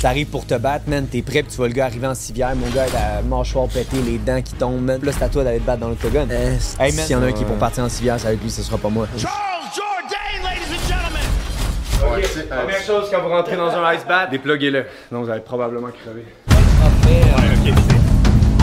Ça 0.00 0.08
arrive 0.08 0.28
pour 0.28 0.46
te 0.46 0.54
battre, 0.54 0.88
man, 0.88 1.06
t'es 1.06 1.20
prêt, 1.20 1.42
puis 1.42 1.50
tu 1.50 1.56
vois 1.58 1.68
le 1.68 1.74
gars 1.74 1.84
arriver 1.84 2.06
en 2.06 2.14
civière, 2.14 2.56
mon 2.56 2.68
gars, 2.70 2.86
la 2.90 3.20
mâchoire 3.20 3.68
pétée, 3.68 4.00
les 4.00 4.16
dents 4.16 4.40
qui 4.40 4.54
tombent, 4.54 4.80
man. 4.80 4.98
Là, 5.02 5.12
c'est 5.12 5.24
à 5.24 5.28
toi 5.28 5.44
d'aller 5.44 5.58
te 5.58 5.66
battre 5.66 5.80
dans 5.80 5.90
l'octogone. 5.90 6.28
Euh, 6.30 6.56
Hey, 6.78 6.94
man, 6.94 7.04
s'il 7.04 7.10
y 7.12 7.14
en 7.16 7.22
a 7.22 7.26
un 7.26 7.32
qui 7.32 7.42
est 7.42 7.46
pour 7.46 7.58
partir 7.58 7.84
en 7.84 7.90
civière, 7.90 8.18
ça 8.18 8.28
va 8.28 8.32
être 8.32 8.42
lui, 8.42 8.50
ce 8.50 8.62
sera 8.62 8.78
pas 8.78 8.88
moi. 8.88 9.06
Charles 9.18 9.34
Jourdain, 9.76 10.42
ladies 10.42 10.72
and 10.72 10.88
gentlemen! 10.88 12.48
Première 12.48 12.82
chose, 12.82 13.10
quand 13.12 13.20
vous 13.20 13.28
rentrez 13.28 13.56
dans 13.58 13.68
un 13.68 13.92
ice 13.92 14.06
bath, 14.08 14.30
dépluguez-le. 14.30 14.86
Sinon, 15.08 15.22
vous 15.22 15.28
allez 15.28 15.42
probablement 15.42 15.88
crever. 15.88 16.24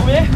Ouais, 0.06 0.26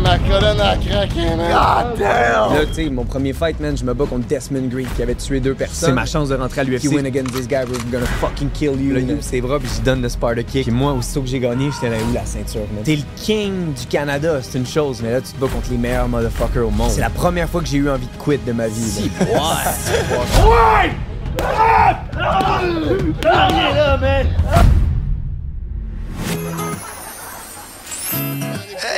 ma 0.00 0.18
colonne 0.18 0.60
a 0.60 0.76
craqué, 0.76 1.34
man. 1.36 1.50
God 1.50 1.98
damn! 1.98 2.54
Là, 2.54 2.66
tu 2.66 2.74
sais, 2.74 2.90
mon 2.90 3.04
premier 3.04 3.32
fight, 3.32 3.58
man, 3.60 3.76
je 3.76 3.84
me 3.84 3.94
bats 3.94 4.04
contre 4.06 4.26
Desmond 4.26 4.68
Green 4.68 4.86
qui 4.96 5.02
avait 5.02 5.14
tué 5.14 5.40
deux 5.40 5.54
personnes. 5.54 5.88
C'est 5.90 5.94
ma 5.94 6.04
chance 6.04 6.28
de 6.28 6.34
rentrer 6.34 6.60
à 6.60 6.64
If 6.64 6.84
you 6.84 6.90
l'UFC. 6.90 6.96
win 6.96 7.06
against 7.06 7.32
this 7.34 7.46
guy, 7.48 7.64
we're 7.64 7.78
gonna 7.90 8.06
fucking 8.20 8.50
kill 8.50 8.78
you. 8.80 8.94
Là, 8.94 9.00
il 9.00 9.12
ouvre 9.12 9.22
ses 9.22 9.40
bras, 9.40 9.58
puis 9.58 9.68
je 9.70 9.76
lui 9.76 9.82
donne 9.84 10.02
le 10.02 10.08
Sparta 10.08 10.42
kick. 10.42 10.64
Puis 10.64 10.72
moi, 10.72 10.92
aussitôt 10.92 11.22
que 11.22 11.28
j'ai 11.28 11.40
gagné, 11.40 11.70
j'étais 11.72 11.90
là 11.90 11.96
où 12.08 12.12
la 12.12 12.26
ceinture, 12.26 12.66
man. 12.74 12.82
T'es 12.84 12.96
le 12.96 13.02
king 13.16 13.72
du 13.72 13.86
Canada, 13.86 14.40
c'est 14.42 14.58
une 14.58 14.66
chose, 14.66 15.00
mais 15.02 15.12
là, 15.12 15.20
tu 15.20 15.32
te 15.32 15.40
bats 15.40 15.46
contre 15.52 15.70
les 15.70 15.78
meilleurs 15.78 16.08
motherfuckers 16.08 16.66
au 16.66 16.70
monde. 16.70 16.90
C'est 16.90 17.00
la 17.00 17.10
première 17.10 17.48
fois 17.48 17.60
que 17.60 17.66
j'ai 17.68 17.78
eu 17.78 17.88
envie 17.88 18.06
de 18.06 18.22
quit 18.22 18.38
de 18.46 18.52
ma 18.52 18.68
vie. 18.68 19.10
là. 19.32 19.38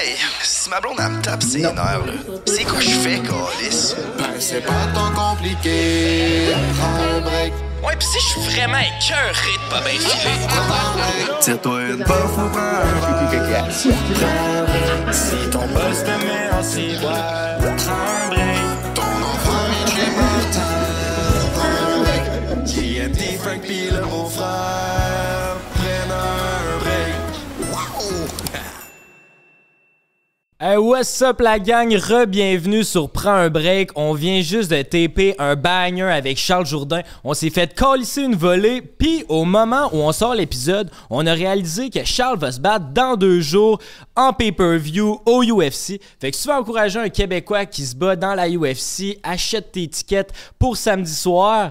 Hey, 0.02 0.16
si 0.42 0.70
ma 0.70 0.80
blonde 0.80 0.96
elle 0.98 1.10
me 1.10 1.20
tape 1.20 1.42
ses 1.42 1.60
nerfs, 1.60 1.74
là, 2.06 2.12
c'est 2.46 2.64
quoi 2.64 2.80
je 2.80 2.88
fais, 2.88 3.18
Calis? 3.18 3.94
Ben, 4.16 4.24
c'est 4.38 4.62
pas 4.62 4.86
tant 4.94 5.10
compliqué. 5.12 6.54
Prends 6.78 7.16
un 7.16 7.20
break. 7.20 7.52
Ouais, 7.84 7.96
pis 7.98 8.06
si 8.06 8.18
je 8.18 8.24
suis 8.24 8.40
vraiment 8.40 8.78
écœuré 8.78 9.52
de 9.62 9.68
pas 9.70 9.80
bien 9.82 9.98
filer. 10.00 10.38
Tire-toi 11.40 11.82
une 11.82 12.04
puff 12.04 12.32
ou 12.32 12.48
prends 12.48 12.80
un 12.80 13.28
break. 13.28 13.70
Si 13.72 13.90
ton 15.50 15.66
boss 15.66 15.98
te 16.02 16.14
met 16.24 16.48
en 16.50 16.62
ciboire, 16.62 17.58
prends 17.58 17.92
un 17.92 18.28
break. 18.30 18.94
Ton 18.94 19.02
enfant 19.02 19.68
chez 19.86 20.10
Martin, 20.16 20.72
prends 21.54 21.76
un 21.92 21.98
break. 22.00 22.66
JMD, 22.66 23.20
Frank 23.38 23.60
pis 23.60 23.90
le 23.90 24.02
Hey, 30.62 30.76
what's 30.76 31.22
up 31.22 31.40
la 31.40 31.58
gang? 31.58 31.90
Re-bienvenue 31.96 32.84
sur 32.84 33.08
Prends 33.08 33.30
un 33.30 33.48
break. 33.48 33.92
On 33.94 34.12
vient 34.12 34.42
juste 34.42 34.70
de 34.70 34.82
taper 34.82 35.34
un 35.38 35.56
banger 35.56 36.02
avec 36.02 36.36
Charles 36.36 36.66
Jourdain. 36.66 37.00
On 37.24 37.32
s'est 37.32 37.48
fait 37.48 37.74
calisser 37.74 38.24
une 38.24 38.36
volée, 38.36 38.82
puis 38.82 39.24
au 39.30 39.46
moment 39.46 39.88
où 39.90 39.96
on 39.96 40.12
sort 40.12 40.34
l'épisode, 40.34 40.90
on 41.08 41.26
a 41.26 41.32
réalisé 41.32 41.88
que 41.88 42.04
Charles 42.04 42.38
va 42.38 42.52
se 42.52 42.60
battre 42.60 42.90
dans 42.92 43.16
deux 43.16 43.40
jours 43.40 43.80
en 44.14 44.34
pay-per-view 44.34 45.22
au 45.24 45.42
UFC. 45.42 45.98
Fait 46.20 46.30
que 46.30 46.36
tu 46.36 46.46
veux 46.46 46.54
encourager 46.54 46.98
un 46.98 47.08
Québécois 47.08 47.64
qui 47.64 47.86
se 47.86 47.96
bat 47.96 48.14
dans 48.14 48.34
la 48.34 48.46
UFC, 48.46 49.18
achète 49.22 49.72
tes 49.72 49.88
tickets 49.88 50.30
pour 50.58 50.76
samedi 50.76 51.14
soir? 51.14 51.70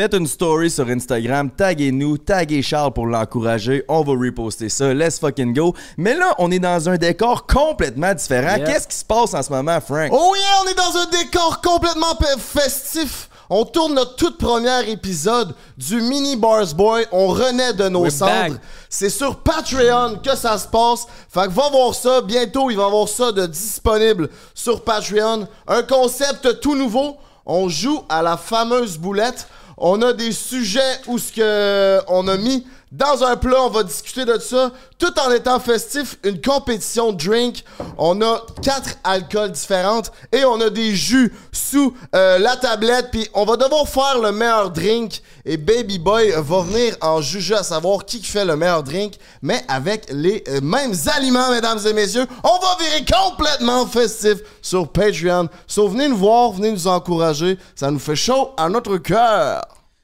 Faites 0.00 0.14
une 0.14 0.26
story 0.26 0.70
sur 0.70 0.88
Instagram, 0.88 1.50
taguez-nous, 1.50 2.16
taguez 2.16 2.62
Charles 2.62 2.94
pour 2.94 3.06
l'encourager. 3.06 3.84
On 3.86 4.00
va 4.00 4.12
reposter 4.12 4.70
ça. 4.70 4.94
Let's 4.94 5.18
fucking 5.18 5.52
go. 5.52 5.74
Mais 5.98 6.14
là, 6.14 6.34
on 6.38 6.50
est 6.50 6.58
dans 6.58 6.88
un 6.88 6.96
décor 6.96 7.46
complètement 7.46 8.14
différent. 8.14 8.56
Yeah. 8.56 8.64
Qu'est-ce 8.64 8.88
qui 8.88 8.96
se 8.96 9.04
passe 9.04 9.34
en 9.34 9.42
ce 9.42 9.52
moment, 9.52 9.78
Frank? 9.78 10.08
Oh 10.10 10.34
yeah, 10.34 10.62
on 10.64 10.70
est 10.70 10.74
dans 10.74 10.96
un 11.00 11.22
décor 11.22 11.60
complètement 11.60 12.18
festif. 12.38 13.28
On 13.50 13.66
tourne 13.66 13.92
notre 13.92 14.16
toute 14.16 14.38
premier 14.38 14.88
épisode 14.90 15.54
du 15.76 16.00
Mini 16.00 16.34
Bars 16.34 16.74
Boy. 16.74 17.04
On 17.12 17.26
renaît 17.26 17.74
de 17.74 17.90
nos 17.90 18.04
We're 18.04 18.10
cendres. 18.10 18.54
back. 18.54 18.62
C'est 18.88 19.10
sur 19.10 19.40
Patreon 19.40 20.20
que 20.24 20.34
ça 20.34 20.56
se 20.56 20.66
passe. 20.66 21.06
Fait 21.28 21.44
que 21.44 21.52
va 21.52 21.68
voir 21.68 21.94
ça. 21.94 22.22
Bientôt, 22.22 22.70
il 22.70 22.78
va 22.78 22.84
y 22.84 22.86
avoir 22.86 23.06
ça 23.06 23.32
de 23.32 23.44
disponible 23.44 24.30
sur 24.54 24.82
Patreon. 24.82 25.46
Un 25.68 25.82
concept 25.82 26.58
tout 26.60 26.74
nouveau. 26.74 27.18
On 27.44 27.68
joue 27.68 28.02
à 28.08 28.22
la 28.22 28.38
fameuse 28.38 28.96
boulette. 28.96 29.46
On 29.82 30.02
a 30.02 30.12
des 30.12 30.32
sujets 30.32 31.00
où 31.06 31.18
ce 31.18 31.32
que 31.32 32.00
on 32.08 32.28
a 32.28 32.36
mis 32.36 32.66
dans 32.92 33.22
un 33.22 33.36
plat, 33.36 33.62
on 33.62 33.70
va 33.70 33.84
discuter 33.84 34.24
de 34.24 34.36
ça, 34.38 34.72
tout 34.98 35.16
en 35.20 35.30
étant 35.30 35.60
festif, 35.60 36.18
une 36.24 36.40
compétition 36.40 37.12
drink. 37.12 37.62
On 37.96 38.20
a 38.20 38.44
quatre 38.62 38.96
alcools 39.04 39.52
différentes 39.52 40.10
et 40.32 40.44
on 40.44 40.60
a 40.60 40.70
des 40.70 40.96
jus 40.96 41.32
sous 41.52 41.94
euh, 42.16 42.38
la 42.38 42.56
tablette. 42.56 43.10
Puis 43.12 43.28
on 43.32 43.44
va 43.44 43.56
devoir 43.56 43.88
faire 43.88 44.18
le 44.20 44.32
meilleur 44.32 44.70
drink. 44.70 45.22
Et 45.44 45.56
Baby 45.56 46.00
Boy 46.00 46.32
va 46.36 46.62
venir 46.62 46.96
en 47.00 47.20
juger 47.20 47.54
à 47.54 47.62
savoir 47.62 48.04
qui 48.04 48.22
fait 48.24 48.44
le 48.44 48.56
meilleur 48.56 48.82
drink, 48.82 49.14
mais 49.40 49.62
avec 49.68 50.06
les 50.10 50.42
euh, 50.48 50.60
mêmes 50.60 50.94
aliments, 51.14 51.50
mesdames 51.50 51.78
et 51.86 51.92
messieurs. 51.92 52.26
On 52.42 52.58
va 52.58 52.76
virer 52.80 53.04
complètement 53.04 53.86
festif 53.86 54.38
sur 54.62 54.88
Patreon. 54.88 55.48
So 55.68 55.86
venez 55.86 56.08
nous 56.08 56.16
voir, 56.16 56.50
venez 56.50 56.72
nous 56.72 56.88
encourager. 56.88 57.56
Ça 57.76 57.88
nous 57.92 58.00
fait 58.00 58.16
chaud 58.16 58.50
à 58.56 58.68
notre 58.68 58.96
cœur. 58.96 59.62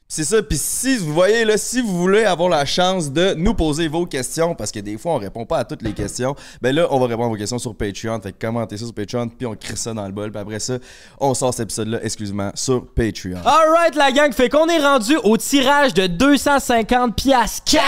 C'est 0.09 0.23
ça. 0.23 0.41
Puis 0.41 0.57
si 0.57 0.97
vous 0.99 1.13
voyez 1.13 1.43
là, 1.43 1.57
si 1.57 1.81
vous 1.81 1.97
voulez 1.97 2.23
avoir 2.23 2.47
la 2.47 2.63
chance 2.63 3.11
de 3.11 3.33
nous 3.33 3.53
poser 3.53 3.89
vos 3.89 4.05
questions, 4.05 4.55
parce 4.55 4.71
que 4.71 4.79
des 4.79 4.97
fois 4.97 5.15
on 5.15 5.17
répond 5.17 5.45
pas 5.45 5.57
à 5.57 5.65
toutes 5.65 5.81
les 5.81 5.91
questions, 5.91 6.33
ben 6.61 6.73
là 6.73 6.87
on 6.91 6.99
va 6.99 7.07
répondre 7.07 7.25
à 7.25 7.29
vos 7.31 7.35
questions 7.35 7.59
sur 7.59 7.75
Patreon. 7.75 8.21
Fait 8.21 8.31
que 8.31 8.39
commentez 8.39 8.77
ça 8.77 8.85
sur 8.85 8.93
Patreon, 8.93 9.27
puis 9.27 9.45
on 9.45 9.55
crée 9.55 9.75
ça 9.75 9.93
dans 9.93 10.05
le 10.05 10.13
bol. 10.13 10.31
Puis 10.31 10.39
après 10.39 10.59
ça, 10.59 10.77
on 11.19 11.33
sort 11.33 11.53
cet 11.53 11.65
épisode-là 11.65 11.99
exclusivement 12.03 12.51
sur 12.55 12.85
Patreon. 12.85 13.39
Alright 13.43 13.95
la 13.95 14.13
gang, 14.13 14.31
fait 14.31 14.47
qu'on 14.47 14.69
est 14.69 14.79
rendu 14.79 15.17
au 15.25 15.35
tirage 15.35 15.93
de 15.93 16.07
250 16.07 17.13
pièces 17.13 17.61
cash 17.65 17.81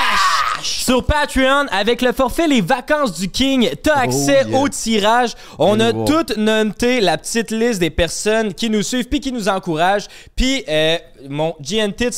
sur 0.62 1.06
Patreon 1.06 1.68
avec 1.72 2.02
le 2.02 2.12
forfait 2.12 2.50
les 2.50 2.60
vacances 2.60 3.18
du 3.18 3.30
King. 3.30 3.70
T'as 3.82 3.96
accès 3.96 4.46
yeah. 4.46 4.60
au 4.60 4.68
tirage. 4.68 5.36
On 5.58 5.80
a 5.80 5.94
voir. 5.94 6.06
tout 6.06 6.34
noté 6.36 7.00
la 7.00 7.18
petite 7.18 7.52
liste 7.52 7.80
des 7.80 7.90
personnes 7.90 8.54
qui 8.54 8.70
nous 8.70 8.84
suivent 8.84 9.08
puis 9.08 9.22
qui 9.22 9.32
nous 9.32 9.48
encouragent. 9.48 10.08
Puis 10.36 10.66
euh, 10.68 10.98
mon 11.30 11.56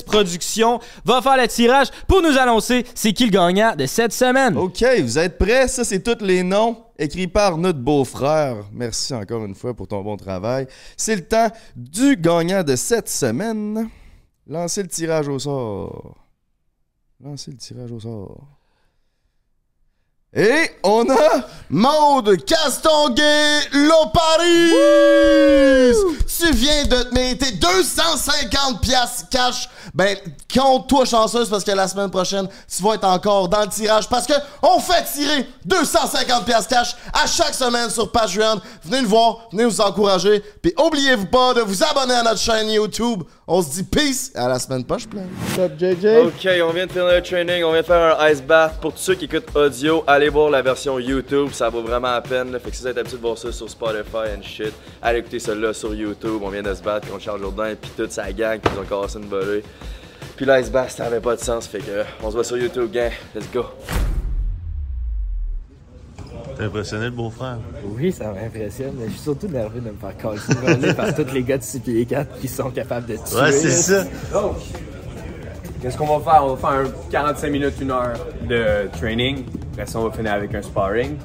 Production 0.06 0.80
va 1.06 1.22
faire 1.22 1.38
le 1.38 1.48
tirage 1.48 1.88
pour 2.08 2.22
nous 2.22 2.38
annoncer 2.38 2.86
c'est 2.96 3.14
qui 3.14 3.26
le 3.26 3.32
gagnant 3.32 3.76
de 3.76 3.86
cette 3.86 4.14
semaine. 4.14 4.58
OK, 4.58 4.84
vous 5.02 5.18
êtes 5.18 5.38
prêts? 5.38 5.68
Ça, 5.68 5.84
c'est 5.84 6.00
tous 6.00 6.24
les 6.24 6.44
noms 6.44 6.78
écrits 6.98 7.28
par 7.28 7.58
notre 7.58 7.80
beau-frère. 7.80 8.58
Merci 8.72 9.14
encore 9.14 9.46
une 9.46 9.56
fois 9.56 9.74
pour 9.74 9.88
ton 9.88 10.02
bon 10.02 10.18
travail. 10.18 10.68
C'est 10.96 11.16
le 11.16 11.26
temps 11.26 11.50
du 11.76 12.16
gagnant 12.16 12.64
de 12.64 12.76
cette 12.76 13.10
semaine. 13.10 13.90
Lancez 14.48 14.84
le 14.84 14.90
tirage 14.90 15.28
au 15.28 15.40
sort. 15.40 16.18
Lancez 17.24 17.52
le 17.52 17.58
tirage 17.58 17.92
au 17.92 18.00
sort. 18.00 18.61
Et 20.34 20.72
on 20.84 21.10
a... 21.10 21.46
Maude 21.70 22.44
Castonguay 22.46 23.60
Loparis! 23.72 24.74
Tu 26.28 26.52
viens 26.54 26.86
de 26.86 27.04
te 27.04 27.14
mériter 27.14 27.52
250 27.52 28.82
pièces 28.82 29.26
cash. 29.30 29.70
Ben, 29.94 30.18
compte-toi 30.54 31.06
chanceuse 31.06 31.50
parce 31.50 31.64
que 31.64 31.72
la 31.72 31.88
semaine 31.88 32.10
prochaine, 32.10 32.48
tu 32.68 32.84
vas 32.84 32.96
être 32.96 33.06
encore 33.06 33.48
dans 33.48 33.62
le 33.62 33.68
tirage 33.68 34.10
parce 34.10 34.26
que 34.26 34.34
on 34.62 34.80
fait 34.80 35.04
tirer 35.14 35.48
250 35.66 36.46
pièces 36.46 36.68
cash 36.68 36.96
à 37.14 37.28
chaque 37.28 37.54
semaine 37.54 37.90
sur 37.90 38.12
Patreon. 38.12 38.60
Venez 38.84 39.02
nous 39.02 39.10
voir, 39.10 39.48
venez 39.52 39.64
nous 39.66 39.82
encourager. 39.82 40.44
Puis 40.62 40.74
oubliez-vous 40.78 41.28
pas 41.28 41.54
de 41.54 41.62
vous 41.62 41.84
abonner 41.84 42.16
à 42.16 42.24
notre 42.24 42.40
chaîne 42.40 42.70
YouTube. 42.70 43.24
On 43.54 43.62
se 43.62 43.70
dit 43.72 43.84
peace 43.84 44.32
et 44.34 44.38
à 44.38 44.48
la 44.48 44.58
semaine 44.60 44.86
prochaine. 44.86 45.28
What's 45.42 45.60
up, 45.60 45.74
JJ? 45.78 46.06
Ok, 46.24 46.48
on 46.64 46.72
vient 46.72 46.86
de 46.86 46.92
finir 46.94 47.08
le 47.08 47.22
training, 47.22 47.66
on 47.66 47.74
vient 47.74 47.82
de 47.82 47.86
faire 47.86 48.18
un 48.18 48.30
ice 48.30 48.42
bath. 48.42 48.80
Pour 48.80 48.94
tous 48.94 49.02
ceux 49.02 49.16
qui 49.16 49.26
écoutent 49.26 49.54
audio, 49.54 50.06
allez 50.08 50.30
voir 50.30 50.50
la 50.50 50.62
version 50.62 50.98
YouTube, 51.00 51.50
ça 51.52 51.68
vaut 51.68 51.82
vraiment 51.82 52.14
la 52.14 52.22
peine. 52.22 52.54
là. 52.54 52.60
Fait 52.60 52.70
que 52.70 52.78
si 52.78 52.84
vous 52.84 52.88
êtes 52.88 52.98
habitué 52.98 53.18
de 53.18 53.22
voir 53.22 53.38
ça 53.38 53.52
sur 53.52 53.70
Spotify 53.70 54.38
and 54.38 54.42
shit, 54.42 54.72
allez 55.02 55.20
écouter 55.20 55.40
celle-là 55.40 55.74
sur 55.74 55.94
YouTube. 55.94 56.40
On 56.42 56.48
vient 56.48 56.64
de 56.64 56.74
se 56.74 56.82
battre 56.82 57.10
contre 57.10 57.24
Charles 57.24 57.42
Jourdain 57.42 57.76
puis 57.76 57.92
toute 57.98 58.14
sa 58.14 58.32
gang 58.32 58.58
qui 58.58 58.72
nous 58.72 58.84
ont 58.84 59.02
cassé 59.02 59.20
une 59.20 59.28
volée. 59.28 59.64
Puis 60.38 60.46
l'ice 60.46 60.72
bath, 60.72 60.92
ça 60.92 61.08
avait 61.08 61.20
pas 61.20 61.36
de 61.36 61.42
sens, 61.42 61.68
fait 61.68 61.80
que 61.80 62.06
on 62.24 62.30
se 62.30 62.36
voit 62.36 62.46
sur 62.46 62.56
YouTube, 62.56 62.90
gang. 62.90 63.12
Let's 63.36 63.52
go. 63.54 63.66
T'as 66.62 66.68
impressionné 66.68 67.06
le 67.06 67.12
beau-frère? 67.12 67.58
Oui, 67.84 68.12
ça 68.12 68.26
m'impressionne, 68.26 68.94
mais 68.96 69.08
je 69.08 69.14
suis 69.14 69.22
surtout 69.22 69.48
nerveux 69.48 69.80
de 69.80 69.90
me 69.90 69.96
faire 69.96 70.16
casser 70.16 70.94
par 70.94 71.16
tous 71.16 71.34
les 71.34 71.42
gars 71.42 71.58
de 71.58 71.64
6 71.64 71.80
pieds 71.80 72.06
4 72.06 72.40
qui 72.40 72.48
sont 72.48 72.70
capables 72.70 73.08
de 73.08 73.16
tuer. 73.16 73.36
Ouais, 73.36 73.52
c'est 73.52 73.72
ça. 73.72 74.04
Donc, 74.32 74.58
qu'est-ce 75.82 75.98
qu'on 75.98 76.20
va 76.20 76.32
faire? 76.32 76.46
On 76.46 76.54
va 76.54 76.58
faire 76.58 76.80
un 76.82 77.10
45 77.10 77.52
minutes, 77.52 77.74
une 77.82 77.90
heure 77.90 78.14
de 78.48 78.88
training. 78.96 79.44
Après 79.74 79.88
ça, 79.88 79.98
on 79.98 80.08
va 80.08 80.12
finir 80.16 80.34
avec 80.34 80.54
un 80.54 80.62
sparring. 80.62 81.18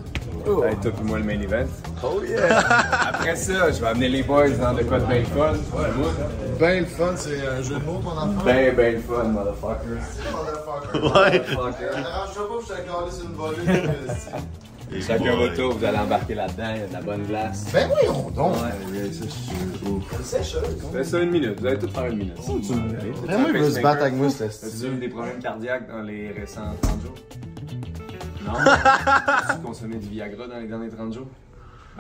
Ça 0.47 0.53
va 0.53 0.71
être 0.71 0.81
toi 0.81 0.93
et 0.99 1.05
moi 1.05 1.19
le 1.19 1.25
main 1.25 1.41
event. 1.41 1.67
Oh 2.03 2.23
yeah! 2.27 2.59
Après 3.09 3.37
ça, 3.37 3.71
je 3.73 3.79
vais 3.79 3.89
amener 3.89 4.09
les 4.09 4.23
boys 4.23 4.49
dans 4.49 4.73
de 4.73 4.85
quoi 4.85 5.00
de 5.00 5.05
bien 5.05 5.19
le 5.19 5.25
fun. 5.25 5.53
Ben 6.59 6.81
le 6.81 6.87
fun, 6.87 7.12
c'est 7.15 7.47
un 7.47 7.61
jeu 7.61 7.75
de 7.75 7.85
mots 7.85 8.00
ton 8.03 8.17
enfant. 8.17 8.43
Ben, 8.43 8.75
ben 8.75 8.94
le 8.94 9.00
fun, 9.00 9.25
motherfuckers. 9.25 10.00
Ouais. 10.94 11.43
Arrange-toi 12.06 12.49
pas, 12.49 13.06
je 13.09 13.15
sur 13.15 13.27
une 13.27 13.35
volée. 13.35 13.82
Et 14.93 15.00
Chacun 15.00 15.35
votre 15.37 15.55
tour, 15.55 15.75
vous 15.77 15.85
allez 15.85 15.99
embarquer 15.99 16.35
là-dedans, 16.35 16.71
il 16.75 16.81
y 16.81 16.85
a 16.85 16.87
de 16.87 16.93
la 16.93 17.00
bonne 17.03 17.25
glace. 17.25 17.67
Ben 17.73 17.88
voyons 17.88 18.31
donc. 18.31 18.55
Ouais, 18.55 19.11
ça, 20.23 20.38
je 20.38 20.44
suis 20.44 20.59
Fais 20.93 21.05
ça 21.05 21.19
une 21.19 21.31
minute, 21.31 21.61
vous 21.61 21.67
allez 21.67 21.79
tout 21.79 21.88
faire 21.88 22.06
une 22.06 22.19
minute. 22.19 22.35
Ben 23.27 23.38
moi, 23.38 23.50
il 23.53 23.61
veut 23.61 23.71
se 23.71 23.81
battre 23.81 24.03
avec 24.03 24.15
moi, 24.15 24.29
c'est 24.31 24.44
As-tu 24.44 24.87
eu 24.87 24.97
des 24.99 25.09
problèmes 25.09 25.38
cardiaques 25.41 25.88
dans 25.88 26.03
les 26.03 26.31
récents 26.31 26.73
30 26.83 27.03
jours? 27.03 27.15
Non? 28.47 28.53
As-tu 28.65 29.61
consommé 29.65 29.97
du 29.97 30.09
Viagra 30.09 30.47
dans 30.47 30.59
les 30.59 30.69
derniers 30.69 30.89
30 30.89 31.12
jours? 31.15 31.27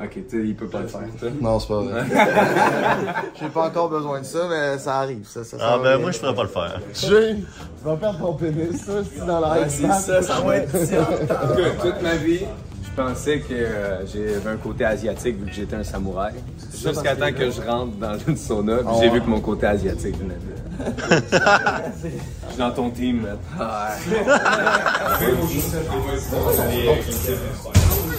Ok, 0.02 0.10
tu 0.12 0.22
sais, 0.28 0.36
il 0.46 0.54
peut 0.54 0.68
pas 0.68 0.80
le 0.82 0.88
faire. 0.88 1.00
Non, 1.40 1.58
c'est 1.58 1.68
pas 1.68 1.80
vrai. 1.80 2.04
J'ai 3.40 3.48
pas 3.48 3.66
encore 3.68 3.88
besoin 3.88 4.20
de 4.20 4.26
ça, 4.26 4.40
mais 4.48 4.78
ça 4.78 4.98
arrive. 4.98 5.26
Ça, 5.26 5.42
ça, 5.42 5.58
ça 5.58 5.64
Ah 5.72 5.78
ben 5.78 5.96
bien. 5.96 5.98
moi 5.98 6.10
je 6.12 6.18
pourrais 6.18 6.34
pas 6.34 6.42
le 6.42 6.48
faire. 6.50 6.80
Jay, 6.94 7.36
tu 7.78 7.84
vas 7.84 7.96
perdre 7.96 8.18
ton 8.18 8.34
pénis, 8.34 8.76
ça, 8.84 9.02
si 9.02 9.18
dans 9.26 9.40
la 9.40 9.52
Ouais, 9.52 9.68
c'est 9.68 9.86
ça, 9.90 10.20
ça 10.22 10.40
va 10.40 10.56
être 10.58 10.76
ça. 10.76 11.08
Toute 11.82 12.02
ma 12.02 12.14
vie, 12.16 12.40
pensais 12.96 13.40
que 13.40 13.54
euh, 13.54 14.06
j'avais 14.06 14.50
un 14.50 14.56
côté 14.56 14.84
asiatique 14.84 15.36
vu 15.38 15.46
que 15.46 15.52
j'étais 15.52 15.76
un 15.76 15.84
samouraï. 15.84 16.34
Jusqu'à 16.72 17.14
temps 17.14 17.32
que 17.32 17.50
je 17.50 17.60
rentre 17.60 17.96
dans 17.96 18.18
une 18.26 18.36
sauna, 18.36 18.78
puis 18.78 18.94
j'ai 19.00 19.10
vu 19.10 19.20
que 19.20 19.28
mon 19.28 19.40
côté 19.40 19.66
asiatique 19.66 20.16
venait 20.18 20.34
de. 20.34 20.56
Je 22.02 22.50
suis 22.50 22.58
dans 22.58 22.70
ton 22.70 22.90
team, 22.90 23.22
man. 23.22 23.38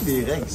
Règles. 0.08 0.46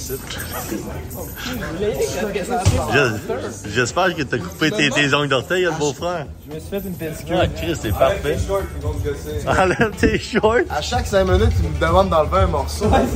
Je- 2.92 3.70
J'espère 3.70 4.14
que 4.14 4.22
t'as 4.22 4.38
coupé 4.38 4.70
tes, 4.70 4.90
tes 4.90 5.14
ongles 5.14 5.28
d'orteil, 5.28 5.64
le 5.64 5.72
beau-frère. 5.72 6.26
Je 6.48 6.54
me 6.54 6.60
suis 6.60 6.70
fait 6.70 6.78
une 6.78 6.94
pédicure. 6.94 7.38
Ah, 7.40 7.46
Chris, 7.48 7.74
c'est 7.80 7.92
parfait. 7.92 8.36
Enlève 9.46 9.90
tes 9.98 10.18
shorts. 10.18 10.56
À 10.70 10.80
chaque 10.80 11.06
5 11.06 11.24
minutes, 11.24 11.52
il 11.62 11.68
me 11.70 11.78
demande 11.78 12.08
d'enlever 12.10 12.38
un 12.38 12.46
morceau. 12.46 12.88
Va 12.88 12.96
à 12.96 13.00
dans 13.00 13.06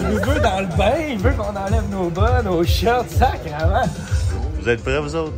Il 0.00 0.18
veut 0.20 0.40
dans 0.40 0.60
le 0.60 0.66
bain, 0.76 0.92
il 1.10 1.18
veut 1.18 1.32
qu'on 1.32 1.56
enlève 1.56 1.88
nos 1.90 2.10
bas, 2.10 2.42
nos 2.42 2.62
shirts, 2.64 3.10
sacrément. 3.10 3.82
Vous 4.60 4.68
êtes 4.68 4.82
prêts, 4.82 5.00
vous 5.00 5.14
autres? 5.16 5.32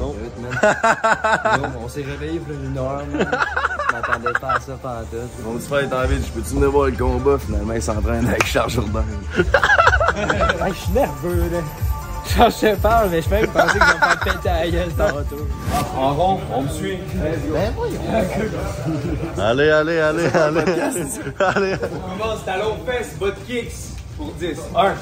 On 1.84 1.88
s'est 1.88 2.02
réveillé 2.02 2.38
pour 2.40 2.54
une 2.54 2.76
heure, 2.78 3.02
man. 3.12 3.28
Je 3.88 3.94
m'attendais 3.94 4.32
pas 4.40 4.52
à 4.54 4.60
ça 4.60 4.72
pendant 4.82 5.00
tout. 5.04 5.16
Mon 5.44 5.54
petit 5.56 5.68
frère 5.68 5.80
est 5.80 5.92
en 5.94 6.06
ville, 6.06 6.22
je 6.26 6.32
peux-tu 6.32 6.54
venir 6.54 6.70
voir 6.70 6.86
le 6.86 6.92
combat? 6.96 7.38
Finalement, 7.38 7.72
il 7.74 7.82
s'entraîne 7.82 8.26
avec 8.28 8.46
Charles 8.46 8.70
Jourdain. 8.70 9.04
Hey, 10.18 10.72
je 10.72 10.78
suis 10.78 10.92
nerveux, 10.92 11.50
là. 11.52 11.58
Genre, 12.36 12.50
je 12.50 12.66
te 12.68 12.76
parle, 12.76 13.10
mais 13.10 13.20
je 13.20 13.28
peux 13.28 13.34
même 13.34 13.46
penser 13.48 13.78
que 13.78 13.84
je 13.84 13.90
vais 13.90 13.94
me 13.94 13.98
faire 14.00 14.20
péter 14.20 14.48
à 14.48 14.60
la 14.64 14.70
gueule 14.70 14.92
tantôt. 14.96 15.46
En 15.94 16.14
rond, 16.14 16.40
on 16.54 16.62
me 16.62 16.68
suit. 16.70 16.98
Ben 17.52 17.72
voyons. 17.76 18.00
Allez, 19.38 19.68
allez, 19.70 19.98
allez, 20.00 20.26
allez. 20.28 20.60
Allez. 21.38 21.74
On 21.92 22.18
commence 22.18 22.44
talon 22.46 22.76
fesse, 22.86 23.14
bas 23.20 23.26
de 23.26 23.40
kicks 23.46 23.72
pour 24.16 24.32
10. 24.32 24.58
1, 24.74 24.94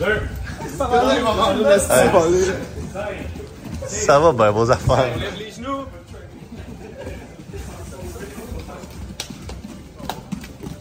2, 0.00 0.06
Il 0.70 0.76
va 0.76 1.32
manger 1.34 1.62
la 1.62 1.78
stipulée. 1.78 2.52
Ça 3.86 4.18
va 4.18 4.32
bien, 4.32 4.50
vos 4.50 4.70
affaires. 4.70 5.16
lève 5.18 5.36
les 5.38 5.50
genoux. 5.50 5.84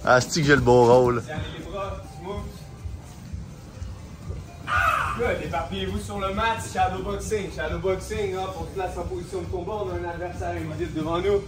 Ah, 0.06 0.20
c'est 0.20 0.42
que 0.42 0.48
j'ai 0.48 0.56
le 0.56 0.62
beau 0.62 0.86
rôle? 0.86 1.24
Éparpillez-vous 5.46 6.00
sur 6.00 6.20
le 6.20 6.34
mat, 6.34 6.58
shadowboxing. 6.74 7.56
Shadowboxing, 7.56 8.36
hop, 8.36 8.56
on 8.60 8.66
se 8.66 8.70
place 8.72 8.98
en 8.98 9.04
position 9.04 9.42
de 9.42 9.46
combat, 9.46 9.74
on 9.86 9.90
a 9.90 10.08
un 10.08 10.12
adversaire 10.12 10.50
invisible 10.50 10.94
devant 11.00 11.20
nous. 11.20 11.42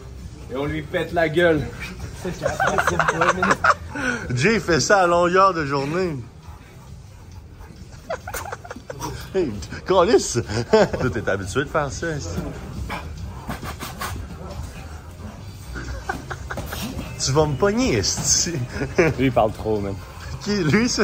Et 0.51 0.55
on 0.55 0.65
lui 0.65 0.83
pète 0.83 1.11
la 1.11 1.27
gueule. 1.27 1.67
Jay 4.35 4.59
fait 4.59 4.79
ça 4.79 5.01
à 5.01 5.07
longueur 5.07 5.53
de 5.53 5.65
journée. 5.65 6.15
Câlisse! 9.85 10.39
Toi, 10.71 11.09
t'es 11.13 11.29
habitué 11.29 11.63
de 11.63 11.69
faire 11.69 11.91
ça, 11.91 12.07
que- 12.07 12.95
Tu 17.23 17.31
vas 17.31 17.45
me 17.45 17.55
pogner, 17.55 17.97
est 17.97 18.49
Lui, 19.17 19.25
il 19.25 19.31
parle 19.31 19.51
trop, 19.53 19.79
man. 19.79 19.95
Qui, 20.43 20.63
lui, 20.63 20.87
ça? 20.87 21.03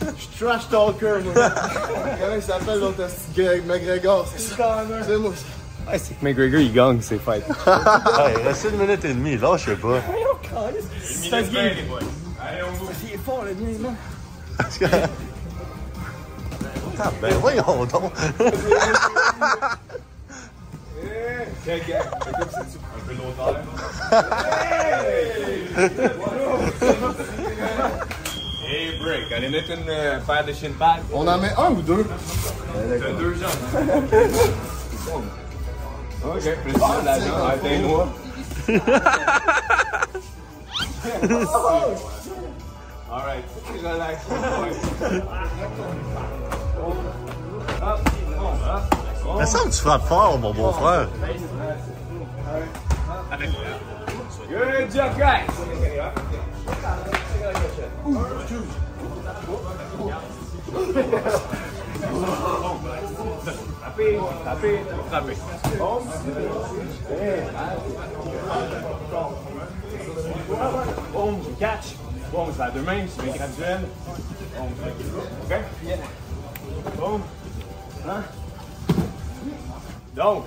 Je 0.00 0.20
suis 0.20 0.28
trash 0.44 0.68
talker, 0.68 1.22
moi. 1.24 1.32
Comment 1.34 2.34
il 2.36 2.42
s'appelle 2.42 2.80
l'autre 2.80 3.02
esti 3.04 3.42
Greg 3.42 3.66
McGregor? 3.66 4.26
C'est 4.36 4.54
ça. 4.56 4.84
C'est 5.06 5.16
moi. 5.16 5.32
Ouais, 5.88 5.98
c'est 5.98 6.14
que 6.18 6.24
McGregor, 6.24 6.60
il 6.60 6.72
gagne 6.72 7.00
ses 7.00 7.18
fights. 7.18 7.44
Hey, 7.66 8.36
reste 8.44 8.66
une 8.70 8.78
minute 8.78 9.04
et 9.04 9.14
demie, 9.14 9.38
là, 9.38 9.56
je 9.56 9.64
sais 9.70 9.76
pas. 9.76 10.00
C'est. 11.02 11.32
Allez, 11.32 12.62
on 12.68 12.72
bouge. 12.78 12.94
Il 13.04 13.14
est 13.14 13.18
fort, 13.24 13.44
le 13.44 13.54
mien, 13.54 13.78
là. 13.82 15.08
Ah, 17.02 17.10
ben 17.22 17.32
voyons 17.36 17.86
donc! 17.86 18.12
C'est 21.64 21.80
comme 21.80 22.50
si 22.50 22.76
un 22.76 23.00
peu 23.06 23.14
l'auteur. 23.14 23.56
Hey, 28.66 28.98
break. 28.98 29.32
Allez 29.32 29.48
mettre 29.48 29.70
une 29.70 29.88
euh, 29.88 30.18
paire 30.26 30.44
de 30.44 30.52
shin 30.52 30.72
pads. 30.78 31.00
On 31.12 31.26
en 31.26 31.38
met 31.38 31.52
un 31.56 31.70
ou 31.70 31.80
deux? 31.80 32.06
T'as 32.74 33.12
deux 33.12 33.34
jambes. 33.34 33.50
Ok, 36.22 36.56
plus 36.62 36.72
ça, 36.78 37.00
la 37.04 37.18
jambe, 37.18 37.50
atteins-moi. 37.50 38.08
Alright, 43.10 43.44
relax. 43.82 44.18
Bon, 46.80 46.94
hop. 47.82 48.00
Mais 49.38 49.46
ça, 49.46 49.58
tu 49.70 49.84
fort, 49.98 50.38
mon 50.38 50.52
beau-frère. 50.52 51.08
Good 54.48 54.92
job, 54.92 55.12
guys. 55.16 55.46
Tapez, 63.84 64.18
tapez, 64.44 64.78
tapez. 65.10 65.36
Bon. 65.78 66.00
Catch. 71.58 71.96
Boom, 72.32 72.46
c'est 72.56 72.62
à 72.62 72.70
deux 72.70 72.82
mains, 72.82 73.06
c'est 73.08 73.26
graduel. 73.36 73.80
OK? 75.44 75.54
Boom. 76.96 77.22
Hein? 78.08 78.22
Donc, 80.14 80.44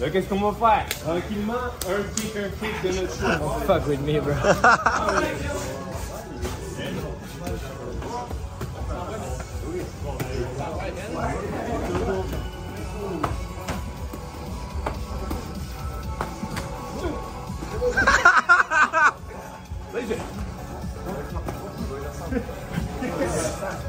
là, 0.00 0.10
qu'est-ce 0.10 0.28
qu'on 0.28 0.50
va 0.50 0.52
faire? 0.52 0.86
Tranquillement, 1.00 1.54
un 1.88 2.02
kick, 2.14 2.36
un 2.36 2.50
kick 2.50 2.82
de 2.82 2.88
notre 3.00 3.16
choix. 3.16 3.38
Fuck 3.66 3.86
with 3.88 4.00
me, 4.00 4.20
bro. 4.20 4.34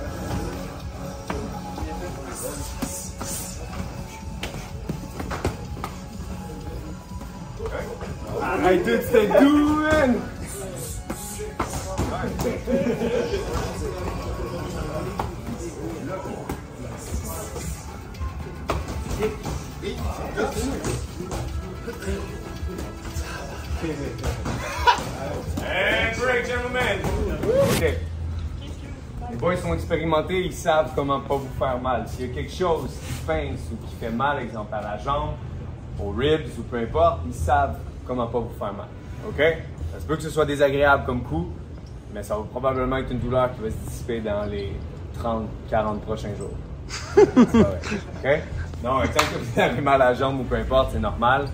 Alright, 8.59 8.83
dude, 8.83 9.01
c'était 9.03 9.27
doing? 9.39 10.19
Gentlemen. 26.45 26.99
Les 29.29 29.37
boys 29.37 29.55
sont 29.57 29.73
expérimentés, 29.73 30.41
ils 30.41 30.53
savent 30.53 30.91
comment 30.95 31.21
pas 31.21 31.35
vous 31.35 31.47
faire 31.57 31.79
mal. 31.79 32.07
S'il 32.07 32.27
y 32.27 32.31
a 32.31 32.33
quelque 32.33 32.51
chose 32.51 32.89
qui 33.05 33.13
pince 33.25 33.59
ou 33.71 33.77
qui 33.87 33.95
fait 33.95 34.11
mal, 34.11 34.41
exemple 34.43 34.73
à 34.73 34.81
la 34.81 34.97
jambe, 34.97 35.35
aux 36.03 36.11
ribs 36.11 36.49
ou 36.57 36.63
peu 36.63 36.77
importe, 36.79 37.21
ils 37.25 37.33
savent 37.33 37.77
comment 38.09 38.25
pas 38.25 38.39
vous 38.39 38.49
faire 38.57 38.73
mal. 38.73 38.87
OK? 39.27 39.57
Ça 39.93 39.99
se 39.99 40.05
peut 40.05 40.15
que 40.15 40.23
ce 40.23 40.31
soit 40.31 40.45
désagréable 40.45 41.03
comme 41.05 41.21
coup, 41.21 41.47
mais 42.11 42.23
ça 42.23 42.35
va 42.35 42.43
probablement 42.43 42.97
être 42.97 43.11
une 43.11 43.19
douleur 43.19 43.53
qui 43.53 43.61
va 43.61 43.69
se 43.69 43.75
dissiper 43.87 44.19
dans 44.19 44.45
les 44.45 44.73
30-40 45.71 45.99
prochains 45.99 46.35
jours. 46.35 46.55
Vrai. 47.53 47.79
OK? 48.23 48.43
Non, 48.83 49.03
exemple 49.03 49.25
que 49.33 49.39
vous 49.39 49.59
avez 49.59 49.81
mal 49.81 50.01
à 50.01 50.09
la 50.09 50.13
jambe 50.15 50.39
ou 50.39 50.43
peu 50.43 50.55
importe, 50.55 50.91
c'est 50.93 50.99
normal. 50.99 51.45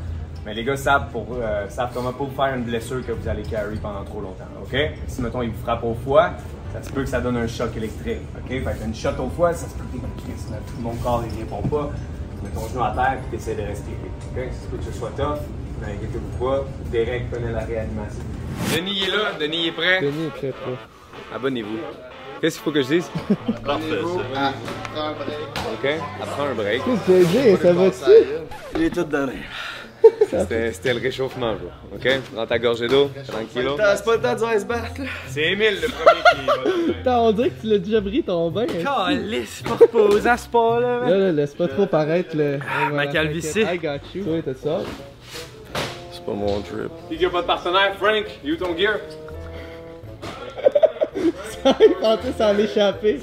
Mais 0.45 0.53
les 0.53 0.63
gars 0.63 0.77
savent, 0.77 1.09
pour, 1.11 1.25
euh, 1.31 1.67
savent 1.69 1.89
comment 1.93 2.13
pas 2.13 2.23
vous 2.23 2.35
faire 2.35 2.55
une 2.55 2.63
blessure 2.63 3.05
que 3.05 3.11
vous 3.11 3.27
allez 3.27 3.43
carry 3.43 3.77
pendant 3.77 4.03
trop 4.05 4.21
longtemps, 4.21 4.45
OK? 4.63 4.77
Si, 5.07 5.21
mettons, 5.21 5.41
ils 5.41 5.49
vous 5.49 5.61
frappent 5.61 5.83
au 5.83 5.95
foie, 6.05 6.31
ça 6.71 6.83
se 6.83 6.89
peut 6.91 7.01
que 7.01 7.09
ça 7.09 7.19
donne 7.19 7.35
un 7.35 7.47
choc 7.47 7.75
électrique, 7.75 8.21
OK? 8.37 8.47
Fait 8.47 8.79
qu'une 8.79 8.95
shot 8.95 9.09
au 9.19 9.27
foie, 9.29 9.53
ça 9.53 9.67
se 9.67 9.73
peut 9.73 9.83
que 9.91 9.97
tout 9.97 10.81
mon 10.81 10.93
corps, 10.95 11.23
il 11.29 11.37
répond 11.39 11.63
pas. 11.63 11.89
Tu 12.37 12.45
mets 12.45 12.51
ton 12.51 12.67
genou 12.69 12.83
à 12.83 12.91
terre 12.91 13.17
et 13.27 13.35
t'essaies 13.35 13.55
de 13.55 13.63
respirer, 13.63 14.11
OK? 14.31 14.53
Ça 14.53 14.61
se 14.61 14.67
peut 14.67 14.77
que 14.77 14.83
ce 14.83 14.91
soit 14.93 15.11
tough, 15.17 15.39
mais 15.81 15.93
inquiétez-vous 15.93 16.45
pas, 16.45 16.65
Derek 16.91 17.31
connaît 17.31 17.51
la 17.51 17.59
réanimation. 17.65 18.23
Denis 18.75 19.03
est 19.03 19.11
là, 19.11 19.31
Denis 19.39 19.67
est 19.67 19.71
prêt. 19.71 20.01
Denis 20.01 20.27
est 20.27 20.37
très 20.37 20.49
prêt. 20.51 20.75
Abonnez-vous. 21.33 21.77
Qu'est-ce 22.41 22.55
qu'il 22.57 22.63
faut 22.65 22.71
que 22.71 22.81
je 22.81 22.87
dise? 22.87 23.09
Abonnez-vous 23.65 24.19
à 24.35 24.53
Prends 24.93 25.07
un 25.07 25.13
break. 25.13 25.39
OK? 25.73 25.89
Après 26.21 26.43
un 26.43 26.53
break. 26.53 26.81
JJ, 27.07 27.61
ça 27.61 27.73
va-tu? 27.73 28.11
Il 28.75 28.83
est 28.83 28.89
tout 28.89 29.03
donné. 29.03 29.33
C'était 30.29 30.71
c'était 30.71 30.93
le 30.93 30.99
réchauffement, 31.01 31.55
bro. 31.55 31.69
OK? 31.95 32.07
Dans 32.35 32.45
ta 32.45 32.59
gorgée 32.59 32.87
d'eau, 32.87 33.09
tranquillo. 33.27 33.75
C'est 33.95 34.05
pas 34.05 34.15
le 34.17 34.21
temps 34.21 34.35
du 34.47 34.55
ice 34.55 34.65
bath, 34.65 34.97
là. 34.99 35.05
C'est 35.27 35.41
Émile 35.51 35.79
le 35.81 35.87
premier 35.87 36.21
qui 36.35 37.03
va. 37.03 37.21
On 37.21 37.31
dirait 37.31 37.49
que 37.49 37.61
tu 37.61 37.67
l'as 37.67 37.79
déjà 37.79 38.01
pris 38.01 38.21
ton 38.23 38.51
bain. 38.51 38.67
hein? 38.69 38.83
Calisse, 39.07 39.63
pas 39.63 39.75
reposer 39.75 40.29
à 40.29 40.37
ce 40.37 40.47
pas-là, 40.47 41.09
Là, 41.09 41.17
là, 41.17 41.31
laisse 41.31 41.55
pas 41.55 41.67
trop 41.67 41.87
paraître 41.87 42.35
le. 42.37 42.59
ma 42.93 43.07
calvitie. 43.07 43.61
I 43.61 43.79
got 43.79 43.97
you. 44.13 44.23
Toi, 44.25 44.41
t'as 44.45 44.53
ça? 44.53 44.81
C'est 46.25 46.31
pas 46.31 46.37
mon 46.37 46.61
trip. 46.61 46.91
Qui 47.09 47.25
a 47.25 47.29
pas 47.29 47.41
de 47.41 47.47
partenaire? 47.47 47.95
Frank, 47.97 48.25
you 48.43 48.55
ton 48.57 48.75
gear? 48.75 48.99
Il 51.79 51.95
pensait 52.01 52.33
s'en 52.37 52.57
échapper. 52.57 53.19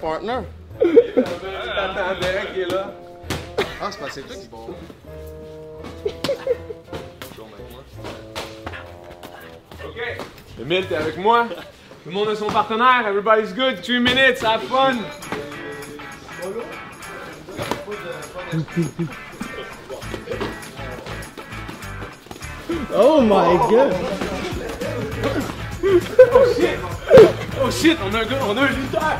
Partner. 0.00 0.40
Attends, 1.76 2.20
Derek 2.20 2.48
il 2.54 2.62
est 2.62 2.72
là. 2.72 2.92
Ah, 3.80 3.90
c'est 3.90 4.00
pas 4.00 4.06
c'est 4.10 4.26
qui 4.26 4.48
bon. 4.48 4.74
OK. 9.84 10.00
Emile, 10.60 10.86
t'es 10.86 10.96
avec 10.96 11.16
moi? 11.16 11.46
Tout 11.48 12.10
le 12.10 12.12
monde 12.12 12.28
a 12.28 12.36
son 12.36 12.46
partenaire. 12.46 13.06
Everybody's 13.06 13.52
good. 13.52 13.82
Three 13.82 14.00
minutes. 14.00 14.42
Have 14.42 14.62
fun. 14.64 14.98
Oh 22.66 23.20
my 23.20 23.56
god! 23.70 23.92
Oh 26.32 26.54
shit! 26.56 26.78
Oh 27.56 27.70
shit! 27.70 28.00
On 28.00 28.14
a 28.14 28.18
on 28.40 28.56
a 28.56 28.60
lutteur! 28.62 29.18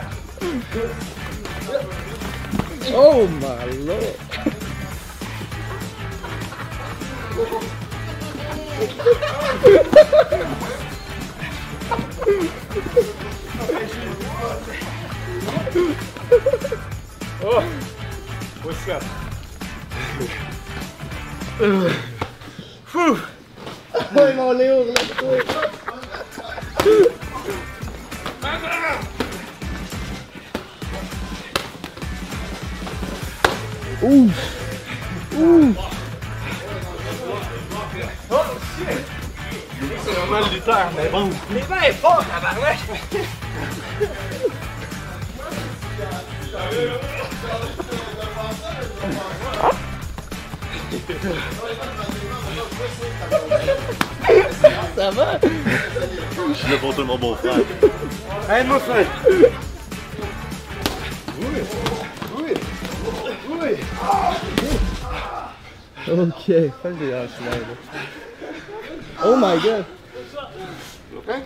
Oh 2.95 3.27
my 3.27 3.65
lord! 3.85 4.17
Oh! 17.47 17.63
What's 18.63 18.89
up? 18.89 19.03
Ouais, 22.95 24.33
mon 24.35 24.53
Léo, 24.53 24.83
relève-toi! 24.83 25.29
Ouh! 34.03 34.31
Ouh! 35.37 35.75
C'est 40.05 40.13
vraiment 40.13 40.39
le 40.39 40.55
lutteur, 40.55 40.91
mais 40.97 41.09
bon. 41.09 41.31
Les 41.51 41.63
mains 41.63 41.83
est 41.83 41.93
fort, 41.95 42.25
tabarnak! 42.33 42.79
Ça 54.97 55.11
va? 55.11 55.39
Je 56.49 56.55
suis 56.55 56.69
mon 57.05 57.19
beau-frère. 57.19 57.61
Frère! 58.79 59.07
Ok, 66.07 66.45
fais 66.47 66.71
là. 67.11 67.27
Oh 69.25 69.37
my 69.37 69.57
god! 69.59 69.85
Okay. 71.17 71.41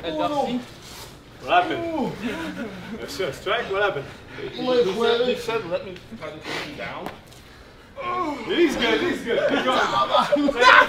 What 1.45 1.63
happened? 1.63 2.13
That's 3.01 3.15
strike? 3.37 3.71
What 3.71 3.83
happened? 3.83 4.07
He 4.53 5.37
said, 5.37 5.65
let 5.71 5.85
me 5.85 5.95
try 6.19 6.31
to 6.31 6.39
take 6.39 6.65
him 6.65 6.77
down. 6.77 7.09
He's 8.47 8.77
good, 8.77 9.01
he's 9.01 9.21
good. 9.25 9.41
Keep 9.49 9.65
going. 9.65 9.79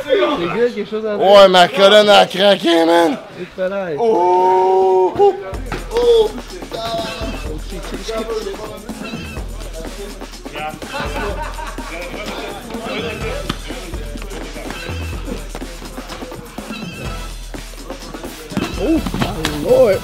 C'est 0.06 0.18
good, 0.18 0.76
quelque 0.76 0.90
chose 0.90 1.06
à? 1.06 1.18
Ouais, 1.18 1.48
ma 1.50 1.68
colonne 1.68 2.10
a 2.10 2.26
craqué, 2.26 2.86
man. 2.86 3.18
Te 3.38 3.46
fallait. 3.56 3.96
Oh! 4.00 5.14
Oh! 5.18 5.34
Lord! 19.64 20.00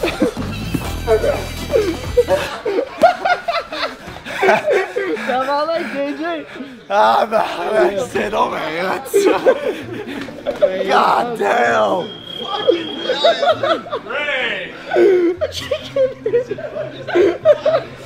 Ça 5.27 5.39
va 5.39 5.65
là, 5.65 5.79
JJ! 5.79 6.74
Ah, 6.89 7.25
bah, 7.29 7.45
ouais, 7.73 7.97
c'est 8.11 8.29
ben 8.29 8.37
hot, 8.37 9.05
ça. 9.07 9.39
God 10.83 11.39
damn! 11.39 12.07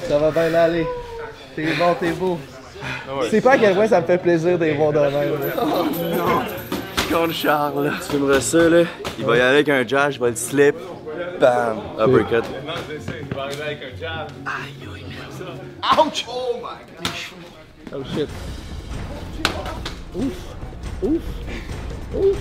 Ça 0.08 0.18
va 0.18 0.32
bien 0.32 0.54
aller. 0.54 0.88
T'es 1.56 1.66
bon, 1.78 1.94
t'es 2.00 2.12
beau. 2.12 2.40
C'est 3.30 3.42
pas 3.42 3.52
à 3.52 3.58
quel 3.58 3.76
point 3.76 3.88
ça 3.88 4.00
me 4.02 4.06
fait 4.06 4.18
plaisir 4.18 4.58
de 4.58 4.66
les 4.66 4.74
voir 4.74 4.92
de 4.94 5.00
même. 5.00 5.12
là. 5.12 6.46
Contre 7.12 7.34
Charles, 7.34 7.86
là. 7.86 7.92
Tu 8.02 8.12
filmerais 8.12 8.42
ça, 8.42 8.70
là? 8.70 8.84
Il 9.18 9.26
va 9.26 9.38
y 9.38 9.42
aller 9.42 9.56
avec 9.56 9.70
un 9.70 9.86
jab, 9.86 10.12
je 10.12 10.20
vais 10.20 10.30
le 10.30 10.36
slip. 10.36 10.76
Bam! 11.40 11.80
Uppercut. 12.00 12.44
Non, 12.66 12.74
c'est 12.88 13.02
ça, 13.02 13.12
il 13.20 13.36
va 13.36 13.44
arriver 13.44 13.64
avec 13.64 13.80
un 13.84 14.00
jab. 14.00 14.28
Ouch! 16.00 16.26
Oh 16.30 16.58
my 16.62 17.00
Oh 17.92 18.04
shit. 18.16 18.30
Ouf! 20.16 20.56
Ouf! 21.04 21.22
Ouf! 22.16 22.38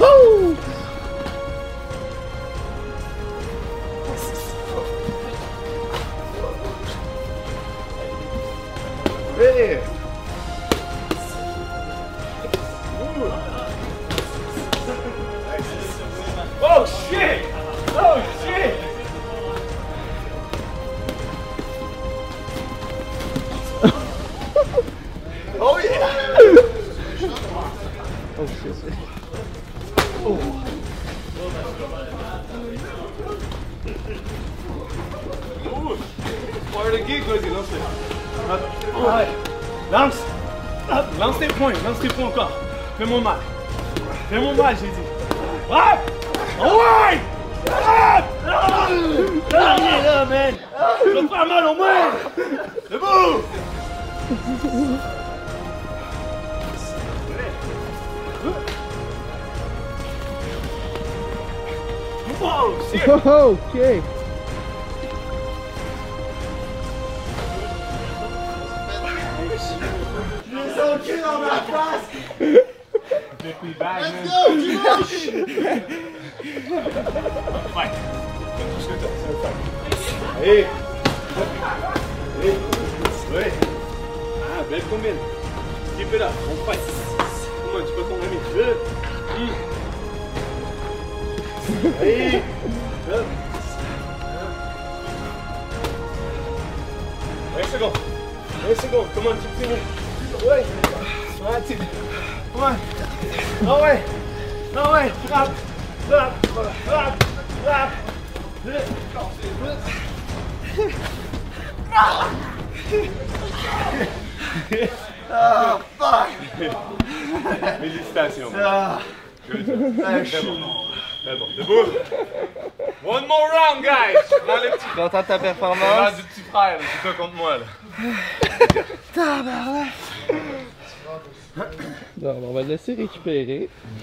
Oh! 0.00 0.56
Hey! 9.36 9.75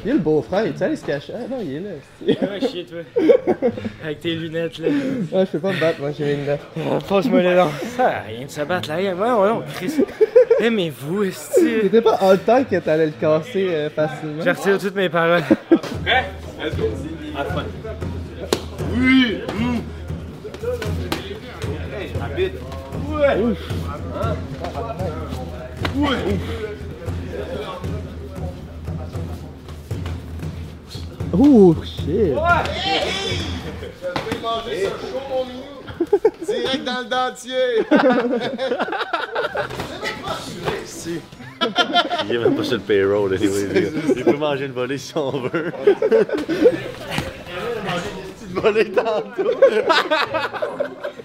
Il 0.06 0.12
a 0.12 0.14
le 0.14 0.20
beau-frère, 0.20 0.66
il 0.66 0.70
est 0.74 0.82
allé 0.82 0.96
se 0.96 1.06
cacher? 1.06 1.34
Ah 1.36 1.48
non, 1.50 1.58
il 1.62 1.76
est 1.76 1.80
là. 1.80 1.90
c'est- 2.26 2.42
Ouais, 2.42 2.60
chier, 2.70 2.86
toi. 2.86 3.00
Avec 4.04 4.20
tes 4.20 4.36
lunettes, 4.36 4.78
là. 4.80 4.88
Ouais, 5.32 5.46
je 5.46 5.52
peux 5.52 5.60
pas 5.60 5.72
me 5.74 5.80
battre, 5.80 6.00
moi 6.02 6.12
j'ai 6.18 6.26
mes 6.26 6.36
lunettes. 6.36 6.62
Oh, 6.78 6.98
Passe-moi 7.08 7.42
les 7.42 7.56
dents. 7.56 7.72
Ça 7.98 8.22
rien 8.28 8.46
de 8.46 8.52
se 8.52 8.62
battre 8.62 8.90
là. 8.90 8.96
Ouais, 8.98 9.12
ouais, 9.14 9.52
ouais, 9.58 9.66
Chris. 9.76 9.94
Aimez-vous, 10.60 11.24
est-ce 11.24 11.82
T'étais 11.82 12.02
pas 12.02 12.18
en 12.22 12.38
temps 12.38 12.64
que 12.64 12.76
t'allais 12.78 13.08
le 13.08 13.12
casser 13.14 13.68
euh, 13.70 13.90
facilement? 13.90 14.44
J'ai 14.44 14.52
retiré 14.52 14.78
toutes 14.78 14.96
mes 14.96 15.10
paroles. 15.10 15.42
Prêt? 16.06 16.26
Let's 16.64 16.76
go. 16.78 16.84
Have 17.38 17.54
fun. 17.54 17.64
Oui! 18.96 19.38
mmh. 19.60 19.80
Hey, 22.00 22.12
habite. 22.24 22.54
Ouais! 23.10 23.42
Ouf! 23.42 23.58
Ouais. 25.96 26.18
Ouh, 31.34 31.76
shit! 31.84 32.06
Je 32.06 32.12
vais 32.32 32.36
manger 34.42 34.84
ce 34.84 34.90
chaud, 34.90 35.22
mon 35.30 35.46
minou! 35.46 35.80
Direct 36.46 36.84
dans 36.84 37.00
le 37.00 37.06
dentier! 37.06 37.86
Si. 40.86 41.20
Il 42.26 42.32
est 42.36 42.38
même 42.38 42.56
pas 42.56 42.64
sur 42.64 42.74
le 42.74 42.80
payroll, 42.80 43.34
anyway. 43.34 43.92
Il 44.16 44.24
peut 44.24 44.38
manger 44.38 44.66
une 44.66 44.74
volée 44.74 45.00
si 45.00 45.18
on 45.18 45.32
veut. 45.32 45.74
Petite 48.38 48.52
volée 48.52 48.92
tantôt. 48.92 49.50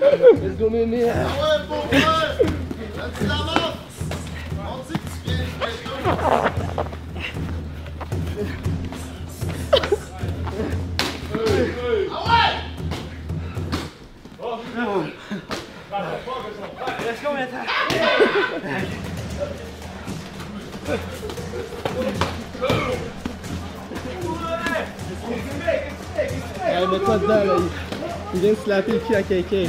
Let's 0.01 0.57
go, 0.59 0.71
mémé! 0.71 1.05
Ouais, 1.05 1.13
beau 1.69 1.83
frère! 1.91 2.39
As-tu 2.99 3.27
la 3.27 3.35
main? 3.35 3.75
On 4.59 4.79
dit 4.89 4.95
que 4.95 4.99
tu 4.99 5.03
viens 5.27 5.37
de 8.43 8.47
Reste 14.79 14.87
combien 17.25 17.47
de 17.47 17.51
temps? 17.51 17.57
Allez, 26.65 26.87
mets-toi 26.87 27.19
dedans, 27.19 27.45
là. 27.45 27.57
Il, 28.35 28.41
vient 28.41 28.53
de 28.53 28.57
slapper 28.57 28.93
le 28.93 29.01
à 29.17 29.23
quelqu'un. 29.23 29.65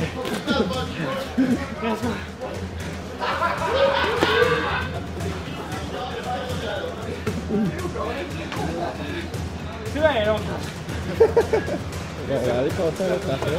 C'est 9.91 9.99
bien 9.99 10.11
allez, 12.59 12.69
content, 12.69 13.07
là, 13.09 13.15
parfait. 13.27 13.57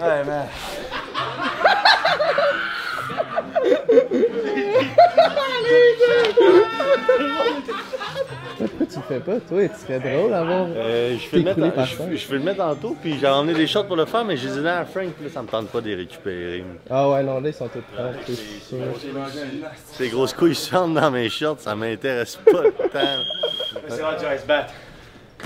Ouais, 0.00 0.24
man. 0.24 0.48
Pourquoi 8.58 8.86
tu 8.86 8.96
le 8.96 9.02
fais 9.02 9.20
pas, 9.20 9.40
toi? 9.40 9.68
Tu 9.68 9.80
serais 9.86 10.00
drôle 10.00 10.34
à 10.34 10.42
voir. 10.42 10.66
Euh, 10.74 11.16
je, 11.16 11.28
fais 11.28 11.36
le 11.38 11.42
mettre 11.44 11.60
en- 11.60 11.84
je, 11.84 12.16
je 12.16 12.26
le 12.38 12.42
mettre 12.42 12.60
puis 13.00 13.16
j'ai 13.20 13.26
emmené 13.26 13.54
des 13.54 13.66
shorts 13.66 13.86
pour 13.86 13.96
le 13.96 14.04
faire, 14.04 14.24
mais 14.24 14.36
j'ai 14.36 14.48
dit 14.48 14.58
non 14.58 14.70
à 14.70 14.84
Frank, 14.84 15.12
là, 15.22 15.28
ça 15.32 15.42
me 15.42 15.48
tente 15.48 15.68
pas 15.68 15.80
de 15.80 15.88
les 15.88 15.94
récupérer. 15.94 16.64
Ah 16.90 17.08
ouais, 17.08 17.22
non, 17.22 17.40
là, 17.40 17.48
ils 17.48 17.54
sont 17.54 17.68
tous 17.68 17.80
prêts. 17.92 18.12
Ces 19.92 20.08
grosses 20.08 20.32
couilles 20.32 20.54
sortent 20.54 20.94
dans 20.94 21.10
mes 21.10 21.28
shorts, 21.28 21.60
ça 21.60 21.74
m'intéresse 21.76 22.36
pas 22.36 22.62
tant. 22.92 23.22
C'est 23.88 24.02
rendu 24.02 24.24
Ice 24.34 24.46
Bat. 24.46 24.66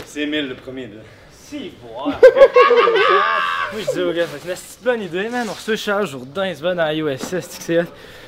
C'est 0.07 0.23
Emile 0.23 0.49
le 0.49 0.55
premier 0.55 0.87
là. 0.87 1.03
Si, 1.53 1.71
voir. 1.83 2.07
Moi, 3.73 3.83
je 3.87 3.93
dis 3.93 4.01
aux 4.01 4.13
gars, 4.15 4.25
c'est 4.27 4.49
une 4.49 4.55
petite 4.55 4.83
bonne 4.83 5.03
idée, 5.03 5.29
man. 5.29 5.47
On 5.51 5.53
reçoit 5.53 5.77
Charles 5.77 6.07
Jourdain, 6.07 6.47
il 6.47 6.57
se 6.57 6.63
bat 6.63 6.75
dans 6.75 6.85
la 6.85 6.95
USS, 6.95 7.19
c'est 7.29 7.43
c'est. 7.43 7.77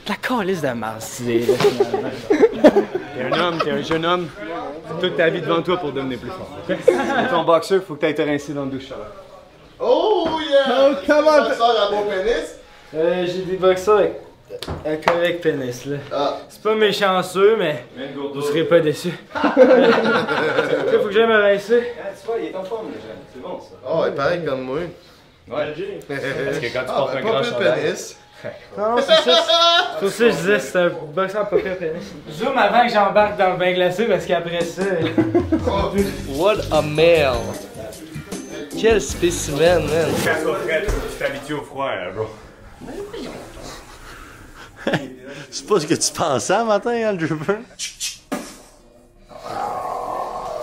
La 0.06 0.16
calice 0.16 0.60
de 0.60 0.66
finalement. 0.66 0.92
T'es 2.28 3.22
un 3.22 3.40
homme, 3.40 3.58
t'es 3.64 3.70
un 3.70 3.80
jeune 3.80 4.04
homme. 4.04 4.28
T'as 4.87 4.94
toute 5.00 5.16
ta 5.16 5.30
vie 5.30 5.40
devant 5.40 5.62
toi 5.62 5.78
pour 5.78 5.92
devenir 5.92 6.18
plus 6.18 6.28
fort. 6.28 6.50
ton 7.30 7.44
boxeur, 7.44 7.82
faut 7.82 7.94
que 7.94 8.00
t'ailles 8.00 8.14
te 8.14 8.20
rincer 8.20 8.52
dans 8.52 8.66
le 8.66 8.72
douche, 8.72 8.88
Charles. 8.88 9.00
Oh 9.80 10.28
yeah! 10.46 10.90
Oh, 10.90 10.94
come 11.06 11.26
on! 11.26 11.44
Boxeur 11.44 11.82
à 11.82 11.90
beau 11.90 12.10
pénis? 12.10 12.58
Euh, 12.94 13.26
j'ai 13.26 13.44
des 13.44 13.56
boxeurs 13.56 14.00
avec, 14.00 14.20
avec, 14.85 15.11
avec 15.11 15.40
pénis, 15.40 15.87
là. 15.87 15.97
Ah. 16.12 16.37
C'est 16.49 16.62
pas 16.62 16.75
méchanceux, 16.75 17.57
mais 17.59 17.85
vous 18.33 18.43
serez 18.43 18.64
pas 18.64 18.81
déçus. 18.81 19.12
Ok, 19.35 21.01
faut 21.01 21.09
que 21.09 21.12
j'aille 21.12 21.27
me 21.27 21.40
rincer. 21.40 21.93
Ah, 21.99 22.09
tu 22.21 22.27
vois, 22.27 22.37
il 22.40 22.47
est 22.49 22.57
en 22.57 22.64
forme, 22.64 22.88
le 22.88 22.95
jeune. 22.95 23.19
C'est 23.33 23.40
bon, 23.43 23.59
ça. 23.61 23.75
Oh, 23.88 24.03
il 24.07 24.09
est 24.09 24.14
pareil 24.17 24.45
comme 24.45 24.62
moi. 24.62 24.79
Ouais. 24.79 26.01
Parce 26.09 26.21
que 26.59 26.73
quand 26.73 26.81
tu 26.81 26.87
Ah, 26.88 26.93
portes 26.97 27.12
ben, 27.12 27.19
un 27.19 27.23
pas 27.23 27.31
grand 27.31 27.43
chandail... 27.43 27.81
pénis. 27.83 28.17
Non, 28.77 28.97
c'est 28.99 29.07
ça. 29.07 29.23
C'est 30.01 30.09
ça 30.11 30.25
que 30.25 30.31
je 30.31 30.37
disais, 30.37 30.59
c'est 30.59 30.79
un 30.79 30.90
boxeur 31.14 31.49
pas 31.49 31.57
pire 31.57 31.77
pénis. 31.79 32.12
Zoom 32.31 32.59
avant 32.59 32.87
que 32.87 32.93
j'embarque 32.93 33.38
dans 33.38 33.53
le 33.53 33.57
bain 33.57 33.73
glacé 33.73 34.05
parce 34.05 34.27
qu'après 34.27 34.61
ça. 34.61 34.83
What 36.37 36.57
a 36.71 36.83
male! 36.83 37.37
Quel 38.79 39.01
spécimen, 39.01 39.87
man! 39.87 40.09
Quand 40.25 40.51
tu 40.83 41.19
t'habitues 41.19 41.55
au 41.55 41.62
froid, 41.62 41.88
là, 41.88 42.11
bro. 42.14 42.27
C'est 45.51 45.66
pas 45.66 45.81
ce 45.81 45.87
que 45.87 45.94
tu 45.94 46.12
pensais 46.12 46.55
un 46.55 46.64
matin, 46.64 46.90
hein, 46.90 47.12
le 47.12 47.18
dripper? 47.18 47.59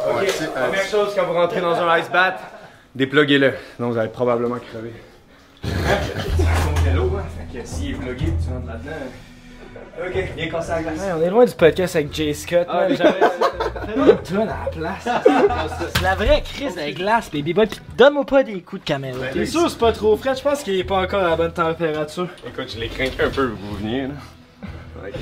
Ok, 0.10 0.50
première 0.54 0.86
chose 0.86 1.14
quand 1.16 1.26
vous 1.26 1.34
rentrez 1.34 1.62
dans 1.62 1.76
un 1.76 1.98
ice 1.98 2.10
bath, 2.10 2.40
dépluguez-le. 2.96 3.54
Sinon 3.76 3.92
vous 3.92 3.98
allez 3.98 4.10
probablement 4.10 4.58
crever. 4.58 4.94
C'est 5.64 6.94
l'eau, 6.94 7.12
hein? 7.18 7.24
Fait 7.54 7.60
que 7.60 7.66
s'il 7.68 7.92
est 7.92 7.94
plugué, 7.94 8.26
tu 8.26 8.50
rentres 8.52 8.68
là-dedans. 8.68 8.92
Ok, 10.00 10.14
viens 10.36 10.50
casser 10.50 10.72
la 10.72 10.82
glace. 10.84 11.00
Ouais, 11.00 11.12
on 11.18 11.22
est 11.22 11.30
loin 11.30 11.46
du 11.46 11.54
podcast 11.54 11.96
avec 11.96 12.14
Jay 12.14 12.34
Scott, 12.34 12.66
Ah, 12.70 12.88
man. 12.88 12.98
J'avais 12.98 13.12
Fais-moi 13.92 14.08
une 14.32 14.38
à 14.38 14.46
la 14.46 14.70
place. 14.72 15.08
C'est 15.96 16.02
la 16.04 16.16
vraie 16.16 16.42
crise 16.44 16.76
de 16.76 16.92
glace, 16.96 17.30
baby 17.32 17.54
boy. 17.54 17.68
Pis 17.68 17.80
donne-moi 17.98 18.26
pas 18.26 18.44
des 18.44 18.62
coups 18.62 18.82
de 18.82 18.88
caméra. 18.88 19.18
T'es 19.34 19.46
sûr 19.46 19.70
c'est 19.70 19.78
pas 19.78 19.92
trop 19.92 20.16
frais? 20.16 20.36
Je 20.36 20.42
pense 20.42 20.64
qu'il 20.64 20.76
est 20.80 20.84
pas 20.84 21.02
encore 21.02 21.24
à 21.24 21.30
la 21.32 21.36
bonne 21.36 21.52
température. 21.54 22.28
Écoute, 22.48 22.72
je 22.74 22.80
les 22.80 22.88
crains 22.88 23.06
un 23.26 23.30
peu, 23.30 23.48
vous 23.48 23.78
veniez, 23.78 24.04
là. 24.04 24.14
Ok. 25.04 25.14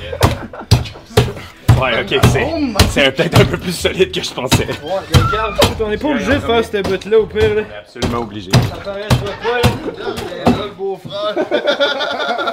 Ouais, 1.81 2.01
ok, 2.01 2.19
c'est. 2.33 2.45
C'est 2.89 3.11
peut-être 3.15 3.39
un 3.41 3.45
peu 3.45 3.57
plus 3.57 3.71
solide 3.71 4.11
que 4.13 4.21
je 4.21 4.33
pensais. 4.33 4.67
Regarde, 4.83 5.55
on 5.79 5.91
est 5.91 5.97
pas 5.97 6.07
obligé 6.09 6.33
de 6.33 6.39
faire 6.39 6.63
cette 6.65 6.87
bout-là 6.87 7.19
au 7.19 7.25
pire, 7.25 7.55
là. 7.55 7.61
Absolument 7.79 8.19
obligé. 8.19 8.51
Ça 8.51 8.75
paraît, 8.83 9.07
je 9.09 9.15
vois 9.15 9.33
quoi, 9.41 9.55
là? 9.55 10.51
Là, 10.51 10.65
le 10.65 10.71
beau-frère. 10.73 11.35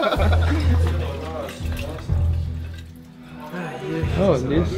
Oh, 4.21 4.35
lisse. 4.49 4.69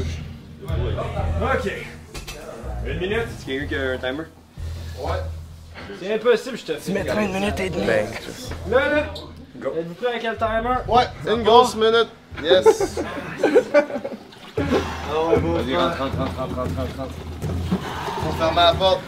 Ok. 1.42 1.72
Une 2.87 2.98
minute. 2.98 3.18
Est-ce 3.18 3.44
qu'il 3.44 3.55
y 3.55 3.57
a 3.59 3.61
quelqu'un 3.61 3.66
qui 3.68 3.74
a 3.74 3.90
un 4.09 4.12
timer? 4.12 4.24
C'est 6.01 6.14
impossible, 6.14 6.59
je 6.59 6.64
te 6.64 6.72
fais. 6.74 6.92
mettras 6.92 7.22
une 7.22 7.33
minute 7.33 7.61
et 7.61 7.70
demie. 7.70 7.87
Ben, 7.87 8.07
Là, 8.70 8.88
là. 8.90 8.98
Êtes-vous 9.77 9.94
prêts 9.94 10.09
avec 10.09 10.22
le 10.22 10.37
timer? 10.37 10.77
Ouais, 10.88 11.07
une 11.33 11.42
grosse 11.42 11.74
minute. 11.74 12.09
Yes. 12.42 13.01
Ouais, 14.59 15.38
beau 15.40 15.53
Vas-y, 15.55 15.77
rentre, 15.77 15.98
rentre, 15.98 16.16
rentre, 16.18 16.37
rentre, 16.38 16.55
rentre, 16.57 16.77
rentre, 16.77 16.96
rentre. 16.98 17.14
Faut 18.24 18.33
fermer 18.33 18.57
la 18.62 18.74
porte. 18.74 19.01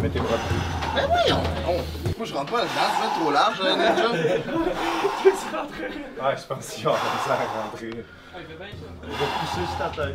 Mets 0.00 0.08
tes 0.08 0.18
bras 0.20 0.36
dessus. 0.36 0.60
Ben 0.94 1.06
oui, 1.08 1.32
on, 1.32 1.70
on- 1.70 1.74
Moi, 2.18 2.24
je 2.26 2.34
rentre 2.34 2.52
pas 2.52 2.60
dedans, 2.62 2.90
je 2.96 3.02
vais 3.02 3.12
trop 3.20 3.30
large, 3.30 3.60
là, 3.60 3.76
ninja. 3.76 4.08
Ouais, 6.22 6.36
je 6.36 6.46
pense 6.46 6.66
qu'il 6.68 6.84
va 6.84 6.90
commencer 6.92 7.30
à 7.30 7.62
rentrer. 7.62 8.04
Pousser 8.46 9.66
sur 9.66 9.78
ta 9.78 9.90
tête. 10.04 10.14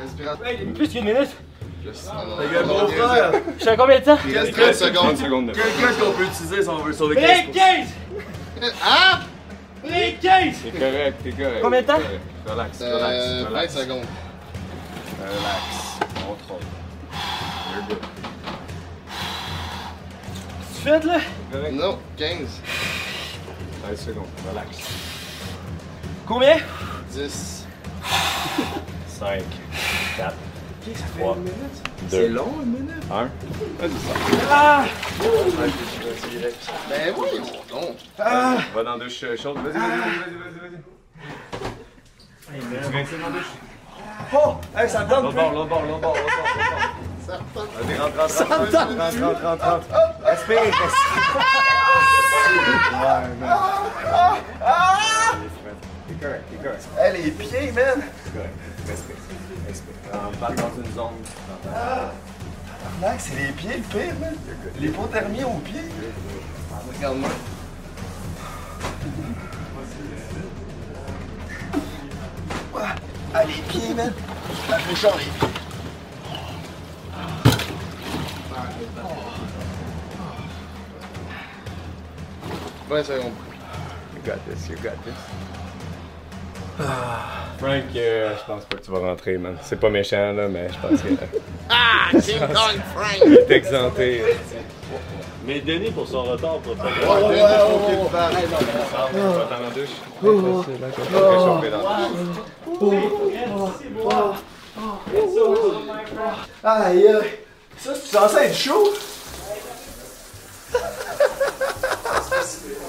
Respirateur. 0.00 0.46
Hey, 0.46 0.66
plus 0.66 0.88
qu'une 0.88 1.04
minute. 1.04 1.30
Les 1.84 2.54
gars, 2.54 2.62
Beau 2.64 2.86
frère. 2.88 3.32
Je 3.56 3.60
suis 3.60 3.68
à 3.68 3.76
combien 3.76 3.98
de 3.98 4.04
temps? 4.04 4.18
Il 4.28 4.38
reste 4.38 4.52
30 4.52 4.74
secondes. 4.74 4.94
30 4.94 5.16
secondes 5.16 5.46
de 5.48 5.52
Quelqu'un 5.52 5.92
qu'on 6.00 6.12
peut 6.12 6.24
utiliser 6.24 6.62
si 6.62 6.68
on 6.68 6.76
veut 6.78 6.92
sauver 6.92 7.14
Break 7.16 7.52
15! 7.52 7.88
Ah! 8.82 9.20
Break 9.82 10.20
15! 10.20 10.54
T'es 10.62 10.70
correct, 10.78 11.20
t'es 11.22 11.30
correct. 11.32 11.60
Combien 11.62 11.82
de 11.82 11.86
temps? 11.86 11.98
Relax, 12.46 12.80
Euh, 12.82 12.96
relax, 12.96 13.24
20 13.42 13.48
relax. 13.48 13.74
secondes. 13.74 14.04
Relax. 15.20 15.98
Contrôle. 16.26 16.60
You're 17.74 17.88
good. 17.88 17.98
Tu 20.74 20.82
fais, 20.82 21.00
là? 21.06 21.70
Non, 21.72 21.98
15, 22.16 22.60
13 23.84 24.00
secondes. 24.00 24.26
Relax. 24.50 24.78
Combien? 26.28 26.58
10, 27.10 27.66
5, 29.06 29.42
4, 30.18 30.34
okay, 30.82 30.94
ça 30.94 31.06
fait 31.06 31.20
3, 31.20 31.36
minute. 31.36 31.54
2, 32.02 32.08
C'est 32.10 32.28
long, 32.28 32.52
une 32.62 32.70
minute 32.70 33.02
1. 33.10 33.14
Vas-y, 33.78 33.90
ça. 33.90 34.12
Ah 34.50 34.84
Ben 36.90 37.14
oui, 37.16 37.28
mon 37.40 37.80
don. 37.80 37.96
Ah. 38.18 38.56
Va 38.74 38.84
dans 38.84 38.98
deux 38.98 39.08
choses. 39.08 39.40
Vas-y, 39.40 39.54
vas-y, 39.54 39.72
vas-y, 39.72 40.58
vas-y. 40.60 40.82
Tu 42.84 42.90
viens 42.90 43.00
ici 43.00 43.14
dans 43.22 43.30
deux 43.30 43.44
Oh! 44.34 44.56
Hey, 44.76 44.86
ça 44.90 45.04
me 45.04 45.08
donne! 45.08 45.24
L'autre 45.24 45.34
bord, 45.34 45.52
l'autre 45.52 45.68
bord, 45.68 45.82
l'autre 45.86 46.00
bord, 46.00 46.14
l'autre 46.14 46.34
bord. 47.24 47.26
Ça 47.26 47.38
me! 47.38 47.60
Rentre, 47.98 48.16
rentre, 48.18 49.22
rentre, 49.22 49.42
rentre, 49.42 49.64
rentre. 49.64 49.86
Respire, 50.24 50.60
respire. 50.60 50.84
Ah! 52.92 53.22
Ouais, 53.22 53.28
man. 53.40 53.50
Ah! 53.50 54.88
T'es 56.18 56.26
correct, 56.26 56.44
t'es 56.50 56.56
correct. 56.56 56.88
Hey, 56.98 57.22
les 57.22 57.30
pieds, 57.30 57.72
man. 57.72 58.02
T'es 58.24 58.30
correct. 58.30 58.54
Respire, 58.88 59.16
respire. 59.66 59.94
On 60.14 60.36
parle 60.36 60.56
dans 60.56 60.82
une 60.82 60.92
zone. 60.94 61.12
Mec, 63.00 63.10
c'est 63.18 63.36
les 63.36 63.52
pieds 63.52 63.76
le 63.76 63.82
pire, 63.82 64.14
man. 64.20 64.34
L'hypothermie 64.80 65.44
aux 65.44 65.58
pieds. 65.58 65.80
Regarde-moi. 66.96 67.28
Ah, 73.34 73.44
les 73.44 73.62
pieds, 73.68 73.94
man. 73.94 74.12
La 74.70 74.78
fraîcheur, 74.78 75.16
les 75.18 75.24
pieds. 75.24 75.48
20 82.88 83.04
secondes. 83.04 83.32
You 84.14 84.22
got 84.24 84.44
this, 84.46 84.68
you 84.68 84.76
got 84.76 84.96
this. 85.04 85.14
Frank, 86.78 87.82
euh, 87.96 88.32
je 88.38 88.44
pense 88.52 88.64
pas 88.66 88.76
que 88.76 88.82
tu 88.84 88.90
vas 88.92 88.98
rentrer, 89.00 89.36
man. 89.36 89.56
C'est 89.62 89.80
pas 89.80 89.90
méchant, 89.90 90.32
là, 90.32 90.46
mais 90.48 90.68
je 90.68 90.88
pense 90.88 91.00
que. 91.02 91.08
Ah, 91.70 92.10
King 92.12 92.38
Kong 92.38 92.80
Frank. 92.94 93.22
Il 93.26 93.34
est 93.34 93.50
exempté. 93.50 94.22
Mais 95.44 95.60
Denis, 95.60 95.90
pour 95.90 96.06
son 96.06 96.22
retard, 96.24 96.58
pour 96.58 96.74
pas 96.76 96.84
Ouais, 96.84 96.90
ouais, 96.90 97.28
ouais, 97.28 97.42
ouais. 97.42 98.08
Va 98.12 98.30
douche. 99.74 99.88
Réchauffer 100.22 101.70
dans 101.70 101.78
la 101.78 102.08
douche. 102.08 102.98
Aïe, 106.64 107.08
aïe. 107.08 107.30
Ça, 107.78 107.94
c'est 107.94 108.16
censé 108.16 108.36
être 108.36 108.54
chaud. 108.54 108.92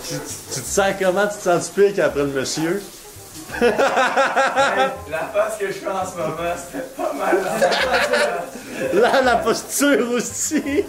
Tu, 0.07 0.15
tu 0.15 0.61
te 0.61 0.65
sens 0.65 0.93
comment? 0.99 1.27
Tu 1.27 1.37
te 1.37 1.43
sens 1.43 1.73
du 1.73 1.81
pic 1.81 1.99
après 1.99 2.21
le 2.21 2.27
monsieur? 2.27 2.81
La 3.61 5.29
face 5.33 5.57
que 5.59 5.67
je 5.67 5.71
fais 5.73 5.87
en 5.87 6.05
ce 6.05 6.15
moment, 6.17 6.55
c'était 6.55 6.85
pas 6.95 7.13
mal. 7.13 7.37
Là, 8.93 9.21
la 9.21 9.35
posture 9.37 10.09
aussi! 10.11 10.61
Si 10.61 10.85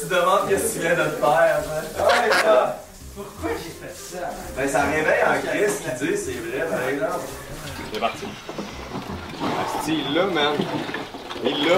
tu 0.00 0.06
demandes 0.08 0.48
qu'est-ce 0.48 0.68
que 0.68 0.72
tu 0.74 0.78
viens 0.80 0.94
de 0.94 1.04
te 1.10 1.16
faire, 1.16 1.60
man. 1.66 1.84
Ouais, 2.06 2.28
là. 2.44 2.58
Pourquoi 3.16 3.50
j'ai 3.50 3.86
fait 3.86 3.94
ça? 4.16 4.22
Ben, 4.56 4.68
ça 4.68 4.82
réveille 4.82 5.24
en 5.26 5.38
Chris 5.46 5.72
qui 5.82 5.90
dit, 6.06 6.16
c'est 6.16 6.32
vrai, 6.32 6.66
par 6.70 6.88
exemple. 6.88 7.26
C'est 7.92 8.00
parti. 8.00 8.26
Asti, 9.78 9.94
il 10.08 10.14
l'a, 10.14 10.24
man. 10.26 10.54
Il 11.44 11.68
l'a. 11.68 11.76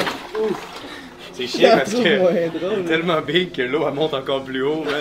C'est 1.32 1.46
chiant 1.46 1.76
parce 1.78 1.90
que 1.92 1.96
il 1.98 2.80
est 2.80 2.84
tellement 2.86 3.20
big 3.20 3.52
que 3.52 3.62
l'eau 3.62 3.84
elle 3.88 3.94
monte 3.94 4.14
encore 4.14 4.42
plus 4.44 4.62
haut, 4.62 4.84
man. 4.84 5.00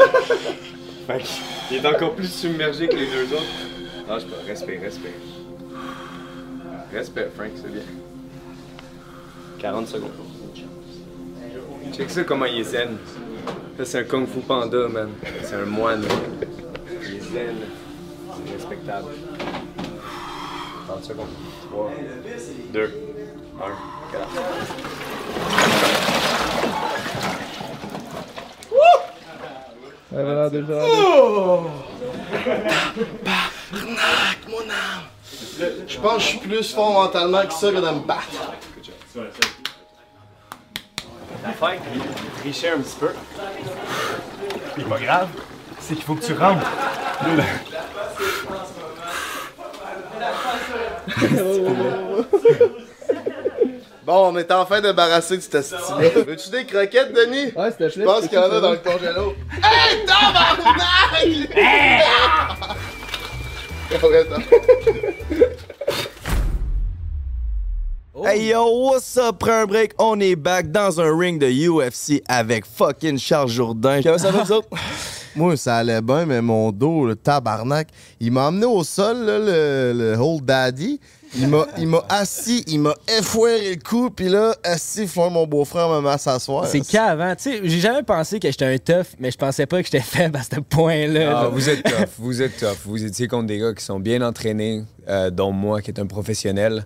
fait 1.07 1.23
qu'il 1.69 1.77
est 1.77 1.87
encore 1.87 2.15
plus 2.15 2.27
submergé 2.27 2.87
que 2.87 2.95
les 2.95 3.05
deux 3.05 3.31
autres. 3.33 3.43
Non, 4.07 4.15
je 4.15 4.21
sais 4.21 4.25
pas. 4.25 4.37
Respire, 4.47 4.81
respire. 4.81 5.11
Respire, 6.91 7.27
Frank, 7.35 7.51
c'est 7.55 7.71
bien. 7.71 7.83
40 9.59 9.87
secondes. 9.87 10.09
Check 11.93 12.09
ça 12.09 12.23
comment 12.23 12.45
il 12.45 12.61
est 12.61 12.63
zen. 12.63 12.97
Ça, 13.77 13.85
c'est 13.85 13.99
un 13.99 14.03
kung 14.03 14.27
fu 14.27 14.39
panda, 14.39 14.87
man. 14.87 15.09
C'est 15.43 15.55
un 15.55 15.65
moine. 15.65 16.03
Il 17.03 17.15
est 17.15 17.19
zen. 17.19 17.55
C'est 18.33 18.53
respectable. 18.53 19.11
30 20.87 21.03
secondes. 21.03 21.27
3, 21.69 21.91
2, 22.73 22.83
1, 22.83 22.87
4. 24.11 25.68
Avait 30.11 30.23
l'air 30.23 30.49
déjà. 30.49 30.73
mon 34.47 34.59
âme. 34.61 35.05
Je 35.87 35.99
pense 35.99 36.15
que 36.15 36.19
je 36.19 36.25
suis 36.25 36.39
plus 36.39 36.73
fort 36.73 36.93
mentalement 36.93 37.45
que 37.45 37.53
ça 37.53 37.69
que 37.71 37.75
de 37.75 37.81
me 37.81 37.99
battre. 37.99 38.23
L'affaire 41.43 41.79
qui 41.93 41.99
trichait 42.41 42.71
un 42.71 42.79
petit 42.79 42.95
peu. 42.99 43.09
C'est 44.75 44.89
pas 44.89 44.99
grave. 44.99 45.29
C'est 45.79 45.93
qu'il 45.95 46.03
faut 46.03 46.15
que 46.15 46.25
tu 46.25 46.33
rentres. 46.33 46.65
Bon, 54.09 54.31
on 54.33 54.37
est 54.39 54.51
enfin 54.51 54.81
débarrassé 54.81 55.37
de 55.37 55.41
cette 55.43 55.61
style-là. 55.63 56.09
Veux-tu 56.25 56.49
des 56.49 56.65
croquettes, 56.65 57.13
Denis? 57.13 57.53
Ouais, 57.55 57.69
c'était 57.69 57.91
Je 57.91 58.01
pense 58.03 58.21
qu'il 58.21 58.33
y 58.33 58.37
en 58.39 58.51
a 58.51 58.59
dans 58.59 58.71
le 58.71 58.77
congélo. 58.77 59.35
Hey, 59.61 60.03
tabarnak! 60.03 60.73
Arrête, 64.03 64.27
hein. 64.35 64.41
Hey 68.25 68.47
yo, 68.47 68.89
what's 68.89 69.15
up? 69.17 69.37
Prends 69.39 69.61
un 69.61 69.65
break, 69.65 69.93
on 69.99 70.19
est 70.19 70.35
back 70.35 70.71
dans 70.71 70.99
un 70.99 71.15
ring 71.15 71.39
de 71.39 71.47
UFC 71.47 72.23
avec 72.27 72.65
fucking 72.65 73.19
Charles 73.19 73.49
Jourdain. 73.49 74.01
Comment 74.01 74.17
ça 74.17 74.31
va, 74.31 74.43
vous 74.43 74.51
autres? 74.53 74.69
Moi, 75.35 75.55
ça 75.55 75.77
allait 75.77 76.01
bien, 76.01 76.25
mais 76.25 76.41
mon 76.41 76.71
dos, 76.71 77.05
le 77.05 77.15
tabarnak, 77.15 77.89
il 78.19 78.31
m'a 78.31 78.47
emmené 78.47 78.65
au 78.65 78.83
sol, 78.83 79.17
là, 79.17 79.37
le, 79.37 79.93
le 79.95 80.17
Old 80.17 80.43
Daddy. 80.43 80.99
Il 81.37 81.47
m'a, 81.47 81.67
il 81.77 81.87
m'a 81.87 82.03
assis, 82.09 82.63
il 82.67 82.79
m'a 82.79 82.95
effoiré 83.07 83.75
le 83.75 83.81
cou, 83.81 84.09
puis 84.09 84.29
là, 84.29 84.55
assis, 84.63 85.05
faut 85.07 85.29
mon 85.29 85.45
beau-frère 85.45 85.91
à 85.91 86.17
s'asseoir. 86.17 86.65
C'est 86.65 86.81
qu'avant, 86.81 87.35
tu 87.35 87.43
sais, 87.43 87.59
j'ai 87.63 87.79
jamais 87.79 88.03
pensé 88.03 88.39
que 88.39 88.49
j'étais 88.49 88.65
un 88.65 88.77
tough, 88.77 89.07
mais 89.19 89.29
je 89.29 89.37
pensais 89.37 89.65
pas 89.67 89.79
que 89.79 89.85
j'étais 89.85 89.99
faible 89.99 90.37
à 90.37 90.43
ce 90.43 90.59
point-là. 90.59 91.41
Ah, 91.41 91.47
vous 91.49 91.69
êtes 91.69 91.83
tough, 91.83 92.09
vous 92.17 92.41
êtes 92.41 92.57
tough. 92.57 92.77
Vous 92.85 93.03
étiez 93.03 93.27
contre 93.27 93.45
des 93.47 93.59
gars 93.59 93.73
qui 93.73 93.83
sont 93.83 93.99
bien 93.99 94.21
entraînés, 94.21 94.83
euh, 95.07 95.29
dont 95.29 95.51
moi 95.51 95.81
qui 95.81 95.91
est 95.91 95.99
un 95.99 96.07
professionnel. 96.07 96.85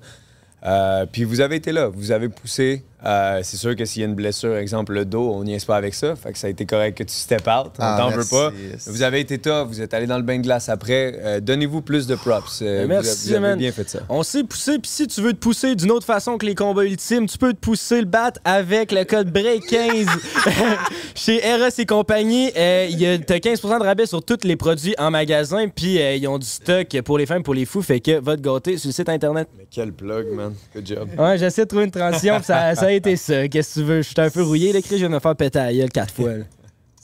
Euh, 0.65 1.05
puis 1.05 1.23
vous 1.23 1.41
avez 1.41 1.57
été 1.57 1.71
là, 1.71 1.87
vous 1.87 2.11
avez 2.11 2.29
poussé 2.29 2.83
Euh, 3.05 3.41
c'est 3.43 3.57
sûr 3.57 3.75
que 3.75 3.85
s'il 3.85 4.01
y 4.01 4.05
a 4.05 4.07
une 4.07 4.15
blessure, 4.15 4.55
exemple 4.55 4.93
le 4.93 5.05
dos, 5.05 5.31
on 5.33 5.43
n'y 5.43 5.53
est 5.55 5.65
pas 5.65 5.75
avec 5.75 5.93
ça. 5.93 6.15
Fait 6.15 6.31
que 6.31 6.37
ça 6.37 6.47
a 6.47 6.49
été 6.49 6.65
correct 6.65 6.97
que 6.97 7.03
tu 7.03 7.13
step 7.13 7.41
out. 7.47 7.71
On 7.77 7.83
Ah, 7.83 7.95
t'en 7.99 8.09
veut 8.09 8.23
pas. 8.29 8.51
Vous 8.87 9.01
avez 9.03 9.19
été 9.19 9.37
tough, 9.37 9.67
vous 9.67 9.81
êtes 9.81 9.93
allé 9.93 10.07
dans 10.07 10.17
le 10.17 10.23
bain 10.23 10.37
de 10.37 10.43
glace 10.43 10.69
après. 10.69 11.15
Euh, 11.19 11.39
Donnez-vous 11.39 11.81
plus 11.81 12.07
de 12.07 12.15
props. 12.15 12.61
Euh, 12.61 12.79
Ben, 12.79 12.81
vous- 12.83 13.03
merci, 13.03 13.27
vous 13.27 13.33
avez 13.33 13.39
man. 13.41 13.57
bien 13.59 13.71
fait 13.71 13.89
ça. 13.89 13.99
On 14.09 14.23
s'est 14.23 14.43
poussé, 14.43 14.79
puis 14.79 14.89
si 14.89 15.07
tu 15.07 15.21
veux 15.21 15.33
te 15.33 15.37
pousser 15.39 15.75
d'une 15.75 15.91
autre 15.91 16.05
façon 16.05 16.37
que 16.37 16.45
les 16.45 16.55
combats 16.55 16.85
ultimes, 16.85 17.27
tu 17.27 17.37
peux 17.37 17.53
te 17.53 17.59
pousser 17.59 17.99
le 17.99 18.05
bat 18.05 18.31
avec 18.45 18.91
le 18.91 19.03
code 19.03 19.29
BREAK15 19.31 20.07
chez 21.15 21.45
Eros 21.45 21.69
et 21.77 21.85
compagnie. 21.85 22.51
Euh, 22.55 22.87
il 22.89 22.99
y 22.99 23.05
a 23.07 23.17
t'as 23.17 23.37
15% 23.37 23.79
de 23.79 23.83
rabais 23.83 24.05
sur 24.05 24.23
tous 24.23 24.39
les 24.43 24.55
produits 24.55 24.95
en 24.97 25.11
magasin, 25.11 25.67
puis 25.67 26.01
euh, 26.01 26.15
ils 26.15 26.27
ont 26.27 26.37
du 26.39 26.45
stock 26.47 26.87
pour 27.01 27.17
les 27.17 27.25
femmes, 27.25 27.43
pour 27.43 27.53
les 27.53 27.65
fous, 27.65 27.81
fait 27.81 27.99
que 27.99 28.19
va 28.19 28.35
te 28.37 28.41
gâter 28.41 28.77
sur 28.77 28.87
le 28.89 28.93
site 28.93 29.09
internet. 29.09 29.47
Mais 29.57 29.65
quel 29.69 29.91
plug, 29.91 30.27
man. 30.33 30.53
Good 30.75 30.85
job. 30.87 31.09
Ouais, 31.17 31.37
j'essaie 31.37 31.63
de 31.63 31.67
trouver 31.67 31.85
une 31.85 31.91
transition, 31.91 32.35
puis 32.37 32.45
ça, 32.45 32.75
ça 32.75 32.92
a 32.93 32.97
été 32.97 33.15
ça. 33.17 33.47
Qu'est-ce 33.47 33.75
que 33.75 33.79
tu 33.79 33.85
veux? 33.85 34.01
Je 34.01 34.07
suis 34.09 34.21
un 34.21 34.29
peu 34.29 34.43
rouillé, 34.43 34.73
le 34.73 34.81
cri, 34.81 34.91
je 34.91 34.97
viens 34.97 35.09
de 35.09 35.15
me 35.15 35.19
faire 35.19 35.35
péter 35.35 35.59
à 35.59 35.65
la 35.65 35.73
gueule 35.73 35.91
quatre 35.91 36.13
fois. 36.13 36.37
là. 36.37 36.43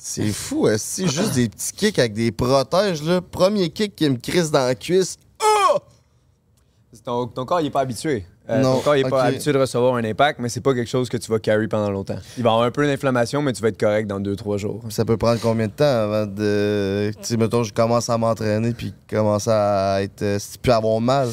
C'est 0.01 0.31
fou, 0.31 0.67
c'est 0.77 1.07
juste 1.07 1.33
des 1.33 1.49
petits 1.49 1.73
kicks 1.73 1.99
avec 1.99 2.13
des 2.13 2.31
protèges, 2.31 3.03
là. 3.03 3.19
Premier 3.21 3.69
kick 3.69 3.95
qui 3.95 4.09
me 4.09 4.15
crisse 4.17 4.49
dans 4.49 4.65
la 4.65 4.75
cuisse. 4.75 5.17
Ton, 7.03 7.27
ton 7.27 7.45
corps, 7.45 7.61
il 7.61 7.67
est 7.67 7.71
pas 7.71 7.81
habitué. 7.81 8.25
Euh, 8.49 8.61
Non, 8.61 8.75
ton 8.77 8.81
corps, 8.81 8.95
il 8.95 9.01
est 9.01 9.03
ok. 9.05 9.09
pas 9.11 9.23
habitué 9.23 9.53
de 9.53 9.57
recevoir 9.59 9.95
un 9.95 10.03
impact, 10.03 10.39
mais 10.39 10.49
c'est 10.49 10.61
pas 10.61 10.73
quelque 10.73 10.87
chose 10.89 11.07
que 11.09 11.17
tu 11.17 11.29
vas 11.31 11.39
carry 11.39 11.67
pendant 11.67 11.91
longtemps. 11.91 12.17
Il 12.37 12.43
va 12.43 12.49
avoir 12.51 12.65
un 12.65 12.71
peu 12.71 12.85
d'inflammation, 12.85 13.41
mais 13.41 13.53
tu 13.53 13.61
vas 13.61 13.67
être 13.69 13.79
correct 13.79 14.07
dans 14.07 14.19
2-3 14.19 14.57
jours. 14.57 14.81
Ça 14.89 15.05
peut 15.05 15.17
prendre 15.17 15.39
combien 15.39 15.67
de 15.67 15.71
temps 15.71 15.85
avant 15.85 16.25
de. 16.25 17.11
Tu 17.11 17.17
sais, 17.21 17.37
mettons, 17.37 17.63
je 17.63 17.71
commence 17.73 18.09
à 18.09 18.17
m'entraîner 18.17 18.73
puis 18.73 18.93
commence 19.09 19.47
à 19.47 20.01
être. 20.01 20.21
euh, 20.23 20.37
Si 20.39 20.57
plus 20.57 20.71
avoir 20.71 20.99
mal? 20.99 21.29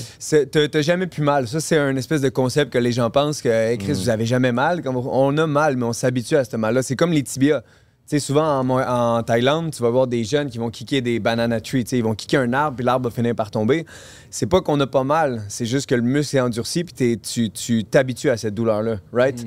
T'as 0.50 0.82
jamais 0.82 1.06
plus 1.06 1.22
mal. 1.22 1.48
Ça, 1.48 1.60
c'est 1.60 1.78
un 1.78 1.96
espèce 1.96 2.20
de 2.20 2.28
concept 2.28 2.72
que 2.72 2.78
les 2.78 2.92
gens 2.92 3.10
pensent 3.10 3.40
que, 3.40 3.48
hey, 3.48 3.76
Mm. 3.76 3.80
Chris, 3.80 3.92
vous 3.94 4.08
avez 4.10 4.26
jamais 4.26 4.52
mal. 4.52 4.82
On 4.86 5.36
a 5.38 5.46
mal, 5.46 5.76
mais 5.76 5.84
on 5.84 5.92
s'habitue 5.92 6.36
à 6.36 6.44
ce 6.44 6.56
mal-là. 6.56 6.82
C'est 6.82 6.96
comme 6.96 7.12
les 7.12 7.22
tibias. 7.22 7.62
Tu 8.08 8.10
sais, 8.10 8.18
souvent 8.20 8.60
en, 8.60 9.22
Thaïlande, 9.24 9.72
tu 9.72 9.82
vas 9.82 9.90
voir 9.90 10.06
des 10.06 10.22
jeunes 10.22 10.48
qui 10.48 10.58
vont 10.58 10.70
kicker 10.70 11.00
des 11.00 11.18
banana 11.18 11.60
trees. 11.60 11.82
Ils 11.90 12.04
vont 12.04 12.14
kicker 12.14 12.40
un 12.40 12.52
arbre, 12.52 12.76
puis 12.76 12.86
l'arbre 12.86 13.08
va 13.08 13.12
finir 13.12 13.34
par 13.34 13.50
tomber. 13.50 13.84
C'est 14.30 14.46
pas 14.46 14.60
qu'on 14.60 14.78
a 14.78 14.86
pas 14.86 15.02
mal, 15.02 15.42
c'est 15.48 15.66
juste 15.66 15.88
que 15.88 15.96
le 15.96 16.02
muscle 16.02 16.36
est 16.36 16.40
endurci, 16.40 16.84
puis 16.84 17.18
tu 17.18 17.50
tu 17.50 17.84
t'habitues 17.84 18.30
à 18.30 18.36
cette 18.36 18.54
douleur-là, 18.54 18.98
right? 19.12 19.44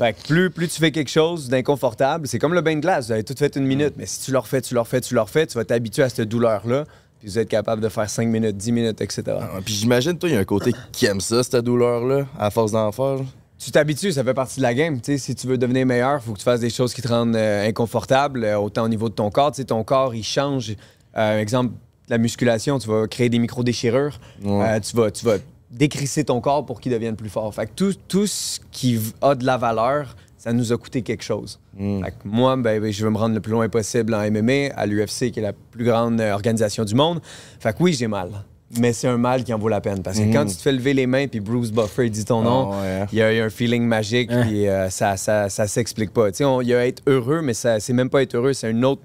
Fait 0.00 0.12
que 0.14 0.26
plus, 0.26 0.50
plus 0.50 0.66
tu 0.66 0.80
fais 0.80 0.90
quelque 0.90 1.10
chose 1.10 1.48
d'inconfortable, 1.48 2.26
c'est 2.26 2.40
comme 2.40 2.52
le 2.52 2.62
bain 2.62 2.74
de 2.74 2.80
glace. 2.80 3.06
Vous 3.06 3.12
avez 3.12 3.22
tout 3.22 3.34
fait 3.38 3.54
une 3.54 3.66
minute, 3.66 3.94
mais 3.96 4.06
si 4.06 4.22
tu 4.22 4.32
le 4.32 4.38
refais, 4.38 4.60
tu 4.60 4.74
le 4.74 4.80
refais, 4.80 5.00
tu 5.00 5.14
le 5.14 5.20
refais, 5.20 5.46
tu 5.46 5.56
vas 5.56 5.64
t'habituer 5.64 6.02
à 6.02 6.08
cette 6.08 6.28
douleur-là, 6.28 6.86
puis 7.20 7.28
vous 7.28 7.38
êtes 7.38 7.48
capable 7.48 7.80
de 7.80 7.88
faire 7.88 8.10
5 8.10 8.26
minutes, 8.26 8.56
10 8.56 8.72
minutes, 8.72 9.00
etc. 9.02 9.22
Puis 9.64 9.74
j'imagine, 9.74 10.18
toi, 10.18 10.28
il 10.28 10.34
y 10.34 10.36
a 10.36 10.40
un 10.40 10.44
côté 10.44 10.72
qui 10.90 11.06
aime 11.06 11.20
ça, 11.20 11.44
cette 11.44 11.64
douleur-là, 11.64 12.26
à 12.36 12.50
force 12.50 12.72
d'en 12.72 12.90
faire. 12.90 13.18
Tu 13.60 13.70
t'habitues, 13.70 14.12
ça 14.12 14.24
fait 14.24 14.34
partie 14.34 14.56
de 14.56 14.62
la 14.62 14.72
game. 14.72 14.98
Si 15.02 15.34
tu 15.34 15.46
veux 15.46 15.58
devenir 15.58 15.84
meilleur, 15.84 16.20
il 16.20 16.24
faut 16.24 16.32
que 16.32 16.38
tu 16.38 16.44
fasses 16.44 16.60
des 16.60 16.70
choses 16.70 16.94
qui 16.94 17.02
te 17.02 17.08
rendent 17.08 17.36
euh, 17.36 17.68
inconfortable, 17.68 18.42
euh, 18.42 18.58
autant 18.58 18.84
au 18.84 18.88
niveau 18.88 19.10
de 19.10 19.14
ton 19.14 19.30
corps. 19.30 19.52
Tu 19.52 19.58
sais, 19.58 19.64
ton 19.64 19.84
corps, 19.84 20.14
il 20.14 20.24
change. 20.24 20.74
Euh, 21.16 21.38
exemple, 21.38 21.74
la 22.08 22.16
musculation, 22.16 22.78
tu 22.78 22.88
vas 22.88 23.06
créer 23.06 23.28
des 23.28 23.38
micro-déchirures. 23.38 24.18
Euh, 24.46 24.80
tu, 24.80 24.96
vas, 24.96 25.10
tu 25.10 25.26
vas 25.26 25.36
décrisser 25.70 26.24
ton 26.24 26.40
corps 26.40 26.64
pour 26.64 26.80
qu'il 26.80 26.90
devienne 26.90 27.16
plus 27.16 27.28
fort. 27.28 27.54
Fait 27.54 27.66
que 27.66 27.72
tout, 27.76 27.94
tout 28.08 28.26
ce 28.26 28.60
qui 28.72 28.98
a 29.20 29.34
de 29.34 29.44
la 29.44 29.58
valeur, 29.58 30.16
ça 30.38 30.54
nous 30.54 30.72
a 30.72 30.78
coûté 30.78 31.02
quelque 31.02 31.22
chose. 31.22 31.60
Fait 31.76 32.10
que 32.10 32.16
moi, 32.24 32.56
ben, 32.56 32.80
ben, 32.80 32.90
je 32.90 33.04
veux 33.04 33.10
me 33.10 33.18
rendre 33.18 33.34
le 33.34 33.40
plus 33.40 33.52
loin 33.52 33.68
possible 33.68 34.14
en 34.14 34.30
MMA, 34.30 34.74
à 34.74 34.86
l'UFC, 34.86 35.30
qui 35.30 35.38
est 35.38 35.42
la 35.42 35.52
plus 35.52 35.84
grande 35.84 36.18
organisation 36.20 36.84
du 36.84 36.94
monde. 36.94 37.20
Fait 37.58 37.76
que 37.76 37.82
oui, 37.82 37.92
j'ai 37.92 38.08
mal. 38.08 38.30
Mais 38.78 38.92
c'est 38.92 39.08
un 39.08 39.16
mal 39.18 39.42
qui 39.42 39.52
en 39.52 39.58
vaut 39.58 39.68
la 39.68 39.80
peine. 39.80 40.02
Parce 40.02 40.18
que 40.18 40.32
quand 40.32 40.46
tu 40.46 40.54
te 40.54 40.62
fais 40.62 40.70
lever 40.72 40.94
les 40.94 41.06
mains 41.06 41.26
puis 41.26 41.40
Bruce 41.40 41.72
Buffer 41.72 42.08
dit 42.08 42.24
ton 42.24 42.42
nom, 42.42 42.70
Ah 42.72 42.82
ouais. 42.82 43.06
il 43.12 43.16
y, 43.16 43.18
y 43.18 43.22
a 43.40 43.44
un 43.44 43.50
feeling 43.50 43.82
magique, 43.84 44.30
puis 44.30 44.68
euh, 44.68 44.88
ça, 44.90 45.16
ça, 45.16 45.48
ça 45.48 45.66
s'explique 45.66 46.12
pas. 46.12 46.28
Il 46.38 46.68
y 46.68 46.74
a 46.74 46.86
être 46.86 47.02
heureux, 47.06 47.42
mais 47.42 47.52
c'est 47.54 47.92
même 47.92 48.10
pas 48.10 48.22
être 48.22 48.34
heureux, 48.36 48.52
c'est 48.52 48.68
un 48.68 48.82
autre 48.84 49.02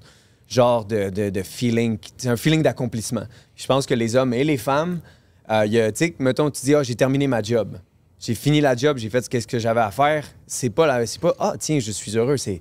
genre 0.48 0.84
de, 0.84 1.10
de, 1.10 1.30
de 1.30 1.42
feeling. 1.42 1.98
C'est 2.16 2.28
un 2.28 2.36
feeling 2.36 2.62
d'accomplissement. 2.62 3.24
Je 3.56 3.66
pense 3.66 3.86
que 3.86 3.94
les 3.94 4.14
hommes 4.14 4.32
et 4.34 4.44
les 4.44 4.56
femmes, 4.56 5.00
euh, 5.50 5.64
tu 5.66 5.96
sais, 5.96 6.14
mettons, 6.20 6.48
tu 6.50 6.62
dis, 6.64 6.74
ah, 6.74 6.84
j'ai 6.84 6.94
terminé 6.94 7.26
ma 7.26 7.42
job. 7.42 7.76
J'ai 8.20 8.34
fini 8.36 8.60
la 8.60 8.76
job, 8.76 8.96
j'ai 8.98 9.10
fait 9.10 9.22
ce 9.22 9.46
que- 9.46 9.58
j'avais 9.58 9.80
à 9.80 9.90
faire. 9.90 10.24
C'est 10.46 10.70
pas, 10.70 10.86
la- 10.86 11.06
c'est 11.06 11.20
pas, 11.20 11.34
ah, 11.40 11.54
tiens, 11.58 11.80
je 11.80 11.90
suis 11.90 12.16
heureux. 12.16 12.36
C'est, 12.36 12.60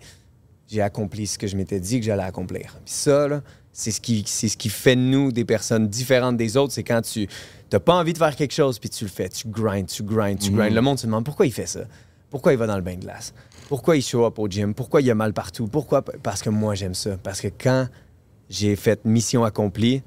j'ai 0.67 0.81
accompli 0.81 1.27
ce 1.27 1.37
que 1.37 1.45
je 1.45 1.55
m'étais 1.55 1.79
dit 1.79 1.99
que 1.99 2.05
j'allais 2.05 2.23
accomplir. 2.23 2.75
Puis 2.83 2.93
ça, 2.95 3.27
là, 3.27 3.41
c'est 3.77 3.91
ce, 3.91 3.99
qui, 3.99 4.23
c'est 4.25 4.47
ce 4.47 4.55
qui 4.55 4.69
fait 4.69 4.95
de 4.95 5.01
nous 5.01 5.33
des 5.33 5.43
personnes 5.43 5.89
différentes 5.89 6.37
des 6.37 6.55
autres. 6.55 6.71
C'est 6.71 6.83
quand 6.85 7.01
tu 7.01 7.27
n'as 7.73 7.79
pas 7.81 7.93
envie 7.95 8.13
de 8.13 8.17
faire 8.17 8.33
quelque 8.35 8.53
chose, 8.53 8.79
puis 8.79 8.89
tu 8.89 9.03
le 9.03 9.09
fais. 9.09 9.27
Tu 9.27 9.49
grindes, 9.49 9.87
tu 9.87 10.01
grindes, 10.01 10.39
tu 10.39 10.49
Mhm. 10.49 10.55
grindes. 10.57 10.73
Le 10.73 10.81
monde 10.81 10.97
se 10.97 11.05
demande 11.05 11.25
pourquoi 11.25 11.45
il 11.45 11.51
fait 11.51 11.65
ça? 11.65 11.81
Pourquoi 12.29 12.53
il 12.53 12.57
va 12.57 12.67
dans 12.67 12.77
le 12.77 12.81
bain 12.81 12.95
de 12.95 13.01
glace? 13.01 13.33
Pourquoi 13.67 13.97
il 13.97 14.01
show 14.01 14.25
up 14.25 14.39
au 14.39 14.47
gym? 14.47 14.73
Pourquoi 14.73 15.01
il 15.01 15.11
a 15.11 15.15
mal 15.15 15.33
partout? 15.33 15.67
Pourquoi? 15.67 16.01
Parce 16.01 16.41
que 16.41 16.49
moi, 16.49 16.73
j'aime 16.75 16.93
ça. 16.95 17.17
Parce 17.21 17.41
que 17.41 17.49
quand 17.49 17.89
j'ai 18.49 18.77
fait 18.77 19.03
mission 19.03 19.43
accomplie, 19.43 20.03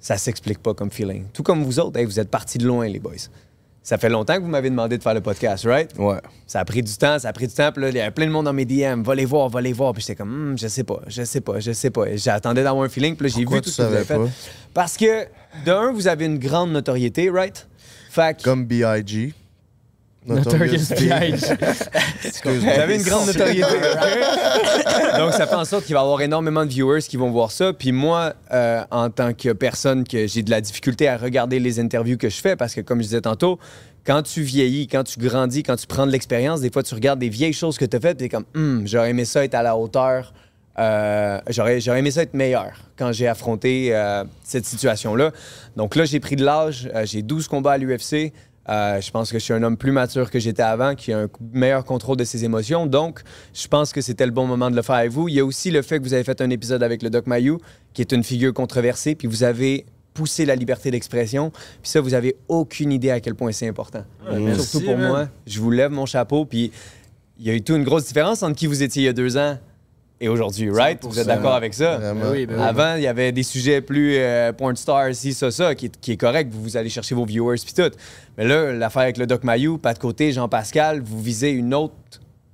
ça 0.00 0.16
s'explique 0.16 0.60
pas 0.60 0.72
comme 0.72 0.90
feeling. 0.90 1.26
Tout 1.34 1.42
comme 1.42 1.62
vous 1.64 1.80
autres, 1.80 1.98
hey, 1.98 2.06
vous 2.06 2.18
êtes 2.18 2.30
partis 2.30 2.56
de 2.56 2.66
loin, 2.66 2.88
les 2.88 2.98
boys. 2.98 3.12
Ça 3.84 3.98
fait 3.98 4.08
longtemps 4.08 4.36
que 4.36 4.42
vous 4.42 4.48
m'avez 4.48 4.70
demandé 4.70 4.96
de 4.96 5.02
faire 5.02 5.14
le 5.14 5.20
podcast, 5.20 5.64
right? 5.66 5.90
Ouais. 5.98 6.18
Ça 6.46 6.60
a 6.60 6.64
pris 6.64 6.82
du 6.82 6.92
temps, 6.96 7.18
ça 7.18 7.28
a 7.28 7.32
pris 7.32 7.48
du 7.48 7.54
temps. 7.54 7.72
Puis 7.72 7.82
là, 7.82 7.88
il 7.88 7.96
y 7.96 8.00
avait 8.00 8.12
plein 8.12 8.26
de 8.26 8.30
monde 8.30 8.44
dans 8.44 8.52
mes 8.52 8.64
DM. 8.64 9.02
Va 9.02 9.14
les 9.16 9.24
voir, 9.24 9.48
va 9.48 9.60
les 9.60 9.72
voir. 9.72 9.92
Puis 9.92 10.02
j'étais 10.02 10.14
comme, 10.14 10.52
Hmm, 10.52 10.56
je 10.58 10.68
sais 10.68 10.84
pas, 10.84 11.00
je 11.08 11.24
sais 11.24 11.40
pas, 11.40 11.58
je 11.58 11.72
sais 11.72 11.90
pas. 11.90 12.14
J'attendais 12.14 12.62
d'avoir 12.62 12.84
un 12.84 12.88
feeling. 12.88 13.16
Puis 13.16 13.28
là, 13.28 13.34
j'ai 13.36 13.44
vu 13.44 13.60
tout 13.60 13.70
ce 13.70 13.82
que 13.82 13.88
vous 13.88 13.94
avez 13.94 14.04
fait. 14.04 14.18
Parce 14.72 14.96
que, 14.96 15.24
de 15.66 15.70
un, 15.72 15.92
vous 15.92 16.06
avez 16.06 16.26
une 16.26 16.38
grande 16.38 16.70
notoriété, 16.70 17.28
right? 17.28 17.66
Fait 18.10 18.36
que- 18.38 18.42
Comme 18.44 18.64
B.I.G. 18.66 19.34
Notorious. 20.26 20.92
Excuse-moi. 22.24 22.74
Vous 22.74 22.80
avez 22.80 22.96
une 22.96 23.02
grande 23.02 23.26
notoriété? 23.26 23.66
Donc, 25.18 25.32
ça 25.32 25.46
fait 25.46 25.54
en 25.54 25.64
sorte 25.64 25.84
qu'il 25.84 25.94
va 25.94 26.00
y 26.00 26.04
avoir 26.04 26.20
énormément 26.20 26.64
de 26.64 26.70
viewers 26.70 27.02
qui 27.02 27.16
vont 27.16 27.30
voir 27.30 27.50
ça. 27.50 27.72
Puis 27.72 27.92
moi, 27.92 28.34
euh, 28.52 28.82
en 28.90 29.10
tant 29.10 29.32
que 29.34 29.52
personne 29.52 30.04
que 30.04 30.26
j'ai 30.26 30.42
de 30.42 30.50
la 30.50 30.60
difficulté 30.60 31.08
à 31.08 31.16
regarder 31.16 31.58
les 31.58 31.80
interviews 31.80 32.16
que 32.16 32.28
je 32.28 32.40
fais, 32.40 32.56
parce 32.56 32.74
que 32.74 32.80
comme 32.80 32.98
je 32.98 33.04
disais 33.06 33.20
tantôt, 33.20 33.58
quand 34.06 34.22
tu 34.22 34.42
vieillis, 34.42 34.86
quand 34.88 35.04
tu 35.04 35.18
grandis, 35.18 35.62
quand 35.62 35.76
tu 35.76 35.86
prends 35.86 36.06
de 36.06 36.12
l'expérience, 36.12 36.60
des 36.60 36.70
fois, 36.70 36.82
tu 36.82 36.94
regardes 36.94 37.18
des 37.18 37.28
vieilles 37.28 37.52
choses 37.52 37.76
que 37.78 37.84
tu 37.84 37.96
as 37.96 38.00
faites, 38.00 38.18
puis 38.18 38.28
t'es 38.28 38.34
comme, 38.36 38.44
Hum, 38.54 38.82
j'aurais 38.86 39.10
aimé 39.10 39.24
ça 39.24 39.44
être 39.44 39.54
à 39.54 39.62
la 39.62 39.76
hauteur. 39.76 40.32
euh, 40.78 41.38
j'aurais, 41.50 41.80
j'aurais 41.80 41.98
aimé 41.98 42.10
ça 42.10 42.22
être 42.22 42.34
meilleur 42.34 42.72
quand 42.96 43.12
j'ai 43.12 43.28
affronté 43.28 43.88
euh, 43.94 44.24
cette 44.44 44.64
situation-là. 44.66 45.30
Donc 45.76 45.96
là, 45.96 46.04
j'ai 46.04 46.18
pris 46.20 46.36
de 46.36 46.44
l'âge. 46.44 46.88
euh, 46.94 47.04
j'ai 47.04 47.22
12 47.22 47.46
combats 47.48 47.72
à 47.72 47.78
l'UFC. 47.78 48.32
Euh, 48.68 49.00
je 49.00 49.10
pense 49.10 49.32
que 49.32 49.38
je 49.38 49.44
suis 49.44 49.52
un 49.52 49.62
homme 49.62 49.76
plus 49.76 49.90
mature 49.92 50.30
que 50.30 50.38
j'étais 50.38 50.62
avant, 50.62 50.94
qui 50.94 51.12
a 51.12 51.20
un 51.22 51.28
meilleur 51.52 51.84
contrôle 51.84 52.16
de 52.16 52.24
ses 52.24 52.44
émotions. 52.44 52.86
Donc, 52.86 53.22
je 53.52 53.66
pense 53.66 53.92
que 53.92 54.00
c'était 54.00 54.26
le 54.26 54.32
bon 54.32 54.46
moment 54.46 54.70
de 54.70 54.76
le 54.76 54.82
faire 54.82 54.96
avec 54.96 55.10
vous. 55.10 55.28
Il 55.28 55.34
y 55.34 55.40
a 55.40 55.44
aussi 55.44 55.70
le 55.70 55.82
fait 55.82 55.98
que 55.98 56.04
vous 56.04 56.14
avez 56.14 56.24
fait 56.24 56.40
un 56.40 56.50
épisode 56.50 56.82
avec 56.82 57.02
le 57.02 57.10
Doc 57.10 57.26
Mayou, 57.26 57.58
qui 57.92 58.02
est 58.02 58.12
une 58.12 58.22
figure 58.22 58.54
controversée, 58.54 59.14
puis 59.14 59.26
vous 59.26 59.42
avez 59.42 59.84
poussé 60.14 60.44
la 60.44 60.54
liberté 60.54 60.90
d'expression. 60.90 61.50
Puis 61.50 61.90
ça, 61.90 62.00
vous 62.00 62.14
avez 62.14 62.36
aucune 62.48 62.92
idée 62.92 63.10
à 63.10 63.20
quel 63.20 63.34
point 63.34 63.50
c'est 63.52 63.66
important. 63.66 64.04
Merci, 64.30 64.66
Surtout 64.66 64.86
pour 64.86 64.98
man. 64.98 65.08
moi, 65.08 65.28
je 65.46 65.58
vous 65.60 65.70
lève 65.70 65.90
mon 65.90 66.06
chapeau. 66.06 66.44
Puis 66.44 66.70
il 67.38 67.46
y 67.46 67.50
a 67.50 67.54
eu 67.54 67.62
tout 67.62 67.74
une 67.74 67.84
grosse 67.84 68.06
différence 68.06 68.42
entre 68.42 68.54
qui 68.56 68.66
vous 68.66 68.82
étiez 68.82 69.02
il 69.02 69.06
y 69.06 69.08
a 69.08 69.12
deux 69.12 69.36
ans 69.36 69.58
et 70.22 70.28
aujourd'hui, 70.28 70.70
right? 70.70 71.04
Vous 71.04 71.18
êtes 71.18 71.26
100%. 71.26 71.28
d'accord 71.28 71.54
avec 71.54 71.74
ça? 71.74 71.98
Ben 71.98 72.16
oui, 72.30 72.46
ben 72.46 72.54
oui. 72.56 72.62
Avant, 72.62 72.94
il 72.94 73.02
y 73.02 73.08
avait 73.08 73.32
des 73.32 73.42
sujets 73.42 73.80
plus 73.80 74.16
euh, 74.16 74.52
porn 74.52 74.76
stars, 74.76 75.14
ci, 75.14 75.34
ça, 75.34 75.50
ça, 75.50 75.74
qui 75.74 75.86
est, 75.86 76.00
qui 76.00 76.12
est 76.12 76.16
correct. 76.16 76.48
Vous, 76.52 76.62
vous 76.62 76.76
allez 76.76 76.88
chercher 76.88 77.16
vos 77.16 77.24
viewers 77.24 77.56
puis 77.58 77.74
tout. 77.74 77.90
Mais 78.38 78.46
là, 78.46 78.72
l'affaire 78.72 79.02
avec 79.02 79.18
le 79.18 79.26
Doc 79.26 79.42
Mayou, 79.42 79.78
pas 79.78 79.94
de 79.94 79.98
côté, 79.98 80.30
Jean-Pascal, 80.30 81.00
vous 81.00 81.20
visez 81.20 81.50
une 81.50 81.74
autre 81.74 81.94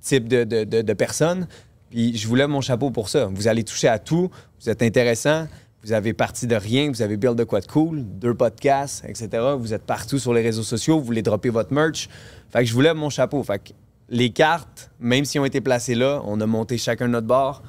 type 0.01 0.27
de, 0.27 0.43
de, 0.43 0.63
de, 0.63 0.81
de 0.81 0.93
personne. 0.93 1.47
Puis 1.91 2.17
je 2.17 2.27
vous 2.27 2.33
lève 2.35 2.49
mon 2.49 2.61
chapeau 2.61 2.89
pour 2.89 3.07
ça. 3.07 3.25
Vous 3.25 3.47
allez 3.47 3.63
toucher 3.63 3.87
à 3.87 3.99
tout. 3.99 4.31
Vous 4.59 4.69
êtes 4.69 4.81
intéressant. 4.81 5.47
Vous 5.83 5.93
avez 5.93 6.13
parti 6.13 6.47
de 6.47 6.55
rien. 6.55 6.89
Vous 6.89 7.03
avez 7.03 7.17
build 7.17 7.35
de 7.35 7.43
quoi 7.43 7.61
de 7.61 7.67
cool. 7.67 8.03
Deux 8.03 8.33
podcasts, 8.33 9.05
etc. 9.07 9.29
Vous 9.59 9.75
êtes 9.75 9.83
partout 9.83 10.17
sur 10.17 10.33
les 10.33 10.41
réseaux 10.41 10.63
sociaux. 10.63 10.99
Vous 10.99 11.05
voulez 11.05 11.21
dropper 11.21 11.49
votre 11.49 11.71
merch. 11.71 12.09
Fait 12.49 12.59
que 12.59 12.65
je 12.65 12.73
vous 12.73 12.81
lève 12.81 12.95
mon 12.95 13.09
chapeau. 13.11 13.43
Fait 13.43 13.59
que 13.59 13.69
les 14.09 14.31
cartes, 14.31 14.91
même 14.99 15.25
si 15.25 15.39
ont 15.39 15.45
été 15.45 15.61
placées 15.61 15.95
là, 15.95 16.21
on 16.25 16.41
a 16.41 16.45
monté 16.45 16.77
chacun 16.77 17.07
notre 17.07 17.27
bord. 17.27 17.63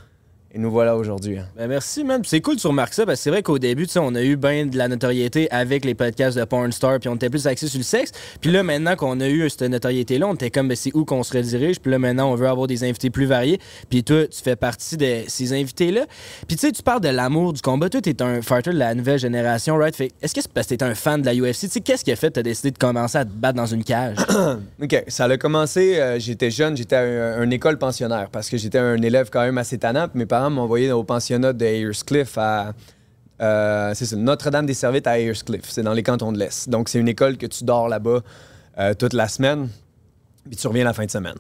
Et 0.53 0.59
nous 0.59 0.71
voilà 0.73 0.97
aujourd'hui. 0.97 1.39
hein. 1.39 1.47
Ben 1.57 1.69
merci, 1.69 2.03
man. 2.03 2.23
C'est 2.25 2.41
cool 2.41 2.57
que 2.57 2.61
tu 2.61 2.67
remarques 2.67 2.93
ça, 2.95 3.07
parce 3.07 3.21
que 3.21 3.23
c'est 3.23 3.31
vrai 3.31 3.41
qu'au 3.45 3.61
début, 3.61 3.87
tu 3.87 3.93
sais, 3.93 4.01
on 4.01 4.17
a 4.17 4.23
eu 4.23 4.35
bien 4.35 4.67
de 4.67 4.77
la 4.77 4.89
notoriété 4.89 5.49
avec 5.53 5.85
les 5.85 5.95
podcasts 5.95 6.37
de 6.37 6.43
Porn 6.45 6.73
Star, 6.73 6.99
puis 6.99 7.09
on 7.09 7.15
était 7.15 7.31
plus 7.31 7.47
axé 7.47 7.69
sur 7.69 7.79
le 7.79 7.85
sexe. 7.85 8.11
Puis 8.41 8.51
là, 8.51 8.65
maintenant 8.65 8.97
qu'on 8.97 9.21
a 9.21 9.29
eu 9.29 9.49
cette 9.49 9.63
notoriété-là, 9.63 10.27
on 10.27 10.35
était 10.35 10.51
comme, 10.51 10.67
ben, 10.67 10.77
c'est 10.77 10.91
où 10.93 11.05
qu'on 11.05 11.23
se 11.23 11.37
redirige? 11.37 11.79
Puis 11.79 11.93
là, 11.93 12.01
maintenant, 12.01 12.33
on 12.33 12.35
veut 12.35 12.49
avoir 12.49 12.67
des 12.67 12.83
invités 12.83 13.11
plus 13.11 13.27
variés. 13.27 13.61
Puis 13.91 14.03
toi, 14.03 14.27
tu 14.27 14.43
fais 14.43 14.57
partie 14.57 14.97
de 14.97 15.19
ces 15.29 15.53
invités-là. 15.53 16.07
Puis 16.49 16.57
tu 16.57 16.67
sais, 16.67 16.73
tu 16.73 16.83
parles 16.83 17.01
de 17.01 17.11
l'amour 17.11 17.53
du 17.53 17.63
combat. 17.63 17.89
Toi, 17.89 18.01
t'es 18.01 18.21
un 18.21 18.43
fighter 18.43 18.73
de 18.73 18.79
la 18.79 18.97
nouvelle 18.97 19.21
génération, 19.21 19.77
right? 19.77 19.95
Fait 19.95 20.11
est-ce 20.21 20.35
que 20.35 20.41
c'est 20.43 20.51
parce 20.53 20.67
que 20.67 20.75
t'es 20.75 20.83
un 20.85 20.97
fan 20.97 21.21
de 21.23 21.27
la 21.27 21.35
UFC? 21.37 21.61
Tu 21.61 21.69
sais, 21.69 21.81
qu'est-ce 21.81 22.03
qui 22.05 22.11
a 22.11 22.17
fait 22.17 22.27
que 22.27 22.33
t'as 22.35 22.43
décidé 22.43 22.73
de 22.73 22.79
commencer 22.79 23.19
à 23.19 23.25
te 23.25 23.31
battre 23.31 23.55
dans 23.57 23.67
une 23.67 23.85
cage? 23.85 24.17
OK. 24.83 25.05
Ça 25.07 25.27
a 25.27 25.37
commencé, 25.37 26.01
euh, 26.01 26.19
j'étais 26.19 26.51
jeune, 26.51 26.77
j'étais 26.77 26.97
à 26.97 27.03
un- 27.03 27.43
une 27.45 27.53
école 27.53 27.79
pensionnaire 27.79 28.31
parce 28.33 28.51
que 28.51 28.57
j'étais 28.57 28.79
un 28.79 29.01
élève 29.01 29.29
quand 29.31 29.43
même 29.43 29.57
assez 29.57 29.79
tannant. 29.79 30.09
Mes 30.15 30.27
parents 30.27 30.40
m'ont 30.49 30.63
envoyé 30.63 30.91
au 30.93 31.05
pensionnat 31.05 31.53
de 31.53 31.65
Ayerscliff 31.65 32.39
à. 32.39 32.73
euh, 33.43 33.93
c'est 33.95 34.07
ça, 34.07 34.17
Notre-Dame 34.17 34.67
des 34.67 34.75
Servites 34.75 35.07
à 35.07 35.19
Ayerscliff. 35.19 35.69
C'est 35.69 35.83
dans 35.83 35.93
les 35.93 36.03
cantons 36.03 36.33
de 36.33 36.39
l'Est. 36.39 36.69
Donc, 36.69 36.89
c'est 36.89 36.99
une 36.99 37.09
école 37.09 37.37
que 37.37 37.47
tu 37.47 37.65
dors 37.65 37.89
là-bas 37.89 38.21
euh, 38.79 38.95
toute 38.95 39.13
la 39.13 39.29
semaine, 39.29 39.69
puis 40.47 40.57
tu 40.57 40.67
reviens 40.67 40.85
la 40.85 40.95
fin 40.95 41.05
de 41.05 41.11
semaine. 41.11 41.37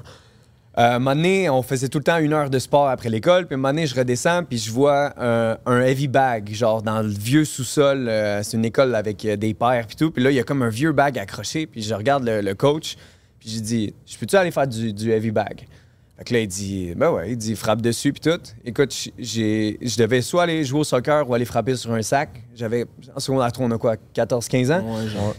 Euh, 0.78 0.96
un 0.96 1.00
donné, 1.00 1.48
on 1.48 1.62
faisait 1.62 1.88
tout 1.88 1.98
le 1.98 2.04
temps 2.04 2.18
une 2.18 2.32
heure 2.32 2.50
de 2.50 2.58
sport 2.58 2.88
après 2.88 3.08
l'école. 3.08 3.46
Puis 3.46 3.54
un 3.54 3.58
moment 3.58 3.70
donné, 3.70 3.86
je 3.86 3.94
redescends, 3.94 4.44
puis 4.44 4.58
je 4.58 4.70
vois 4.70 5.12
un, 5.16 5.80
heavy 5.80 6.08
bag, 6.08 6.52
genre 6.52 6.82
dans 6.82 7.00
le 7.00 7.08
vieux 7.08 7.44
sous-sol. 7.44 8.08
euh, 8.08 8.42
c'est 8.42 8.56
une 8.56 8.64
école 8.64 8.94
avec 8.94 9.26
des 9.26 9.54
pères, 9.54 9.86
puis 9.86 9.96
tout. 9.96 10.10
Puis 10.10 10.22
là, 10.22 10.30
il 10.30 10.34
y 10.34 10.40
a 10.40 10.44
comme 10.44 10.62
un 10.62 10.68
vieux 10.68 10.92
bag 10.92 11.18
accroché. 11.18 11.66
Puis 11.66 11.82
je 11.82 11.94
regarde 11.94 12.24
le, 12.24 12.54
coach, 12.54 12.96
puis 13.38 13.48
j'ai 13.48 13.60
dit, 13.60 13.94
je 14.06 14.18
peux-tu 14.18 14.36
aller 14.36 14.50
faire 14.50 14.68
du 14.68 15.10
heavy 15.10 15.30
bag? 15.30 15.66
Là, 16.28 16.40
il 16.40 16.48
dit, 16.48 16.92
ben 16.96 17.10
ouais, 17.10 17.30
il 17.32 17.36
dit, 17.36 17.56
frappe 17.56 17.80
dessus, 17.80 18.12
puis 18.12 18.20
tout. 18.20 18.38
Écoute, 18.64 18.94
je 19.18 19.96
devais 19.98 20.20
soit 20.22 20.42
aller 20.42 20.64
jouer 20.64 20.80
au 20.80 20.84
soccer 20.84 21.28
ou 21.28 21.34
aller 21.34 21.44
frapper 21.44 21.76
sur 21.76 21.92
un 21.92 22.02
sac. 22.02 22.42
J'avais, 22.54 22.84
en 23.16 23.20
secondaire 23.20 23.50
3, 23.52 23.66
on 23.66 23.70
a 23.70 23.78
quoi, 23.78 23.96
14-15 24.14 24.72
ans? 24.72 24.84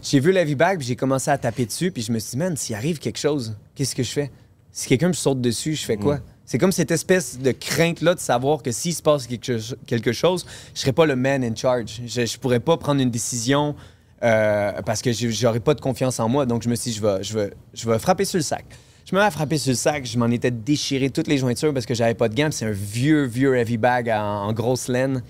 J'ai 0.02 0.18
vu 0.20 0.32
le 0.32 0.38
heavy 0.38 0.54
bag, 0.56 0.78
puis 0.78 0.86
j'ai 0.88 0.96
commencé 0.96 1.30
à 1.30 1.38
taper 1.38 1.66
dessus, 1.66 1.90
puis 1.92 2.02
je 2.02 2.10
me 2.12 2.18
suis 2.18 2.32
dit, 2.32 2.36
man, 2.38 2.56
s'il 2.56 2.74
arrive 2.74 2.98
quelque 2.98 3.18
chose, 3.18 3.56
qu'est-ce 3.74 3.94
que 3.94 4.02
je 4.02 4.10
fais? 4.10 4.30
Si 4.72 4.88
quelqu'un 4.88 5.08
me 5.08 5.12
saute 5.12 5.40
dessus, 5.40 5.74
je 5.74 5.84
fais 5.84 5.96
quoi? 5.96 6.18
C'est 6.44 6.58
comme 6.58 6.72
cette 6.72 6.90
espèce 6.90 7.38
de 7.38 7.52
crainte-là 7.52 8.14
de 8.14 8.20
savoir 8.20 8.62
que 8.62 8.72
s'il 8.72 8.92
se 8.94 9.02
passe 9.02 9.26
quelque, 9.26 9.58
cho- 9.58 9.76
quelque 9.86 10.12
chose, 10.12 10.44
je 10.74 10.80
serais 10.80 10.92
pas 10.92 11.06
le 11.06 11.14
man 11.14 11.44
in 11.44 11.54
charge. 11.54 12.00
Je, 12.06 12.26
je 12.26 12.38
pourrais 12.38 12.60
pas 12.60 12.76
prendre 12.76 13.00
une 13.00 13.10
décision 13.10 13.74
euh, 14.22 14.72
parce 14.84 15.00
que 15.02 15.10
j'aurais 15.12 15.60
pas 15.60 15.74
de 15.74 15.80
confiance 15.80 16.18
en 16.20 16.28
moi. 16.28 16.44
Donc, 16.46 16.62
je 16.62 16.68
me 16.68 16.74
suis 16.74 16.90
dit, 16.90 16.96
je 16.96 17.02
vais, 17.02 17.22
je 17.22 17.34
vais, 17.38 17.52
je 17.74 17.88
vais 17.88 17.98
frapper 17.98 18.24
sur 18.24 18.38
le 18.38 18.42
sac. 18.42 18.64
Je 19.04 19.14
me 19.14 19.20
mets 19.20 19.26
à 19.26 19.30
frapper 19.30 19.58
sur 19.58 19.70
le 19.70 19.76
sac, 19.76 20.06
je 20.06 20.16
m'en 20.18 20.28
étais 20.28 20.50
déchiré 20.50 21.10
toutes 21.10 21.26
les 21.26 21.38
jointures 21.38 21.74
parce 21.74 21.86
que 21.86 21.94
j'avais 21.94 22.14
pas 22.14 22.28
de 22.28 22.34
gants. 22.34 22.50
C'est 22.50 22.66
un 22.66 22.70
vieux, 22.70 23.24
vieux 23.24 23.56
heavy 23.56 23.76
bag 23.76 24.08
en, 24.10 24.44
en 24.44 24.52
grosse 24.52 24.88
laine. 24.88 25.22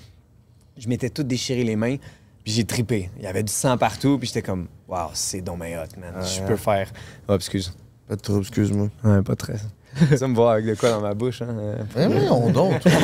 Je 0.76 0.88
m'étais 0.88 1.10
tout 1.10 1.22
déchiré 1.22 1.64
les 1.64 1.76
mains, 1.76 1.96
puis 2.44 2.52
j'ai 2.52 2.64
tripé. 2.64 3.10
Il 3.18 3.24
y 3.24 3.26
avait 3.26 3.42
du 3.42 3.52
sang 3.52 3.76
partout, 3.78 4.18
puis 4.18 4.26
j'étais 4.26 4.42
comme, 4.42 4.68
waouh, 4.88 5.10
c'est 5.14 5.46
hot, 5.48 5.54
man. 6.00 6.24
je 6.24 6.42
peux 6.46 6.56
faire. 6.56 6.90
Oh, 7.28 7.34
excuse. 7.34 7.74
Pas 8.08 8.16
de 8.16 8.20
trouble, 8.20 8.40
excuse-moi. 8.40 8.88
Ouais, 9.04 9.22
pas 9.22 9.36
très. 9.36 9.56
Ça 10.16 10.26
me 10.26 10.34
voir 10.34 10.52
avec 10.52 10.66
de 10.66 10.74
quoi 10.74 10.90
dans 10.90 11.00
ma 11.00 11.12
bouche, 11.14 11.42
hein. 11.42 11.54
Mais 11.96 12.06
voyons 12.06 12.48
donc, 12.50 12.80
toi. 12.80 12.90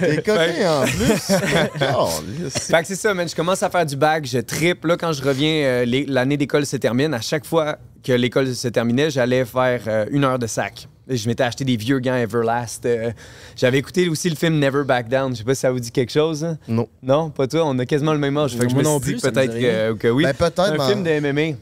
T'es 0.00 0.16
coquin 0.16 0.82
en 0.82 0.84
plus. 0.84 2.50
Fait 2.50 2.80
que 2.82 2.86
c'est 2.88 2.94
ça, 2.96 3.14
man. 3.14 3.28
Je 3.28 3.34
commence 3.34 3.62
à 3.62 3.70
faire 3.70 3.86
du 3.86 3.96
bag, 3.96 4.26
je 4.26 4.38
tripe. 4.38 4.84
Là, 4.84 4.96
quand 4.96 5.12
je 5.12 5.22
reviens, 5.22 5.62
euh, 5.64 6.04
l'année 6.08 6.36
d'école 6.36 6.66
se 6.66 6.76
termine. 6.76 7.14
À 7.14 7.20
chaque 7.20 7.44
fois 7.46 7.76
que 8.02 8.12
l'école 8.12 8.52
se 8.54 8.68
terminait, 8.68 9.10
j'allais 9.10 9.44
faire 9.44 9.80
euh, 9.86 10.06
une 10.10 10.24
heure 10.24 10.38
de 10.38 10.46
sac. 10.46 10.88
Et 11.08 11.16
Je 11.16 11.28
m'étais 11.28 11.42
acheté 11.44 11.64
des 11.64 11.76
vieux 11.76 11.98
gants 12.00 12.14
Everlast. 12.14 12.86
euh, 12.86 13.10
J'avais 13.56 13.78
écouté 13.78 14.08
aussi 14.08 14.30
le 14.30 14.36
film 14.36 14.58
Never 14.58 14.84
Back 14.84 15.08
Down. 15.08 15.32
Je 15.32 15.38
sais 15.38 15.44
pas 15.44 15.54
si 15.54 15.60
ça 15.60 15.70
vous 15.70 15.80
dit 15.80 15.90
quelque 15.92 16.12
chose. 16.12 16.44
hein? 16.44 16.58
Non. 16.68 16.88
Non, 17.02 17.30
pas 17.30 17.46
toi. 17.46 17.62
On 17.66 17.78
a 17.78 17.86
quasiment 17.86 18.12
le 18.12 18.18
même 18.18 18.36
âge. 18.36 18.56
Fait 18.56 18.64
que 18.66 18.70
je 18.70 18.76
me 18.76 18.82
non 18.82 19.00
suis 19.00 19.14
dit 19.14 19.20
peut-être 19.20 19.96
que, 19.98 20.08
oui. 20.08 20.24
Ben, 20.24 20.34
peut-être, 20.34 20.60
Un 20.60 20.76
mais- 20.78 20.86
film 20.88 21.02
de 21.04 21.20
MMA. 21.20 21.56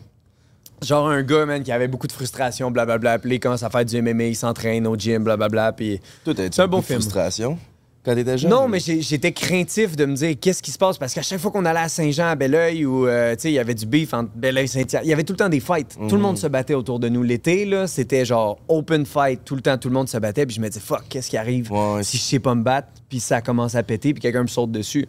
Genre 0.83 1.09
un 1.09 1.23
gars, 1.23 1.47
man, 1.47 1.63
qui 1.63 1.73
avait 1.73 1.89
beaucoup 1.89 2.07
de 2.07 2.13
frustration, 2.13 2.71
blablabla. 2.71 3.19
Puis 3.19 3.35
il 3.35 3.41
commence 3.41 3.63
à 3.63 3.71
faire 3.71 3.85
du 3.85 4.01
MMA, 4.01 4.25
il 4.25 4.37
s'entraîne 4.37 4.87
au 4.87 4.97
gym, 4.97 5.25
blablabla. 5.25 5.73
Puis 5.73 6.01
c'est 6.25 6.61
un 6.61 6.69
bon 6.69 6.83
film. 6.83 7.01
frustration 7.01 7.59
quand 8.05 8.15
t'étais 8.15 8.39
jeune? 8.39 8.51
Non, 8.51 8.69
mais 8.69 8.81
j'étais 8.81 9.33
craintif 9.33 9.97
de 9.97 10.07
me 10.07 10.15
dire 10.15 10.35
qu'est-ce 10.41 10.63
qui 10.63 10.71
se 10.71 10.79
passe? 10.79 10.99
Parce 10.99 11.15
qu'à 11.15 11.23
chaque 11.23 11.39
fois 11.39 11.51
qu'on 11.51 11.65
allait 11.65 11.81
à 11.81 11.89
Saint-Jean, 11.89 12.29
à 12.29 12.35
Belleuil, 12.35 12.87
ou 12.87 13.07
euh, 13.07 13.35
tu 13.35 13.43
sais, 13.43 13.51
il 13.51 13.55
y 13.55 13.59
avait 13.59 13.75
du 13.75 13.87
beef 13.87 14.15
entre 14.15 14.31
Belleuil 14.35 14.65
et 14.65 14.69
Saint-Pierre, 14.69 15.03
il 15.05 15.09
y 15.09 15.13
avait 15.13 15.25
tout 15.25 15.33
le 15.33 15.39
temps 15.39 15.49
des 15.49 15.61
fights. 15.61 15.97
Tout 16.09 16.17
le 16.17 16.23
monde 16.23 16.39
se 16.39 16.47
battait 16.47 16.75
autour 16.75 16.99
de 16.99 17.09
nous. 17.09 17.23
L'été, 17.23 17.65
là, 17.65 17.87
c'était 17.87 18.25
genre 18.25 18.59
open 18.69 19.05
fight. 19.05 19.45
Tout 19.45 19.55
le 19.55 19.63
temps, 19.63 19.77
tout 19.77 19.89
le 19.89 19.95
monde 19.95 20.09
se 20.09 20.19
battait. 20.19 20.47
Puis 20.47 20.57
je 20.57 20.61
me 20.61 20.69
disais, 20.69 20.81
fuck, 20.81 21.05
qu'est-ce 21.09 21.31
qui 21.31 21.37
arrive 21.37 21.71
si 22.03 22.17
je 22.17 22.23
sais 22.23 22.39
pas 22.39 22.55
me 22.55 22.63
battre? 22.63 22.89
Puis 23.09 23.21
ça 23.21 23.41
commence 23.41 23.75
à 23.75 23.83
péter, 23.83 24.15
puis 24.15 24.21
quelqu'un 24.21 24.43
me 24.43 24.49
saute 24.49 24.73
dessus. 24.73 25.07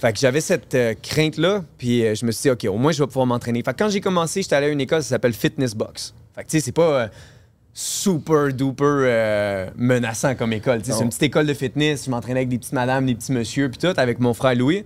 Fait 0.00 0.12
que 0.12 0.18
j'avais 0.18 0.40
cette 0.40 0.74
euh, 0.76 0.94
crainte-là, 1.02 1.64
puis 1.76 2.06
euh, 2.06 2.14
je 2.14 2.24
me 2.24 2.30
suis 2.30 2.42
dit, 2.42 2.50
OK, 2.50 2.64
au 2.72 2.78
moins, 2.78 2.92
je 2.92 3.02
vais 3.02 3.06
pouvoir 3.08 3.26
m'entraîner. 3.26 3.62
Fait 3.64 3.72
que 3.72 3.78
quand 3.78 3.88
j'ai 3.88 4.00
commencé, 4.00 4.42
j'étais 4.42 4.54
allé 4.54 4.66
à 4.68 4.70
une 4.70 4.80
école, 4.80 5.02
ça 5.02 5.10
s'appelle 5.10 5.32
Fitness 5.32 5.74
Box. 5.74 6.14
Fait 6.36 6.44
que, 6.44 6.48
tu 6.48 6.58
sais, 6.58 6.64
c'est 6.64 6.72
pas 6.72 6.82
euh, 7.02 7.08
super 7.74 8.52
duper 8.52 9.68
menaçant 9.76 10.36
comme 10.36 10.52
école. 10.52 10.80
C'est 10.84 11.00
une 11.00 11.08
petite 11.08 11.24
école 11.24 11.46
de 11.46 11.54
fitness. 11.54 12.04
Je 12.06 12.10
m'entraînais 12.10 12.40
avec 12.40 12.48
des 12.48 12.58
petites 12.58 12.72
madames, 12.72 13.06
des 13.06 13.14
petits 13.16 13.32
messieurs, 13.32 13.70
puis 13.70 13.78
tout, 13.78 13.94
avec 13.96 14.20
mon 14.20 14.34
frère 14.34 14.54
Louis. 14.54 14.84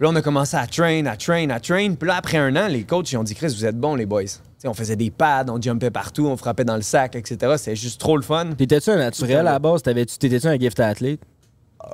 Puis 0.00 0.06
là, 0.06 0.12
on 0.12 0.16
a 0.16 0.22
commencé 0.22 0.56
à 0.56 0.66
train, 0.66 1.04
à 1.04 1.16
train, 1.18 1.50
à 1.50 1.60
train. 1.60 1.94
Puis 1.94 2.08
là, 2.08 2.16
après 2.16 2.38
un 2.38 2.56
an, 2.56 2.68
les 2.68 2.84
coachs, 2.84 3.12
ils 3.12 3.18
ont 3.18 3.22
dit, 3.22 3.34
Chris, 3.34 3.48
vous 3.48 3.66
êtes 3.66 3.78
bons, 3.78 3.94
les 3.94 4.06
boys. 4.06 4.22
Tu 4.22 4.30
sais, 4.56 4.68
on 4.68 4.72
faisait 4.72 4.96
des 4.96 5.10
pads, 5.10 5.44
on 5.48 5.60
jumpait 5.60 5.90
partout, 5.90 6.26
on 6.26 6.38
frappait 6.38 6.64
dans 6.64 6.76
le 6.76 6.82
sac, 6.82 7.16
etc. 7.16 7.52
C'était 7.58 7.76
juste 7.76 8.00
trop 8.00 8.16
le 8.16 8.22
fun. 8.22 8.52
T'étais-tu 8.56 8.88
un 8.88 8.96
naturel 8.96 9.40
à 9.40 9.52
la 9.52 9.58
base? 9.58 9.82
T'étais-tu 9.82 10.46
un 10.46 10.58
gift 10.58 10.80
athlète? 10.80 11.20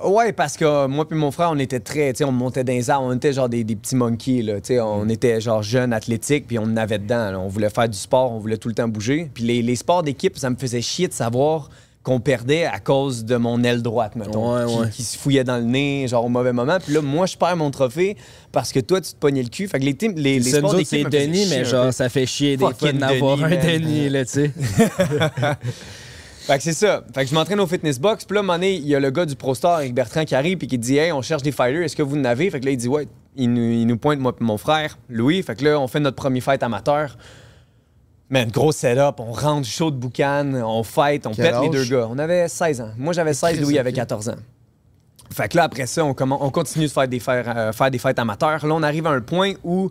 Ouais, 0.04 0.32
parce 0.32 0.56
que 0.56 0.64
euh, 0.64 0.88
moi 0.88 1.06
puis 1.08 1.16
mon 1.16 1.30
frère, 1.30 1.50
on 1.52 1.58
était 1.58 1.80
très, 1.80 2.12
tu 2.12 2.18
sais, 2.18 2.24
on 2.24 2.32
montait 2.32 2.64
dans 2.64 2.72
les 2.72 2.90
arbres, 2.90 3.06
on 3.08 3.14
était 3.16 3.32
genre 3.32 3.48
des, 3.48 3.62
des 3.64 3.76
petits 3.76 3.94
monkeys, 3.96 4.42
là, 4.42 4.54
tu 4.60 4.74
sais, 4.74 4.80
on 4.80 5.08
était 5.08 5.40
genre 5.40 5.62
jeunes, 5.62 5.92
athlétiques, 5.92 6.46
puis 6.48 6.58
on 6.58 6.76
avait 6.76 6.98
dedans, 6.98 7.30
là. 7.30 7.38
on 7.38 7.48
voulait 7.48 7.70
faire 7.70 7.88
du 7.88 7.96
sport, 7.96 8.32
on 8.32 8.38
voulait 8.38 8.58
tout 8.58 8.68
le 8.68 8.74
temps 8.74 8.88
bouger. 8.88 9.30
Puis 9.32 9.44
les, 9.44 9.62
les 9.62 9.76
sports 9.76 10.02
d'équipe, 10.02 10.36
ça 10.38 10.50
me 10.50 10.56
faisait 10.56 10.82
chier 10.82 11.08
de 11.08 11.12
savoir 11.12 11.70
qu'on 12.02 12.20
perdait 12.20 12.64
à 12.66 12.78
cause 12.78 13.24
de 13.24 13.36
mon 13.36 13.64
aile 13.64 13.82
droite, 13.82 14.14
mettons, 14.16 14.54
Ouais, 14.56 14.64
qui, 14.66 14.78
ouais. 14.78 14.90
qui 14.90 15.02
se 15.02 15.18
fouillait 15.18 15.42
dans 15.44 15.56
le 15.56 15.64
nez, 15.64 16.06
genre 16.08 16.24
au 16.24 16.28
mauvais 16.28 16.52
moment. 16.52 16.78
Puis 16.84 16.92
là, 16.94 17.00
moi, 17.02 17.26
je 17.26 17.36
perds 17.36 17.56
mon 17.56 17.70
trophée 17.72 18.16
parce 18.52 18.70
que 18.72 18.78
toi, 18.80 19.00
tu 19.00 19.12
te 19.12 19.16
pognais 19.16 19.42
le 19.42 19.48
cul. 19.48 19.66
Fait 19.66 19.80
que 19.80 19.84
les, 19.84 19.94
teams- 19.94 20.14
les, 20.16 20.38
les 20.38 20.50
sports 20.52 20.70
c'est 20.72 20.76
d'équipe 20.78 21.06
faisaient 21.12 21.26
Denis, 21.26 21.46
mais 21.50 21.64
genre, 21.64 21.92
ça 21.92 22.08
fait 22.08 22.26
chier 22.26 22.56
des 22.56 22.64
fois 22.64 22.90
un. 22.90 23.48
Denis, 23.50 24.08
là, 24.08 24.24
tu 24.24 24.30
sais. 24.32 24.52
Fait 26.46 26.58
que 26.58 26.62
c'est 26.62 26.72
ça. 26.72 27.02
Fait 27.12 27.24
que 27.24 27.30
je 27.30 27.34
m'entraîne 27.34 27.58
au 27.58 27.66
fitness 27.66 27.98
box. 27.98 28.24
Puis 28.24 28.34
là, 28.34 28.40
à 28.40 28.42
un 28.42 28.46
moment 28.46 28.54
donné, 28.54 28.74
il 28.76 28.86
y 28.86 28.94
a 28.94 29.00
le 29.00 29.10
gars 29.10 29.26
du 29.26 29.34
Pro 29.34 29.54
Star, 29.54 29.80
Eric 29.80 29.94
Bertrand, 29.94 30.24
qui 30.24 30.34
arrive 30.36 30.58
puis 30.58 30.68
qui 30.68 30.78
dit 30.78 30.96
Hey, 30.96 31.10
on 31.10 31.20
cherche 31.20 31.42
des 31.42 31.50
fighters, 31.50 31.82
est-ce 31.82 31.96
que 31.96 32.02
vous 32.04 32.16
en 32.16 32.24
avez? 32.24 32.48
Fait 32.50 32.60
que 32.60 32.66
là, 32.66 32.70
il 32.70 32.76
dit 32.76 32.88
Ouais. 32.88 33.08
Il 33.34 33.52
nous, 33.52 33.60
il 33.62 33.84
nous 33.84 33.98
pointe, 33.98 34.18
moi 34.20 34.32
et 34.40 34.44
mon 34.44 34.56
frère, 34.56 34.96
Louis. 35.10 35.42
Fait 35.42 35.56
que 35.56 35.64
là, 35.64 35.78
on 35.78 35.88
fait 35.88 36.00
notre 36.00 36.16
premier 36.16 36.40
fight 36.40 36.62
amateur. 36.62 37.18
Man, 38.30 38.48
gros 38.50 38.72
setup, 38.72 39.18
on 39.18 39.32
rentre 39.32 39.68
chaud 39.68 39.90
de 39.90 39.96
boucan, 39.96 40.52
on 40.54 40.82
fight, 40.82 41.26
on 41.26 41.32
Quel 41.32 41.52
pète 41.52 41.62
les 41.62 41.68
deux 41.68 41.84
gars. 41.84 42.08
On 42.10 42.18
avait 42.18 42.48
16 42.48 42.80
ans. 42.80 42.90
Moi, 42.96 43.12
j'avais 43.12 43.34
16, 43.34 43.50
Christ, 43.50 43.62
Louis 43.62 43.78
avait 43.78 43.90
ok. 43.90 43.96
14 43.96 44.28
ans. 44.30 44.36
Fait 45.32 45.48
que 45.48 45.56
là, 45.56 45.64
après 45.64 45.86
ça, 45.86 46.04
on, 46.04 46.12
commen- 46.12 46.38
on 46.40 46.50
continue 46.50 46.86
de 46.86 46.90
faire 46.90 47.08
des, 47.08 47.20
faire, 47.20 47.44
euh, 47.54 47.72
faire 47.72 47.90
des 47.90 47.98
fights 47.98 48.18
amateurs. 48.18 48.64
Là, 48.64 48.74
on 48.74 48.82
arrive 48.82 49.06
à 49.06 49.10
un 49.10 49.20
point 49.20 49.52
où 49.64 49.90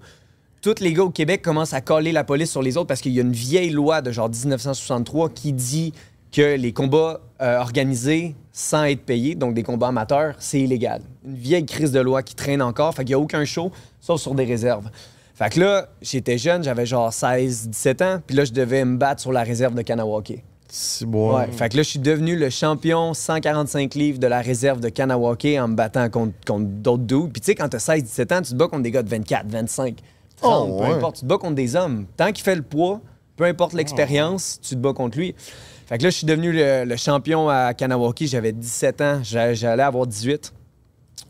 tous 0.61 0.79
les 0.79 0.93
gars 0.93 1.03
au 1.03 1.09
Québec 1.11 1.41
commencent 1.41 1.73
à 1.73 1.81
coller 1.81 2.11
la 2.11 2.23
police 2.23 2.49
sur 2.49 2.61
les 2.61 2.77
autres 2.77 2.87
parce 2.87 3.01
qu'il 3.01 3.11
y 3.11 3.19
a 3.19 3.21
une 3.21 3.31
vieille 3.33 3.69
loi 3.69 4.01
de 4.01 4.11
genre 4.11 4.29
1963 4.29 5.29
qui 5.29 5.53
dit 5.53 5.93
que 6.35 6.55
les 6.55 6.73
combats 6.73 7.21
euh, 7.41 7.59
organisés 7.59 8.35
sans 8.51 8.83
être 8.85 9.01
payés, 9.05 9.35
donc 9.35 9.53
des 9.53 9.63
combats 9.63 9.87
amateurs, 9.87 10.35
c'est 10.39 10.59
illégal. 10.59 11.01
Une 11.25 11.35
vieille 11.35 11.65
crise 11.65 11.91
de 11.91 11.99
loi 11.99 12.23
qui 12.23 12.35
traîne 12.35 12.61
encore, 12.61 12.93
fait 12.93 13.03
qu'il 13.03 13.15
n'y 13.15 13.19
a 13.21 13.23
aucun 13.23 13.45
show, 13.45 13.71
sauf 14.01 14.19
sur 14.21 14.35
des 14.35 14.45
réserves. 14.45 14.89
Fait 15.33 15.49
que 15.49 15.59
là, 15.59 15.87
j'étais 16.01 16.37
jeune, 16.37 16.63
j'avais 16.63 16.85
genre 16.85 17.11
16, 17.11 17.69
17 17.69 18.01
ans, 18.01 18.21
puis 18.25 18.35
là, 18.35 18.45
je 18.45 18.53
devais 18.53 18.83
me 18.85 18.97
battre 18.97 19.21
sur 19.21 19.31
la 19.31 19.43
réserve 19.43 19.75
de 19.75 19.81
Kanawake. 19.81 20.43
Si 20.67 21.05
bon. 21.05 21.37
Ouais, 21.37 21.47
fait 21.51 21.69
que 21.69 21.77
là, 21.77 21.83
je 21.83 21.89
suis 21.89 21.99
devenu 21.99 22.35
le 22.35 22.49
champion 22.49 23.13
145 23.13 23.93
livres 23.95 24.19
de 24.19 24.27
la 24.27 24.41
réserve 24.41 24.79
de 24.79 24.89
Kanawake 24.89 25.47
en 25.59 25.67
me 25.69 25.75
battant 25.75 26.09
contre, 26.09 26.33
contre 26.45 26.65
d'autres 26.65 27.03
dudes. 27.03 27.31
Puis 27.31 27.41
tu 27.41 27.45
sais, 27.47 27.55
quand 27.55 27.69
t'as 27.69 27.79
16, 27.79 28.03
17 28.03 28.31
ans, 28.31 28.41
tu 28.41 28.51
te 28.51 28.55
bats 28.55 28.67
contre 28.67 28.83
des 28.83 28.91
gars 28.91 29.03
de 29.03 29.09
24, 29.09 29.47
25, 29.47 29.95
30, 30.41 30.69
Oh, 30.69 30.77
peu 30.79 30.83
ouais. 30.85 30.93
importe. 30.95 31.15
Tu 31.17 31.21
te 31.21 31.25
bats 31.27 31.37
contre 31.37 31.55
des 31.55 31.75
hommes. 31.75 32.05
Tant 32.17 32.31
qu'il 32.31 32.43
fait 32.43 32.55
le 32.55 32.61
poids, 32.61 32.99
peu 33.37 33.43
importe 33.45 33.73
l'expérience, 33.73 34.59
tu 34.61 34.75
te 34.75 34.79
bats 34.79 34.93
contre 34.93 35.17
lui. 35.17 35.35
Fait 35.87 35.97
que 35.97 36.03
là, 36.03 36.09
je 36.09 36.15
suis 36.17 36.25
devenu 36.27 36.51
le, 36.51 36.95
champion 36.97 37.47
à 37.49 37.73
Kanawake. 37.73 38.23
J'avais 38.25 38.51
17 38.51 39.01
ans, 39.01 39.19
j'a- 39.23 39.53
j'allais 39.53 39.83
avoir 39.83 40.07
18. 40.07 40.51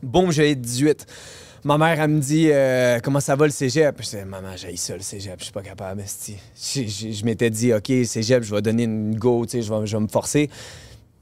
Boum, 0.02 0.32
j'avais 0.32 0.56
18. 0.56 1.06
Ma 1.66 1.78
mère, 1.78 2.00
elle 2.00 2.10
me 2.12 2.20
dit 2.22 2.50
euh, 2.52 3.00
Comment 3.04 3.20
ça 3.20 3.36
va 3.36 3.46
le 3.46 3.52
cégep? 3.52 3.96
Je 3.98 4.04
disais 4.04 4.24
Maman, 4.26 4.56
j'ai 4.56 4.76
ça 4.78 4.96
le 4.96 5.02
cégep, 5.02 5.36
je 5.40 5.46
suis 5.46 5.52
pas 5.54 5.64
capable. 5.64 6.04
Je, 6.04 6.82
je- 7.12 7.26
m'étais 7.26 7.50
dit 7.50 7.74
Ok, 7.74 7.92
cégep, 8.06 8.44
je 8.44 8.54
vais 8.54 8.62
donner 8.62 8.84
une 8.84 9.16
go, 9.16 9.46
je 9.52 9.58
vais, 9.58 9.86
je 9.88 9.98
vais 9.98 10.04
me 10.04 10.08
forcer. 10.08 10.50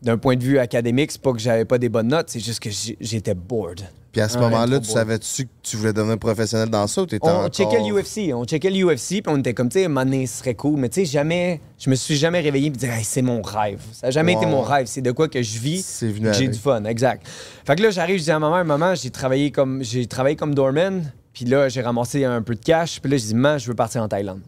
D'un 0.02 0.18
point 0.18 0.36
de 0.36 0.44
vue 0.44 0.60
académique, 0.60 1.12
c'est 1.14 1.22
pas 1.22 1.32
que 1.32 1.40
j'avais 1.40 1.64
pas 1.66 1.78
des 1.78 1.88
bonnes 1.88 2.10
notes, 2.10 2.30
c'est 2.30 2.42
juste 2.42 2.60
que 2.60 2.70
j'ai- 2.70 2.98
j'étais 3.00 3.34
bored. 3.34 3.82
Puis 4.14 4.22
à 4.22 4.30
ce 4.30 4.38
moment-là, 4.38 4.80
tu 4.80 4.92
savais-tu 4.92 5.46
que 5.46 5.50
tu 5.64 5.76
voulais 5.76 5.92
devenir 5.92 6.20
professionnel 6.20 6.70
dans 6.70 6.86
ça 6.86 7.02
ou 7.02 7.08
t'étais 7.08 7.28
On 7.28 7.32
encore... 7.32 7.50
checkait 7.50 7.82
l'UFC, 7.82 8.32
on 8.32 8.46
checkait 8.46 8.70
l'UFC, 8.70 9.08
puis 9.08 9.24
on 9.26 9.38
était 9.38 9.56
comme, 9.56 9.70
tu 9.70 9.80
sais, 9.80 9.88
mané, 9.88 10.28
ce 10.28 10.38
serait 10.38 10.54
cool, 10.54 10.80
mais 10.80 10.88
tu 10.88 11.04
sais, 11.04 11.12
jamais, 11.12 11.60
je 11.80 11.90
me 11.90 11.96
suis 11.96 12.16
jamais 12.16 12.40
réveillé 12.40 12.68
et 12.68 12.70
dit, 12.70 12.86
hey, 12.86 13.04
c'est 13.04 13.24
mon 13.24 13.42
rêve. 13.42 13.82
Ça 13.92 14.08
n'a 14.08 14.12
jamais 14.12 14.34
été 14.34 14.46
mon 14.46 14.62
rêve, 14.62 14.86
c'est 14.86 15.02
de 15.02 15.12
quoi 15.12 15.28
que 15.28 15.42
je 15.42 15.58
vis, 15.58 15.84
C'est 15.84 16.10
venu 16.10 16.28
que 16.28 16.34
j'ai 16.34 16.48
du 16.48 16.60
fun, 16.60 16.84
exact. 16.84 17.28
Fait 17.66 17.76
que 17.76 17.82
là, 17.82 17.90
j'arrive, 17.90 18.20
je 18.20 18.26
dis 18.26 18.32
à 18.32 18.38
ma 18.38 18.52
mère, 18.52 18.64
maman, 18.66 18.94
j'ai 18.94 19.10
travaillé 19.10 19.50
comme, 19.50 19.84
j'ai 19.84 20.06
travaillé 20.06 20.36
comme 20.36 20.54
doorman, 20.54 21.12
puis 21.34 21.46
là, 21.46 21.68
j'ai 21.68 21.82
ramassé 21.82 22.24
un 22.24 22.44
peu 22.44 22.54
de 22.54 22.64
cash, 22.64 23.02
puis 23.02 23.10
là, 23.10 23.18
je 23.18 23.24
dis, 23.24 23.34
maman, 23.34 23.58
je 23.58 23.68
veux 23.68 23.76
partir 23.76 24.04
en 24.04 24.08
Thaïlande. 24.08 24.42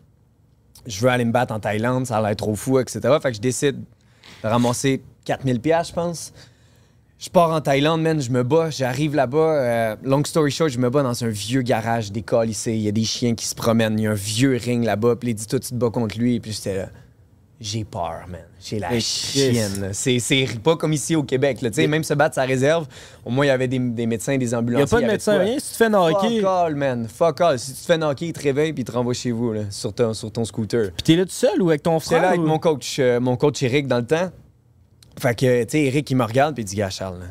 Je 0.85 1.01
veux 1.01 1.09
aller 1.09 1.25
me 1.25 1.31
battre 1.31 1.55
en 1.55 1.59
Thaïlande, 1.59 2.05
ça 2.05 2.17
a 2.17 2.21
l'air 2.21 2.35
trop 2.35 2.53
fou, 2.53 2.77
etc. 2.77 2.99
Fait 3.19 3.31
que 3.31 3.37
je 3.37 3.41
décide 3.41 3.77
de 4.43 4.47
ramasser 4.47 5.01
4000 5.25 5.59
pièces, 5.59 5.87
je 5.87 5.93
pense. 5.93 6.33
Je 7.17 7.29
pars 7.29 7.49
en 7.51 7.61
Thaïlande, 7.61 8.01
man, 8.01 8.21
je 8.21 8.29
me 8.29 8.43
bats, 8.43 8.69
j'arrive 8.69 9.15
là-bas. 9.15 9.37
euh, 9.37 9.95
long 10.03 10.23
story 10.25 10.51
short, 10.51 10.69
je 10.69 10.79
me 10.79 10.89
bats 10.89 11.01
dans 11.01 11.23
un 11.23 11.29
vieux 11.29 11.61
garage 11.61 12.11
décalissé. 12.11 12.73
Il 12.73 12.81
y 12.81 12.89
a 12.89 12.91
des 12.91 13.05
chiens 13.05 13.35
qui 13.35 13.45
se 13.47 13.55
promènent. 13.55 13.97
Il 13.97 14.03
y 14.03 14.07
a 14.07 14.11
un 14.11 14.15
vieux 14.15 14.59
ring 14.61 14.83
là-bas. 14.83 15.15
Puis 15.15 15.29
il 15.29 15.33
dit, 15.33 15.47
toi, 15.47 15.59
tu 15.59 15.69
te 15.69 15.75
bats 15.75 15.89
contre 15.89 16.17
lui. 16.19 16.41
Puis 16.41 16.51
j'étais 16.51 16.75
là, 16.77 16.89
j'ai 17.61 17.85
peur, 17.85 18.25
man. 18.29 18.41
J'ai 18.59 18.79
la 18.79 18.99
chienne. 18.99 19.91
C'est 19.93 20.59
pas 20.61 20.75
comme 20.75 20.91
ici 20.91 21.15
au 21.15 21.23
Québec. 21.23 21.61
Là. 21.61 21.69
Tu 21.69 21.75
sais, 21.77 21.87
Même 21.87 22.03
se 22.03 22.13
battre 22.13 22.35
sa 22.35 22.43
réserve, 22.43 22.85
au 23.23 23.29
moins, 23.31 23.45
il 23.45 23.47
y 23.47 23.51
avait 23.51 23.69
des, 23.69 23.79
des 23.79 24.07
médecins, 24.07 24.37
des 24.37 24.49
Il 24.49 24.55
ambulanciers. 24.55 24.97
a 24.97 24.99
pas 24.99 25.01
de 25.01 25.11
médecin, 25.11 25.37
rien? 25.37 25.57
Si 25.57 25.67
tu 25.67 25.71
te 25.71 25.77
fais 25.77 25.89
knocker, 25.89 26.41
Fuck 26.41 26.45
all, 26.45 26.75
man. 26.75 27.07
Fuck 27.07 27.39
all. 27.41 27.57
Si 27.57 27.73
tu 27.73 27.79
te 27.79 27.85
fais 27.85 27.97
knocker, 27.97 28.27
il 28.27 28.33
te 28.33 28.41
réveille 28.43 28.73
puis 28.73 28.81
il 28.81 28.85
te 28.85 28.91
renvoie 28.91 29.13
chez 29.13 29.31
vous, 29.31 29.53
là, 29.53 29.61
sur, 29.69 29.93
ton, 29.93 30.13
sur 30.13 30.29
ton 30.33 30.43
scooter. 30.43 30.91
puis 30.91 31.03
t'es 31.03 31.15
là 31.15 31.23
tout 31.23 31.31
seul 31.31 31.61
ou 31.61 31.69
avec 31.69 31.81
ton 31.81 31.97
J'étais 31.97 32.07
frère? 32.17 32.21
là 32.23 32.27
avec 32.29 32.41
mon 32.41 32.59
coach, 32.59 32.97
euh, 32.99 33.21
mon 33.21 33.37
coach 33.37 33.63
Eric 33.63 33.87
dans 33.87 33.99
le 33.99 34.05
temps. 34.05 34.31
Fait 35.19 35.35
que, 35.35 35.63
tu 35.63 35.69
sais, 35.71 35.83
Eric, 35.85 36.09
il 36.11 36.15
me 36.17 36.23
regarde 36.23 36.55
puis 36.55 36.63
il 36.63 36.67
dit, 36.67 36.75
gars, 36.75 36.89
Charles, 36.89 37.19
là, 37.19 37.25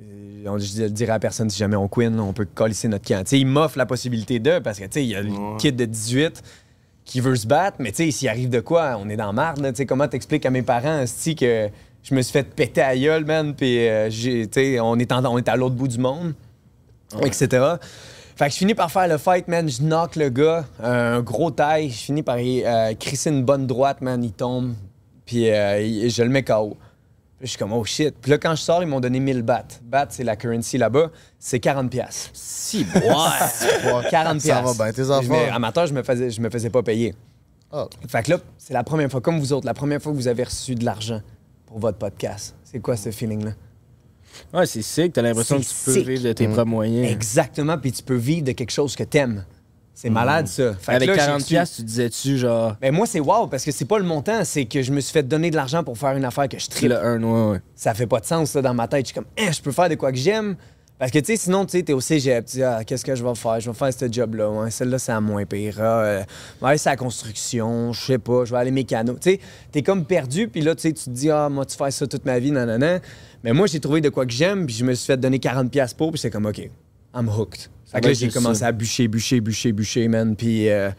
euh, 0.00 0.44
on, 0.48 0.58
je 0.58 0.84
dirais 0.86 1.12
à 1.12 1.18
personne 1.18 1.50
si 1.50 1.58
jamais 1.58 1.76
on 1.76 1.88
queen, 1.88 2.18
on 2.20 2.32
peut 2.32 2.46
colisser 2.52 2.88
notre 2.88 3.06
camp. 3.06 3.22
Tu 3.24 3.30
sais, 3.30 3.38
il 3.40 3.46
m'offre 3.46 3.76
la 3.78 3.86
possibilité 3.86 4.38
de, 4.38 4.58
parce 4.60 4.78
que, 4.78 4.84
tu 4.84 4.90
sais, 4.92 5.04
il 5.04 5.10
y 5.10 5.16
a 5.16 5.22
le 5.22 5.56
kid 5.58 5.74
de 5.76 5.84
18 5.84 6.42
qui 7.04 7.20
veut 7.20 7.36
se 7.36 7.46
battre, 7.46 7.76
mais 7.80 7.90
tu 7.92 8.04
sais, 8.04 8.10
s'il 8.10 8.28
arrive 8.28 8.48
de 8.50 8.60
quoi, 8.60 8.96
on 8.98 9.08
est 9.08 9.16
dans 9.16 9.32
marde, 9.32 9.60
là. 9.60 9.72
Tu 9.72 9.78
sais, 9.78 9.86
comment 9.86 10.08
t'expliques 10.08 10.46
à 10.46 10.50
mes 10.50 10.62
parents, 10.62 11.00
esti, 11.00 11.34
que 11.34 11.68
je 12.02 12.14
me 12.14 12.22
suis 12.22 12.32
fait 12.32 12.44
péter 12.44 12.80
à 12.82 12.96
gueule, 12.96 13.24
man, 13.24 13.54
puis, 13.54 13.86
euh, 13.88 14.08
j'ai- 14.10 14.46
tu 14.46 14.60
sais, 14.60 14.80
on 14.80 14.96
est, 14.98 15.10
en- 15.12 15.24
on 15.26 15.36
est 15.38 15.48
à 15.48 15.56
l'autre 15.56 15.74
bout 15.74 15.88
du 15.88 15.98
monde, 15.98 16.34
etc. 17.26 17.64
Fait 18.36 18.46
que 18.46 18.52
je 18.52 18.56
finis 18.56 18.74
par 18.74 18.90
faire 18.90 19.06
le 19.06 19.16
fight, 19.18 19.46
man. 19.48 19.68
Je 19.68 19.80
knock 19.82 20.16
le 20.16 20.28
gars, 20.28 20.64
un 20.82 21.20
gros 21.20 21.50
taille. 21.52 21.90
Je 21.90 21.96
finis 21.98 22.22
par 22.24 22.36
euh, 22.40 22.94
crisser 22.94 23.30
une 23.30 23.44
bonne 23.44 23.66
droite, 23.66 24.00
man. 24.00 24.22
Il 24.24 24.32
tombe. 24.32 24.74
Puis 25.24 25.48
euh, 25.50 26.08
je 26.08 26.22
le 26.22 26.28
mets 26.30 26.42
KO. 26.42 26.76
Je 27.44 27.50
suis 27.50 27.58
comme, 27.58 27.72
oh 27.74 27.84
shit. 27.84 28.14
Puis 28.20 28.30
là, 28.30 28.38
quand 28.38 28.54
je 28.56 28.62
sors, 28.62 28.82
ils 28.82 28.86
m'ont 28.88 29.00
donné 29.00 29.20
1000 29.20 29.42
bahts. 29.42 29.66
Bahts, 29.82 30.06
c'est 30.10 30.24
la 30.24 30.34
currency 30.34 30.78
là-bas. 30.78 31.10
C'est 31.38 31.60
40 31.60 31.90
piastres. 31.90 32.30
Si, 32.32 32.86
Ouais. 32.94 33.02
40 34.10 34.40
Ça 34.40 34.62
va 34.62 34.62
piastres. 34.62 34.76
bien, 34.82 34.92
tes 34.92 35.02
me- 35.02 35.10
affaires. 35.12 35.54
amateur, 35.54 35.86
je 35.86 35.92
me 35.94 36.02
faisais, 36.02 36.30
je 36.30 36.40
me 36.40 36.48
faisais 36.48 36.70
pas 36.70 36.82
payer. 36.82 37.14
Ah. 37.70 37.86
Fait 38.08 38.22
que 38.22 38.30
là, 38.32 38.38
c'est 38.56 38.72
la 38.72 38.82
première 38.82 39.10
fois, 39.10 39.20
comme 39.20 39.38
vous 39.38 39.52
autres, 39.52 39.66
la 39.66 39.74
première 39.74 40.00
fois 40.00 40.12
que 40.12 40.16
vous 40.16 40.28
avez 40.28 40.44
reçu 40.44 40.74
de 40.74 40.84
l'argent 40.84 41.20
pour 41.66 41.78
votre 41.78 41.98
podcast. 41.98 42.54
C'est 42.64 42.80
quoi 42.80 42.96
ce 42.96 43.10
feeling-là? 43.10 43.50
Ouais, 44.52 44.66
c'est 44.66 44.82
sick. 44.82 45.12
T'as 45.12 45.22
l'impression 45.22 45.58
que 45.58 45.64
tu 45.64 45.74
peux 45.84 45.92
sick. 45.92 46.06
vivre 46.08 46.24
de 46.24 46.32
tes 46.32 46.46
propres 46.48 46.64
moyens. 46.64 47.10
Exactement, 47.12 47.76
puis 47.78 47.92
tu 47.92 48.02
peux 48.02 48.16
vivre 48.16 48.44
de 48.44 48.52
quelque 48.52 48.72
chose 48.72 48.96
que 48.96 49.04
t'aimes. 49.04 49.44
C'est 49.94 50.10
malade, 50.10 50.48
ça. 50.48 50.74
Fait 50.74 50.92
que 50.92 50.96
Avec 50.96 51.08
là, 51.08 51.14
j'ai 51.14 51.20
40 51.20 51.40
reçu- 51.40 51.48
piastres, 51.48 51.76
tu 51.76 51.82
disais-tu 51.84 52.36
genre... 52.36 52.76
Ben 52.80 52.92
moi, 52.92 53.06
c'est 53.06 53.20
wow, 53.20 53.46
parce 53.46 53.64
que 53.64 53.70
c'est 53.70 53.84
pas 53.84 53.98
le 53.98 54.04
montant, 54.04 54.44
c'est 54.44 54.64
que 54.64 54.82
je 54.82 54.90
me 54.92 55.00
suis 55.00 55.12
fait 55.12 55.22
donner 55.22 55.50
de 55.50 55.56
l'argent 55.56 55.84
pour 55.84 55.96
faire 55.96 56.16
une 56.16 56.24
affaire 56.24 56.48
que 56.48 56.58
je 56.58 56.68
tripe. 56.68 56.88
Le 56.90 56.98
1, 56.98 57.22
ouais, 57.22 57.50
ouais. 57.52 57.60
Ça 57.76 57.94
fait 57.94 58.06
pas 58.08 58.18
de 58.20 58.26
sens, 58.26 58.50
ça, 58.50 58.60
dans 58.60 58.74
ma 58.74 58.88
tête. 58.88 59.06
Je 59.06 59.12
suis 59.12 59.14
comme, 59.14 59.24
Hein, 59.38 59.52
je 59.52 59.60
peux 59.62 59.70
faire 59.72 59.88
de 59.88 59.94
quoi 59.94 60.10
que 60.10 60.18
j'aime. 60.18 60.56
Parce 60.98 61.10
que, 61.10 61.18
tu 61.18 61.26
sais, 61.26 61.36
sinon, 61.36 61.64
tu 61.64 61.72
sais, 61.72 61.82
t'es 61.82 61.92
au 61.92 62.00
cégep, 62.00 62.44
tu 62.46 62.56
dis, 62.56 62.62
ah, 62.62 62.82
qu'est-ce 62.84 63.04
que 63.04 63.14
je 63.14 63.24
vais 63.24 63.34
faire? 63.34 63.58
Je 63.60 63.70
vais 63.70 63.76
faire 63.76 63.92
ce 63.92 64.10
job-là. 64.10 64.48
Ouais, 64.50 64.70
celle-là, 64.70 64.98
c'est 64.98 65.12
à 65.12 65.20
moins 65.20 65.44
pire. 65.44 65.76
Ah, 65.78 65.82
euh, 65.82 66.22
je 66.56 66.60
vais 66.64 66.68
aller 66.70 66.78
sur 66.78 66.90
la 66.90 66.96
construction, 66.96 67.92
je 67.92 68.00
sais 68.00 68.18
pas, 68.18 68.44
je 68.44 68.52
vais 68.52 68.58
aller 68.58 68.70
mécano. 68.70 69.14
Tu 69.14 69.30
sais, 69.32 69.40
t'es 69.72 69.82
comme 69.82 70.04
perdu, 70.04 70.48
puis 70.48 70.60
là, 70.60 70.74
tu 70.74 70.82
sais, 70.82 70.92
tu 70.92 71.04
te 71.04 71.10
dis, 71.10 71.30
ah, 71.30 71.48
moi, 71.48 71.66
tu 71.66 71.76
fais 71.76 71.90
ça 71.90 72.06
toute 72.06 72.24
ma 72.24 72.38
vie, 72.38 72.50
nanana. 72.52 73.00
Mais 73.42 73.52
moi, 73.52 73.66
j'ai 73.66 73.80
trouvé 73.80 74.00
de 74.00 74.08
quoi 74.08 74.24
que 74.26 74.32
j'aime, 74.32 74.66
puis 74.66 74.74
je 74.74 74.84
me 74.84 74.94
suis 74.94 75.06
fait 75.06 75.16
donner 75.16 75.38
40$ 75.38 75.94
pour, 75.96 76.10
puis 76.12 76.18
c'est 76.20 76.30
comme, 76.30 76.46
OK, 76.46 76.58
I'm 77.14 77.28
hooked. 77.28 77.68
Fait 77.94 78.00
que 78.00 78.06
là, 78.08 78.12
j'ai 78.12 78.28
commencé 78.28 78.62
à 78.64 78.72
bûcher, 78.72 79.08
bûcher, 79.08 79.40
bûcher, 79.40 79.72
bûcher, 79.72 80.08
man. 80.08 80.36
Puis 80.36 80.68
euh, 80.68 80.90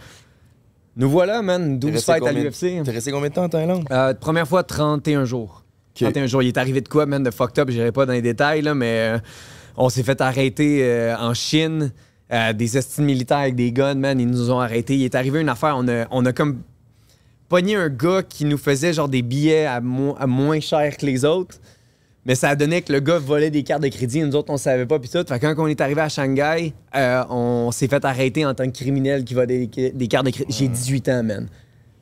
nous 0.96 1.10
voilà, 1.10 1.42
man, 1.42 1.80
T'es 1.80 1.88
12 1.88 1.92
resté 1.96 2.12
fights 2.14 2.28
à 2.28 2.32
l'UFC. 2.32 2.84
T'es 2.84 2.92
resté 2.92 3.12
combien 3.12 3.30
de 3.30 3.34
temps 3.36 3.44
en 3.44 3.50
Thaïlande? 3.50 3.86
Euh, 3.92 4.14
première 4.14 4.48
fois, 4.48 4.64
31 4.64 5.26
jours. 5.26 5.64
31 5.96 6.26
jours. 6.28 6.42
Il 6.44 6.48
est 6.48 6.58
arrivé 6.58 6.82
de 6.82 6.88
quoi, 6.90 7.06
man, 7.06 7.22
de 7.24 7.32
fucked 7.32 7.60
up? 7.60 7.70
J'irai 7.70 7.92
pas 7.92 8.06
dans 8.06 8.14
les 8.14 8.22
détails, 8.22 8.62
là, 8.62 8.74
mais 8.76 9.16
euh, 9.16 9.20
on 9.78 9.90
s'est 9.90 10.04
fait 10.04 10.20
arrêter 10.22 10.80
euh, 10.84 11.16
en 11.18 11.34
Chine. 11.34 11.92
euh, 12.32 12.54
des 12.54 12.78
estimes 12.78 13.06
militaires 13.06 13.38
avec 13.40 13.56
des 13.56 13.72
guns, 13.72 13.94
man, 13.96 14.20
ils 14.20 14.28
nous 14.28 14.50
ont 14.52 14.60
arrêtés. 14.60 14.96
Il 14.96 15.04
est 15.04 15.16
arrivé 15.16 15.40
une 15.42 15.50
affaire, 15.50 15.76
on 15.78 15.88
a, 15.88 16.06
on 16.12 16.26
a 16.26 16.34
comme 16.34 16.62
pogné 17.50 17.76
un 17.76 17.90
gars 17.90 18.24
qui 18.24 18.46
nous 18.46 18.58
faisait 18.58 18.94
genre 18.94 19.08
des 19.10 19.22
billets 19.22 19.66
à, 19.66 19.80
mo- 19.82 20.16
à 20.20 20.26
moins 20.28 20.60
cher 20.60 20.98
que 20.98 21.06
les 21.06 21.24
autres. 21.26 21.58
Mais 22.26 22.34
ça 22.34 22.50
a 22.50 22.56
donné 22.56 22.82
que 22.82 22.92
le 22.92 23.00
gars 23.00 23.20
volait 23.20 23.52
des 23.52 23.64
cartes 23.64 23.84
de 23.84 23.88
crédit, 23.88 24.22
nous 24.22 24.36
autres, 24.36 24.52
on 24.52 24.58
savait 24.58 24.88
pas, 24.88 24.98
puis 24.98 25.10
tout. 25.10 25.24
Fait 25.28 25.40
que 25.40 25.54
quand 25.54 25.64
on 25.64 25.68
est 25.68 25.80
arrivé 25.80 26.02
à 26.02 26.10
Shanghai, 26.10 26.74
euh, 26.96 27.24
on 27.30 27.72
s'est 27.72 27.88
fait 27.88 28.04
arrêter 28.04 28.46
en 28.46 28.56
tant 28.56 28.66
que 28.66 28.76
criminel 28.76 29.24
qui 29.24 29.36
va 29.36 29.46
des, 29.46 29.68
des 29.68 30.08
cartes 30.08 30.26
de 30.26 30.32
crédit. 30.32 30.56
J'ai 30.58 30.68
18 30.68 31.10
ans, 31.10 31.24
man. 31.24 31.48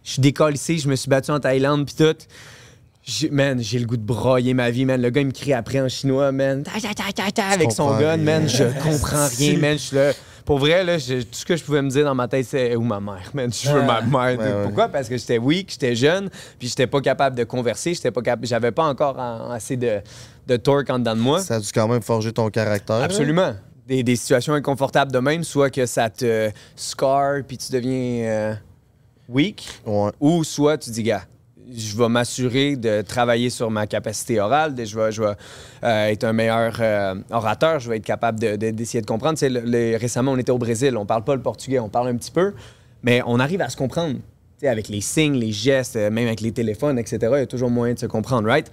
Je 0.04 0.12
suis 0.12 0.34
ici, 0.54 0.80
je 0.80 0.90
me 0.90 0.96
suis 0.96 1.10
battu 1.10 1.32
en 1.32 1.40
Thaïlande, 1.40 1.86
puis 1.86 1.96
tout. 1.96 2.16
Man, 3.32 3.62
j'ai 3.62 3.80
le 3.80 3.86
goût 3.86 3.98
de 3.98 4.02
broyer 4.04 4.54
ma 4.54 4.70
vie, 4.70 4.86
man. 4.86 5.02
Le 5.02 5.10
gars, 5.10 5.22
il 5.22 5.28
me 5.28 5.32
crie 5.32 5.52
après 5.54 5.82
en 5.82 5.90
chinois, 5.90 6.32
man. 6.32 6.64
Avec 7.52 7.72
son 7.74 7.98
gun, 7.98 8.18
man. 8.18 8.48
Je 8.48 8.64
comprends 8.82 9.28
rien, 9.38 9.58
man. 9.62 9.74
Je 9.74 9.84
suis 9.84 9.96
là. 9.96 10.12
Pour 10.46 10.60
vrai, 10.60 10.84
là, 10.84 10.98
je- 10.98 11.22
tout 11.22 11.28
ce 11.32 11.46
que 11.46 11.56
je 11.56 11.64
pouvais 11.64 11.82
me 11.82 11.90
dire 11.90 12.04
dans 12.04 12.16
ma 12.16 12.28
tête, 12.28 12.46
c'est 12.46 12.76
où 12.76 12.82
ma 12.84 13.00
mère, 13.00 13.30
man. 13.34 13.52
Je 13.54 13.70
veux 13.70 13.82
ma 13.82 14.02
mère. 14.02 14.38
Ouais, 14.38 14.44
ouais. 14.46 14.64
Pourquoi? 14.64 14.90
Parce 14.90 15.08
que 15.08 15.18
j'étais 15.18 15.38
weak, 15.38 15.72
j'étais 15.72 15.96
jeune, 15.96 16.30
puis 16.60 16.68
j'étais 16.68 16.88
pas 16.88 17.00
capable 17.02 17.36
de 17.38 17.44
converser, 17.46 17.94
j'étais 17.94 18.12
pas 18.12 18.22
capable, 18.22 18.46
j'avais 18.46 18.72
pas 18.72 18.84
encore 18.86 19.18
en- 19.18 19.52
assez 19.52 19.78
de, 19.78 20.02
de 20.48 20.56
torque 20.58 20.90
en 20.90 21.00
dedans 21.00 21.16
de 21.16 21.22
moi. 21.22 21.40
Ça 21.40 21.56
a 21.56 21.60
dû 21.60 21.70
quand 21.74 21.88
même 21.88 22.02
forger 22.02 22.34
ton 22.34 22.50
caractère. 22.50 22.98
hein? 22.98 23.04
Absolument. 23.04 23.54
Des, 23.88 24.04
des 24.04 24.16
situations 24.16 24.54
inconfortables 24.54 25.12
de 25.12 25.20
même, 25.20 25.44
soit 25.44 25.70
que 25.70 25.86
ça 25.86 26.10
te 26.10 26.50
scar 26.76 27.42
puis 27.48 27.58
tu 27.58 27.72
deviens 27.72 28.26
euh, 28.26 28.54
weak, 29.30 29.68
Ouais. 29.86 30.12
ou 30.20 30.44
soit 30.44 30.78
tu 30.78 30.90
dis, 30.90 31.04
gars, 31.04 31.24
je 31.72 31.98
vais 31.98 32.10
m'assurer 32.10 32.76
de 32.76 33.02
travailler 33.02 33.50
sur 33.50 33.70
ma 33.72 33.88
capacité 33.88 34.40
orale, 34.40 34.74
de- 34.76 34.86
je 34.86 35.00
vais, 35.00 35.12
je 35.12 35.22
vais 35.22 35.34
euh, 35.84 36.06
être 36.08 36.24
un 36.24 36.34
meilleur 36.34 36.76
euh, 36.80 37.16
orateur, 37.32 37.80
je 37.80 37.90
vais 37.90 37.98
être 37.98 38.06
capable 38.06 38.40
de- 38.40 38.56
de- 38.56 38.72
d'essayer 38.72 39.02
de, 39.02 39.06
comprendre. 39.06 39.38
Tu 39.38 39.48
sais, 39.52 39.98
récemment, 39.98 40.32
on 40.34 40.38
était 40.38 40.52
au 40.52 40.58
Brésil, 40.58 40.96
on 40.98 41.06
parle 41.06 41.24
pas 41.24 41.36
le 41.36 41.42
portugais, 41.42 41.80
on 41.80 41.90
parle 41.90 42.08
un 42.10 42.16
petit 42.18 42.32
peu, 42.32 42.54
mais 43.04 43.22
on 43.26 43.40
arrive 43.40 43.62
à 43.62 43.70
se 43.70 43.78
comprendre. 43.78 44.16
Tu 44.16 44.20
sais, 44.60 44.68
avec 44.68 44.88
les 44.88 45.02
signes, 45.02 45.34
les 45.36 45.52
gestes, 45.52 45.96
euh, 45.96 46.10
même 46.12 46.28
avec 46.28 46.40
les 46.40 46.52
téléphones, 46.52 46.98
etc., 47.00 47.18
il 47.22 47.40
y 47.40 47.42
a 47.42 47.46
toujours 47.48 47.70
moyen 47.72 47.96
de 47.96 48.00
se 48.00 48.06
comprendre, 48.06 48.48
right? 48.48 48.70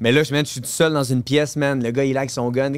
Mais 0.00 0.10
là, 0.12 0.22
je, 0.22 0.32
man, 0.32 0.44
je 0.44 0.50
suis 0.50 0.60
tout 0.60 0.68
seul 0.68 0.92
dans 0.92 1.04
une 1.04 1.22
pièce, 1.22 1.54
man. 1.56 1.82
Le 1.82 1.90
gars, 1.92 2.04
il 2.04 2.16
a 2.16 2.20
avec 2.20 2.30
son 2.30 2.50
gun. 2.50 2.72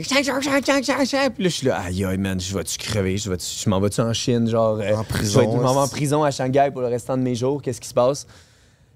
Puis 1.30 1.44
là, 1.44 1.48
je 1.50 1.54
suis 1.54 1.66
là, 1.66 1.78
aïe, 1.80 2.04
aïe, 2.04 2.18
man, 2.18 2.38
je 2.38 2.54
vais-tu 2.56 2.76
crever? 2.78 3.16
Je, 3.16 3.30
je 3.32 3.70
m'en 3.70 3.80
vais-tu 3.80 4.00
en 4.02 4.12
Chine? 4.12 4.48
Genre, 4.48 4.78
En 4.80 5.02
je 5.02 5.08
prison, 5.08 5.40
vais 5.40 5.46
Je 5.46 5.56
m'en 5.62 5.72
vais 5.74 5.80
en 5.80 5.88
prison 5.88 6.22
à 6.24 6.30
Shanghai 6.30 6.68
pour 6.72 6.82
le 6.82 6.88
restant 6.88 7.16
de 7.16 7.22
mes 7.22 7.34
jours. 7.34 7.62
Qu'est-ce 7.62 7.80
qui 7.80 7.88
se 7.88 7.94
passe? 7.94 8.26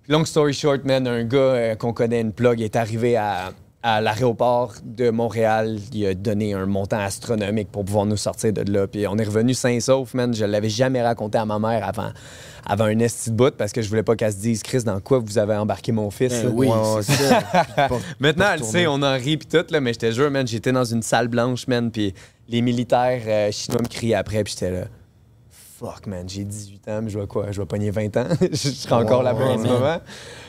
Long 0.09 0.25
story 0.25 0.53
short, 0.53 0.85
man, 0.85 1.07
un 1.09 1.25
gars 1.25 1.39
euh, 1.39 1.75
qu'on 1.75 1.93
connaît, 1.93 2.21
une 2.21 2.33
plug, 2.33 2.61
est 2.61 2.77
arrivé 2.77 3.17
à, 3.17 3.53
à 3.83 4.01
l'aéroport 4.01 4.75
de 4.85 5.11
Montréal. 5.11 5.79
Il 5.93 6.07
a 6.07 6.15
donné 6.15 6.55
un 6.55 6.65
montant 6.67 7.01
astronomique 7.01 7.73
pour 7.73 7.85
pouvoir 7.85 8.07
nous 8.07 8.17
sortir 8.17 8.53
de 8.53 8.71
là. 8.73 8.87
Puis 8.87 9.05
on 9.09 9.17
est 9.19 9.25
revenu 9.25 9.53
sain 9.53 9.71
et 9.71 9.81
sauf, 9.81 10.15
man. 10.15 10.33
Je 10.33 10.45
l'avais 10.45 10.69
jamais 10.69 11.03
raconté 11.03 11.39
à 11.39 11.45
ma 11.45 11.59
mère 11.59 11.85
avant, 11.85 12.11
avant 12.65 12.85
un 12.85 13.01
esti 13.01 13.31
de 13.33 13.35
bout 13.37 13.53
parce 13.57 13.73
que 13.73 13.83
je 13.83 13.89
voulais 13.89 14.05
pas 14.05 14.15
qu'elle 14.15 14.33
se 14.33 14.39
dise, 14.39 14.63
Chris, 14.63 14.85
dans 14.85 15.01
quoi 15.01 15.19
vous 15.19 15.39
avez 15.39 15.57
embarqué 15.57 15.91
mon 15.91 16.11
fils? 16.13 16.41
Là? 16.45 16.51
oui, 16.53 16.69
c'est 17.03 17.13
ça. 17.13 17.43
Pour- 17.89 18.01
Maintenant, 18.21 18.47
elle 18.55 18.63
sait, 18.63 18.87
on 18.87 19.03
en 19.03 19.15
rit 19.15 19.39
pis 19.39 19.47
tout, 19.49 19.65
là, 19.71 19.81
mais 19.81 19.93
je 19.93 19.99
te 19.99 20.11
jure, 20.13 20.31
man, 20.31 20.47
j'étais 20.47 20.71
dans 20.71 20.85
une 20.85 21.03
salle 21.03 21.27
blanche, 21.27 21.67
man, 21.67 21.91
puis 21.91 22.15
les 22.49 22.61
militaires 22.63 23.23
euh, 23.27 23.51
chinois 23.51 23.83
me 23.83 23.89
criaient 23.89 24.15
après, 24.15 24.45
puis 24.45 24.55
j'étais 24.57 24.71
là. 24.71 24.85
Fuck, 25.79 26.07
man, 26.07 26.27
j'ai 26.29 26.45
18 26.45 26.89
ans, 26.89 27.01
mais 27.03 27.11
je 27.11 27.19
vais 27.19 27.27
quoi? 27.27 27.53
Je 27.53 27.61
vais 27.61 27.67
pogner 27.67 27.91
20 27.91 28.17
ans? 28.17 28.27
je 28.51 28.57
serai 28.57 28.95
encore 28.95 29.23
là-bas 29.23 29.45
en 29.45 29.59
ce 29.63 29.69
moment. 29.69 29.99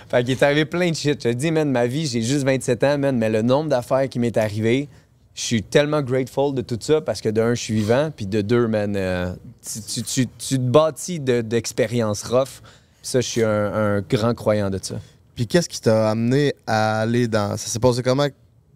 Fait 0.09 0.23
qu'il 0.23 0.31
est 0.31 0.43
arrivé 0.43 0.63
plein 0.65 0.89
de 0.89 0.95
shit. 0.95 1.21
Je 1.21 1.29
te 1.29 1.33
dis, 1.33 1.51
man, 1.51 1.69
ma 1.69 1.85
vie, 1.85 2.05
j'ai 2.07 2.21
juste 2.21 2.45
27 2.45 2.83
ans, 2.85 2.97
man, 2.97 3.17
mais 3.17 3.29
le 3.29 3.41
nombre 3.41 3.69
d'affaires 3.69 4.07
qui 4.07 4.19
m'est 4.19 4.37
arrivé, 4.37 4.87
je 5.35 5.41
suis 5.41 5.63
tellement 5.63 6.01
grateful 6.01 6.53
de 6.55 6.61
tout 6.61 6.77
ça 6.79 7.01
parce 7.01 7.19
que 7.19 7.27
de 7.29 7.41
un, 7.41 7.55
je 7.55 7.61
suis 7.61 7.73
vivant, 7.73 8.09
puis 8.15 8.25
de 8.25 8.39
deux, 8.41 8.67
man, 8.67 8.95
euh, 8.95 9.33
tu, 9.69 9.81
tu, 9.81 10.03
tu- 10.03 10.27
tu 10.37 10.55
te 10.55 10.61
bâtis 10.61 11.19
de- 11.19 11.41
d'expériences 11.41 12.23
rough. 12.23 12.61
Puis 13.01 13.11
ça, 13.11 13.19
je 13.21 13.27
suis 13.27 13.43
un, 13.43 13.73
un 13.97 14.01
grand 14.01 14.33
croyant 14.33 14.69
de 14.69 14.79
ça. 14.81 14.95
Puis 15.35 15.45
qu'est-ce 15.45 15.67
qui 15.67 15.81
t'a 15.81 16.09
amené 16.09 16.53
à 16.65 17.01
aller 17.01 17.27
dans. 17.27 17.57
Ça 17.57 17.67
s'est 17.67 17.79
passé 17.79 18.01
comment 18.01 18.27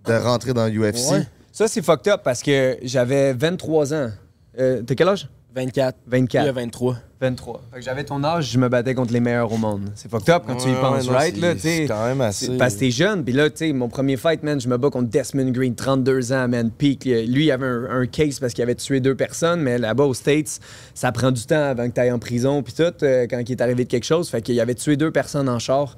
de 0.06 0.14
rentrer 0.14 0.54
dans 0.54 0.68
l'UFC? 0.68 1.12
Ouais. 1.12 1.22
Ça, 1.54 1.68
c'est 1.68 1.82
fucked 1.82 2.12
up 2.12 2.22
parce 2.24 2.44
que 2.44 2.78
j'avais 2.84 3.34
23 3.34 3.94
ans. 3.94 4.12
Euh, 4.60 4.82
T'as 4.86 4.96
quel 4.96 5.08
âge? 5.08 5.28
24. 5.54 5.98
24. 6.08 6.44
Il 6.44 6.46
y 6.46 6.50
a 6.50 6.52
23. 6.54 6.96
23. 7.20 7.62
Fait 7.72 7.80
que 7.80 7.86
j'avais 7.86 8.04
ton 8.04 8.24
âge, 8.24 8.50
je 8.52 8.58
me 8.58 8.68
battais 8.70 8.96
contre 8.96 9.14
les 9.14 9.20
meilleurs 9.20 9.52
au 9.52 9.58
monde. 9.58 9.92
C'est 9.96 10.10
fucked 10.10 10.30
up 10.34 10.44
quand 10.48 10.56
tu 10.56 10.70
y 10.70 10.74
penses, 10.74 11.08
ouais, 11.08 11.14
right? 11.14 11.36
c'est- 11.36 11.42
Là, 11.42 11.54
c'est 11.58 11.86
quand 11.88 12.06
même 12.06 12.22
assez- 12.22 12.58
Parce 12.58 12.74
que 12.76 12.80
t'es 12.80 12.90
jeune, 12.92 13.24
puis 13.24 13.34
là, 13.34 13.50
tu 13.50 13.58
sais, 13.58 13.74
mon 13.74 13.90
premier 13.90 14.18
fight, 14.18 14.42
man, 14.44 14.60
je 14.60 14.68
me 14.68 14.78
bats 14.78 14.90
contre 14.90 15.10
Desmond 15.10 15.52
Green, 15.52 15.76
32 15.76 16.32
ans, 16.34 16.48
man, 16.48 16.72
peak. 16.72 17.06
Lui, 17.06 17.46
il 17.46 17.52
avait 17.52 17.68
un, 17.68 17.86
un 18.02 18.06
case 18.08 18.40
parce 18.40 18.54
qu'il 18.54 18.64
avait 18.64 18.76
tué 18.76 19.02
deux 19.02 19.14
personnes, 19.16 19.62
mais 19.62 19.78
là-bas, 19.78 20.06
aux 20.06 20.14
States, 20.14 20.60
ça 20.96 21.12
prend 21.12 21.32
du 21.32 21.46
temps 21.46 21.64
avant 21.70 21.88
que 21.88 21.94
t'ailles 21.94 22.12
en 22.12 22.20
prison, 22.20 22.64
puis 22.64 22.74
tout, 22.74 22.84
euh, 23.04 23.28
quand 23.30 23.40
il 23.40 23.52
est 23.52 23.62
arrivé 23.62 23.84
de 23.84 23.90
quelque 23.90 24.06
chose. 24.06 24.30
Fait 24.30 24.42
qu'il 24.42 24.60
avait 24.60 24.74
tué 24.76 24.96
deux 24.98 25.12
personnes 25.12 25.50
en 25.50 25.60
char. 25.60 25.98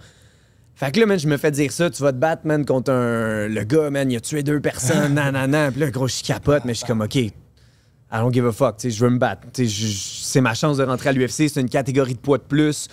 Fait 0.75 0.91
que 0.91 0.99
là, 0.99 1.05
man, 1.05 1.19
je 1.19 1.27
me 1.27 1.37
fais 1.37 1.51
dire 1.51 1.71
ça, 1.71 1.89
tu 1.91 2.01
vas 2.01 2.11
te 2.11 2.17
battre, 2.17 2.41
man, 2.45 2.65
contre 2.65 2.91
un. 2.91 3.47
Le 3.47 3.63
gars, 3.63 3.91
man, 3.91 4.11
il 4.11 4.17
a 4.17 4.19
tué 4.19 4.41
deux 4.43 4.59
personnes, 4.59 5.13
nan, 5.13 5.33
nan, 5.33 5.51
nan. 5.51 5.71
Puis 5.71 5.79
là, 5.81 5.91
gros, 5.91 6.07
je 6.07 6.23
capote, 6.23 6.65
mais 6.65 6.73
je 6.73 6.79
suis 6.79 6.87
comme, 6.87 7.01
OK, 7.01 7.17
I 8.13 8.17
don't 8.17 8.31
give 8.31 8.45
a 8.45 8.51
fuck, 8.51 8.77
tu 8.77 8.91
sais, 8.91 8.95
je 8.95 9.03
veux 9.03 9.09
me 9.09 9.17
battre. 9.17 9.41
C'est 9.53 10.41
ma 10.41 10.53
chance 10.53 10.77
de 10.77 10.83
rentrer 10.83 11.09
à 11.09 11.11
l'UFC, 11.13 11.49
c'est 11.49 11.61
une 11.61 11.69
catégorie 11.69 12.13
de 12.13 12.19
poids 12.19 12.37
de 12.37 12.43
plus. 12.43 12.87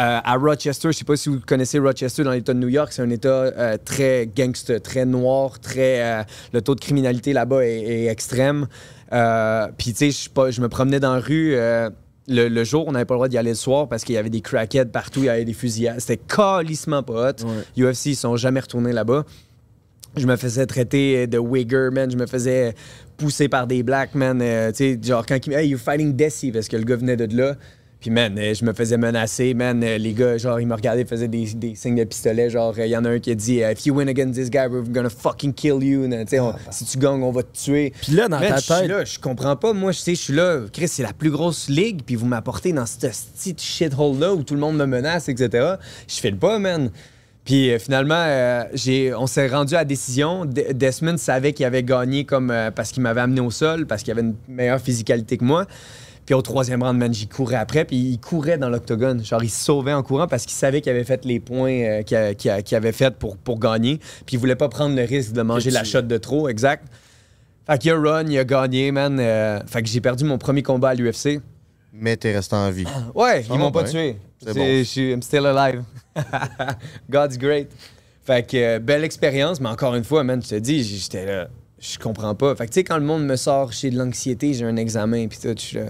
Euh, 0.00 0.18
à 0.24 0.34
Rochester, 0.36 0.88
je 0.90 0.98
sais 0.98 1.04
pas 1.04 1.16
si 1.16 1.28
vous 1.28 1.38
connaissez 1.38 1.78
Rochester 1.78 2.24
dans 2.24 2.32
l'État 2.32 2.52
de 2.52 2.58
New 2.58 2.68
York, 2.68 2.92
c'est 2.92 3.02
un 3.02 3.10
État 3.10 3.28
euh, 3.28 3.76
très 3.84 4.26
gangster, 4.26 4.82
très 4.82 5.04
noir, 5.06 5.60
très. 5.60 6.02
euh, 6.02 6.22
le 6.52 6.60
taux 6.60 6.74
de 6.74 6.80
criminalité 6.80 7.32
là-bas 7.32 7.64
est, 7.64 7.82
est 7.82 8.06
extrême. 8.06 8.66
Puis, 9.78 9.92
tu 9.94 10.10
sais, 10.10 10.28
je 10.50 10.60
me 10.60 10.68
promenais 10.68 10.98
dans 10.98 11.14
la 11.14 11.20
rue. 11.20 11.52
le, 11.54 11.92
le 12.48 12.64
jour, 12.64 12.88
on 12.88 12.92
n'avait 12.92 13.04
pas 13.04 13.14
le 13.14 13.18
droit 13.18 13.28
d'y 13.28 13.38
aller 13.38 13.50
le 13.50 13.54
soir 13.54 13.86
parce 13.88 14.02
qu'il 14.02 14.16
y 14.16 14.18
avait 14.18 14.30
des 14.30 14.40
crackheads 14.40 14.86
partout, 14.90 15.20
il 15.20 15.26
y 15.26 15.28
avait 15.28 15.44
des 15.44 15.52
fusillades. 15.52 16.00
C'était 16.00 16.16
calissement 16.26 17.04
pas 17.04 17.30
hot. 17.30 17.46
UFC, 17.78 18.06
ils 18.06 18.16
sont 18.16 18.36
jamais 18.36 18.58
retournés 18.58 18.92
là-bas. 18.92 19.24
Je 20.16 20.26
me 20.26 20.36
faisais 20.36 20.66
traiter 20.66 21.26
de 21.26 21.38
wigger, 21.38 21.90
man. 21.92 22.10
Je 22.10 22.16
me 22.16 22.26
faisais 22.26 22.74
pousser 23.16 23.48
par 23.48 23.66
des 23.66 23.82
blacks, 23.82 24.14
man. 24.14 24.40
Euh, 24.42 24.70
tu 24.70 24.76
sais, 24.94 24.98
genre, 25.02 25.24
quand 25.26 25.46
me 25.46 25.54
Hey, 25.54 25.68
you're 25.68 25.80
fighting 25.80 26.14
Desi, 26.14 26.50
parce 26.52 26.68
que 26.68 26.76
le 26.76 26.84
gars 26.84 26.96
venait 26.96 27.16
de 27.16 27.36
là. 27.36 27.54
Puis, 28.00 28.10
man, 28.10 28.36
euh, 28.38 28.52
je 28.52 28.66
me 28.66 28.74
faisais 28.74 28.98
menacer, 28.98 29.54
man. 29.54 29.82
Euh, 29.82 29.96
les 29.96 30.12
gars, 30.12 30.36
genre, 30.36 30.60
ils 30.60 30.66
me 30.66 30.74
regardaient, 30.74 31.06
faisaient 31.06 31.26
des, 31.26 31.46
des 31.54 31.74
signes 31.74 31.96
de 31.96 32.04
pistolet. 32.04 32.50
Genre, 32.50 32.78
il 32.78 32.88
y 32.88 32.96
en 32.98 33.04
a 33.06 33.08
un 33.08 33.18
qui 33.18 33.30
a 33.30 33.34
dit 33.34 33.60
If 33.60 33.86
you 33.86 33.94
win 33.94 34.08
against 34.10 34.34
this 34.34 34.50
guy, 34.50 34.66
we're 34.70 34.84
gonna 34.86 35.08
fucking 35.08 35.54
kill 35.54 35.82
you. 35.82 36.06
Tu 36.06 36.14
sais, 36.26 36.38
on- 36.38 36.54
si 36.70 36.84
tu 36.84 36.98
gagnes, 36.98 37.22
on 37.22 37.30
va 37.30 37.42
te 37.44 37.56
tuer. 37.56 37.94
Puis 38.02 38.12
là, 38.12 38.28
dans 38.28 38.38
Man, 38.40 38.48
ta 38.50 38.56
je 38.56 38.60
suis 38.62 38.74
tête- 38.74 38.88
là, 38.88 39.04
je 39.06 39.18
comprends 39.18 39.56
pas. 39.56 39.72
Moi, 39.72 39.92
je 39.92 40.00
sais, 40.00 40.14
je 40.14 40.20
suis 40.20 40.34
là. 40.34 40.60
Chris, 40.70 40.88
c'est 40.88 41.02
la 41.02 41.14
plus 41.14 41.30
grosse 41.30 41.70
ligue, 41.70 42.02
puis 42.04 42.14
vous 42.16 42.26
m'apportez 42.26 42.74
dans 42.74 42.84
cette 42.84 43.10
petite 43.10 43.62
shithole-là 43.62 44.34
où 44.34 44.42
tout 44.42 44.52
le 44.54 44.60
monde 44.60 44.76
me 44.76 44.84
menace, 44.86 45.30
etc. 45.30 45.76
Je 46.06 46.16
fais 46.20 46.30
le 46.30 46.36
pas, 46.36 46.58
man. 46.58 46.90
Puis 47.44 47.70
euh, 47.70 47.78
finalement, 47.78 48.14
euh, 48.16 48.64
j'ai, 48.72 49.14
on 49.14 49.26
s'est 49.26 49.48
rendu 49.48 49.74
à 49.74 49.78
la 49.78 49.84
décision. 49.84 50.46
De- 50.46 50.72
Desmond 50.72 51.18
savait 51.18 51.52
qu'il 51.52 51.66
avait 51.66 51.82
gagné 51.82 52.24
comme 52.24 52.50
euh, 52.50 52.70
parce 52.70 52.90
qu'il 52.90 53.02
m'avait 53.02 53.20
amené 53.20 53.40
au 53.40 53.50
sol, 53.50 53.86
parce 53.86 54.02
qu'il 54.02 54.12
avait 54.12 54.22
une 54.22 54.34
meilleure 54.48 54.80
physicalité 54.80 55.36
que 55.36 55.44
moi. 55.44 55.66
Puis 56.24 56.34
au 56.34 56.40
troisième 56.40 56.82
round, 56.82 56.98
man, 56.98 57.12
j'y 57.12 57.28
courais 57.28 57.56
après. 57.56 57.84
Puis 57.84 57.96
il 57.96 58.18
courait 58.18 58.56
dans 58.56 58.70
l'octogone. 58.70 59.22
Genre, 59.22 59.44
il 59.44 59.50
se 59.50 59.62
sauvait 59.62 59.92
en 59.92 60.02
courant 60.02 60.26
parce 60.26 60.44
qu'il 60.44 60.54
savait 60.54 60.80
qu'il 60.80 60.90
avait 60.90 61.04
fait 61.04 61.22
les 61.26 61.38
points 61.38 62.02
qu'il, 62.02 62.74
avait 62.74 62.92
fait 62.92 63.14
pour, 63.14 63.36
pour 63.36 63.58
gagner. 63.58 63.98
Puis 64.24 64.36
il 64.36 64.38
voulait 64.38 64.56
pas 64.56 64.70
prendre 64.70 64.96
le 64.96 65.02
risque 65.02 65.32
de 65.32 65.42
manger 65.42 65.70
la 65.70 65.84
shot 65.84 66.00
de 66.02 66.16
trop, 66.16 66.48
exact. 66.48 66.86
Fait 67.66 67.76
qu'il 67.78 67.90
a 67.92 67.98
run, 67.98 68.24
il 68.26 68.38
a 68.38 68.44
gagné, 68.44 68.90
man. 68.90 69.18
Fait 69.66 69.82
que 69.82 69.88
j'ai 69.88 70.00
perdu 70.00 70.24
mon 70.24 70.38
premier 70.38 70.62
combat 70.62 70.90
à 70.90 70.94
l'UFC. 70.94 71.40
Mais 71.92 72.16
t'es 72.16 72.34
resté 72.34 72.56
en 72.56 72.70
vie. 72.70 72.86
Ouais, 73.14 73.42
ils 73.42 73.58
m'ont 73.58 73.70
va 73.70 73.82
pas 73.82 73.84
tué. 73.84 74.16
C'est 74.44 74.54
bon. 74.54 74.66
Je 74.66 74.82
suis 74.82 75.10
I'm 75.12 75.22
still 75.22 75.46
alive. 75.46 75.82
God's 77.10 77.38
great. 77.38 77.68
Fait 78.24 78.46
que 78.46 78.56
euh, 78.56 78.78
belle 78.78 79.04
expérience, 79.04 79.60
mais 79.60 79.68
encore 79.68 79.94
une 79.94 80.04
fois, 80.04 80.24
man, 80.24 80.42
je 80.42 80.48
te 80.48 80.54
dis, 80.54 80.82
j'étais 80.82 81.26
là, 81.26 81.48
je 81.78 81.98
comprends 81.98 82.34
pas. 82.34 82.54
Fait 82.56 82.66
que 82.66 82.70
tu 82.70 82.80
sais, 82.80 82.84
quand 82.84 82.96
le 82.96 83.04
monde 83.04 83.26
me 83.26 83.36
sort 83.36 83.72
chez 83.72 83.90
de 83.90 83.98
l'anxiété, 83.98 84.54
j'ai 84.54 84.64
un 84.64 84.76
examen, 84.76 85.28
puis 85.28 85.38
tout, 85.38 85.54
je 85.56 85.62
suis 85.62 85.76
là. 85.76 85.86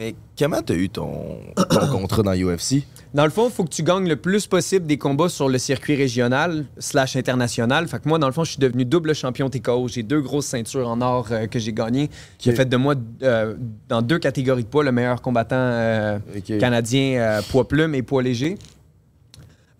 Mais 0.00 0.14
comment 0.38 0.62
t'as 0.62 0.74
eu 0.74 0.88
ton, 0.88 1.36
ton 1.68 1.86
contrat 1.92 2.22
dans 2.22 2.32
UFC? 2.34 2.84
Dans 3.12 3.24
le 3.24 3.30
fond, 3.30 3.48
il 3.48 3.52
faut 3.52 3.64
que 3.64 3.68
tu 3.68 3.82
gagnes 3.82 4.08
le 4.08 4.16
plus 4.16 4.46
possible 4.46 4.86
des 4.86 4.96
combats 4.96 5.28
sur 5.28 5.50
le 5.50 5.58
circuit 5.58 5.94
régional 5.94 6.64
slash 6.78 7.16
international. 7.16 7.86
Fait 7.86 7.98
que 8.02 8.08
moi, 8.08 8.18
dans 8.18 8.26
le 8.26 8.32
fond, 8.32 8.42
je 8.44 8.52
suis 8.52 8.58
devenu 8.58 8.86
double 8.86 9.14
champion 9.14 9.50
TKO. 9.50 9.88
J'ai 9.88 10.02
deux 10.02 10.22
grosses 10.22 10.46
ceintures 10.46 10.88
en 10.88 11.02
or 11.02 11.26
euh, 11.32 11.46
que 11.48 11.58
j'ai 11.58 11.74
gagnées, 11.74 12.08
qui 12.38 12.48
a 12.48 12.54
fait 12.54 12.64
de 12.64 12.76
moi, 12.78 12.94
euh, 13.22 13.56
dans 13.90 14.00
deux 14.00 14.18
catégories 14.18 14.62
de 14.64 14.68
poids, 14.68 14.84
le 14.84 14.92
meilleur 14.92 15.20
combattant 15.20 15.56
euh, 15.58 16.18
canadien 16.58 17.40
poids 17.50 17.68
plume 17.68 17.94
et 17.94 18.02
poids 18.02 18.22
léger. 18.22 18.56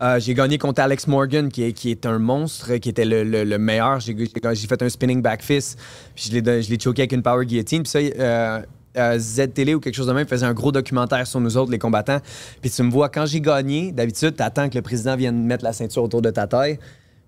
Euh, 0.02 0.20
j'ai 0.20 0.34
gagné 0.34 0.58
contre 0.58 0.82
Alex 0.82 1.06
Morgan, 1.06 1.48
qui 1.50 1.62
est, 1.62 1.72
qui 1.72 1.90
est 1.90 2.04
un 2.04 2.18
monstre, 2.18 2.74
qui 2.76 2.90
était 2.90 3.04
le, 3.06 3.22
le- 3.24 3.44
le 3.44 3.58
meilleur. 3.58 4.00
J'ai 4.00 4.14
fait 4.66 4.82
un 4.82 4.88
spinning 4.90 5.22
back 5.22 5.42
fist, 5.42 5.78
puis 6.14 6.24
je 6.28 6.32
l'ai 6.34 6.42
don- 6.42 6.60
je 6.60 6.68
l'ai 6.68 6.78
choqué 6.80 7.02
avec 7.02 7.12
une 7.12 7.22
power 7.22 7.46
guillotine. 7.46 7.82
Puis 7.84 7.90
ça, 7.90 7.98
euh, 7.98 8.60
euh, 8.96 9.18
Z-Télé 9.18 9.74
ou 9.74 9.80
quelque 9.80 9.94
chose 9.94 10.06
de 10.06 10.12
même 10.12 10.26
faisait 10.26 10.46
un 10.46 10.54
gros 10.54 10.72
documentaire 10.72 11.26
sur 11.26 11.40
nous 11.40 11.56
autres, 11.56 11.70
les 11.70 11.78
combattants. 11.78 12.20
Puis 12.60 12.70
tu 12.70 12.82
me 12.82 12.90
vois, 12.90 13.08
quand 13.08 13.26
j'ai 13.26 13.40
gagné, 13.40 13.92
d'habitude, 13.92 14.36
t'attends 14.36 14.68
que 14.68 14.74
le 14.74 14.82
président 14.82 15.16
vienne 15.16 15.44
mettre 15.44 15.64
la 15.64 15.72
ceinture 15.72 16.02
autour 16.02 16.22
de 16.22 16.30
ta 16.30 16.46
taille. 16.46 16.78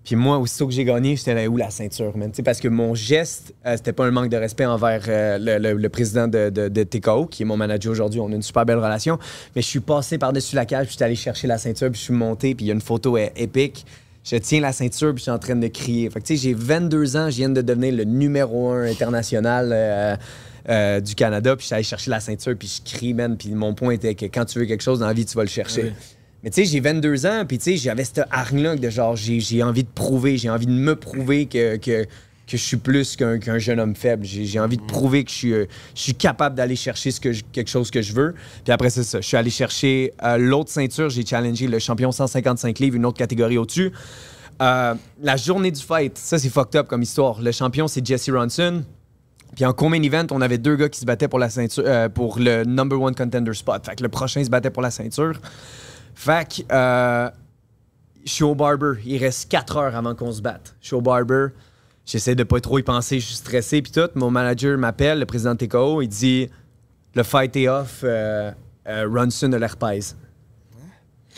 Puis 0.03 0.17
moi, 0.17 0.37
aussitôt 0.37 0.67
que 0.67 0.73
j'ai 0.73 0.83
gagné, 0.83 1.15
j'étais 1.15 1.33
là 1.33 1.47
où 1.47 1.55
la 1.55 1.69
ceinture, 1.69 2.15
man? 2.17 2.29
Tu 2.29 2.37
sais, 2.37 2.43
parce 2.43 2.59
que 2.59 2.67
mon 2.67 2.93
geste, 2.93 3.53
euh, 3.65 3.77
c'était 3.77 3.93
pas 3.93 4.05
un 4.05 4.11
manque 4.11 4.29
de 4.29 4.35
respect 4.35 4.65
envers 4.65 5.01
euh, 5.07 5.37
le, 5.39 5.89
président 5.89 6.27
de, 6.27 6.49
de- 6.49 6.83
TKO, 6.83 7.27
qui 7.27 7.43
est 7.43 7.45
mon 7.45 7.55
manager 7.55 7.91
aujourd'hui. 7.91 8.19
On 8.19 8.29
a 8.29 8.35
une 8.35 8.41
super 8.41 8.65
belle 8.65 8.79
relation. 8.79 9.17
Mais 9.55 9.61
je 9.61 9.67
suis 9.67 9.79
passé 9.79 10.17
par-dessus 10.17 10.57
la 10.57 10.65
cage, 10.65 10.87
puis 10.87 10.93
j'étais 10.93 11.05
allé 11.05 11.15
chercher 11.15 11.47
la 11.47 11.57
ceinture, 11.57 11.89
puis 11.89 11.99
je 11.99 12.05
suis 12.05 12.13
monté, 12.13 12.53
puis 12.53 12.65
il 12.65 12.67
y 12.67 12.71
a 12.71 12.73
une 12.73 12.81
photo 12.81 13.17
épique. 13.17 13.85
Je 14.25 14.35
tiens 14.37 14.59
la 14.59 14.73
ceinture, 14.73 15.13
puis 15.13 15.19
je 15.19 15.23
suis 15.23 15.31
en 15.31 15.39
train 15.39 15.55
de 15.55 15.67
crier. 15.67 16.09
Fait 16.09 16.19
que, 16.19 16.25
tu 16.25 16.35
sais, 16.37 16.43
j'ai 16.43 16.53
22 16.53 17.15
ans, 17.15 17.29
je 17.29 17.37
viens 17.37 17.49
de 17.49 17.61
devenir 17.61 17.93
le 17.93 18.03
numéro 18.03 18.71
un 18.71 18.83
international 18.83 19.69
euh, 19.71 20.15
euh, 20.69 20.99
du 21.01 21.15
Canada, 21.15 21.55
puis 21.55 21.63
je 21.63 21.67
suis 21.67 21.75
allé 21.75 21.83
chercher 21.83 22.09
la 22.11 22.19
ceinture, 22.19 22.55
puis 22.57 22.67
je 22.85 22.91
crie, 22.97 23.13
man. 23.13 23.35
Puis 23.37 23.49
mon 23.51 23.73
point 23.73 23.93
était 23.93 24.15
que 24.15 24.25
quand 24.25 24.45
tu 24.45 24.59
veux 24.59 24.65
quelque 24.65 24.83
chose 24.83 24.99
dans 24.99 25.07
la 25.07 25.13
vie, 25.13 25.25
tu 25.25 25.35
vas 25.35 25.43
le 25.43 25.49
chercher. 25.49 25.83
Oui. 25.83 25.91
Mais 26.43 26.49
tu 26.49 26.63
sais, 26.63 26.69
j'ai 26.71 26.79
22 26.81 27.25
ans, 27.25 27.45
puis 27.47 27.57
tu 27.57 27.63
sais, 27.71 27.77
j'avais 27.77 28.03
cette 28.03 28.21
hargne-là 28.29 28.75
de 28.75 28.89
genre, 28.89 29.15
j'ai 29.15 29.63
envie 29.63 29.83
de 29.83 29.89
prouver, 29.89 30.37
j'ai 30.37 30.49
envie 30.49 30.65
de 30.65 30.71
me 30.73 30.95
prouver 30.95 31.45
que, 31.45 31.77
que, 31.77 32.03
que 32.03 32.07
je 32.47 32.57
suis 32.57 32.75
plus 32.77 33.15
qu'un 33.15 33.57
jeune 33.59 33.79
homme 33.79 33.95
faible. 33.95 34.25
J'ai 34.25 34.43
j'ai 34.45 34.59
envie 34.59 34.75
de 34.75 34.81
prouver 34.83 35.23
que 35.23 35.31
je 35.31 35.35
suis, 35.35 35.53
euh, 35.53 35.65
je 35.95 36.01
suis 36.01 36.13
capable 36.15 36.55
d'aller 36.57 36.75
chercher 36.75 37.11
ce 37.11 37.21
que 37.21 37.31
je- 37.31 37.43
quelque 37.53 37.69
chose 37.69 37.89
que 37.91 38.01
je 38.01 38.11
veux. 38.13 38.35
Puis 38.65 38.73
après, 38.73 38.89
c'est 38.89 39.03
ça. 39.03 39.21
Je 39.21 39.25
suis 39.27 39.37
allé 39.37 39.49
chercher 39.49 40.11
euh, 40.23 40.37
l'autre 40.37 40.69
ceinture, 40.69 41.09
j'ai 41.09 41.25
challengé 41.25 41.67
le 41.67 41.79
champion 41.79 42.11
155 42.11 42.77
livres, 42.79 42.97
une 42.97 43.05
autre 43.05 43.17
catégorie 43.17 43.57
au-dessus. 43.57 43.93
Euh, 44.61 44.93
la 45.21 45.37
journée 45.37 45.71
du 45.71 45.81
fight, 45.81 46.17
ça 46.17 46.37
c'est 46.37 46.49
fucked 46.49 46.75
up 46.75 46.87
comme 46.87 47.01
histoire. 47.01 47.41
Le 47.41 47.51
champion, 47.53 47.87
c'est 47.87 48.05
Jesse 48.05 48.29
Ronson. 48.29 48.83
Puis 49.55 49.65
en 49.65 49.73
co-main 49.73 50.01
event, 50.01 50.25
on 50.31 50.41
avait 50.41 50.57
deux 50.57 50.75
gars 50.75 50.89
qui 50.89 50.99
se 50.99 51.05
battaient 51.05 51.27
pour 51.27 51.39
la 51.39 51.49
ceinture, 51.49 51.83
euh, 51.85 52.09
pour 52.09 52.39
le 52.39 52.63
number 52.63 52.99
one 52.99 53.13
contender 53.13 53.53
spot. 53.53 53.85
Fait 53.85 53.95
que 53.95 54.03
le 54.03 54.09
prochain 54.09 54.43
se 54.43 54.49
battait 54.49 54.71
pour 54.71 54.81
la 54.81 54.89
ceinture. 54.91 55.39
Fait 56.15 56.47
que 56.47 56.73
euh, 56.73 57.29
je 58.25 58.31
suis 58.31 58.43
au 58.43 58.55
barber. 58.55 58.93
Il 59.05 59.17
reste 59.23 59.49
4 59.49 59.77
heures 59.77 59.95
avant 59.95 60.15
qu'on 60.15 60.31
se 60.31 60.41
batte. 60.41 60.75
Je 60.81 60.87
suis 60.87 60.95
au 60.95 61.01
barber. 61.01 61.47
J'essaie 62.05 62.35
de 62.35 62.43
pas 62.43 62.59
trop 62.59 62.79
y 62.79 62.83
penser. 62.83 63.19
Je 63.19 63.25
suis 63.27 63.35
stressé 63.35 63.81
puis 63.81 63.91
tout. 63.91 64.09
Mon 64.15 64.29
manager 64.31 64.77
m'appelle, 64.77 65.19
le 65.19 65.25
président 65.25 65.53
de 65.55 65.65
TKO. 65.65 66.01
Il 66.01 66.07
dit 66.07 66.49
le 67.15 67.23
fight 67.23 67.55
est 67.55 67.67
off. 67.67 68.01
euh, 68.03 68.51
euh, 68.87 69.07
Ronson 69.09 69.51
a 69.53 69.59
l'herpès. 69.59 70.15
Là, 70.75 70.81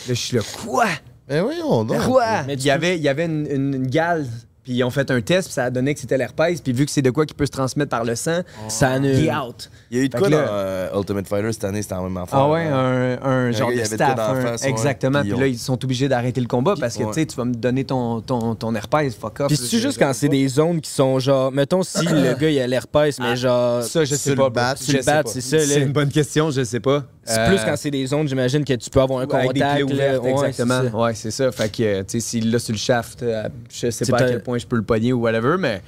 je 0.10 0.14
suis 0.14 0.38
là, 0.38 0.44
quoi? 0.64 0.86
Ben 1.28 1.44
oui, 1.44 1.56
on 1.64 1.86
Quoi? 1.86 2.44
il 2.50 2.62
y 2.64 2.70
avait, 2.70 2.98
il 2.98 3.04
y 3.04 3.08
avait 3.10 3.26
une, 3.26 3.48
une- 3.50 3.74
une 3.74 3.88
gale, 3.88 4.26
puis 4.66 4.74
ils 4.74 4.84
ont 4.84 4.90
fait 4.90 5.10
un 5.12 5.22
test, 5.22 5.48
puis 5.48 5.54
ça 5.54 5.64
a 5.66 5.70
donné 5.70 5.94
que 5.94 6.00
c'était 6.02 6.18
l'herpès, 6.18 6.60
puis 6.60 6.74
vu 6.74 6.86
que 6.86 6.92
c'est 6.92 7.02
de 7.02 7.12
quoi 7.12 7.26
qui 7.26 7.34
peut 7.34 7.46
se 7.46 7.52
transmettre 7.52 7.90
par 7.92 8.04
le 8.04 8.16
sang, 8.16 8.42
Ça 8.68 8.90
annule. 8.90 9.16
il 9.18 9.28
est 9.28 9.34
out. 9.34 9.70
Il 9.92 9.98
y 9.98 10.02
a 10.02 10.04
eu 10.04 10.10
de 10.10 10.14
Fait 10.14 10.20
quoi 10.20 10.30
dans 10.30 10.38
là- 10.42 10.50
euh, 10.50 10.98
Ultimate 10.98 11.28
Fighter 11.28 11.54
cette 11.54 11.64
année? 11.64 11.82
C'était 11.84 11.94
en 11.96 12.04
même 12.04 12.18
affaire. 12.18 12.40
Ah 12.40 12.50
ouais, 12.50 12.64
un, 12.66 13.52
genre 13.52 13.70
gars, 13.70 13.76
il 13.76 13.80
y 13.80 13.82
de 13.82 13.86
staff. 13.88 14.20
un- 14.20 14.42
face, 14.42 14.66
exactement. 14.66 15.22
Puis 15.22 15.30
Puis 15.30 15.38
on- 15.38 15.40
là, 15.42 15.48
ils 15.48 15.58
sont 15.60 15.82
obligés 15.84 16.10
d'arrêter 16.10 16.42
le 16.42 16.48
combat 16.48 16.74
parce 16.80 16.98
que, 16.98 17.04
Ouais. 17.04 17.10
tu 17.14 17.20
sais, 17.22 17.26
tu 17.28 17.36
vas 17.38 17.46
me 17.46 17.54
donner 17.54 17.86
ton, 17.86 18.22
ton, 18.22 18.56
ton 18.56 18.74
herpès, 18.76 19.16
fuck 19.16 19.40
off. 19.42 19.48
Puis 19.48 19.58
c'est 19.58 19.80
juste 19.80 20.00
quand 20.00 20.12
c'est 20.14 20.28
des 20.30 20.48
zones 20.48 20.82
qui 20.82 20.90
sont 20.90 21.20
genre. 21.20 21.52
Mettons 21.52 21.84
si 21.84 22.06
le 22.06 22.34
gars 22.40 22.50
il 22.50 22.60
a 22.60 22.68
l'herpès, 22.68 23.20
mais 23.20 23.36
genre. 23.36 23.84
Ça, 23.84 24.04
je 24.04 24.16
sais 24.16 24.36
pas. 24.36 24.50
bat, 24.50 24.74
bro. 24.74 24.84
sur 24.84 24.94
le 24.94 24.98
Je 25.00 25.04
sais 25.04 25.12
bat, 25.12 25.24
pas. 25.24 25.30
c'est 25.30 25.42
ça. 25.42 25.60
C'est 25.60 25.82
une 25.82 25.92
bonne 25.94 26.10
question, 26.10 26.50
je 26.52 26.64
sais 26.64 26.80
pas. 26.80 27.04
C'est 27.28 27.40
Euh, 27.40 27.48
plus 27.50 27.60
quand 27.66 27.76
c'est 27.76 27.90
des 27.92 28.06
zones, 28.06 28.28
j'imagine 28.28 28.64
que 28.64 28.74
tu 28.74 28.90
peux 28.90 29.02
avoir 29.02 29.20
un 29.20 29.24
avec 29.24 29.54
des 29.54 29.60
contact. 29.60 29.74
plaies 29.74 29.84
ouvertes, 29.84 30.24
là. 30.24 30.32
Ouais, 30.32 30.38
c'est 30.40 30.46
exactement. 30.48 30.90
ça. 30.92 30.98
Ouais, 30.98 31.14
c'est 31.16 31.32
ça. 31.32 31.52
Fait 31.52 31.70
que, 31.76 31.84
euh, 31.84 32.00
tu 32.04 32.06
sais, 32.08 32.20
s'il 32.20 32.52
l'a 32.52 32.60
sur 32.60 32.74
le 32.74 32.78
shaft, 32.78 33.24
euh, 33.24 33.50
je 33.74 33.90
sais 33.90 34.06
pas 34.06 34.18
à 34.18 34.28
quel 34.30 34.44
point 34.44 34.58
je 34.60 34.68
peux 34.68 34.76
le 34.76 34.84
pogner 34.84 35.12
ou 35.12 35.22
whatever, 35.22 35.56
mais 35.60 35.82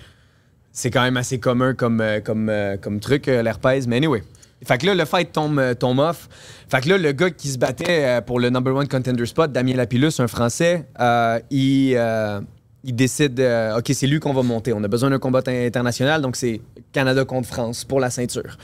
c'est 0.72 0.90
quand 0.92 1.04
même 1.04 1.18
assez 1.18 1.40
commun 1.40 1.74
comme, 1.76 2.02
euh, 2.02 2.20
comme, 2.22 2.50
euh, 2.50 2.78
comme 2.78 3.00
truc, 3.00 3.28
euh, 3.28 3.42
l'herpès. 3.44 3.86
Mais 3.88 3.98
anyway. 3.98 4.24
Fait 4.66 4.80
que 4.80 4.88
là, 4.88 4.96
le 4.96 5.06
fight 5.06 5.32
tombe, 5.32 5.60
euh, 5.60 5.76
tombe 5.76 6.00
off. 6.00 6.28
Fait 6.68 6.82
que 6.82 6.90
là, 6.90 6.98
le 6.98 7.12
gars 7.12 7.30
qui 7.30 7.50
se 7.50 7.60
battait 7.60 8.04
euh, 8.06 8.22
pour 8.22 8.40
le 8.40 8.50
number 8.50 8.74
one 8.76 8.88
contender 8.88 9.26
spot, 9.28 9.52
Damien 9.52 9.76
Lapillus, 9.76 10.14
un 10.20 10.28
Français, 10.28 10.88
euh, 11.00 11.40
il, 11.52 11.94
euh, 11.96 12.42
il 12.84 12.96
décide, 12.96 13.40
euh, 13.40 13.78
OK, 13.78 13.92
c'est 13.94 14.08
lui 14.08 14.20
qu'on 14.20 14.34
va 14.34 14.42
monter. 14.42 14.74
On 14.74 14.84
a 14.84 14.88
besoin 14.88 15.12
d'un 15.12 15.20
combat 15.20 15.42
international, 15.48 16.24
donc 16.24 16.36
c'est 16.36 16.60
Canada 16.92 17.24
contre 17.24 17.48
France 17.48 17.84
pour 17.84 18.00
la 18.00 18.10
ceinture. 18.10 18.58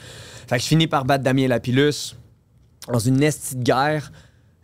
Fait 0.47 0.55
que 0.57 0.63
je 0.63 0.67
finis 0.67 0.87
par 0.87 1.05
battre 1.05 1.23
Damien 1.23 1.47
Lapillus 1.47 2.15
dans 2.91 2.99
une 2.99 3.21
estie 3.23 3.55
de 3.55 3.63
guerre. 3.63 4.11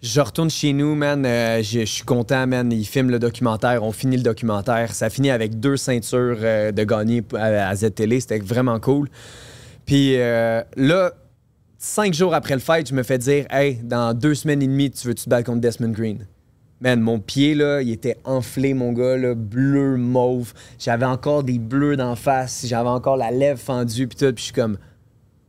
Je 0.02 0.22
retourne 0.22 0.50
chez 0.50 0.72
nous, 0.72 0.96
man. 0.96 1.26
euh, 1.26 1.62
je 1.62 1.84
suis 1.84 2.04
content, 2.04 2.48
man. 2.48 2.72
Ils 2.72 2.86
filment 2.86 3.12
le 3.12 3.20
documentaire. 3.20 3.84
On 3.84 3.92
finit 3.92 4.16
le 4.16 4.24
documentaire. 4.24 4.94
Ça 4.94 5.10
finit 5.10 5.30
avec 5.30 5.60
deux 5.60 5.76
ceintures 5.76 6.38
euh, 6.42 6.72
de 6.72 6.84
gagner 6.86 7.22
à, 7.36 7.70
à. 7.70 7.76
C'était 7.76 8.40
vraiment 8.40 8.80
cool. 8.80 9.10
Puis 9.86 10.14
euh, 10.16 10.62
là, 10.78 11.12
cinq 11.78 12.14
jours 12.14 12.34
après 12.34 12.54
le 12.54 12.62
fight, 12.62 12.88
je 12.88 12.94
me 12.94 13.04
fais 13.04 13.18
dire 13.18 13.46
Hey, 13.50 13.80
dans 13.84 14.14
deux 14.14 14.36
semaines 14.36 14.62
et 14.62 14.68
demie, 14.68 14.90
tu 14.90 15.06
veux-tu 15.08 15.26
te 15.26 15.30
battre 15.30 15.48
contre 15.48 15.62
Desmond 15.62 15.92
Green? 15.92 16.26
Man, 16.82 17.02
mon 17.02 17.20
pied, 17.20 17.56
là, 17.56 17.82
il 17.82 17.92
était 17.92 18.16
enflé, 18.24 18.74
mon 18.74 18.94
gars, 18.94 19.18
là, 19.18 19.36
bleu, 19.36 19.98
mauve. 19.98 20.54
J'avais 20.78 21.06
encore 21.06 21.44
des 21.44 21.60
bleus 21.60 21.98
d'en 21.98 22.16
face. 22.16 22.66
J'avais 22.66 22.88
encore 22.88 23.18
la 23.18 23.32
lèvre 23.32 23.60
fendue, 23.60 24.08
puis 24.08 24.18
tout. 24.18 24.32
Puis 24.34 24.38
je 24.38 24.44
suis 24.46 24.54
comme 24.54 24.78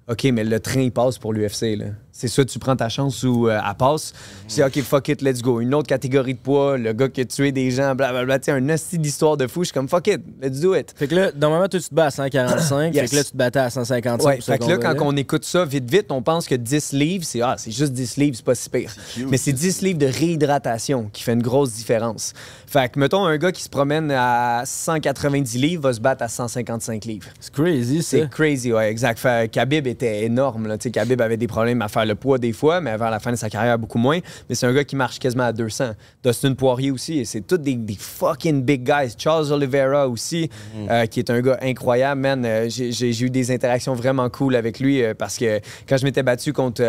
OK, 0.09 0.25
mais 0.25 0.43
le 0.43 0.59
train, 0.59 0.81
il 0.81 0.91
passe 0.91 1.19
pour 1.19 1.33
l'UFC. 1.33 1.77
là. 1.77 1.85
C'est 2.21 2.29
soit 2.29 2.45
tu 2.45 2.59
prends 2.59 2.77
ta 2.77 2.91
chance 2.91 3.23
ou 3.23 3.49
euh, 3.49 3.59
elle 3.59 3.75
passe. 3.77 4.13
Je 4.47 4.57
dis, 4.57 4.63
OK, 4.63 4.83
fuck 4.83 5.09
it, 5.09 5.23
let's 5.23 5.41
go. 5.41 5.61
Une 5.61 5.75
autre 5.75 5.89
catégorie 5.89 6.35
de 6.35 6.39
poids, 6.39 6.77
le 6.77 6.93
gars 6.93 7.09
qui 7.09 7.23
a 7.23 7.25
tué 7.25 7.51
des 7.51 7.71
gens, 7.71 7.95
blablabla. 7.95 8.39
Tu 8.39 8.45
sais, 8.47 8.51
un 8.53 8.69
hostie 8.69 8.99
d'histoire 8.99 9.39
de 9.39 9.47
fou. 9.47 9.61
Je 9.61 9.69
suis 9.69 9.73
comme, 9.73 9.89
fuck 9.89 10.07
it, 10.09 10.21
let's 10.43 10.61
do 10.61 10.75
it. 10.75 10.93
Fait 10.95 11.09
que 11.09 11.15
là, 11.15 11.31
normalement, 11.35 11.67
toi, 11.67 11.81
tu 11.81 11.89
te 11.89 11.95
bats 11.95 12.07
à 12.07 12.11
145. 12.11 12.93
Fait 12.95 13.09
que 13.09 13.17
là, 13.17 13.25
tu 13.25 13.31
te 13.31 13.37
battais 13.39 13.61
à 13.61 13.71
155. 13.71 14.27
Ouais, 14.27 14.35
pour 14.35 14.45
ce 14.45 14.53
fait 14.53 14.59
que 14.59 14.67
là, 14.67 14.77
quand 14.77 14.95
on 15.01 15.17
écoute 15.17 15.47
ça 15.47 15.65
vite, 15.65 15.91
vite, 15.91 16.11
on 16.11 16.21
pense 16.21 16.47
que 16.47 16.55
10 16.55 16.93
livres, 16.93 17.25
c'est 17.25 17.41
ah, 17.41 17.55
c'est 17.57 17.71
juste 17.71 17.95
10 17.95 18.19
livres, 18.19 18.37
c'est 18.37 18.45
pas 18.45 18.55
si 18.55 18.69
pire. 18.69 18.95
Mais 19.29 19.39
c'est 19.39 19.55
10 19.55 19.81
livres 19.81 19.99
de 19.99 20.07
réhydratation 20.07 21.09
qui 21.11 21.23
fait 21.23 21.33
une 21.33 21.43
grosse 21.43 21.73
différence. 21.73 22.35
Fait 22.73 22.89
que, 22.89 23.01
mettons, 23.01 23.25
un 23.25 23.37
gars 23.37 23.51
qui 23.51 23.65
se 23.65 23.69
promène 23.69 24.13
à 24.13 24.63
190 24.65 25.59
livres 25.59 25.83
va 25.83 25.93
se 25.93 25.99
battre 26.01 26.23
à 26.23 26.29
155 26.29 27.05
livres. 27.05 27.27
C'est 27.41 27.53
crazy, 27.53 28.01
ça. 28.01 28.19
C'est 28.19 28.31
crazy, 28.31 28.73
ouais, 28.73 28.89
exact. 28.89 29.19
Fait, 29.19 29.51
Khabib 29.51 29.89
était 29.89 30.23
énorme, 30.25 30.69
là. 30.69 30.79
Tu 30.79 30.85
sais, 30.85 30.91
Khabib 30.93 31.21
avait 31.21 31.37
des 31.37 31.49
problèmes 31.49 31.83
à 31.83 31.89
faire 31.89 32.07
le 32.07 32.15
poids 32.15 32.39
des 32.39 32.53
fois, 32.53 32.81
mais 32.81 32.97
vers 32.97 33.11
la 33.11 33.19
fin 33.19 33.33
de 33.33 33.37
sa 33.37 33.51
carrière, 33.51 33.77
beaucoup 33.77 33.99
moins. 33.99 34.21
Mais 34.49 34.55
c'est 34.55 34.67
un 34.67 34.73
gars 34.73 34.85
qui 34.85 34.95
marche 34.95 35.19
quasiment 35.19 35.43
à 35.47 35.53
200. 35.53 35.95
Dustin 36.23 36.55
Poirier 36.55 36.93
aussi, 36.93 37.19
et 37.19 37.25
c'est 37.25 37.41
tous 37.41 37.59
des, 37.59 37.75
des 37.75 37.97
fucking 37.99 38.63
big 38.63 38.85
guys. 38.85 39.15
Charles 39.19 39.51
Oliveira 39.53 40.07
aussi, 40.09 40.49
euh, 40.89 41.07
qui 41.07 41.19
est 41.19 41.29
un 41.31 41.41
gars 41.41 41.59
incroyable, 41.63 42.21
man. 42.21 42.45
Euh, 42.45 42.67
j'ai- 42.69 43.21
eu 43.21 43.31
des 43.31 43.51
interactions 43.51 43.95
vraiment 43.95 44.31
cool 44.31 44.55
avec 44.55 44.79
lui 44.79 45.03
euh, 45.03 45.13
parce 45.19 45.37
que 45.39 45.59
quand 45.89 45.97
je 45.97 46.05
m'étais 46.05 46.23
battu 46.23 46.53
contre 46.53 46.83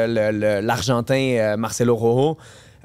l'Argentin 0.62 1.56
Marcelo 1.58 1.96
Rojo, 1.96 2.38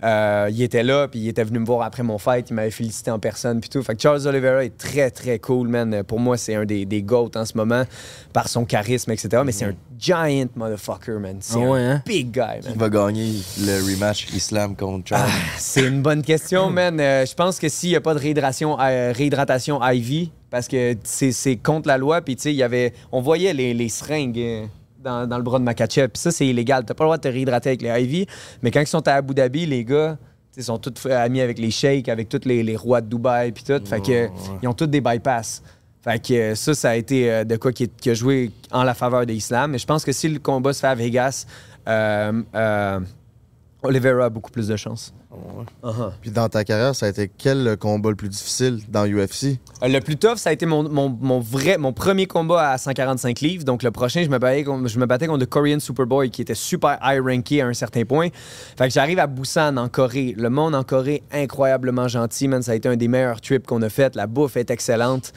euh, 0.04 0.48
il 0.50 0.62
était 0.62 0.82
là, 0.82 1.08
puis 1.08 1.20
il 1.20 1.28
était 1.28 1.44
venu 1.44 1.58
me 1.58 1.64
voir 1.64 1.82
après 1.82 2.02
mon 2.02 2.18
fight, 2.18 2.50
il 2.50 2.54
m'avait 2.54 2.70
félicité 2.70 3.10
en 3.10 3.18
personne, 3.18 3.60
puis 3.60 3.70
tout. 3.70 3.82
Fait 3.82 3.94
que 3.94 4.02
Charles 4.02 4.26
Oliveira 4.26 4.64
est 4.64 4.76
très, 4.76 5.10
très 5.10 5.38
cool, 5.38 5.68
man. 5.68 6.02
Pour 6.04 6.20
moi, 6.20 6.36
c'est 6.36 6.54
un 6.54 6.64
des, 6.64 6.84
des 6.84 7.02
GOAT 7.02 7.30
en 7.34 7.44
ce 7.44 7.56
moment, 7.56 7.84
par 8.32 8.48
son 8.48 8.64
charisme, 8.64 9.10
etc. 9.12 9.42
Mais 9.44 9.52
c'est 9.52 9.64
un 9.64 9.74
giant 9.98 10.46
motherfucker, 10.54 11.18
man. 11.18 11.38
C'est 11.40 11.62
Ah 11.62 11.70
ouais, 11.70 11.80
un 11.80 11.90
hein? 11.92 12.02
big 12.04 12.30
guy, 12.30 12.40
man. 12.40 12.72
Qui 12.72 12.78
va 12.78 12.88
gagner 12.90 13.32
le 13.60 13.82
rematch 13.90 14.28
Islam 14.34 14.76
contre 14.76 15.08
Charles? 15.08 15.30
C'est 15.56 15.86
une 15.86 16.02
bonne 16.02 16.22
question, 16.22 16.68
man. 16.70 17.00
Euh, 17.00 17.24
je 17.24 17.34
pense 17.34 17.58
que 17.58 17.68
s'il 17.68 17.90
n'y 17.90 17.96
a 17.96 18.00
pas 18.02 18.12
de 18.14 18.18
réhydratation, 18.18 18.78
euh, 18.78 19.12
réhydratation 19.14 19.80
IV, 19.82 20.28
parce 20.50 20.68
que 20.68 20.94
c'est 21.04 21.32
c'est 21.32 21.56
contre 21.56 21.88
la 21.88 21.98
loi, 21.98 22.20
puis 22.20 22.36
tu 22.36 22.42
sais, 22.42 22.52
il 22.52 22.56
y 22.56 22.62
avait. 22.62 22.92
On 23.12 23.20
voyait 23.22 23.54
les, 23.54 23.72
les 23.72 23.88
seringues. 23.88 24.68
Euh, 25.06 25.22
Dans, 25.22 25.26
dans 25.26 25.36
le 25.36 25.42
bras 25.42 25.58
de 25.58 25.64
Makachev. 25.64 26.08
Puis 26.08 26.20
ça, 26.20 26.30
c'est 26.30 26.46
illégal. 26.46 26.84
T'as 26.84 26.94
pas 26.94 27.04
le 27.04 27.08
droit 27.08 27.16
de 27.16 27.22
te 27.22 27.28
réhydrater 27.28 27.70
avec 27.70 27.82
les 27.82 28.02
IV. 28.02 28.26
Mais 28.62 28.70
quand 28.70 28.80
ils 28.80 28.86
sont 28.86 29.06
à 29.08 29.12
Abu 29.14 29.34
Dhabi, 29.34 29.66
les 29.66 29.84
gars, 29.84 30.18
ils 30.56 30.64
sont 30.64 30.78
tous 30.78 31.06
amis 31.10 31.40
avec 31.40 31.58
les 31.58 31.70
sheiks, 31.70 32.08
avec 32.08 32.28
tous 32.28 32.40
les, 32.46 32.62
les 32.62 32.76
rois 32.76 33.00
de 33.00 33.08
Dubaï, 33.08 33.52
puis 33.52 33.64
tout. 33.64 33.80
Fait 33.84 34.00
que, 34.00 34.28
ils 34.62 34.68
ont 34.68 34.72
tous 34.74 34.86
des 34.86 35.00
bypass. 35.00 35.62
Fait 36.02 36.18
que 36.18 36.34
euh, 36.34 36.54
ça, 36.54 36.72
ça 36.72 36.90
a 36.90 36.94
été 36.94 37.30
euh, 37.30 37.44
de 37.44 37.56
quoi 37.56 37.72
qui, 37.72 37.88
qui 37.88 38.10
a 38.10 38.14
joué 38.14 38.52
en 38.70 38.84
la 38.84 38.94
faveur 38.94 39.26
de 39.26 39.32
l'islam. 39.32 39.72
Mais 39.72 39.78
je 39.78 39.86
pense 39.86 40.04
que 40.04 40.12
si 40.12 40.28
le 40.28 40.38
combat 40.38 40.72
se 40.72 40.80
fait 40.80 40.86
à 40.86 40.94
Vegas, 40.94 41.46
euh, 41.88 42.42
euh, 42.54 43.00
Oliveira 43.82 44.26
a 44.26 44.30
beaucoup 44.30 44.50
plus 44.50 44.68
de 44.68 44.76
chance. 44.76 45.12
Uh-huh. 45.82 46.10
Puis 46.20 46.30
dans 46.30 46.48
ta 46.48 46.64
carrière, 46.64 46.94
ça 46.94 47.06
a 47.06 47.08
été 47.08 47.30
quel 47.36 47.66
euh, 47.66 47.76
combat 47.76 48.10
le 48.10 48.16
plus 48.16 48.28
difficile 48.28 48.80
dans 48.88 49.06
UFC? 49.06 49.58
Euh, 49.82 49.88
Le 49.88 50.00
plus 50.00 50.16
tough, 50.16 50.36
ça 50.36 50.50
a 50.50 50.52
été 50.52 50.66
mon, 50.66 50.88
mon, 50.88 51.08
mon 51.08 51.40
vrai, 51.40 51.78
mon 51.78 51.92
premier 51.92 52.26
combat 52.26 52.70
à 52.70 52.78
145 52.78 53.40
livres. 53.40 53.64
Donc, 53.64 53.82
le 53.82 53.90
prochain, 53.90 54.22
je 54.22 54.28
me 54.28 54.38
battais 54.38 54.64
contre, 54.64 54.88
je 54.88 54.98
me 54.98 55.06
battais 55.06 55.26
contre 55.26 55.40
le 55.40 55.46
Korean 55.46 55.80
Superboy 55.80 56.30
qui 56.30 56.42
était 56.42 56.54
super 56.54 56.98
high 57.02 57.20
ranké 57.20 57.60
à 57.62 57.66
un 57.66 57.74
certain 57.74 58.04
point. 58.04 58.28
Fait 58.78 58.88
que 58.88 58.94
j'arrive 58.94 59.18
à 59.18 59.26
Busan, 59.26 59.76
en 59.76 59.88
Corée. 59.88 60.34
Le 60.36 60.50
monde 60.50 60.74
en 60.74 60.84
Corée, 60.84 61.22
incroyablement 61.32 62.08
gentil, 62.08 62.48
man. 62.48 62.62
Ça 62.62 62.72
a 62.72 62.74
été 62.74 62.88
un 62.88 62.96
des 62.96 63.08
meilleurs 63.08 63.40
trips 63.40 63.66
qu'on 63.66 63.82
a 63.82 63.88
fait. 63.88 64.14
La 64.16 64.26
bouffe 64.26 64.56
est 64.56 64.70
excellente. 64.70 65.32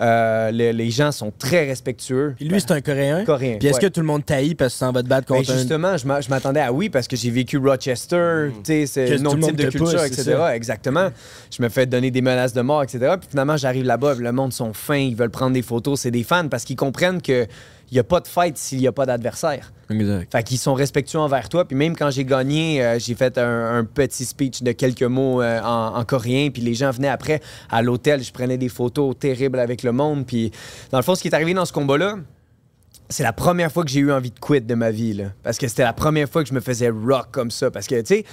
Euh, 0.00 0.50
le- 0.52 0.70
les 0.70 0.90
gens 0.90 1.10
sont 1.10 1.32
très 1.36 1.66
respectueux. 1.66 2.34
Puis 2.36 2.48
lui, 2.48 2.60
c'est 2.60 2.70
un 2.70 2.80
Coréen. 2.80 3.24
Coréen. 3.24 3.56
Puis 3.58 3.66
est-ce 3.68 3.76
ouais. 3.78 3.82
que 3.82 3.86
tout 3.88 4.00
le 4.00 4.06
monde 4.06 4.24
taillit 4.24 4.54
parce 4.54 4.72
que 4.74 4.78
ça 4.78 4.88
en 4.88 4.92
va 4.92 5.02
te 5.02 5.08
battre 5.08 5.26
Ben 5.28 5.38
contre 5.38 5.50
un. 5.50 5.56
justement, 5.56 5.96
je 5.96 6.06
m'a- 6.06 6.20
je 6.20 6.28
m'attendais 6.30 6.60
à 6.60 6.72
oui 6.72 6.88
parce 6.88 7.08
que 7.08 7.16
j'ai 7.16 7.30
vécu 7.30 7.58
Rochester, 7.58 8.50
tu 8.58 8.60
sais, 8.64 8.86
c'est 8.86 9.06
type 9.16 9.56
de 9.56 9.62
culture, 9.70 9.78
pousse, 9.80 9.94
etc. 10.06 10.36
Exactement. 10.54 11.08
Je 11.50 11.62
me 11.62 11.68
fais 11.68 11.86
donner 11.86 12.10
des 12.10 12.22
menaces 12.22 12.52
de 12.52 12.60
mort, 12.60 12.82
etc. 12.82 13.14
Puis 13.20 13.28
finalement, 13.30 13.56
j'arrive 13.56 13.84
là-bas, 13.84 14.14
le 14.14 14.32
monde 14.32 14.52
sont 14.52 14.72
fins, 14.72 14.96
ils 14.96 15.16
veulent 15.16 15.30
prendre 15.30 15.52
des 15.54 15.62
photos, 15.62 16.00
c'est 16.00 16.10
des 16.10 16.22
fans 16.22 16.48
parce 16.48 16.64
qu'ils 16.64 16.76
comprennent 16.76 17.20
que 17.20 17.46
il 17.90 17.94
n'y 17.94 18.00
a 18.00 18.04
pas 18.04 18.20
de 18.20 18.28
fight 18.28 18.56
s'il 18.58 18.78
n'y 18.78 18.86
a 18.86 18.92
pas 18.92 19.06
d'adversaire. 19.06 19.72
Exact. 19.90 20.30
Fait 20.30 20.42
qu'ils 20.42 20.58
sont 20.58 20.74
respectueux 20.74 21.18
envers 21.18 21.48
toi. 21.48 21.66
Puis 21.66 21.76
même 21.76 21.96
quand 21.96 22.10
j'ai 22.10 22.24
gagné, 22.24 22.84
euh, 22.84 22.98
j'ai 22.98 23.14
fait 23.14 23.38
un, 23.38 23.78
un 23.78 23.84
petit 23.84 24.24
speech 24.24 24.62
de 24.62 24.72
quelques 24.72 25.02
mots 25.02 25.40
euh, 25.40 25.60
en, 25.62 25.96
en 25.96 26.04
coréen. 26.04 26.50
Puis 26.50 26.60
les 26.60 26.74
gens 26.74 26.90
venaient 26.90 27.08
après 27.08 27.40
à 27.70 27.80
l'hôtel. 27.80 28.22
Je 28.22 28.32
prenais 28.32 28.58
des 28.58 28.68
photos 28.68 29.18
terribles 29.18 29.58
avec 29.58 29.82
le 29.82 29.92
monde. 29.92 30.26
Puis 30.26 30.52
dans 30.90 30.98
le 30.98 31.04
fond, 31.04 31.14
ce 31.14 31.22
qui 31.22 31.28
est 31.28 31.34
arrivé 31.34 31.54
dans 31.54 31.64
ce 31.64 31.72
combat-là, 31.72 32.16
c'est 33.08 33.22
la 33.22 33.32
première 33.32 33.72
fois 33.72 33.84
que 33.84 33.90
j'ai 33.90 34.00
eu 34.00 34.12
envie 34.12 34.30
de 34.30 34.38
quit 34.38 34.60
de 34.60 34.74
ma 34.74 34.90
vie. 34.90 35.14
Là. 35.14 35.32
Parce 35.42 35.56
que 35.56 35.66
c'était 35.66 35.84
la 35.84 35.94
première 35.94 36.28
fois 36.28 36.42
que 36.42 36.48
je 36.50 36.54
me 36.54 36.60
faisais 36.60 36.90
rock 36.90 37.28
comme 37.30 37.50
ça. 37.50 37.70
Parce 37.70 37.86
que, 37.86 37.98
tu 38.00 38.16
sais, 38.16 38.24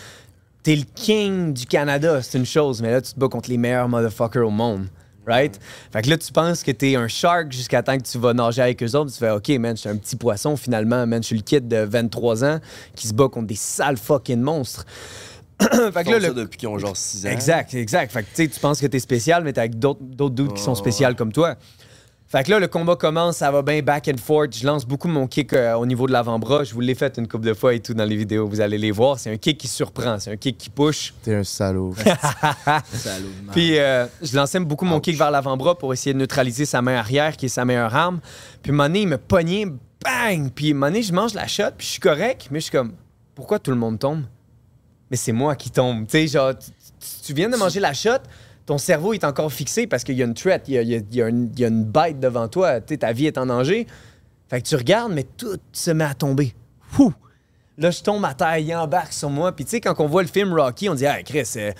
t'es 0.64 0.76
le 0.76 0.84
king 0.96 1.54
du 1.54 1.66
Canada, 1.66 2.22
c'est 2.22 2.38
une 2.38 2.46
chose. 2.46 2.82
Mais 2.82 2.92
là, 2.92 3.02
tu 3.02 3.14
te 3.14 3.20
bats 3.20 3.30
contre 3.30 3.50
les 3.50 3.58
meilleurs 3.58 3.88
motherfuckers 3.88 4.46
au 4.46 4.52
monde. 4.52 4.88
Right? 5.28 5.60
Fait 5.92 6.02
que 6.02 6.10
là, 6.10 6.18
tu 6.18 6.32
penses 6.32 6.62
que 6.64 6.72
t'es 6.72 6.96
un 6.96 7.08
shark 7.08 7.52
jusqu'à 7.52 7.82
temps 7.82 7.98
que 7.98 8.04
tu 8.04 8.18
vas 8.18 8.34
nager 8.34 8.62
avec 8.62 8.82
eux 8.84 8.96
autres. 8.96 9.12
Tu 9.12 9.18
fais, 9.18 9.32
OK, 9.32 9.50
man, 9.60 9.76
je 9.76 9.82
suis 9.82 9.90
un 9.90 9.98
petit 9.98 10.16
poisson 10.16 10.56
finalement. 10.56 11.06
Man, 11.08 11.22
je 11.24 11.28
suis 11.28 11.36
le 11.36 11.42
kid 11.42 11.68
de 11.68 11.78
23 11.78 12.44
ans 12.44 12.60
qui 12.96 13.08
se 13.08 13.14
bat 13.14 13.28
contre 13.28 13.48
des 13.48 13.56
sales 13.56 13.98
fucking 13.98 14.42
monstres. 14.42 14.86
fait 15.62 15.68
que 16.04 16.10
là, 16.12 16.20
ça 16.20 16.28
le- 16.28 16.34
depuis 16.34 16.58
qu'ils 16.58 16.68
ont 16.68 16.78
genre 16.78 16.96
6 16.98 17.26
ans. 17.26 17.30
Exact, 17.30 17.74
exact. 17.74 18.12
Fait 18.12 18.24
que 18.24 18.28
tu 18.28 18.44
sais, 18.44 18.48
tu 18.48 18.60
penses 18.60 18.80
que 18.82 18.88
t'es 18.88 19.00
spécial, 19.00 19.44
mais 19.44 19.54
t'es 19.54 19.62
avec 19.62 19.80
d'autres 19.80 20.02
d'autres 20.04 20.36
dudes 20.36 20.54
qui 20.54 20.62
sont 20.62 20.76
spéciales 20.76 21.16
comme 21.16 21.32
toi. 21.32 21.56
Fait 22.28 22.44
que 22.44 22.50
là, 22.50 22.60
le 22.60 22.68
combat 22.68 22.96
commence, 22.96 23.38
ça 23.38 23.52
va 23.52 23.62
bien 23.62 23.84
back 23.84 24.08
and 24.08 24.18
forth. 24.18 24.58
Je 24.58 24.66
lance 24.66 24.84
beaucoup 24.84 25.08
mon 25.08 25.28
kick 25.28 25.54
euh, 25.54 25.76
au 25.76 25.86
niveau 25.86 26.08
de 26.08 26.12
l'avant-bras. 26.12 26.64
Je 26.64 26.74
vous 26.74 26.82
l'ai 26.82 26.96
fait 26.96 27.20
une 27.20 27.28
couple 27.28 27.46
de 27.46 27.54
fois 27.54 27.76
et 27.76 27.80
tout 27.80 27.94
dans 27.94 28.04
les 28.04 28.16
vidéos, 28.16 28.48
vous 28.48 28.62
allez 28.62 28.80
les 28.80 28.92
voir. 28.92 29.20
C'est 29.20 29.32
un 29.32 29.38
kick 29.38 29.60
qui 29.60 29.68
surprend, 29.68 30.18
c'est 30.18 30.32
un 30.32 30.36
kick 30.36 30.58
qui 30.58 30.72
push. 30.72 31.14
T'es 31.22 31.36
un 31.36 31.44
salaud. 31.44 31.94
Salaud. 32.94 33.30
Puis 33.52 33.78
euh, 33.78 34.08
je 34.24 34.36
lançais 34.36 34.60
beaucoup 34.60 34.86
mon 34.86 35.00
kick 35.00 35.16
vers 35.18 35.30
l'avant-bras 35.30 35.78
pour 35.78 35.94
essayer 35.94 36.14
de 36.14 36.20
neutraliser 36.20 36.66
sa 36.66 36.82
main 36.82 36.96
arrière, 36.96 37.38
qui 37.38 37.46
est 37.46 37.50
sa 37.50 37.64
meilleure 37.64 37.94
arme. 37.94 38.20
Puis 38.64 38.72
à 38.72 38.74
un 38.74 38.78
moment 38.78 38.90
donné, 38.90 39.02
il 39.02 39.08
me 39.08 39.18
pognait, 39.20 39.66
bang! 39.66 40.50
Puis 40.54 40.70
à 40.70 40.72
un 40.72 40.74
moment 40.74 40.88
donné, 40.88 41.04
je 41.04 41.14
mange 41.14 41.36
la 41.36 41.46
shot, 41.46 41.72
puis 41.78 41.86
je 41.86 41.92
suis 41.92 42.02
correct, 42.02 42.48
mais 42.50 42.60
je 42.60 42.66
suis 42.66 42.72
comme, 42.72 42.94
pourquoi 43.36 43.60
tout 43.60 43.72
le 43.72 43.78
monde 43.78 44.00
tombe? 44.00 44.24
Mais 45.12 45.18
c'est 45.18 45.32
moi 45.32 45.56
qui 45.56 45.70
tombe. 45.70 46.08
Tu 46.08 46.12
sais, 46.12 46.28
genre, 46.28 46.54
tu 47.24 47.34
viens 47.34 47.50
de 47.50 47.56
manger 47.56 47.80
la 47.80 47.94
shot, 47.94 48.18
ton 48.66 48.78
cerveau 48.78 49.14
est 49.14 49.24
encore 49.24 49.52
fixé 49.54 49.86
parce 49.88 50.04
qu'il 50.04 50.16
y 50.16 50.22
a 50.22 50.26
une 50.26 50.34
threat, 50.34 50.64
il 50.68 50.74
y 50.74 50.78
a, 50.78 50.82
il 50.82 50.90
y 50.90 50.96
a- 50.96 51.02
il 51.12 51.16
y 51.16 51.22
a 51.22 51.28
une, 51.30 51.50
il 51.54 51.60
y 51.60 51.66
a 51.66 51.68
une 51.68 51.84
bête 51.84 52.20
devant 52.20 52.48
toi, 52.48 52.82
tu 52.82 52.94
sais, 52.94 52.98
ta 52.98 53.12
vie 53.14 53.28
est 53.28 53.38
en 53.38 53.46
danger. 53.46 53.86
Fait 54.50 54.62
que 54.62 54.68
tu 54.68 54.76
regardes, 54.76 55.12
mais 55.14 55.24
tout 55.38 55.58
se 55.72 55.92
met 55.92 56.04
à 56.04 56.14
tomber. 56.14 56.54
Là, 57.78 57.92
je 57.92 58.02
tombe 58.02 58.24
à 58.24 58.34
terre, 58.34 58.58
il 58.58 58.74
embarque 58.76 59.12
sur 59.12 59.30
moi. 59.30 59.52
Puis 59.52 59.66
tu 59.66 59.72
sais, 59.72 59.82
quand 59.82 59.94
on 60.00 60.08
voit 60.08 60.22
le 60.22 60.30
film 60.30 60.54
Rocky, 60.54 60.88
on 60.88 60.96
dit, 60.96 61.06
ah, 61.06 61.22
Chris, 61.24 61.44
euh, 61.58 61.72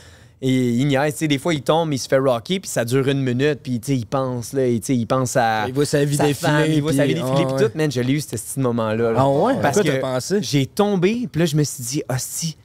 et 0.42 0.70
il 0.72 0.86
niaise, 0.88 1.14
tu 1.14 1.20
sais, 1.20 1.28
des 1.30 1.38
fois, 1.38 1.54
il 1.54 1.62
tombe, 1.62 1.94
il 1.94 1.98
se 1.98 2.10
fait 2.10 2.18
Rocky, 2.18 2.60
puis 2.60 2.70
ça 2.70 2.84
dure 2.84 3.08
une 3.08 3.22
minute, 3.22 3.62
puis 3.64 3.80
tu 3.80 3.94
sais, 3.94 3.98
il 3.98 4.06
pense, 4.06 4.52
là, 4.52 4.68
tu 4.68 4.80
sais, 4.84 4.96
il 4.96 5.06
pense 5.06 5.38
à. 5.38 5.66
Il 5.68 5.74
voit 5.74 5.86
sa 5.86 6.04
vie 6.04 6.18
sa 6.18 6.26
défiler, 6.26 6.50
femme, 6.52 6.66
il 6.68 6.82
voit 6.82 6.92
sa 6.92 7.06
vie 7.06 7.14
défiler, 7.14 7.32
ah, 7.34 7.44
puis 7.46 7.54
ouais. 7.56 7.70
tout, 7.70 7.78
man, 7.78 7.90
je 7.92 8.02
l'ai 8.02 8.14
eu, 8.14 8.20
ce 8.20 8.28
petit 8.32 8.60
moment-là. 8.60 9.12
là. 9.14 9.20
Ah 9.22 9.30
ouais? 9.30 9.54
Parce 9.62 9.78
Pourquoi 9.78 9.94
que 9.96 10.02
pensé? 10.02 10.40
j'ai 10.42 10.66
tombé, 10.66 11.30
puis 11.32 11.40
là, 11.40 11.46
je 11.46 11.56
me 11.56 11.64
suis 11.64 11.84
dit, 11.84 12.04
hostie, 12.10 12.58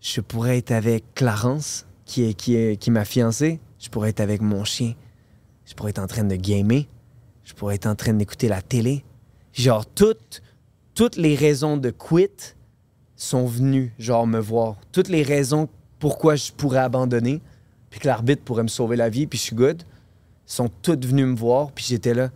je 0.00 0.20
pourrais 0.20 0.58
être 0.58 0.70
avec 0.70 1.02
Clarence, 1.16 1.84
qui 2.10 2.90
ma 2.90 3.04
fiancée. 3.04 3.60
Je 3.78 3.88
pourrais 3.88 4.10
être 4.10 4.20
avec 4.20 4.42
mon 4.42 4.64
chien. 4.64 4.94
Je 5.64 5.74
pourrais 5.74 5.90
être 5.90 5.98
en 5.98 6.06
train 6.06 6.24
de 6.24 6.36
gamer. 6.36 6.84
Je 7.44 7.54
pourrais 7.54 7.76
être 7.76 7.86
en 7.86 7.94
train 7.94 8.12
d'écouter 8.12 8.48
la 8.48 8.62
télé. 8.62 9.04
Genre, 9.52 9.86
toutes, 9.86 10.42
toutes 10.94 11.16
les 11.16 11.34
raisons 11.34 11.76
de 11.76 11.90
quit 11.90 12.54
sont 13.16 13.46
venues, 13.46 13.92
genre, 13.98 14.26
me 14.26 14.38
voir. 14.38 14.76
Toutes 14.92 15.08
les 15.08 15.22
raisons 15.22 15.68
pourquoi 15.98 16.36
je 16.36 16.50
pourrais 16.52 16.78
abandonner, 16.78 17.40
puis 17.90 18.00
que 18.00 18.06
l'arbitre 18.06 18.42
pourrait 18.42 18.62
me 18.62 18.68
sauver 18.68 18.96
la 18.96 19.08
vie, 19.08 19.26
puis 19.26 19.38
je 19.38 19.44
suis 19.44 19.56
good, 19.56 19.82
sont 20.46 20.70
toutes 20.82 21.04
venues 21.04 21.26
me 21.26 21.36
voir, 21.36 21.72
puis 21.72 21.84
j'étais 21.86 22.14
là. 22.14 22.30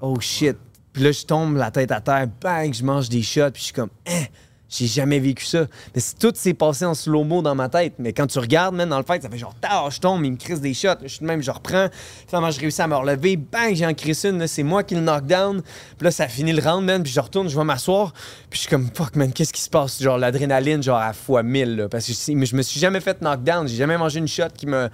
Oh 0.00 0.18
shit. 0.20 0.56
Puis 0.92 1.02
là, 1.02 1.12
je 1.12 1.24
tombe 1.24 1.56
la 1.56 1.70
tête 1.70 1.90
à 1.90 2.00
terre, 2.00 2.28
bang, 2.40 2.72
je 2.72 2.84
mange 2.84 3.08
des 3.08 3.22
shots, 3.22 3.50
puis 3.52 3.60
je 3.60 3.64
suis 3.66 3.74
comme, 3.74 3.90
hein, 4.06 4.24
j'ai 4.68 4.86
jamais 4.86 5.18
vécu 5.18 5.44
ça. 5.44 5.66
Mais 5.94 6.02
tout 6.20 6.32
s'est 6.34 6.54
passé 6.54 6.84
en 6.84 6.94
slow-mo 6.94 7.40
dans 7.40 7.54
ma 7.54 7.68
tête. 7.68 7.94
Mais 7.98 8.12
quand 8.12 8.26
tu 8.26 8.38
regardes, 8.38 8.74
même 8.74 8.90
dans 8.90 8.98
le 8.98 9.04
fight, 9.04 9.22
ça 9.22 9.30
fait 9.30 9.38
genre, 9.38 9.54
tard, 9.54 9.90
je 9.90 9.98
tombe, 10.00 10.24
il 10.24 10.32
me 10.32 10.36
crisse 10.36 10.60
des 10.60 10.74
shots. 10.74 11.00
Je 11.02 11.08
suis 11.08 11.24
même, 11.24 11.42
je 11.42 11.50
reprends. 11.50 11.88
Finalement, 12.26 12.50
je 12.50 12.60
réussis 12.60 12.82
à 12.82 12.86
me 12.86 12.96
relever, 12.96 13.36
bang, 13.36 13.74
j'ai 13.74 13.86
en 13.86 13.94
crisse 13.94 14.24
une, 14.24 14.46
c'est 14.46 14.62
moi 14.62 14.82
qui 14.82 14.94
le 14.94 15.00
knockdown. 15.00 15.62
Puis 15.62 16.04
là, 16.04 16.10
ça 16.10 16.28
finit 16.28 16.52
le 16.52 16.62
round, 16.62 16.84
man, 16.84 17.02
puis 17.02 17.12
je 17.12 17.20
retourne, 17.20 17.48
je 17.48 17.56
vais 17.56 17.64
m'asseoir. 17.64 18.12
Puis 18.50 18.58
je 18.58 18.58
suis 18.60 18.68
comme, 18.68 18.90
fuck, 18.92 19.16
man, 19.16 19.32
qu'est-ce 19.32 19.52
qui 19.52 19.62
se 19.62 19.70
passe? 19.70 20.02
Genre, 20.02 20.18
l'adrénaline, 20.18 20.82
genre, 20.82 20.98
à 20.98 21.14
fois 21.14 21.42
1000, 21.42 21.76
là, 21.76 21.88
parce 21.88 22.06
que 22.06 22.12
je, 22.12 22.44
je 22.44 22.56
me 22.56 22.62
suis 22.62 22.80
jamais 22.80 23.00
fait 23.00 23.22
knockdown, 23.22 23.66
j'ai 23.66 23.76
jamais 23.76 23.96
mangé 23.96 24.18
une 24.18 24.28
shot 24.28 24.50
qui 24.54 24.66
me, 24.66 24.90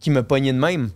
qui 0.00 0.10
me 0.10 0.22
pognait 0.22 0.52
de 0.52 0.58
même. 0.58 0.90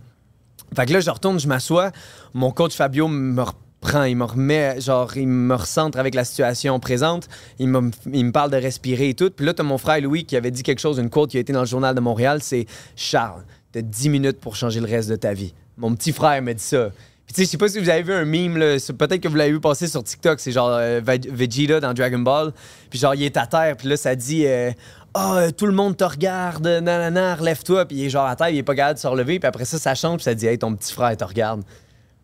Fait 0.75 0.85
que 0.85 0.91
là, 0.91 0.99
je 0.99 1.09
retourne, 1.09 1.39
je 1.39 1.47
m'assois. 1.47 1.91
Mon 2.33 2.51
coach 2.51 2.75
Fabio 2.75 3.07
me 3.07 3.41
reprend, 3.41 3.66
il 4.07 4.15
me 4.17 4.23
remet, 4.23 4.81
genre, 4.81 5.15
il 5.15 5.27
me 5.27 5.55
recentre 5.55 5.97
avec 5.99 6.15
la 6.15 6.25
situation 6.25 6.79
présente. 6.79 7.27
Il 7.59 7.69
me, 7.69 7.91
il 8.11 8.25
me 8.25 8.31
parle 8.31 8.51
de 8.51 8.57
respirer 8.57 9.09
et 9.09 9.13
tout. 9.13 9.29
Puis 9.29 9.45
là, 9.45 9.53
t'as 9.53 9.63
mon 9.63 9.77
frère 9.77 10.01
Louis 10.01 10.25
qui 10.25 10.35
avait 10.35 10.51
dit 10.51 10.63
quelque 10.63 10.79
chose, 10.79 10.97
une 10.97 11.09
quote 11.09 11.29
qui 11.31 11.37
a 11.37 11.39
été 11.39 11.53
dans 11.53 11.61
le 11.61 11.67
journal 11.67 11.95
de 11.95 11.99
Montréal 11.99 12.39
c'est 12.41 12.65
Charles, 12.95 13.43
t'as 13.71 13.81
10 13.81 14.09
minutes 14.09 14.39
pour 14.39 14.55
changer 14.55 14.79
le 14.79 14.87
reste 14.87 15.09
de 15.09 15.15
ta 15.15 15.33
vie. 15.33 15.53
Mon 15.77 15.93
petit 15.95 16.11
frère 16.11 16.41
m'a 16.41 16.53
dit 16.53 16.63
ça. 16.63 16.89
Puis 17.25 17.33
tu 17.33 17.41
sais, 17.41 17.45
je 17.45 17.49
sais 17.51 17.57
pas 17.57 17.67
si 17.67 17.79
vous 17.79 17.89
avez 17.89 18.03
vu 18.03 18.13
un 18.13 18.23
meme, 18.25 18.53
peut-être 18.97 19.19
que 19.19 19.27
vous 19.27 19.35
l'avez 19.35 19.51
vu 19.51 19.59
passer 19.59 19.87
sur 19.87 20.01
TikTok, 20.03 20.39
c'est 20.39 20.51
genre 20.53 20.69
euh, 20.71 21.01
Ve- 21.01 21.29
Vegeta 21.29 21.79
dans 21.81 21.93
Dragon 21.93 22.19
Ball. 22.19 22.53
Puis 22.89 22.99
genre, 22.99 23.15
il 23.15 23.23
est 23.23 23.35
à 23.37 23.45
terre, 23.47 23.75
puis 23.77 23.89
là, 23.89 23.97
ça 23.97 24.15
dit 24.15 24.45
euh, 24.47 24.71
tout 25.57 25.65
le 25.65 25.73
monde 25.73 25.97
te 25.97 26.05
regarde, 26.05 26.65
nanana, 26.65 27.35
relève-toi. 27.35 27.85
Puis 27.85 27.97
il 27.97 28.05
est 28.05 28.09
genre 28.09 28.25
à 28.25 28.35
terre, 28.35 28.49
il 28.49 28.57
est 28.57 28.63
pas 28.63 28.75
capable 28.75 28.95
de 28.95 29.01
se 29.01 29.07
relever. 29.07 29.39
Puis 29.39 29.47
après 29.47 29.65
ça, 29.65 29.77
ça 29.77 29.93
change, 29.93 30.17
puis 30.17 30.23
ça 30.23 30.33
dit 30.35 30.47
Hey, 30.47 30.57
ton 30.57 30.73
petit 30.73 30.93
frère 30.93 31.15
te 31.17 31.23
regarde. 31.25 31.63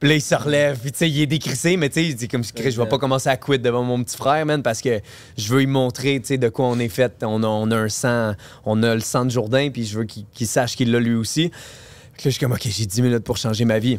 Puis 0.04 0.10
là, 0.10 0.16
il 0.18 0.22
se 0.22 0.36
relève, 0.36 0.80
puis 0.80 0.92
tu 0.92 0.98
sais, 0.98 1.10
il 1.10 1.22
est 1.22 1.28
décrissé, 1.28 1.78
mais 1.78 1.88
tu 1.88 1.94
sais, 1.94 2.06
il 2.08 2.14
dit 2.14 2.28
comme 2.28 2.44
Chris, 2.44 2.72
je 2.72 2.82
vais 2.82 2.90
pas 2.90 2.98
commencer 2.98 3.30
à 3.30 3.38
quitter 3.38 3.60
devant 3.60 3.84
mon 3.84 4.04
petit 4.04 4.18
frère, 4.18 4.46
man, 4.46 4.62
parce 4.62 4.82
que 4.82 5.00
je 5.38 5.48
veux 5.48 5.60
lui 5.60 5.66
montrer, 5.66 6.20
tu 6.20 6.28
sais, 6.28 6.38
de 6.38 6.50
quoi 6.50 6.66
on 6.66 6.78
est 6.78 6.90
fait. 6.90 7.24
On 7.24 7.42
a, 7.42 7.48
on 7.48 7.72
a 7.72 7.78
un 7.78 7.88
sang, 7.88 8.34
on 8.66 8.84
a 8.84 8.96
le 8.96 9.00
sang 9.00 9.24
de 9.24 9.30
Jourdain, 9.30 9.70
puis 9.72 9.86
je 9.86 10.00
veux 10.00 10.04
qu'il 10.04 10.46
sache 10.46 10.76
qu'il 10.76 10.92
l'a 10.92 11.00
lui 11.00 11.14
aussi. 11.14 11.52
Puis 11.52 11.56
là, 11.56 12.22
je 12.26 12.30
suis 12.32 12.40
comme, 12.42 12.52
OK, 12.52 12.64
j'ai 12.66 12.86
10 12.86 13.02
minutes 13.02 13.24
pour 13.24 13.38
changer 13.38 13.64
ma 13.64 13.80
vie. 13.80 13.98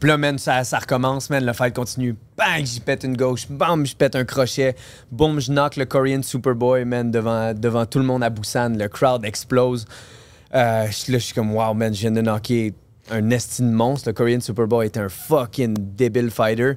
Puis 0.00 0.08
là, 0.08 0.16
man, 0.16 0.38
ça, 0.38 0.64
ça 0.64 0.80
recommence, 0.80 1.30
man, 1.30 1.46
le 1.46 1.52
fight 1.52 1.72
continue. 1.72 2.16
Bang, 2.36 2.64
j'y 2.64 2.80
pète 2.80 3.04
une 3.04 3.16
gauche. 3.16 3.46
Bam, 3.48 3.86
je 3.86 3.94
pète 3.94 4.16
un 4.16 4.24
crochet. 4.24 4.74
Boum, 5.12 5.38
je 5.38 5.52
knock 5.52 5.76
le 5.76 5.84
Korean 5.84 6.22
Superboy, 6.24 6.84
man, 6.84 7.12
devant, 7.12 7.54
devant 7.54 7.86
tout 7.86 8.00
le 8.00 8.06
monde 8.06 8.24
à 8.24 8.30
Busan. 8.30 8.70
Le 8.70 8.88
crowd 8.88 9.24
explose. 9.24 9.86
Euh, 10.52 10.86
là, 10.86 10.90
je 11.06 11.18
suis 11.18 11.32
comme, 11.32 11.54
wow, 11.54 11.74
man, 11.74 11.94
je 11.94 12.00
viens 12.00 12.10
de 12.10 12.22
knocker 12.22 12.74
un 13.10 13.30
estime 13.30 13.70
monstre. 13.70 14.08
Le 14.08 14.12
Korean 14.14 14.40
Superboy 14.40 14.86
est 14.86 14.96
un 14.96 15.08
fucking 15.08 15.74
débile 15.96 16.30
fighter. 16.30 16.72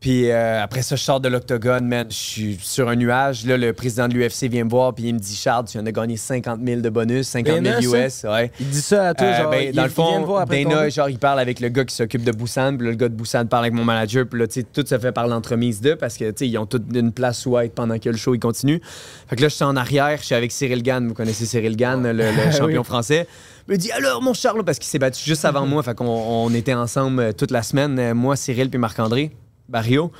Puis 0.00 0.30
euh, 0.30 0.62
après 0.62 0.82
ça, 0.82 0.96
je 0.96 1.00
sors 1.02 1.18
de 1.18 1.30
l'octogone, 1.30 1.86
man. 1.88 2.06
Je 2.10 2.14
suis 2.14 2.58
sur 2.60 2.90
un 2.90 2.94
nuage. 2.96 3.46
Là, 3.46 3.56
le 3.56 3.72
président 3.72 4.06
de 4.06 4.12
l'UFC 4.12 4.50
vient 4.50 4.64
me 4.64 4.68
voir, 4.68 4.92
puis 4.94 5.04
il 5.04 5.14
me 5.14 5.18
dit 5.18 5.34
Charles, 5.34 5.64
tu 5.64 5.72
viens 5.78 5.82
de 5.82 5.90
gagner 5.90 6.18
50 6.18 6.60
000 6.62 6.82
de 6.82 6.90
bonus, 6.90 7.26
50 7.28 7.54
000 7.54 7.64
Dana, 7.64 7.80
US. 7.80 8.12
ça? 8.12 8.30
Ouais. 8.34 8.50
Il 8.60 8.68
dit 8.68 8.82
ça 8.82 9.08
à 9.08 9.14
toi, 9.14 9.26
Euh, 9.28 9.38
genre, 9.42 9.50
ben, 9.50 9.72
dans 9.72 9.82
le 9.84 9.88
fond, 9.88 10.44
Dana, 10.44 10.88
genre, 10.90 11.08
il 11.08 11.18
parle 11.18 11.40
avec 11.40 11.58
le 11.58 11.70
gars 11.70 11.86
qui 11.86 11.94
s'occupe 11.94 12.22
de 12.22 12.32
Busan, 12.32 12.76
puis 12.76 12.84
là, 12.84 12.90
le 12.90 12.98
gars 12.98 13.08
de 13.08 13.14
Busan 13.14 13.46
parle 13.46 13.64
avec 13.64 13.72
mon 13.72 13.84
manager, 13.84 14.26
puis 14.28 14.38
là, 14.40 14.46
tu 14.46 14.60
sais, 14.60 14.66
tout 14.70 14.84
se 14.86 14.98
fait 14.98 15.12
par 15.12 15.26
l'entremise 15.26 15.80
d'eux, 15.80 15.96
parce 15.96 16.18
que, 16.18 16.26
tu 16.32 16.34
sais, 16.36 16.48
ils 16.48 16.58
ont 16.58 16.66
toute 16.66 16.84
une 16.94 17.10
place 17.12 17.46
où 17.46 17.58
être 17.58 17.74
pendant 17.74 17.98
que 17.98 18.10
le 18.10 18.18
show, 18.18 18.34
il 18.34 18.40
continue. 18.40 18.82
Fait 19.26 19.36
que 19.36 19.40
là, 19.40 19.48
je 19.48 19.54
suis 19.54 19.64
en 19.64 19.74
arrière, 19.74 20.18
je 20.20 20.26
suis 20.26 20.34
avec 20.34 20.52
Cyril 20.52 20.82
Gann, 20.82 21.08
vous 21.08 21.14
connaissez 21.14 21.46
Cyril 21.46 21.76
Gann, 21.76 22.02
le, 22.02 22.12
le 22.12 22.50
champion 22.52 22.80
Oui. 22.80 22.84
français. 22.84 23.26
Il 23.68 23.72
me 23.72 23.76
dit, 23.78 23.90
alors, 23.92 24.20
mon 24.20 24.34
Charles, 24.34 24.62
parce 24.64 24.78
qu'il 24.78 24.88
s'est 24.88 24.98
battu 24.98 25.22
juste 25.24 25.44
avant 25.44 25.66
moi, 25.66 25.82
fait 25.82 25.94
qu'on 25.94 26.04
on 26.06 26.52
était 26.52 26.74
ensemble 26.74 27.22
euh, 27.22 27.32
toute 27.32 27.50
la 27.50 27.62
semaine, 27.62 27.98
euh, 27.98 28.14
moi, 28.14 28.36
Cyril, 28.36 28.68
puis 28.68 28.78
Marc-André 28.78 29.30
Barrio. 29.68 30.12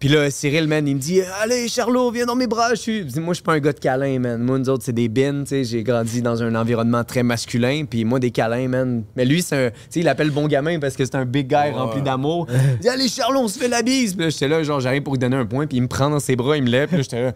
Puis 0.00 0.08
là, 0.08 0.30
Cyril, 0.30 0.66
man, 0.66 0.88
il 0.88 0.96
me 0.96 1.00
dit 1.00 1.20
Allez, 1.42 1.68
Charlot, 1.68 2.10
viens 2.10 2.24
dans 2.24 2.34
mes 2.34 2.46
bras. 2.46 2.70
Je 2.70 2.80
suis... 2.80 3.04
Moi, 3.16 3.28
je 3.28 3.34
suis 3.34 3.42
pas 3.42 3.52
un 3.52 3.58
gars 3.60 3.74
de 3.74 3.78
câlin, 3.78 4.18
man. 4.18 4.42
Moi, 4.42 4.58
nous 4.58 4.68
autres, 4.70 4.82
c'est 4.82 4.94
des 4.94 5.10
bins. 5.10 5.42
tu 5.42 5.50
sais. 5.50 5.64
J'ai 5.64 5.82
grandi 5.82 6.22
dans 6.22 6.42
un 6.42 6.54
environnement 6.54 7.04
très 7.04 7.22
masculin. 7.22 7.84
Puis 7.84 8.06
moi, 8.06 8.18
des 8.18 8.30
câlins, 8.30 8.66
man. 8.66 9.04
Mais 9.14 9.26
lui, 9.26 9.42
c'est 9.42 9.66
un. 9.66 9.70
Tu 9.70 9.76
sais, 9.90 10.00
il 10.00 10.08
appelle 10.08 10.30
bon 10.30 10.48
gamin 10.48 10.80
parce 10.80 10.96
que 10.96 11.04
c'est 11.04 11.16
un 11.16 11.26
big 11.26 11.48
guy 11.48 11.70
rempli 11.74 12.00
d'amour. 12.00 12.46
Il 12.76 12.78
dit 12.78 12.88
Allez, 12.88 13.08
Charlot, 13.08 13.40
on 13.40 13.48
se 13.48 13.58
fait 13.58 13.68
la 13.68 13.82
bise. 13.82 14.14
Puis 14.14 14.24
là, 14.24 14.30
j'étais 14.30 14.48
là, 14.48 14.62
genre, 14.62 14.80
j'arrive 14.80 15.02
pour 15.02 15.12
lui 15.12 15.18
donner 15.18 15.36
un 15.36 15.44
point. 15.44 15.66
Puis 15.66 15.76
il 15.76 15.82
me 15.82 15.88
prend 15.88 16.08
dans 16.08 16.18
ses 16.18 16.34
bras, 16.34 16.56
il 16.56 16.62
me 16.62 16.70
lève. 16.70 16.88
Puis 16.88 16.96
là, 16.96 17.02
j'étais 17.02 17.22
là 17.22 17.32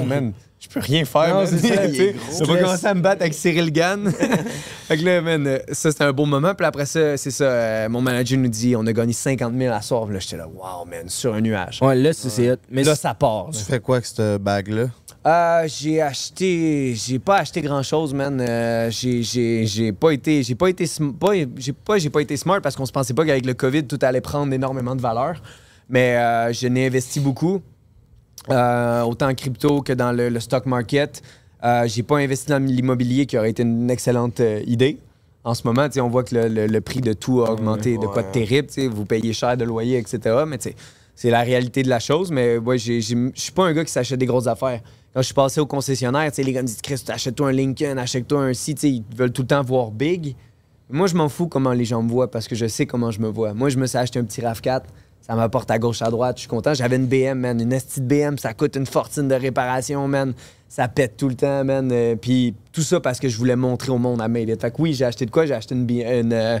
Oh, 0.00 0.04
man, 0.06 0.32
je 0.62 0.68
peux 0.68 0.80
rien 0.80 1.04
faire, 1.04 1.34
Non, 1.34 1.44
c'est 1.46 1.58
ça, 1.58 1.88
Tu 1.88 1.94
sais, 1.96 2.14
pas 2.46 2.56
commencer 2.60 2.86
à 2.86 2.94
me 2.94 3.00
battre 3.00 3.22
avec 3.22 3.34
Cyril 3.34 3.72
Gann. 3.72 4.10
fait 4.88 4.96
que 4.96 5.04
là, 5.04 5.20
man, 5.20 5.58
ça, 5.72 5.90
c'était 5.90 6.04
un 6.04 6.12
beau 6.12 6.24
moment. 6.24 6.54
Puis 6.54 6.64
après 6.64 6.86
ça, 6.86 7.16
c'est 7.16 7.30
ça. 7.32 7.44
euh, 7.44 7.88
mon 7.88 8.00
manager 8.00 8.38
nous 8.38 8.48
dit 8.48 8.74
On 8.76 8.86
a 8.86 8.92
gagné 8.92 9.12
50 9.12 9.52
000 9.58 9.74
à 9.74 9.82
soir. 9.82 10.06
Là, 10.06 10.18
j'étais 10.20 10.36
là 10.36 10.46
Wow, 10.46 10.84
man, 10.88 11.08
sur 11.08 11.34
un 11.34 11.40
nuage. 11.40 11.80
Ouais, 11.82 11.96
là, 11.96 12.12
c'est- 12.12 12.28
c'est 12.30 12.50
hot. 12.52 12.56
Mais 12.70 12.84
là, 12.84 12.94
ça 12.94 13.12
part. 13.14 13.48
Tu 13.52 13.58
fais 13.58 13.80
quoi 13.80 13.96
avec 13.96 14.06
cette 14.06 14.40
bague-là? 14.42 14.86
Euh, 15.26 15.64
j'ai 15.68 16.00
acheté. 16.00 16.94
J'ai 16.94 17.18
pas 17.18 17.38
acheté 17.38 17.60
grand 17.60 17.82
chose, 17.82 18.14
man. 18.14 18.40
Euh, 18.40 18.90
j'ai- 18.90 19.22
j'ai 19.22 19.66
j'ai 19.66 19.92
pas 19.92 20.10
été. 20.12 20.42
J'ai 20.42 20.54
pas 20.54 20.68
été. 20.68 20.84
sm- 20.84 21.12
pas- 21.12 21.32
J'ai 21.56 21.72
pas, 21.72 21.98
j'ai 21.98 22.10
pas 22.10 22.20
été 22.20 22.36
smart 22.36 22.60
parce 22.60 22.76
qu'on 22.76 22.86
se 22.86 22.92
pensait 22.92 23.14
pas 23.14 23.24
qu'avec 23.24 23.46
le 23.46 23.54
COVID, 23.54 23.84
tout 23.84 23.98
allait 24.02 24.20
prendre 24.20 24.52
énormément 24.52 24.94
de 24.96 25.00
valeur. 25.00 25.42
Mais 25.88 26.16
euh, 26.16 26.52
je 26.52 26.66
n'ai 26.68 26.86
investi 26.86 27.20
beaucoup. 27.20 27.60
Euh, 28.50 29.02
autant 29.02 29.28
en 29.28 29.34
crypto 29.34 29.82
que 29.82 29.92
dans 29.92 30.12
le, 30.12 30.28
le 30.28 30.40
stock 30.40 30.66
market. 30.66 31.22
Euh, 31.64 31.86
j'ai 31.86 32.02
pas 32.02 32.16
investi 32.18 32.48
dans 32.50 32.62
l'immobilier 32.64 33.26
qui 33.26 33.38
aurait 33.38 33.50
été 33.50 33.62
une 33.62 33.90
excellente 33.90 34.40
euh, 34.40 34.62
idée. 34.66 34.98
En 35.44 35.54
ce 35.54 35.62
moment, 35.66 35.86
on 35.96 36.08
voit 36.08 36.24
que 36.24 36.34
le, 36.34 36.48
le- 36.48 36.66
le 36.66 36.80
prix 36.80 37.00
de 37.00 37.12
tout 37.12 37.42
a 37.42 37.50
augmenté 37.52 37.98
de 37.98 38.06
quoi 38.06 38.22
de 38.22 38.32
terrible. 38.32 38.68
Vous 38.92 39.04
payez 39.04 39.32
cher 39.32 39.56
de 39.56 39.64
loyer, 39.64 39.98
etc. 39.98 40.42
Mais 40.46 40.58
c'est 41.14 41.30
la 41.30 41.40
réalité 41.42 41.82
de 41.82 41.88
la 41.88 41.98
chose. 42.00 42.30
Mais 42.30 42.58
ouais, 42.58 42.78
je 42.78 43.00
suis 43.34 43.52
pas 43.52 43.64
un 43.64 43.72
gars 43.72 43.84
qui 43.84 43.92
s'achète 43.92 44.18
des 44.18 44.26
grosses 44.26 44.46
affaires. 44.46 44.80
Quand 45.14 45.20
je 45.20 45.26
suis 45.26 45.34
passé 45.34 45.60
au 45.60 45.66
concessionnaire, 45.66 46.30
les 46.36 46.52
gars 46.52 46.62
me 46.62 46.66
disent 46.66 46.80
Chris, 46.82 47.02
achète-toi 47.08 47.48
un 47.48 47.52
Lincoln, 47.52 47.96
achète-toi 47.98 48.40
un 48.44 48.54
sais, 48.54 48.72
Ils 48.82 49.04
veulent 49.16 49.32
tout 49.32 49.42
le 49.42 49.48
temps 49.48 49.62
voir 49.62 49.90
big. 49.90 50.34
Moi, 50.90 51.06
je 51.06 51.14
m'en 51.14 51.28
fous 51.28 51.46
comment 51.48 51.72
les 51.72 51.84
gens 51.84 52.02
me 52.02 52.08
voient 52.10 52.30
parce 52.30 52.48
que 52.48 52.54
je 52.54 52.66
sais 52.66 52.86
comment 52.86 53.10
je 53.10 53.20
me 53.20 53.28
vois. 53.28 53.52
Moi, 53.54 53.68
je 53.68 53.78
me 53.78 53.86
suis 53.86 53.98
acheté 53.98 54.18
un 54.18 54.24
petit 54.24 54.40
RAV4. 54.40 54.82
Ça 55.22 55.34
m'apporte 55.36 55.70
à 55.70 55.78
gauche, 55.78 56.02
à 56.02 56.10
droite. 56.10 56.36
Je 56.36 56.40
suis 56.40 56.48
content. 56.48 56.74
J'avais 56.74 56.96
une 56.96 57.06
BM, 57.06 57.38
man. 57.38 57.60
Une 57.60 57.72
esti 57.72 58.00
de 58.00 58.06
BM. 58.06 58.38
Ça 58.38 58.54
coûte 58.54 58.74
une 58.76 58.86
fortune 58.86 59.28
de 59.28 59.34
réparation, 59.34 60.06
man. 60.08 60.34
Ça 60.68 60.88
pète 60.88 61.16
tout 61.16 61.28
le 61.28 61.36
temps, 61.36 61.64
man. 61.64 61.90
Euh, 61.92 62.16
Puis 62.16 62.54
tout 62.72 62.82
ça 62.82 62.98
parce 62.98 63.20
que 63.20 63.28
je 63.28 63.36
voulais 63.38 63.54
montrer 63.56 63.92
au 63.92 63.98
monde 63.98 64.20
à 64.20 64.26
Made 64.28 64.48
It. 64.48 64.60
Fait 64.60 64.70
que 64.72 64.82
oui, 64.82 64.94
j'ai 64.94 65.04
acheté 65.04 65.24
de 65.26 65.30
quoi? 65.30 65.46
J'ai 65.46 65.54
acheté 65.54 65.74
une, 65.76 65.88
une, 65.88 66.32
euh, 66.32 66.58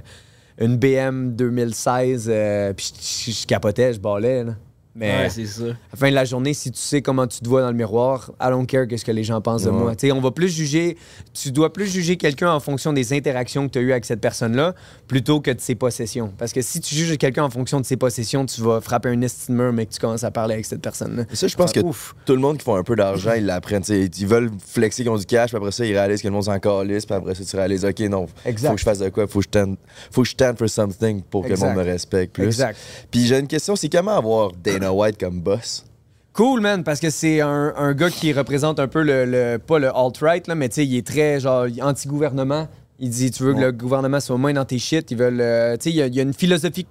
BM 0.60 1.32
2016. 1.34 2.26
euh, 2.28 2.72
puis 2.72 2.92
je- 3.26 3.32
je 3.32 3.46
capotais, 3.46 3.94
je 3.94 3.98
ballais, 4.00 4.44
là. 4.44 4.52
Mais 4.94 5.22
Ouais, 5.22 5.30
c'est 5.30 5.46
ça. 5.46 5.62
à 5.64 5.66
la 5.68 5.74
fin 5.98 6.10
de 6.10 6.14
la 6.14 6.24
journée, 6.26 6.52
si 6.52 6.70
tu 6.70 6.78
sais 6.78 7.00
comment 7.00 7.26
tu 7.26 7.40
te 7.40 7.48
vois 7.48 7.62
dans 7.62 7.70
le 7.70 7.76
miroir, 7.76 8.30
I 8.40 8.48
don't 8.50 8.66
care 8.66 8.86
qu'est-ce 8.86 9.04
que 9.06 9.10
les 9.12 9.24
gens 9.24 9.40
pensent 9.40 9.62
de 9.62 9.70
moi. 9.70 9.96
Tu 9.96 10.06
sais, 10.08 10.12
on 10.12 10.20
va 10.20 10.30
plus 10.32 10.48
juger, 10.48 10.98
tu 11.32 11.50
dois 11.50 11.72
plus 11.72 11.86
juger 11.86 12.16
quelqu'un 12.18 12.52
en 12.52 12.60
fonction 12.60 12.92
des 12.92 13.14
interactions 13.14 13.66
que 13.68 13.72
tu 13.72 13.78
as 13.78 13.82
eues 13.82 13.92
avec 13.92 14.04
cette 14.04 14.20
personne-là 14.20 14.74
plutôt 15.08 15.40
que 15.40 15.50
de 15.50 15.60
ses 15.60 15.74
possessions. 15.74 16.32
Parce 16.36 16.52
que 16.52 16.60
si 16.60 16.80
tu 16.80 16.94
juges 16.94 17.16
quelqu'un 17.16 17.44
en 17.44 17.50
fonction 17.50 17.80
de 17.80 17.86
ses 17.86 17.96
possessions, 17.96 18.44
tu 18.44 18.60
vas 18.60 18.80
frapper 18.82 19.08
un 19.08 19.22
estime 19.22 19.54
mur, 19.56 19.72
mais 19.72 19.86
que 19.86 19.92
tu 19.94 19.98
commences 19.98 20.24
à 20.24 20.30
parler 20.30 20.54
avec 20.54 20.66
cette 20.66 20.82
personne-là. 20.82 21.24
Ça, 21.32 21.46
je 21.48 21.56
pense 21.56 21.72
que 21.72 21.80
Ouf. 21.80 22.14
tout 22.26 22.34
le 22.34 22.40
monde 22.40 22.58
qui 22.58 22.64
font 22.64 22.76
un 22.76 22.82
peu 22.84 22.94
d'argent, 22.96 23.32
ils 23.34 23.46
l'apprennent. 23.46 23.82
t'sais, 23.82 24.04
Ils 24.18 24.26
veulent 24.26 24.50
flexer 24.66 25.02
qu'ils 25.04 25.10
ont 25.12 25.16
du 25.16 25.24
cash, 25.26 25.48
puis 25.50 25.56
après 25.56 25.72
ça, 25.72 25.86
ils 25.86 25.94
réalisent 25.96 26.20
que 26.20 26.28
le 26.28 26.34
monde 26.34 26.44
s'en 26.44 26.58
calisse, 26.58 27.06
puis 27.06 27.14
après 27.14 27.34
ça, 27.34 27.44
tu 27.44 27.56
réalises, 27.56 27.84
OK, 27.86 28.00
non, 28.00 28.26
Exact. 28.44 28.68
faut 28.68 28.74
que 28.74 28.80
je 28.80 28.84
fasse 28.84 28.98
de 28.98 29.08
quoi, 29.08 29.26
faut 29.26 29.38
que 29.38 29.44
je 29.44 29.48
stand, 29.48 29.76
faut 30.10 30.20
que 30.22 30.28
je 30.28 30.32
stand 30.32 30.58
for 30.58 30.68
something 30.68 31.22
pour 31.22 31.42
que 31.44 31.52
Exact. 31.52 31.66
le 31.70 31.74
monde 31.76 31.86
me 31.86 31.90
respecte 31.90 32.34
plus. 32.34 32.44
Exact. 32.44 32.78
Puis 33.10 33.26
j'ai 33.26 33.38
une 33.38 33.46
question, 33.48 33.74
c'est 33.74 33.88
comment 33.88 34.18
avoir 34.18 34.52
Dana 34.82 34.92
White 34.92 35.18
comme 35.18 35.40
boss? 35.40 35.84
Cool, 36.32 36.60
man, 36.60 36.82
parce 36.82 36.98
que 36.98 37.10
c'est 37.10 37.40
un, 37.40 37.72
un 37.76 37.92
gars 37.92 38.08
qui 38.10 38.32
représente 38.32 38.80
un 38.80 38.88
peu 38.88 39.02
le, 39.02 39.24
le- 39.26 39.58
pas 39.58 39.78
le 39.78 39.88
alt-right, 39.94 40.46
là, 40.48 40.54
mais 40.54 40.68
tu 40.68 40.76
sais, 40.76 40.86
il 40.86 40.96
est 40.96 41.06
très, 41.06 41.40
genre, 41.40 41.66
anti-gouvernement. 41.82 42.68
Il 42.98 43.10
dit, 43.10 43.30
tu 43.30 43.42
veux 43.42 43.52
que 43.54 43.60
le 43.60 43.72
gouvernement 43.72 44.18
soit 44.20 44.38
moins 44.38 44.52
dans 44.54 44.64
tes 44.64 44.78
shit. 44.78 45.10
Ils 45.10 45.16
veulent, 45.16 45.40
euh, 45.40 45.76
tu 45.76 45.84
sais, 45.84 45.90
il 45.90 45.96
y, 45.96 46.02
a- 46.02 46.06
il 46.06 46.14
y 46.14 46.20
a 46.20 46.22
une 46.22 46.32
philosophie 46.32 46.86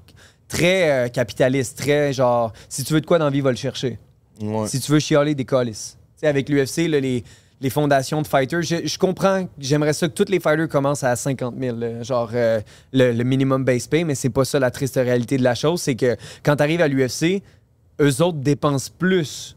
très 0.47 0.91
euh, 0.91 1.07
capitaliste, 1.07 1.77
très, 1.77 2.13
genre, 2.13 2.53
si 2.69 2.83
tu 2.83 2.93
veux 2.93 3.01
de 3.01 3.05
quoi 3.05 3.17
dans 3.17 3.25
la 3.25 3.31
vie, 3.31 3.41
va 3.41 3.49
le 3.51 3.57
chercher. 3.57 3.97
Ouais. 4.41 4.67
Si 4.67 4.79
tu 4.79 4.91
veux 4.91 4.99
chialer, 4.99 5.33
des 5.35 5.45
colis. 5.45 5.71
Tu 5.71 5.97
sais, 6.17 6.27
avec 6.27 6.47
l'UFC, 6.49 6.87
les, 6.87 7.23
les 7.61 7.69
fondations 7.71 8.21
de 8.21 8.27
fighters, 8.27 8.61
je, 8.61 8.75
je 8.85 8.97
comprends, 8.99 9.47
j'aimerais 9.57 9.93
ça 9.93 10.07
que 10.07 10.13
tous 10.13 10.29
les 10.31 10.39
fighters 10.39 10.67
commencent 10.69 11.03
à 11.03 11.15
50 11.15 11.55
000, 11.59 11.77
là, 11.77 12.03
genre 12.03 12.29
euh, 12.35 12.59
le, 12.93 13.11
le 13.13 13.23
minimum 13.23 13.63
base 13.65 13.87
pay, 13.87 14.03
mais 14.03 14.13
c'est 14.15 14.29
pas 14.29 14.45
ça 14.45 14.59
la 14.59 14.69
triste 14.69 14.95
réalité 14.95 15.37
de 15.37 15.43
la 15.43 15.55
chose. 15.55 15.81
C'est 15.81 15.95
que 15.95 16.15
quand 16.43 16.57
tu 16.57 16.63
arrives 16.63 16.81
à 16.81 16.87
l'UFC, 16.87 17.41
eux 18.01 18.21
autres 18.21 18.39
dépensent 18.39 18.91
plus 18.97 19.55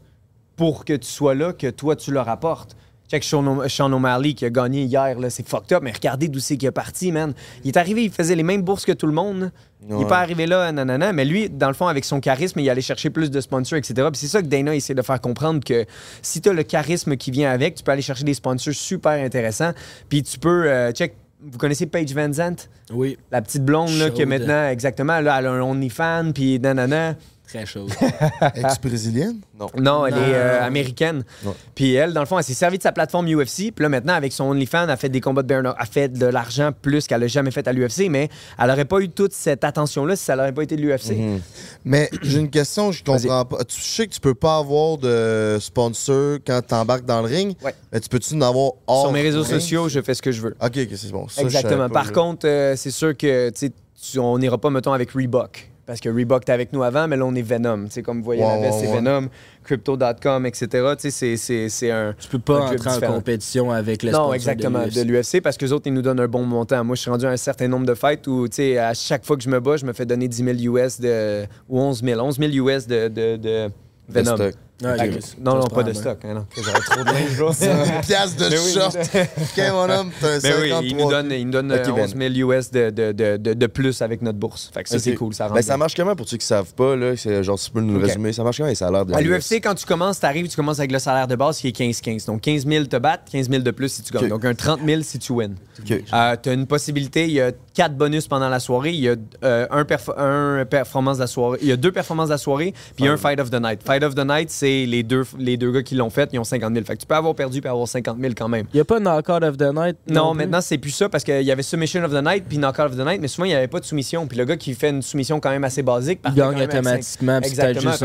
pour 0.55 0.85
que 0.85 0.93
tu 0.93 1.07
sois 1.07 1.35
là 1.35 1.53
que 1.53 1.69
toi, 1.69 1.95
tu 1.95 2.11
leur 2.11 2.29
apportes. 2.29 2.75
Check 3.07 3.23
Sean, 3.23 3.93
O'Malley 3.93 4.33
qui 4.33 4.45
a 4.45 4.49
gagné 4.49 4.83
hier, 4.83 5.19
là, 5.19 5.29
c'est 5.29 5.47
fucked 5.47 5.71
up, 5.73 5.83
mais 5.83 5.91
regardez 5.91 6.27
d'où 6.27 6.39
c'est 6.39 6.57
qu'il 6.57 6.67
est 6.67 6.71
parti, 6.71 7.11
man. 7.11 7.33
Il 7.63 7.67
est 7.67 7.77
arrivé, 7.77 8.03
il 8.03 8.11
faisait 8.11 8.33
les 8.33 8.43
mêmes 8.43 8.63
bourses 8.63 8.83
que 8.83 8.93
tout 8.93 9.05
le 9.05 9.13
monde. 9.13 9.51
Il 9.87 9.95
n'est 9.95 10.07
pas 10.07 10.19
arrivé 10.19 10.47
là, 10.47 10.71
nanana, 10.71 11.13
mais 11.13 11.23
lui, 11.23 11.47
dans 11.47 11.67
le 11.67 11.75
fond, 11.75 11.85
avec 11.85 12.03
son 12.03 12.19
charisme, 12.19 12.59
il 12.59 12.69
allait 12.69 12.81
chercher 12.81 13.11
plus 13.11 13.29
de 13.29 13.39
sponsors, 13.41 13.77
etc. 13.77 13.93
Puis 14.11 14.21
c'est 14.21 14.27
ça 14.27 14.41
que 14.41 14.47
Dana 14.47 14.75
essaie 14.75 14.95
de 14.95 15.01
faire 15.03 15.21
comprendre 15.21 15.63
que 15.63 15.85
si 16.23 16.41
tu 16.41 16.49
as 16.49 16.53
le 16.53 16.63
charisme 16.63 17.15
qui 17.15 17.29
vient 17.29 17.51
avec, 17.51 17.75
tu 17.75 17.83
peux 17.83 17.91
aller 17.91 18.01
chercher 18.01 18.23
des 18.23 18.33
sponsors 18.33 18.73
super 18.73 19.11
intéressants. 19.11 19.73
Puis 20.09 20.23
tu 20.23 20.39
peux, 20.39 20.65
euh, 20.65 20.91
check, 20.91 21.13
vous 21.43 21.59
connaissez 21.59 21.85
Paige 21.85 22.11
Van 22.15 22.33
Zandt? 22.33 22.69
Oui. 22.91 23.19
La 23.31 23.43
petite 23.43 23.63
blonde 23.63 23.91
là, 23.99 24.09
qui 24.09 24.23
est 24.23 24.25
maintenant, 24.25 24.67
exactement, 24.67 25.19
là, 25.19 25.37
elle 25.37 25.45
a 25.45 25.51
un 25.51 25.61
OnlyFans, 25.61 26.31
puis 26.33 26.59
nanana. 26.59 27.15
Très 27.47 27.65
chaud. 27.65 27.87
Ex-brésilienne? 28.55 29.39
Non. 29.59 29.67
Non, 29.77 30.05
elle 30.05 30.13
Non. 30.15 30.21
est 30.21 30.33
euh, 30.33 30.63
américaine. 30.63 31.23
Ouais. 31.43 31.53
Puis 31.73 31.93
elle, 31.93 32.13
dans 32.13 32.19
le 32.21 32.25
fond, 32.25 32.37
elle 32.37 32.43
s'est 32.43 32.53
servie 32.53 32.77
de 32.77 32.83
sa 32.83 32.91
plateforme 32.91 33.27
UFC. 33.27 33.71
Puis 33.73 33.83
là, 33.83 33.89
maintenant, 33.89 34.13
avec 34.13 34.33
son 34.33 34.45
OnlyFans, 34.45 34.87
elle 34.89 34.97
fait 34.97 35.09
des 35.09 35.21
combats 35.21 35.43
de 35.43 35.53
knuckle. 35.53 35.75
Elle 35.79 35.85
fait 35.87 36.09
de 36.09 36.25
l'argent 36.25 36.71
plus 36.81 37.07
qu'elle 37.07 37.23
a 37.23 37.27
jamais 37.27 37.51
fait 37.51 37.67
à 37.67 37.73
l'UFC, 37.73 38.07
mais 38.09 38.29
elle 38.61 38.69
aurait 38.71 38.85
pas 38.85 38.99
eu 38.99 39.09
toute 39.09 39.33
cette 39.33 39.63
attention-là 39.63 40.15
si 40.15 40.23
ça 40.25 40.35
n'aurait 40.35 40.51
pas 40.53 40.63
été 40.63 40.75
de 40.75 40.81
l'UFC. 40.81 41.11
Mhm. 41.11 41.41
Mais 41.85 42.09
j'ai 42.21 42.39
une 42.39 42.49
question, 42.49 42.91
je 42.91 43.03
comprends 43.03 43.45
pas. 43.45 43.63
Tu 43.63 43.79
sais 43.81 44.07
que 44.07 44.13
tu 44.13 44.19
peux 44.19 44.35
pas 44.35 44.57
avoir 44.57 44.97
de 44.97 45.57
sponsor 45.59 46.39
quand 46.45 46.61
tu 46.67 46.73
embarques 46.73 47.05
dans 47.05 47.21
le 47.21 47.27
ring, 47.27 47.55
Ouais. 47.63 47.73
mais 47.91 47.99
tu 47.99 48.09
peux-tu 48.09 48.35
en 48.35 48.41
avoir 48.41 48.71
hors 48.87 49.03
Sur 49.03 49.11
mes 49.11 49.21
réseaux 49.21 49.43
ring? 49.43 49.53
sociaux, 49.53 49.87
je 49.89 50.01
fais 50.01 50.13
ce 50.13 50.21
que 50.21 50.31
je 50.31 50.41
veux. 50.41 50.55
Ok, 50.61 50.77
ok, 50.77 50.89
c'est 50.95 51.11
bon. 51.11 51.27
Ça, 51.27 51.41
Exactement. 51.41 51.89
Par 51.89 52.11
contre, 52.11 52.47
euh, 52.47 52.75
c'est 52.75 52.91
sûr 52.91 53.15
que 53.15 53.49
tu 53.49 53.67
sais, 53.67 53.71
tu- 54.11 54.19
on 54.19 54.37
n'ira 54.37 54.57
pas, 54.57 54.69
mettons, 54.69 54.93
avec 54.93 55.11
Reebok. 55.11 55.71
Parce 55.85 55.99
que 55.99 56.09
Reebok 56.09 56.41
était 56.41 56.51
avec 56.51 56.73
nous 56.73 56.81
avant, 56.81 57.07
mais 57.07 57.15
là, 57.15 57.25
on 57.25 57.35
est 57.35 57.43
Venom. 57.43 57.85
Tu 57.85 57.91
sais, 57.91 58.01
comme 58.01 58.17
vous 58.19 58.23
voyez, 58.23 58.41
la 58.41 58.57
veste, 58.59 58.79
c'est. 58.79 58.87
Venom, 58.95 59.27
Crypto.com, 59.63 60.45
etc. 60.45 60.67
Tu 60.67 61.01
sais, 61.01 61.11
c'est- 61.11 61.37
c'est- 61.37 61.69
c'est 61.69 61.91
un. 61.91 62.13
Tu 62.17 62.27
peux 62.27 62.39
pas 62.39 62.53
un 62.59 62.71
entrer 62.75 62.89
en 63.07 63.13
compétition 63.15 63.71
avec 63.71 64.01
le 64.03 64.11
Non, 64.11 64.33
exactement, 64.33 64.79
de 64.95 65.01
l'UFC, 65.03 65.41
parce 65.41 65.57
que 65.57 65.65
les 65.65 65.71
autres, 65.73 65.87
ils 65.87 65.93
nous 65.93 66.01
donnent 66.01 66.19
un 66.19 66.27
bon 66.27 66.43
montant. 66.43 66.83
Moi, 66.83 66.95
je 66.95 67.01
suis 67.01 67.11
rendu 67.11 67.25
à 67.25 67.29
un 67.29 67.37
certain 67.37 67.67
nombre 67.67 67.85
de 67.85 67.93
fights 67.93 68.25
où, 68.27 68.47
tu 68.47 68.55
sais, 68.55 68.77
à 68.77 68.93
chaque 68.93 69.25
fois 69.25 69.37
que 69.37 69.43
je 69.43 69.49
me 69.49 69.59
bats, 69.59 69.77
je 69.77 69.85
me 69.85 69.93
fais 69.93 70.05
donner 70.05 70.27
10 70.27 70.43
000 70.43 70.75
US 70.75 70.99
de, 70.99 71.43
ou 71.69 71.79
11 71.79 72.01
000, 72.03 72.19
11 72.21 72.39
000 72.39 72.51
US 72.67 72.87
de, 72.87 73.07
de, 73.07 73.35
de 73.37 73.69
Venom. 74.09 74.37
Ça, 74.81 74.95
non, 75.39 75.55
non, 75.55 75.67
pas 75.67 75.83
de 75.83 75.93
stock. 75.93 76.19
hein, 76.25 76.33
non. 76.33 76.45
J'aurais 76.57 76.79
trop 76.81 77.01
de 77.03 77.09
linge, 77.09 77.37
bro. 77.37 77.51
Une 77.51 78.01
pièce 78.05 78.35
de 78.35 78.49
Mais 78.49 78.57
oui, 78.59 78.73
short. 78.73 78.97
ok, 78.97 79.63
mon 79.71 79.89
homme, 79.89 80.11
t'as 80.19 80.27
un 80.27 80.33
Mais 80.33 80.39
53. 80.41 80.79
oui, 80.81 80.87
il 80.89 80.97
nous 80.97 81.09
donne, 81.09 81.31
il 81.31 81.45
nous 81.45 81.51
donne 81.51 81.71
Ok, 81.71 81.79
euh, 81.87 81.91
Ben. 81.93 82.03
11 82.03 82.15
000 82.35 82.51
US 82.51 82.71
de, 82.71 82.89
de, 82.89 83.11
de, 83.13 83.37
de, 83.37 83.53
de 83.53 83.67
plus 83.67 84.01
avec 84.01 84.21
notre 84.21 84.37
bourse. 84.37 84.69
Fait 84.73 84.83
que 84.83 84.89
ça, 84.89 84.99
c'est 84.99 85.15
cool, 85.15 85.33
ça 85.33 85.47
rend 85.47 85.55
Ben, 85.55 85.61
ça 85.61 85.77
marche 85.77 85.95
comment 85.95 86.13
pour 86.15 86.27
ceux 86.27 86.35
qui 86.37 86.45
savent 86.45 86.73
pas, 86.73 86.95
là? 86.97 87.15
C'est 87.15 87.41
genre, 87.41 87.57
si 87.57 87.67
tu 87.67 87.71
peux 87.71 87.79
nous 87.81 87.99
résumer, 87.99 88.33
ça 88.33 88.43
marche 88.43 88.57
comment? 88.57 88.67
Les 88.69 88.75
salaires 88.75 89.05
de 89.05 89.13
À 89.13 89.21
l'UFC, 89.21 89.61
quand 89.63 89.75
tu 89.75 89.85
commences, 89.85 90.19
tu 90.19 90.25
arrives, 90.25 90.49
tu 90.49 90.55
commences 90.57 90.79
avec 90.79 90.91
le 90.91 90.99
salaire 90.99 91.27
de 91.27 91.35
base 91.37 91.57
qui 91.59 91.69
est 91.69 91.77
15-15. 91.77 92.25
Donc 92.25 92.41
15 92.41 92.67
000 92.67 92.85
te 92.85 92.97
battent, 92.97 93.29
15 93.31 93.49
000 93.49 93.63
de 93.63 93.71
plus 93.71 93.89
si 93.93 94.01
tu 94.03 94.11
gagnes. 94.13 94.27
Donc 94.27 94.43
un 94.43 94.53
30 94.55 94.81
000 94.85 95.01
si 95.03 95.19
tu 95.19 95.31
wins. 95.31 95.51
Ok. 95.79 96.03
tu 96.03 96.13
as 96.13 96.53
une 96.53 96.67
possibilité, 96.67 97.23
il 97.25 97.31
y 97.31 97.39
a 97.41 97.51
quatre 97.73 97.95
bonus 97.95 98.27
pendant 98.27 98.49
la 98.49 98.59
soirée. 98.59 98.91
Il 98.91 98.99
y 98.99 99.07
a 99.09 99.15
euh, 99.45 99.67
un, 99.71 99.83
perfo- 99.83 100.17
un 100.17 100.65
performance 100.65 101.15
de 101.17 101.21
la 101.23 101.27
soirée. 101.27 101.59
Il 101.61 101.67
y 101.69 101.71
a 101.71 101.77
deux 101.77 101.91
performances 101.93 102.27
de 102.27 102.33
la 102.33 102.37
soirée, 102.37 102.73
puis 102.97 103.07
un 103.07 103.15
Fight 103.15 103.39
of 103.39 103.49
the 103.51 103.61
Night. 103.61 103.81
Fight 103.85 104.03
of 104.03 104.15
the 104.15 104.25
Night, 104.25 104.49
c'est 104.49 104.64
les 104.65 105.03
deux, 105.03 105.23
les 105.37 105.57
deux 105.57 105.71
gars 105.71 105.83
qui 105.83 105.95
l'ont 105.95 106.09
fait, 106.09 106.29
ils 106.33 106.39
ont 106.39 106.43
50 106.43 106.73
000. 106.73 106.85
Fait 106.85 106.95
que 106.95 107.01
tu 107.01 107.05
peux 107.05 107.15
avoir 107.15 107.33
perdu 107.35 107.61
puis 107.61 107.69
avoir 107.69 107.87
50 107.87 108.17
000 108.19 108.33
quand 108.37 108.47
même. 108.47 108.65
Il 108.73 108.77
n'y 108.77 108.81
a 108.81 108.85
pas 108.85 108.99
Knockout 108.99 109.43
of 109.43 109.57
the 109.57 109.73
Night? 109.73 109.97
Non, 110.09 110.31
plus? 110.31 110.37
maintenant 110.39 110.61
c'est 110.61 110.77
plus 110.77 110.91
ça 110.91 111.09
parce 111.09 111.23
qu'il 111.23 111.41
y 111.41 111.51
avait 111.51 111.63
Submission 111.63 112.03
of 112.03 112.11
the 112.11 112.23
Night 112.23 112.45
puis 112.47 112.57
Knockout 112.57 112.85
of 112.85 112.95
the 112.97 113.05
Night, 113.05 113.21
mais 113.21 113.27
souvent 113.27 113.45
il 113.45 113.49
n'y 113.49 113.55
avait 113.55 113.67
pas 113.67 113.79
de 113.79 113.85
soumission. 113.85 114.27
Puis 114.27 114.37
le 114.37 114.45
gars 114.45 114.57
qui 114.57 114.73
fait 114.73 114.89
une 114.89 115.01
soumission 115.01 115.39
quand 115.39 115.49
même 115.51 115.63
assez 115.63 115.83
basique, 115.83 116.21
partait 116.21 116.39
gagne 116.39 116.61
automatiquement, 116.63 117.39
Exactement. 117.41 117.91
juste 117.91 118.03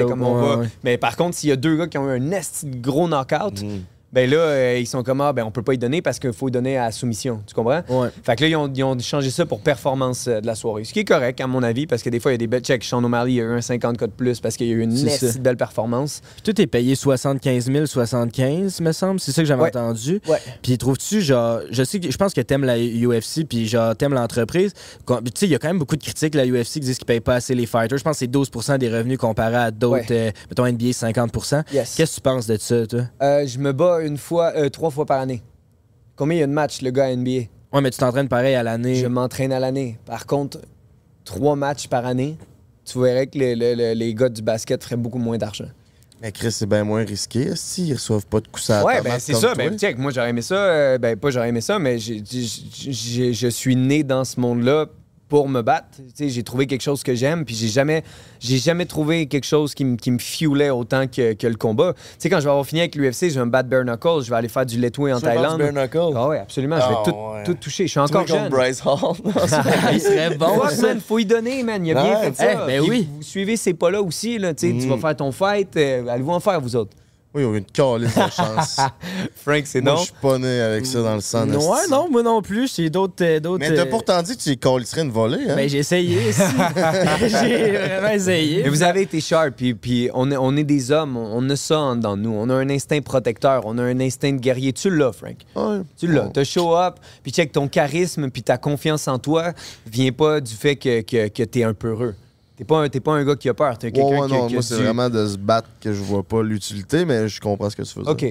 un 0.00 0.06
comme 0.06 0.22
on 0.22 0.40
ouais, 0.40 0.48
va. 0.48 0.56
ouais. 0.58 0.68
Mais 0.84 0.98
par 0.98 1.16
contre, 1.16 1.36
s'il 1.36 1.50
y 1.50 1.52
a 1.52 1.56
deux 1.56 1.76
gars 1.76 1.86
qui 1.86 1.98
ont 1.98 2.08
eu 2.12 2.18
un 2.18 2.30
esti 2.32 2.66
gros 2.66 3.08
knockout, 3.08 3.62
ben 4.16 4.30
là, 4.30 4.38
euh, 4.38 4.78
ils 4.80 4.86
sont 4.86 5.02
comme, 5.02 5.20
ah, 5.20 5.34
ben 5.34 5.44
on 5.44 5.50
peut 5.50 5.60
pas 5.60 5.74
y 5.74 5.78
donner 5.78 6.00
parce 6.00 6.18
qu'il 6.18 6.32
faut 6.32 6.48
donner 6.48 6.78
à 6.78 6.90
soumission. 6.90 7.42
Tu 7.46 7.54
comprends? 7.54 7.82
Ouais. 7.90 8.08
Fait 8.24 8.34
que 8.34 8.40
là, 8.44 8.48
ils 8.48 8.56
ont, 8.56 8.72
ils 8.74 8.82
ont 8.82 8.98
changé 8.98 9.28
ça 9.28 9.44
pour 9.44 9.60
performance 9.60 10.24
euh, 10.26 10.40
de 10.40 10.46
la 10.46 10.54
soirée. 10.54 10.84
Ce 10.84 10.94
qui 10.94 11.00
est 11.00 11.04
correct, 11.04 11.38
à 11.42 11.46
mon 11.46 11.62
avis, 11.62 11.86
parce 11.86 12.02
que 12.02 12.08
des 12.08 12.18
fois, 12.18 12.30
il 12.30 12.34
y 12.34 12.36
a 12.36 12.38
des 12.38 12.46
belles 12.46 12.62
checks. 12.62 12.82
Sean 12.82 13.04
O'Malley, 13.04 13.32
il 13.32 13.34
y 13.36 13.40
a 13.42 13.44
eu 13.44 13.52
un 13.52 13.60
50 13.60 13.98
cas 13.98 14.06
de 14.06 14.12
plus 14.12 14.40
parce 14.40 14.56
qu'il 14.56 14.68
y 14.68 14.70
a 14.70 14.72
eu 14.72 14.80
une 14.80 14.96
belle 15.40 15.58
performance. 15.58 16.22
Puis 16.36 16.42
toi, 16.44 16.54
t'es 16.54 16.66
payé 16.66 16.94
75 16.94 17.70
000, 17.70 17.84
75, 17.84 18.80
me 18.80 18.92
semble. 18.92 19.20
C'est 19.20 19.32
ça 19.32 19.42
que 19.42 19.48
j'avais 19.48 19.64
Ouais. 19.64 19.68
entendu. 19.76 20.22
Ouais. 20.26 20.38
Puis 20.62 20.78
trouves-tu, 20.78 21.20
genre, 21.20 21.60
je 21.70 21.82
sais 21.84 22.00
que 22.00 22.10
je 22.10 22.16
pense 22.16 22.32
que 22.32 22.40
t'aimes 22.40 22.64
la 22.64 22.78
UFC, 22.78 23.44
puis 23.46 23.68
genre, 23.68 23.94
t'aimes 23.94 24.14
l'entreprise. 24.14 24.72
Tu 25.06 25.14
sais, 25.34 25.44
il 25.46 25.52
y 25.52 25.54
a 25.54 25.58
quand 25.58 25.68
même 25.68 25.78
beaucoup 25.78 25.96
de 25.96 26.02
critiques, 26.02 26.34
la 26.34 26.46
UFC, 26.46 26.74
qui 26.74 26.80
disent 26.80 26.96
qu'ils 26.96 27.04
payent 27.04 27.20
pas 27.20 27.34
assez 27.34 27.54
les 27.54 27.66
fighters. 27.66 27.98
Je 27.98 28.02
pense 28.04 28.12
que 28.14 28.18
c'est 28.20 28.26
12 28.28 28.50
des 28.78 28.88
revenus 28.88 29.18
comparé 29.18 29.56
à 29.56 29.70
d'autres, 29.70 30.06
euh, 30.10 30.30
mettons 30.48 30.64
NBA, 30.64 30.94
50 30.94 31.66
Yes. 31.70 31.94
Qu'est-ce 31.96 32.12
que 32.12 32.14
tu 32.16 32.20
penses 32.22 32.46
de 32.46 32.56
ça, 32.58 32.86
toi? 32.86 33.00
Euh, 33.22 33.46
je 33.46 33.58
me 33.58 33.72
bats 33.74 34.05
une 34.06 34.16
fois, 34.18 34.52
euh, 34.56 34.68
trois 34.68 34.90
fois 34.90 35.04
par 35.06 35.20
année. 35.20 35.42
Combien 36.14 36.36
il 36.36 36.40
y 36.40 36.42
a 36.42 36.46
de 36.46 36.52
matchs, 36.52 36.80
le 36.82 36.90
gars 36.90 37.04
à 37.06 37.10
NBA? 37.14 37.48
Ouais, 37.72 37.80
mais 37.82 37.90
tu 37.90 37.98
t'entraînes 37.98 38.28
pareil 38.28 38.54
à 38.54 38.62
l'année. 38.62 38.94
Je 38.94 39.06
m'entraîne 39.06 39.52
à 39.52 39.60
l'année. 39.60 39.98
Par 40.06 40.24
contre, 40.26 40.58
trois 41.24 41.56
matchs 41.56 41.88
par 41.88 42.06
année, 42.06 42.36
tu 42.84 43.00
verrais 43.00 43.26
que 43.26 43.36
les, 43.38 43.54
les- 43.54 43.94
les- 43.94 44.14
gars 44.14 44.28
du 44.28 44.40
basket 44.42 44.82
feraient 44.82 44.96
beaucoup 44.96 45.18
moins 45.18 45.36
d'argent. 45.36 45.66
Mais 46.22 46.32
Chris, 46.32 46.52
c'est 46.52 46.64
bien 46.66 46.82
moins 46.84 47.04
risqué, 47.04 47.54
si 47.56 47.88
ils 47.88 47.94
reçoivent 47.94 48.26
pas 48.26 48.40
de 48.40 48.48
coups 48.48 48.70
à 48.70 48.78
la 48.78 48.84
Ouais, 48.86 49.02
ben 49.02 49.18
c'est 49.18 49.34
ça. 49.34 49.54
Ben, 49.54 49.76
check, 49.78 49.98
moi 49.98 50.10
j'aurais 50.12 50.30
aimé 50.30 50.40
ça. 50.40 50.54
euh, 50.54 50.96
ben, 50.98 51.14
pas 51.16 51.28
j'aurais 51.30 51.50
aimé 51.50 51.60
ça, 51.60 51.78
mais 51.78 51.98
je 51.98 53.48
suis 53.50 53.76
né 53.76 54.02
dans 54.02 54.24
ce 54.24 54.40
monde-là 54.40 54.86
pour 55.28 55.48
me 55.48 55.60
battre. 55.62 55.86
Tu 55.96 56.02
sais, 56.14 56.28
J'ai 56.28 56.42
trouvé 56.44 56.66
quelque 56.66 56.82
chose 56.82 57.02
que 57.02 57.14
j'aime, 57.14 57.44
puis 57.44 57.54
j'ai 57.54 57.66
jamais, 57.68 58.04
j'ai 58.38 58.58
jamais 58.58 58.86
trouvé 58.86 59.26
quelque 59.26 59.44
chose 59.44 59.74
qui, 59.74 59.84
me- 59.84 59.96
qui 59.96 60.10
me 60.12 60.18
fuelait 60.18 60.70
autant 60.70 61.06
que, 61.08 61.32
que 61.32 61.46
le 61.48 61.56
combat. 61.56 61.94
Tu 61.94 62.00
sais, 62.18 62.30
quand 62.30 62.38
je 62.38 62.44
vais 62.44 62.50
avoir 62.50 62.64
fini 62.64 62.80
avec 62.80 62.94
l'UFC, 62.94 63.30
je 63.30 63.38
vais 63.40 63.44
me 63.44 63.50
battre 63.50 63.68
bare 63.68 63.84
knuckle, 63.84 64.22
je 64.22 64.30
vais 64.30 64.36
aller 64.36 64.48
faire 64.48 64.64
du 64.66 64.78
letway 64.80 65.12
en 65.12 65.20
Thaïlande. 65.20 65.58
bare 65.58 65.72
knuckle? 65.72 66.12
Ah 66.16 66.28
ouais, 66.28 66.38
absolument. 66.38 66.76
Je 66.76 66.88
vais 66.88 66.94
Ah 66.96 67.02
tout, 67.04 67.10
ouais. 67.10 67.42
tout 67.44 67.54
toucher. 67.54 67.84
Je 67.86 67.90
suis 67.90 68.00
encore 68.00 68.26
jeune. 68.26 68.48
Bryce 68.50 68.80
Hall. 68.84 69.16
Il 69.92 70.00
serait 70.00 70.36
bon, 70.36 70.60
Fuck, 70.60 70.70
ça. 70.70 70.82
man, 70.88 71.00
faut 71.00 71.18
y 71.18 71.26
donner, 71.26 71.62
man. 71.62 71.84
Il 71.84 71.96
a 71.96 72.02
bien 72.02 72.18
Ouais. 72.20 72.26
fait 72.30 72.36
ça. 72.36 72.52
Eh, 72.52 72.66
ben 72.66 72.80
oui. 72.88 73.08
Vous 73.16 73.22
suivez 73.22 73.56
ces 73.56 73.74
pas-là 73.74 74.00
aussi, 74.02 74.38
là. 74.38 74.54
Tu 74.54 74.68
sais, 74.68 74.78
tu 74.78 74.86
Mm. 74.86 74.90
vas 74.90 74.98
faire 75.08 75.16
ton 75.16 75.32
fight. 75.32 75.76
euh, 75.76 76.06
Allez-vous 76.06 76.30
en 76.32 76.40
faire, 76.40 76.60
vous 76.60 76.76
autres? 76.76 76.92
Oui, 77.34 77.44
on 77.44 77.52
a 77.52 77.58
une 77.58 77.64
calice 77.66 78.14
de 78.14 78.20
chance. 78.34 78.76
Frank, 79.36 79.62
c'est 79.66 79.82
Moi, 79.82 79.92
non? 79.92 79.98
je 79.98 80.04
suis 80.04 80.14
pas 80.22 80.38
né 80.38 80.58
avec 80.60 80.86
ça 80.86 81.02
dans 81.02 81.14
le 81.16 81.20
sang. 81.20 81.46
Ouais, 81.46 81.80
esti. 81.80 81.90
non, 81.90 82.08
moi 82.10 82.22
non 82.22 82.40
plus. 82.40 82.66
C'est 82.68 82.88
d'autres. 82.88 83.22
euh, 83.22 83.40
d'autres 83.40 83.58
Mais 83.60 83.74
t'as 83.74 83.82
euh, 83.82 83.90
pourtant 83.90 84.22
dit 84.22 84.34
que 84.36 84.42
tu 84.42 84.56
calisserais 84.56 85.02
une 85.02 85.10
volée, 85.10 85.44
hein? 85.50 85.54
Ben, 85.54 85.68
j'ai 85.68 85.78
essayé, 85.78 86.32
si. 86.32 86.40
j'ai 87.28 87.72
vraiment 87.72 88.08
essayé. 88.08 88.62
Mais 88.62 88.68
vous 88.70 88.82
avez 88.82 89.02
été 89.02 89.20
sharp, 89.20 89.54
puis, 89.56 89.74
puis 89.74 90.08
on, 90.14 90.30
est, 90.30 90.36
on 90.36 90.56
est 90.56 90.64
des 90.64 90.90
hommes, 90.90 91.16
on, 91.18 91.38
on 91.46 91.50
a 91.50 91.56
ça 91.56 91.78
en 91.78 91.96
dans 91.96 92.16
nous. 92.16 92.32
On 92.32 92.48
a 92.48 92.54
un 92.54 92.70
instinct 92.70 93.00
protecteur, 93.02 93.62
on 93.66 93.76
a 93.78 93.82
un 93.82 94.00
instinct 94.00 94.32
de 94.32 94.38
guerrier. 94.40 94.72
Tu 94.72 94.88
l'as, 94.88 95.12
Frank. 95.12 95.36
Ouais. 95.54 95.80
Tu 95.98 96.06
l'as. 96.06 96.24
Ouais. 96.24 96.30
T'as 96.32 96.44
show 96.44 96.74
up, 96.74 96.96
puis 97.22 97.32
check 97.32 97.52
ton 97.52 97.68
charisme, 97.68 98.30
puis 98.30 98.42
ta 98.42 98.56
confiance 98.56 99.08
en 99.08 99.18
toi 99.18 99.52
vient 99.86 100.12
pas 100.12 100.40
du 100.40 100.54
fait 100.54 100.76
que, 100.76 101.02
que, 101.02 101.28
que 101.28 101.42
t'es 101.42 101.64
un 101.64 101.74
peu 101.74 101.88
heureux. 101.88 102.14
T'es 102.56 102.64
pas, 102.64 102.78
un- 102.78 102.88
t'es 102.88 103.00
pas 103.00 103.12
un 103.12 103.22
gars 103.22 103.36
qui 103.36 103.50
a 103.50 103.54
peur, 103.54 103.76
t'es 103.76 103.88
Ouais, 103.88 103.92
quelqu'un 103.92 104.18
ouais, 104.22 104.26
qui, 104.28 104.32
non, 104.32 104.48
moi, 104.50 104.62
c'est 104.62 104.76
vraiment 104.76 105.10
de 105.10 105.26
se 105.26 105.36
battre 105.36 105.68
que 105.78 105.92
je 105.92 106.00
vois 106.02 106.22
pas 106.22 106.42
l'utilité, 106.42 107.04
mais 107.04 107.28
je 107.28 107.38
comprends 107.38 107.68
ce 107.68 107.76
que 107.76 107.82
tu 107.82 107.98
dire. 108.00 108.08
OK. 108.10 108.24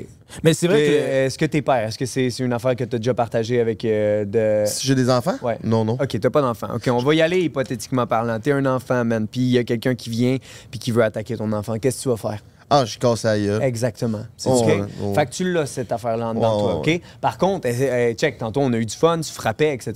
Mais 0.43 0.55
c'est 0.55 0.67
vrai 0.67 0.79
Que- 0.83 0.87
que. 0.87 0.95
Est-ce 1.27 1.37
que 1.37 1.45
t'es 1.45 1.61
père? 1.61 1.87
Est-ce 1.87 1.97
que 1.99 2.07
c'est 2.07 2.31
c'est 2.31 2.43
une 2.43 2.51
affaire 2.53 2.75
que 2.75 2.83
t'as 2.85 2.97
déjà 2.97 3.13
partagée 3.13 3.59
avec 3.61 3.85
euh, 3.85 4.25
de... 4.25 4.67
Si 4.67 4.87
j'ai 4.87 4.95
des 4.95 5.11
enfants? 5.11 5.35
Ouais. 5.43 5.59
Non, 5.63 5.85
non. 5.85 5.93
OK, 5.93 6.19
t'as 6.19 6.29
pas 6.31 6.41
d'enfant. 6.41 6.69
OK, 6.73 6.87
on 6.91 6.97
va 6.97 7.13
y 7.13 7.21
aller 7.21 7.41
hypothétiquement 7.41 8.07
parlant. 8.07 8.39
T'es 8.39 8.51
un 8.51 8.65
enfant, 8.65 9.05
man, 9.05 9.27
puis 9.27 9.41
il 9.41 9.49
y 9.51 9.59
a 9.59 9.63
quelqu'un 9.63 9.93
qui 9.93 10.09
vient 10.09 10.37
puis 10.71 10.79
qui 10.79 10.89
veut 10.91 11.03
attaquer 11.03 11.37
ton 11.37 11.51
enfant. 11.53 11.77
Qu'est-ce 11.77 11.97
que 11.99 12.03
tu 12.03 12.09
vas 12.09 12.17
faire? 12.17 12.43
Ah, 12.67 12.83
je 12.83 12.97
casse 12.97 13.23
gueule. 13.25 13.61
Exactement. 13.61 14.25
C'est 14.37 14.49
Oh, 14.49 14.53
OK? 14.57 14.65
ouais, 14.65 14.81
oh. 15.03 15.13
Fait 15.13 15.27
que 15.27 15.31
tu 15.31 15.53
l'as, 15.53 15.67
cette 15.67 15.91
affaire-là 15.91 16.29
en 16.29 16.33
dedans 16.33 16.59
toi, 16.59 16.75
OK? 16.77 16.87
ouais. 16.87 17.01
Par 17.21 17.37
contre, 17.37 17.67
eh, 17.67 18.09
eh, 18.09 18.13
check, 18.15 18.39
tantôt, 18.39 18.61
on 18.61 18.73
a 18.73 18.77
eu 18.77 18.87
du 18.87 18.95
fun, 18.95 19.21
tu 19.21 19.31
frappais, 19.31 19.71
etc. 19.75 19.93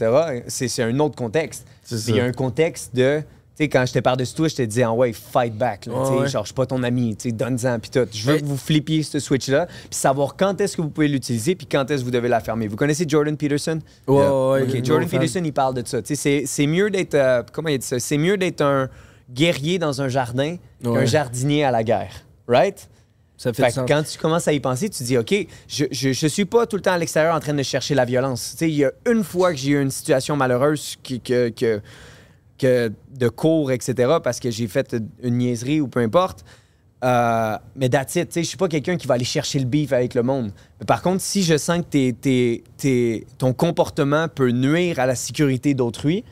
C'est 0.47 0.67
c'est 0.67 0.83
un 0.83 0.99
autre 0.99 1.15
contexte. 1.15 1.65
C'est 1.81 1.95
Mais 1.95 2.01
ça. 2.01 2.11
il 2.11 2.17
y 2.17 2.19
a 2.19 2.25
un 2.25 2.31
contexte 2.31 2.95
de... 2.95 3.23
Sais, 3.59 3.67
quand 3.67 3.85
j'étais 3.85 4.01
par-dessus 4.01 4.33
toi, 4.35 4.47
je 4.47 4.55
te 4.55 4.61
disais, 4.61 4.83
ah 4.83 4.93
ouais, 4.93 5.11
fight 5.11 5.53
back. 5.53 5.85
Là, 5.87 5.93
Ouais. 5.93 6.27
Genre, 6.29 6.43
je 6.43 6.47
suis 6.47 6.53
pas 6.53 6.65
ton 6.65 6.81
ami, 6.81 7.17
donne-en, 7.25 7.79
puis 7.79 7.89
tout. 7.91 8.07
Je 8.09 8.31
veux 8.31 8.37
que 8.39 8.45
vous 8.45 8.55
flippiez 8.55 9.03
ce 9.03 9.19
switch-là, 9.19 9.65
puis 9.65 9.75
savoir 9.91 10.37
quand 10.37 10.61
est-ce 10.61 10.77
que 10.77 10.81
vous 10.81 10.87
pouvez 10.89 11.09
l'utiliser, 11.09 11.55
puis 11.55 11.67
quand 11.67 11.91
est-ce 11.91 11.99
que 11.99 12.05
vous 12.05 12.11
devez 12.11 12.29
la 12.29 12.39
fermer. 12.39 12.69
Vous 12.69 12.77
connaissez 12.77 13.03
Jordan 13.05 13.35
Peterson? 13.35 13.79
Ouais, 14.07 14.15
Yeah. 14.15 14.65
gros 14.65 14.83
Jordan 14.85 15.09
fan. 15.09 15.19
Peterson, 15.19 15.41
il 15.43 15.51
parle 15.51 15.73
de 15.73 15.83
ça. 15.85 15.97
C'est- 16.05 16.43
c'est 16.45 16.67
mieux 16.67 16.89
d'être. 16.89 17.15
euh, 17.15 17.43
comment 17.51 17.67
il 17.67 17.79
dit 17.79 17.85
ça? 17.85 17.99
C'est 17.99 18.17
mieux 18.17 18.37
d'être 18.37 18.61
un 18.61 18.87
guerrier 19.29 19.77
dans 19.77 20.01
un 20.01 20.07
jardin 20.07 20.55
qu'un 20.81 20.91
Ouais. 20.91 21.05
jardinier 21.05 21.65
à 21.65 21.71
la 21.71 21.83
guerre. 21.83 22.13
Right? 22.47 22.87
Ça 23.37 23.51
fait, 23.53 23.71
Fait 23.71 23.81
que 23.81 23.87
quand 23.87 24.03
tu 24.03 24.17
commences 24.17 24.47
à 24.47 24.53
y 24.53 24.59
penser, 24.59 24.89
tu 24.89 25.03
dis, 25.03 25.17
OK, 25.17 25.33
je, 25.67 25.85
je, 25.91 26.11
je 26.13 26.27
suis 26.27 26.45
pas 26.45 26.65
tout 26.65 26.75
le 26.77 26.81
temps 26.81 26.91
à 26.93 26.97
l'extérieur 26.97 27.35
en 27.35 27.39
train 27.39 27.53
de 27.53 27.63
chercher 27.63 27.93
la 27.95 28.03
violence. 28.05 28.55
Il 28.61 28.69
y 28.69 28.83
a 28.85 28.91
une 29.09 29.23
fois 29.23 29.51
que 29.51 29.57
j'ai 29.57 29.71
eu 29.71 29.81
une 29.81 29.91
situation 29.91 30.35
malheureuse 30.35 30.97
qui- 31.03 31.21
que, 31.21 31.49
que, 31.49 31.81
que 32.59 32.91
de 33.17 33.27
cours, 33.29 33.71
etc., 33.71 34.17
parce 34.23 34.39
que 34.39 34.51
j'ai 34.51 34.67
fait 34.67 34.95
une 35.23 35.37
niaiserie 35.37 35.81
ou 35.81 35.87
peu 35.87 35.99
importe. 36.01 36.43
Euh, 37.03 37.57
mais 37.77 37.87
that's 37.87 38.15
it, 38.17 38.29
je 38.35 38.41
suis 38.41 38.57
pas 38.57 38.67
quelqu'un 38.67 38.97
qui 38.97 39.07
va 39.07 39.13
aller 39.13 39.23
chercher 39.23 39.59
le 39.59 39.65
beef 39.65 39.93
avec 39.93 40.13
le 40.15 40.21
monde. 40.21 40.51
Mais 40.79 40.85
par 40.85 41.01
contre, 41.01 41.21
si 41.21 41.43
je 41.43 41.57
sens 41.57 41.79
que 41.79 41.85
t'es- 41.85 42.13
t'es- 42.19 42.63
t'es- 42.75 43.25
ton 43.37 43.53
comportement 43.53 44.27
peut 44.27 44.51
nuire 44.51 44.99
à 44.99 45.05
la 45.05 45.15
sécurité 45.15 45.73
d'autrui, 45.73 46.25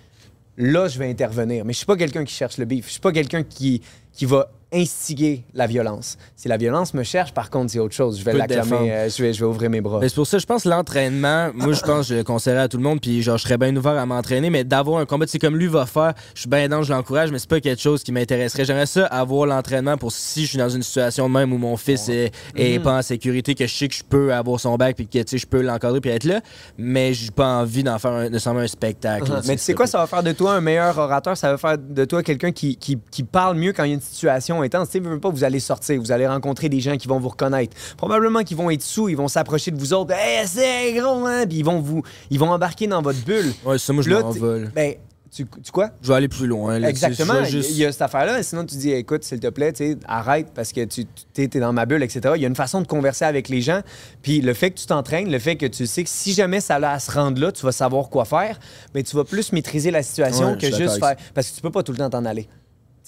là, 0.57 0.89
je 0.89 0.99
vais 0.99 1.09
intervenir. 1.09 1.63
Mais 1.63 1.71
je 1.71 1.77
suis 1.77 1.85
pas 1.85 1.95
quelqu'un 1.95 2.25
qui 2.25 2.33
cherche 2.33 2.57
le 2.57 2.65
beef. 2.65 2.87
Je 2.87 2.91
suis 2.91 2.99
pas 2.99 3.13
quelqu'un 3.13 3.43
qui, 3.43 3.81
qui 4.11 4.25
va 4.25 4.49
instiguer 4.73 5.43
la 5.53 5.65
violence. 5.65 6.17
Si 6.35 6.47
la 6.47 6.57
violence 6.57 6.93
me 6.93 7.03
cherche, 7.03 7.33
par 7.33 7.49
contre, 7.49 7.71
c'est 7.71 7.79
autre 7.79 7.95
chose. 7.95 8.19
Je 8.19 8.25
vais 8.25 8.33
l'acclamer, 8.33 8.91
euh, 8.91 9.09
je, 9.09 9.23
vais, 9.23 9.33
je 9.33 9.39
vais 9.39 9.45
ouvrir 9.45 9.69
mes 9.69 9.81
bras. 9.81 9.99
C'est 10.01 10.13
pour 10.15 10.27
ça, 10.27 10.37
je 10.37 10.45
pense, 10.45 10.65
l'entraînement, 10.65 11.51
moi, 11.53 11.73
je 11.73 11.81
pense, 11.81 12.07
je 12.07 12.15
le 12.15 12.23
conseillerais 12.23 12.61
à 12.63 12.67
tout 12.67 12.77
le 12.77 12.83
monde, 12.83 12.99
puis 12.99 13.21
genre, 13.21 13.37
je 13.37 13.43
serais 13.43 13.57
bien 13.57 13.75
ouvert 13.75 13.93
à 13.97 14.05
m'entraîner, 14.05 14.49
mais 14.49 14.63
d'avoir 14.63 14.99
un 14.99 15.05
combat, 15.05 15.25
c'est 15.27 15.39
comme 15.39 15.55
lui 15.55 15.67
va 15.67 15.85
faire, 15.85 16.13
je 16.33 16.41
suis 16.41 16.49
bien 16.49 16.67
dans, 16.67 16.83
je 16.83 16.91
l'encourage, 16.91 17.31
mais 17.31 17.39
c'est 17.39 17.49
pas 17.49 17.61
quelque 17.61 17.81
chose 17.81 18.03
qui 18.03 18.11
m'intéresserait. 18.11 18.65
J'aimerais 18.65 18.85
ça, 18.85 19.05
avoir 19.05 19.45
l'entraînement 19.45 19.97
pour 19.97 20.11
si 20.11 20.43
je 20.43 20.49
suis 20.49 20.57
dans 20.57 20.69
une 20.69 20.83
situation 20.83 21.29
de 21.29 21.33
même 21.33 21.53
où 21.53 21.57
mon 21.57 21.77
fils 21.77 22.09
est, 22.09 22.31
est 22.55 22.77
Mhm. 22.77 22.83
pas 22.83 22.97
en 22.97 23.01
sécurité, 23.01 23.55
que 23.55 23.65
je 23.65 23.73
sais 23.73 23.87
que 23.87 23.95
je 23.95 24.03
peux 24.03 24.33
avoir 24.33 24.59
son 24.59 24.75
bac, 24.75 24.95
puis 24.95 25.07
que, 25.07 25.19
tu 25.19 25.23
sais, 25.27 25.37
je 25.37 25.47
peux 25.47 25.61
l'encadrer, 25.61 26.01
puis 26.01 26.11
être 26.11 26.25
là, 26.25 26.41
mais 26.77 27.13
j'ai 27.13 27.31
pas 27.31 27.47
envie 27.59 27.83
d'en 27.83 27.97
faire 27.99 28.11
un, 28.11 28.23
nécessairement 28.29 28.59
un 28.59 28.67
spectacle. 28.67 29.31
Uh-huh. 29.31 29.47
Mais 29.47 29.55
tu 29.55 29.61
sais 29.63 29.73
quoi, 29.73 29.87
ça 29.87 29.99
va 29.99 30.07
faire 30.07 30.23
de 30.23 30.33
toi 30.33 30.55
un 30.55 30.61
meilleur 30.61 30.97
orateur, 30.97 31.37
ça 31.37 31.51
va 31.51 31.57
faire 31.57 31.77
de 31.77 32.05
toi 32.05 32.21
quelqu'un 32.21 32.51
qui, 32.51 32.75
qui, 32.75 32.97
qui 33.09 33.23
parle 33.23 33.55
mieux 33.57 33.71
quand 33.71 33.83
il 33.83 33.89
y 33.89 33.91
a 33.91 33.95
une 33.95 34.01
situation 34.01 34.56
intense. 34.61 34.89
Tu 34.89 34.93
sais, 34.93 34.99
veux 34.99 35.19
pas, 35.19 35.29
vous 35.29 35.43
allez 35.43 35.59
sortir, 35.59 35.99
vous 35.99 36.11
allez 36.11 36.27
rencontrer 36.27 36.69
des 36.69 36.79
gens 36.79 36.97
qui 36.97 37.07
vont 37.07 37.19
vous 37.19 37.29
reconnaître. 37.29 37.75
Probablement 37.97 38.43
qu'ils 38.43 38.57
vont 38.57 38.69
être 38.69 38.81
sous, 38.83 39.09
ils 39.09 39.17
vont 39.17 39.27
s'approcher 39.27 39.71
de 39.71 39.77
vous 39.79 39.93
autres. 39.93 40.13
Hey, 40.13 40.47
c'est 40.47 40.93
gros, 40.93 41.25
hein? 41.25 41.45
Puis 41.47 41.57
ils 41.59 41.65
vont, 41.65 41.79
vous, 41.79 42.03
ils 42.29 42.39
vont 42.39 42.49
embarquer 42.51 42.87
dans 42.87 43.01
votre 43.01 43.23
bulle. 43.23 43.53
Ouais, 43.65 43.77
ça, 43.77 43.93
moi, 43.93 44.03
je 44.03 44.09
Là, 44.09 44.21
m'en 44.21 44.33
tu- 44.33 44.39
vole. 44.39 44.71
Ben, 44.75 44.95
tu, 45.29 45.45
tu 45.61 45.71
quoi? 45.71 45.89
Je 46.01 46.07
vais 46.07 46.13
aller 46.15 46.29
plus 46.29 46.47
loin. 46.47 46.79
là, 46.79 46.89
Exactement. 46.89 47.33
Il 47.43 47.49
juste- 47.51 47.75
y 47.77 47.85
a 47.85 47.91
cette 47.91 48.01
affaire-là. 48.01 48.41
Sinon, 48.41 48.65
tu 48.65 48.75
dis, 48.77 48.91
écoute, 48.91 49.23
s'il 49.23 49.39
te 49.41 49.47
plaît, 49.47 49.73
arrête 50.07 50.47
parce 50.55 50.71
que 50.71 50.83
tu 50.85 51.05
es 51.37 51.47
dans 51.47 51.73
ma 51.73 51.85
bulle, 51.85 52.01
etc. 52.01 52.33
Il 52.37 52.41
y 52.41 52.45
a 52.45 52.47
une 52.47 52.55
façon 52.55 52.81
de 52.81 52.87
converser 52.87 53.25
avec 53.25 53.49
les 53.49 53.61
gens. 53.61 53.81
Puis 54.21 54.39
le 54.41 54.53
fait 54.53 54.71
que 54.71 54.79
tu 54.79 54.85
t'entraînes, 54.87 55.29
le 55.29 55.37
fait 55.37 55.57
que 55.57 55.65
tu 55.65 55.85
sais 55.85 56.03
que 56.03 56.09
si 56.09 56.33
jamais 56.33 56.61
ça 56.61 56.75
a 56.77 56.91
à 56.93 56.99
se 56.99 57.11
rendre 57.11 57.39
là, 57.41 57.51
tu 57.51 57.63
vas 57.65 57.71
savoir 57.73 58.09
quoi 58.09 58.23
faire, 58.25 58.57
mais 58.95 59.03
tu 59.03 59.15
vas 59.17 59.25
plus 59.25 59.51
maîtriser 59.51 59.91
la 59.91 60.01
situation 60.01 60.51
Ouais, 60.53 60.57
que 60.57 60.67
juste 60.75 60.97
faire. 60.99 61.15
Parce 61.35 61.49
que 61.51 61.55
tu 61.55 61.61
peux 61.61 61.71
pas 61.71 61.83
tout 61.83 61.91
le 61.91 61.97
temps 61.97 62.09
t'en 62.09 62.25
aller. 62.25 62.47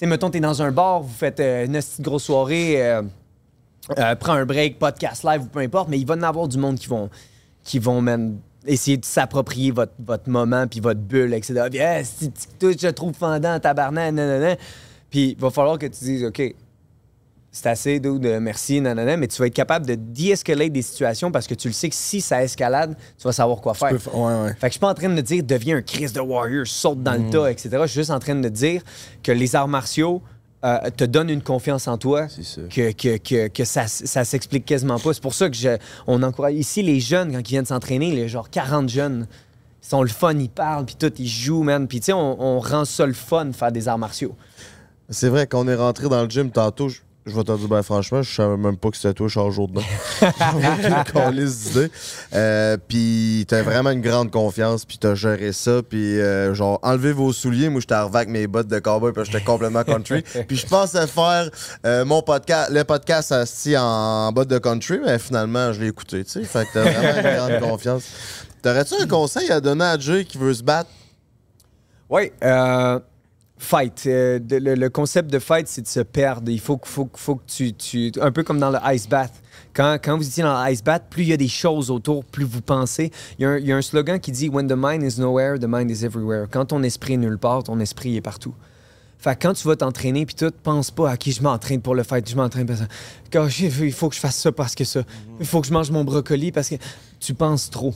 Sais, 0.00 0.06
mettons, 0.06 0.30
t'es 0.30 0.40
dans 0.40 0.62
un 0.62 0.72
bar, 0.72 1.02
vous 1.02 1.14
faites 1.14 1.40
euh, 1.40 1.66
une 1.66 1.74
petite 1.74 2.00
grosse 2.00 2.24
soirée, 2.24 2.82
euh, 2.82 3.02
euh, 3.98 4.14
prends 4.14 4.32
un 4.32 4.46
break, 4.46 4.78
podcast 4.78 5.24
live 5.24 5.42
ou 5.42 5.44
peu 5.44 5.58
importe, 5.58 5.90
mais 5.90 5.98
il 5.98 6.06
va 6.06 6.14
y 6.14 6.18
en 6.18 6.22
avoir 6.22 6.48
du 6.48 6.56
monde 6.56 6.78
qui 6.78 6.86
vont, 6.86 7.10
qui 7.62 7.78
vont 7.78 8.00
man, 8.00 8.38
essayer 8.64 8.96
de 8.96 9.04
s'approprier 9.04 9.72
votre, 9.72 9.92
votre 10.02 10.26
moment 10.30 10.66
puis 10.66 10.80
votre 10.80 11.00
bulle, 11.00 11.34
etc. 11.34 11.66
Puis, 11.70 11.80
si 12.02 12.32
tu 12.58 12.72
je 12.80 12.88
trouve 12.88 13.12
fendant, 13.12 13.60
tabarnak, 13.60 14.14
nanana. 14.14 14.56
Puis 15.10 15.32
il 15.32 15.38
va 15.38 15.50
falloir 15.50 15.78
que 15.78 15.84
tu 15.84 16.02
dises, 16.02 16.24
OK, 16.24 16.54
c'est 17.52 17.66
assez, 17.68 17.98
de 18.00 18.38
merci, 18.38 18.80
nanana, 18.80 19.16
mais 19.16 19.26
tu 19.26 19.38
vas 19.40 19.46
être 19.48 19.54
capable 19.54 19.84
de 19.86 19.96
de-escalate 19.96 20.70
des 20.72 20.82
situations 20.82 21.32
parce 21.32 21.46
que 21.48 21.54
tu 21.54 21.68
le 21.68 21.74
sais 21.74 21.88
que 21.88 21.94
si 21.96 22.20
ça 22.20 22.42
escalade, 22.44 22.96
tu 23.18 23.24
vas 23.24 23.32
savoir 23.32 23.60
quoi 23.60 23.74
faire. 23.74 23.90
peux 23.90 24.10
ouais, 24.10 24.42
ouais. 24.42 24.54
Fait 24.54 24.60
que 24.60 24.66
je 24.66 24.70
suis 24.72 24.80
pas 24.80 24.90
en 24.90 24.94
train 24.94 25.08
de 25.08 25.20
dire 25.20 25.42
deviens 25.42 25.78
un 25.78 25.82
Chris 25.82 26.12
de 26.12 26.20
Warrior, 26.20 26.66
saute 26.66 27.02
dans 27.02 27.14
le 27.14 27.20
Mm. 27.20 27.30
tas, 27.30 27.50
etc. 27.50 27.68
Je 27.82 27.86
suis 27.86 28.00
juste 28.00 28.10
en 28.10 28.20
train 28.20 28.36
de 28.36 28.48
dire 28.48 28.82
que 29.22 29.32
les 29.32 29.56
arts 29.56 29.66
martiaux 29.68 30.22
euh, 30.64 30.78
te 30.96 31.04
donnent 31.04 31.30
une 31.30 31.42
confiance 31.42 31.88
en 31.88 31.96
toi 31.98 32.26
que, 32.68 32.92
que, 32.92 33.16
que, 33.16 33.48
que 33.48 33.64
ça, 33.64 33.88
ça 33.88 34.24
s'explique 34.24 34.64
quasiment 34.66 34.98
pas. 34.98 35.12
C'est 35.14 35.22
pour 35.22 35.34
ça 35.34 35.48
que 35.48 35.56
je, 35.56 35.76
on 36.06 36.22
encourage 36.22 36.54
ici 36.54 36.82
les 36.82 37.00
jeunes 37.00 37.32
quand 37.32 37.38
ils 37.40 37.48
viennent 37.48 37.64
s'entraîner, 37.66 38.12
les 38.12 38.28
genre 38.28 38.48
40 38.50 38.88
jeunes 38.88 39.26
Ils 39.82 39.88
sont 39.88 40.02
le 40.02 40.08
fun, 40.08 40.34
ils 40.34 40.50
parlent, 40.50 40.84
puis 40.84 40.96
tout, 40.96 41.12
ils 41.18 41.26
jouent, 41.26 41.62
man. 41.62 41.88
Puis 41.88 42.00
tu 42.00 42.06
sais, 42.06 42.12
on, 42.12 42.40
on 42.40 42.60
rend 42.60 42.84
ça 42.84 43.06
le 43.06 43.14
fun 43.14 43.46
de 43.46 43.52
faire 43.52 43.72
des 43.72 43.88
arts 43.88 43.98
martiaux. 43.98 44.36
C'est 45.08 45.28
vrai, 45.30 45.46
quand 45.46 45.64
on 45.64 45.68
est 45.68 45.74
rentré 45.74 46.08
dans 46.08 46.22
le 46.22 46.28
gym 46.28 46.50
tantôt, 46.50 46.88
je, 46.90 47.00
je 47.26 47.36
vais 47.36 47.44
te 47.44 47.52
dire, 47.52 47.68
ben 47.68 47.82
franchement, 47.82 48.22
je 48.22 48.34
savais 48.34 48.56
même 48.56 48.76
pas 48.76 48.90
que 48.90 48.96
c'était 48.96 49.12
toi, 49.12 49.28
Charles 49.28 49.52
Jourdain. 49.52 49.82
J'avais 50.20 50.68
aucune 50.68 51.04
calice 51.12 51.64
d'idée. 51.64 51.90
Euh, 52.34 52.76
puis 52.88 53.44
t'as 53.46 53.62
vraiment 53.62 53.90
une 53.90 54.00
grande 54.00 54.30
confiance, 54.30 54.84
puis 54.86 54.96
t'as 54.98 55.14
géré 55.14 55.52
ça, 55.52 55.82
puis 55.82 56.18
euh, 56.18 56.54
genre, 56.54 56.78
enlevez 56.82 57.12
vos 57.12 57.32
souliers. 57.32 57.68
Moi, 57.68 57.80
j'étais 57.80 57.94
arrivé 57.94 58.16
avec 58.16 58.28
mes 58.30 58.46
bottes 58.46 58.68
de 58.68 58.78
cowboy, 58.78 59.12
puis 59.12 59.24
j'étais 59.24 59.44
complètement 59.44 59.84
country. 59.84 60.22
puis 60.48 60.56
je 60.56 60.66
pensais 60.66 61.06
faire 61.06 61.50
euh, 61.84 62.04
mon 62.04 62.22
podcast, 62.22 62.70
le 62.70 62.84
podcast 62.84 63.32
assis 63.32 63.76
en 63.76 64.32
bottes 64.32 64.48
de 64.48 64.58
country, 64.58 64.98
mais 65.04 65.18
finalement, 65.18 65.72
je 65.72 65.80
l'ai 65.80 65.88
écouté, 65.88 66.24
tu 66.24 66.30
sais. 66.30 66.44
Fait 66.44 66.64
que 66.64 66.72
t'as 66.72 66.82
vraiment 66.82 67.18
une 67.18 67.36
grande 67.36 67.70
confiance. 67.70 68.04
T'aurais-tu 68.62 68.94
un 69.00 69.06
conseil 69.06 69.50
à 69.50 69.60
donner 69.60 69.84
à 69.84 69.98
Jay 69.98 70.24
qui 70.24 70.38
veut 70.38 70.54
se 70.54 70.62
battre? 70.62 70.90
Oui, 72.10 72.32
euh, 72.42 72.98
fight. 73.60 74.04
Euh, 74.06 74.40
le, 74.50 74.88
concept 74.88 75.30
de 75.30 75.38
fight, 75.38 75.68
c'est 75.68 75.82
de 75.82 75.86
se 75.86 76.00
perdre. 76.00 76.50
Il 76.50 76.58
faut, 76.58 76.80
faut, 76.82 77.08
faut 77.14 77.36
que 77.36 77.44
tu, 77.46 77.74
tu- 77.74 78.10
Un 78.20 78.32
peu 78.32 78.42
comme 78.42 78.58
dans 78.58 78.70
le 78.70 78.78
ice 78.94 79.08
bath. 79.08 79.32
Quand, 79.74 79.98
quand 80.02 80.16
vous 80.16 80.26
étiez 80.26 80.42
dans 80.42 80.64
le 80.64 80.72
ice 80.72 80.82
bath, 80.82 81.04
plus 81.10 81.24
il 81.24 81.28
y 81.28 81.32
a 81.32 81.36
des 81.36 81.46
choses 81.46 81.90
autour, 81.90 82.24
plus 82.24 82.44
vous 82.44 82.62
pensez. 82.62 83.12
Il 83.38 83.42
y, 83.42 83.72
a 83.72 83.76
un, 83.76 83.82
slogan 83.82 84.18
qui 84.18 84.32
dit 84.32 84.48
When 84.48 84.66
the 84.66 84.74
mind 84.76 85.02
is 85.02 85.20
nowhere, 85.20 85.58
the 85.58 85.66
mind 85.68 85.90
is 85.90 86.04
everywhere. 86.04 86.46
Quand 86.50 86.66
ton 86.66 86.82
esprit 86.82 87.14
est 87.14 87.18
nulle 87.18 87.38
part, 87.38 87.62
ton 87.64 87.78
esprit 87.80 88.16
est 88.16 88.22
partout. 88.22 88.54
Fait 89.18 89.36
quand 89.36 89.52
tu 89.52 89.68
vas 89.68 89.76
t'entraîner, 89.76 90.24
puis 90.24 90.34
tout, 90.34 90.50
pense 90.62 90.90
pas 90.90 91.10
à 91.10 91.16
qui 91.18 91.32
je 91.32 91.42
m'entraîne 91.42 91.82
pour 91.82 91.94
le 91.94 92.02
fight, 92.02 92.28
je 92.28 92.36
m'entraîne 92.36 92.66
parce 92.66 92.80
que 93.30 93.84
il 93.84 93.92
faut 93.92 94.08
que 94.08 94.14
je 94.14 94.20
fasse 94.20 94.36
ça 94.36 94.50
parce 94.50 94.74
que 94.74 94.84
ça. 94.84 95.02
Il 95.38 95.44
faut 95.44 95.60
que 95.60 95.66
je 95.66 95.72
mange 95.74 95.90
mon 95.90 96.04
brocoli 96.04 96.50
parce 96.50 96.70
que 96.70 96.76
tu 97.20 97.34
penses 97.34 97.68
trop. 97.68 97.94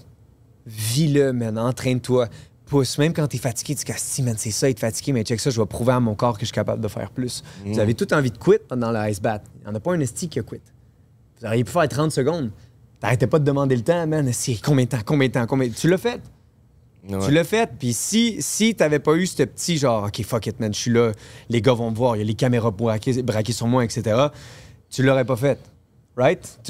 Vis-le, 0.67 1.33
man. 1.33 1.59
Entraîne-toi. 1.59 2.29
Pousse. 2.67 2.97
Même 2.99 3.13
quand 3.13 3.27
t'es 3.27 3.39
fatigué, 3.39 3.75
tu 3.75 3.85
dis, 3.85 3.93
si, 3.97 4.23
man, 4.23 4.35
c'est 4.39 4.51
ça, 4.51 4.71
être 4.71 4.81
fatigué, 4.81 5.13
mais 5.13 5.23
check 5.23 5.39
ça, 5.39 5.51
je 5.51 5.61
vais 5.61 5.67
prouver 5.67 5.93
à 5.93 6.01
mon 6.01 6.15
corps 6.15 6.35
que 6.35 6.41
je 6.41 6.47
suis 6.47 6.55
capable 6.55 6.81
de 6.81 6.89
faire 6.89 7.11
plus. 7.11 7.43
Vous 7.65 7.79
avez 7.79 7.95
tout 7.95 8.13
envie 8.15 8.31
de 8.31 8.39
quit 8.39 8.59
pendant 8.69 8.91
le 8.91 9.11
ice 9.11 9.21
bath. 9.21 9.43
Il 9.57 9.65
n'y 9.65 9.73
en 9.73 9.75
a 9.75 9.81
pas 9.81 9.93
un 9.93 10.01
esti 10.01 10.29
qui 10.29 10.39
a 10.39 10.43
quit. 10.43 10.61
Vous 11.41 11.47
auriez 11.47 11.65
pu 11.65 11.73
faire 11.73 11.89
30 11.89 12.11
secondes. 12.11 12.51
T'arrêtais 13.01 13.27
pas 13.27 13.39
de 13.39 13.45
demander 13.45 13.77
le 13.77 13.83
temps, 13.83 14.07
man. 14.07 14.33
Si, 14.33 14.59
combien 14.61 14.87
de 14.87 14.91
temps, 14.91 15.01
combien 15.05 15.29
de 15.29 15.33
temps, 15.33 15.47
combien 15.47 15.69
Tu 15.69 15.89
l'as 15.89 15.99
fait. 15.99 16.21
Tu 17.07 17.31
l'as 17.31 17.45
fait. 17.45 17.71
Puis 17.79 17.93
si, 17.93 18.41
si 18.41 18.75
t'avais 18.75 18.99
pas 18.99 19.15
eu 19.15 19.27
ce 19.27 19.43
petit 19.43 19.77
genre, 19.77 20.05
OK, 20.05 20.25
fuck 20.25 20.47
it, 20.47 20.59
man, 20.59 20.73
je 20.73 20.79
suis 20.81 20.91
là, 20.91 21.13
les 21.51 21.61
gars 21.61 21.75
vont 21.75 21.91
me 21.91 21.97
voir, 21.97 22.17
il 22.17 22.21
y 22.21 22.23
a 22.23 22.25
les 22.25 22.35
caméras 22.35 22.71
braquées, 22.71 23.23
braquées 23.23 23.53
sur 23.53 23.67
moi, 23.67 23.85
etc., 23.85 24.29
tu 24.89 25.03
l'aurais 25.03 25.27
pas 25.27 25.37
fait. 25.37 25.59
Right? 26.17 26.61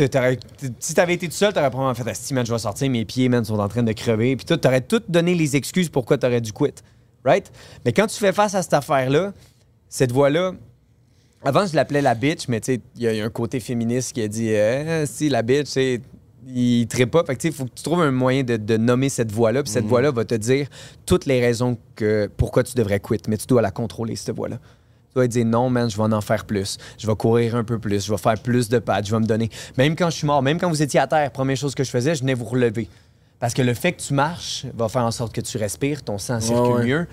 Si 0.79 0.95
t'avais 0.95 1.15
été 1.15 1.29
tout 1.29 1.35
seul, 1.35 1.53
t'aurais 1.53 1.69
probablement 1.71 1.95
fait, 1.95 2.11
Asti, 2.11 2.33
man, 2.33 2.47
je 2.47 2.53
vais 2.53 2.59
sortir, 2.59 2.91
mes 2.91 3.05
pieds, 3.05 3.29
man, 3.29 3.45
sont 3.45 3.59
en 3.59 3.69
train 3.69 3.83
de 3.83 3.93
crever. 3.93 4.37
Puis 4.37 4.47
tout, 4.47 4.57
t'aurais 4.57 4.81
tout 4.81 5.03
donné 5.07 5.35
les 5.35 5.55
excuses 5.55 5.91
pourquoi 5.91 6.17
t'aurais 6.17 6.41
dû 6.41 6.53
quit. 6.53 6.73
Right? 7.25 7.51
Mais 7.85 7.93
quand 7.93 8.07
tu 8.07 8.17
fais 8.19 8.33
face 8.33 8.55
à 8.55 8.63
cette 8.63 8.73
affaire-là, 8.73 9.33
cette 9.89 10.13
voix-là, 10.13 10.53
avant, 11.45 11.67
je 11.67 11.77
l'appelais 11.77 12.01
la 12.01 12.15
bitch, 12.15 12.49
mais 12.49 12.61
tu 12.61 12.75
sais, 12.75 12.81
il 12.97 13.03
y, 13.03 13.17
y 13.17 13.21
a 13.21 13.25
un 13.25 13.31
côté 13.31 13.61
féministe 13.61 14.15
qui 14.15 14.23
a 14.23 14.29
dit, 14.29 14.51
euh, 14.51 15.05
si, 15.07 15.29
la 15.29 15.43
bitch, 15.43 15.67
c'est. 15.67 16.01
Il 16.47 16.87
ne 16.99 17.05
pas. 17.07 17.25
Fait 17.25 17.37
que, 17.37 17.41
tu 17.41 17.53
faut 17.53 17.65
que 17.65 17.73
tu 17.75 17.83
trouves 17.83 18.03
un 18.03 18.11
moyen 18.11 18.43
de, 18.43 18.59
de 18.59 18.77
nommer 18.77 19.09
cette 19.09 19.33
voix-là. 19.33 19.63
Puis 19.63 19.73
cette 19.73 19.87
voix-là 19.87 20.11
va 20.11 20.27
te 20.27 20.35
dire 20.35 20.69
toutes 21.07 21.25
les 21.25 21.41
raisons 21.41 21.79
que, 21.97 22.31
pourquoi 22.37 22.63
tu 22.63 22.75
devrais 22.75 23.01
quitter. 23.01 23.31
Mais 23.31 23.39
tu 23.39 23.47
dois 23.47 23.63
la 23.63 23.71
contrôler, 23.71 24.15
cette 24.15 24.37
voix-là. 24.37 24.59
Tu 25.15 25.21
dois 25.21 25.29
dire 25.29 25.47
non, 25.47 25.71
man, 25.71 25.89
je 25.89 25.97
vais 25.97 26.03
en 26.03 26.21
faire 26.21 26.45
plus. 26.45 26.77
Je 26.99 27.07
vais 27.07 27.15
courir 27.15 27.55
un 27.55 27.63
peu 27.63 27.79
plus. 27.79 28.05
Je 28.05 28.11
vais 28.11 28.19
faire 28.19 28.35
plus 28.35 28.69
de 28.69 28.81
pattes. 28.81 29.07
Je 29.07 29.15
vais 29.15 29.21
me 29.21 29.27
donner. 29.27 29.49
Même 29.79 29.95
quand 29.95 30.11
je 30.11 30.17
suis 30.17 30.27
mort, 30.27 30.43
même 30.43 30.59
quand 30.59 30.69
vous 30.69 30.83
étiez 30.83 30.99
à 30.99 31.07
terre, 31.07 31.31
première 31.31 31.57
chose 31.57 31.73
que 31.77 31.85
je 31.85 31.91
faisais, 31.91 32.17
je 32.17 32.21
venais 32.23 32.35
vous 32.35 32.45
relever. 32.45 32.89
Parce 33.39 33.55
que 33.55 33.63
le 33.63 33.75
fait 33.75 33.93
que 33.93 34.03
tu 34.03 34.13
marches 34.13 34.67
va 34.75 34.89
faire 34.89 35.05
en 35.05 35.13
sorte 35.13 35.33
que 35.33 35.41
tu 35.41 35.57
respires, 35.57 36.03
ton 36.03 36.19
sang 36.19 36.41
circule 36.41 36.73
ouais. 36.73 36.85
mieux. 36.85 37.07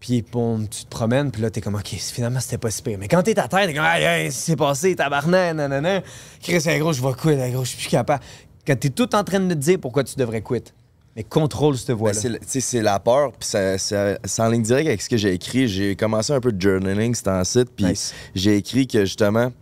Puis 0.00 0.22
bon, 0.22 0.60
tu 0.64 0.84
te 0.84 0.88
promènes, 0.88 1.30
puis 1.30 1.42
là, 1.42 1.50
t'es 1.50 1.60
comme, 1.60 1.74
OK, 1.74 1.88
finalement, 1.88 2.40
c'était 2.40 2.56
pas 2.56 2.70
si 2.70 2.80
pire. 2.80 2.96
Mais 2.98 3.06
quand 3.06 3.22
t'es 3.22 3.38
à 3.38 3.48
terre, 3.48 3.66
t'es 3.66 3.74
comme, 3.74 3.84
aïe, 3.84 4.04
aïe, 4.04 4.32
c'est 4.32 4.56
passé, 4.56 4.96
tabarnak, 4.96 5.54
nanana. 5.54 6.00
Chris, 6.40 6.62
hey, 6.66 6.78
gros, 6.80 6.94
je 6.94 7.02
vais 7.02 7.12
quitter, 7.12 7.38
hey, 7.38 7.52
gros, 7.52 7.64
je 7.64 7.68
suis 7.68 7.78
plus 7.78 7.90
capable. 7.90 8.24
Quand 8.66 8.80
t'es 8.80 8.88
tout 8.88 9.14
en 9.14 9.22
train 9.24 9.40
de 9.40 9.52
te 9.52 9.58
dire 9.58 9.78
pourquoi 9.78 10.02
tu 10.02 10.16
devrais 10.16 10.40
quitter, 10.40 10.72
mais 11.16 11.24
contrôle 11.24 11.76
cette 11.76 11.88
Ben, 11.88 11.94
voix-là. 11.94 12.20
sais, 12.46 12.60
c'est 12.60 12.82
la 12.82 12.98
peur, 12.98 13.32
puis 13.32 13.48
ça- 13.48 13.76
ça- 13.78 14.18
c'est 14.24 14.42
en 14.42 14.48
ligne 14.48 14.62
directe 14.62 14.88
avec 14.88 15.02
ce 15.02 15.08
que 15.08 15.16
j'ai 15.16 15.32
écrit. 15.32 15.68
J'ai 15.68 15.94
commencé 15.96 16.32
un 16.32 16.40
peu 16.40 16.52
de 16.52 16.60
journaling, 16.60 17.14
c'est 17.14 17.28
en 17.28 17.44
site, 17.44 17.68
puis 17.76 17.86
Nice. 17.86 18.14
j'ai 18.34 18.56
écrit 18.56 18.86
que 18.86 19.00
justement, 19.04 19.52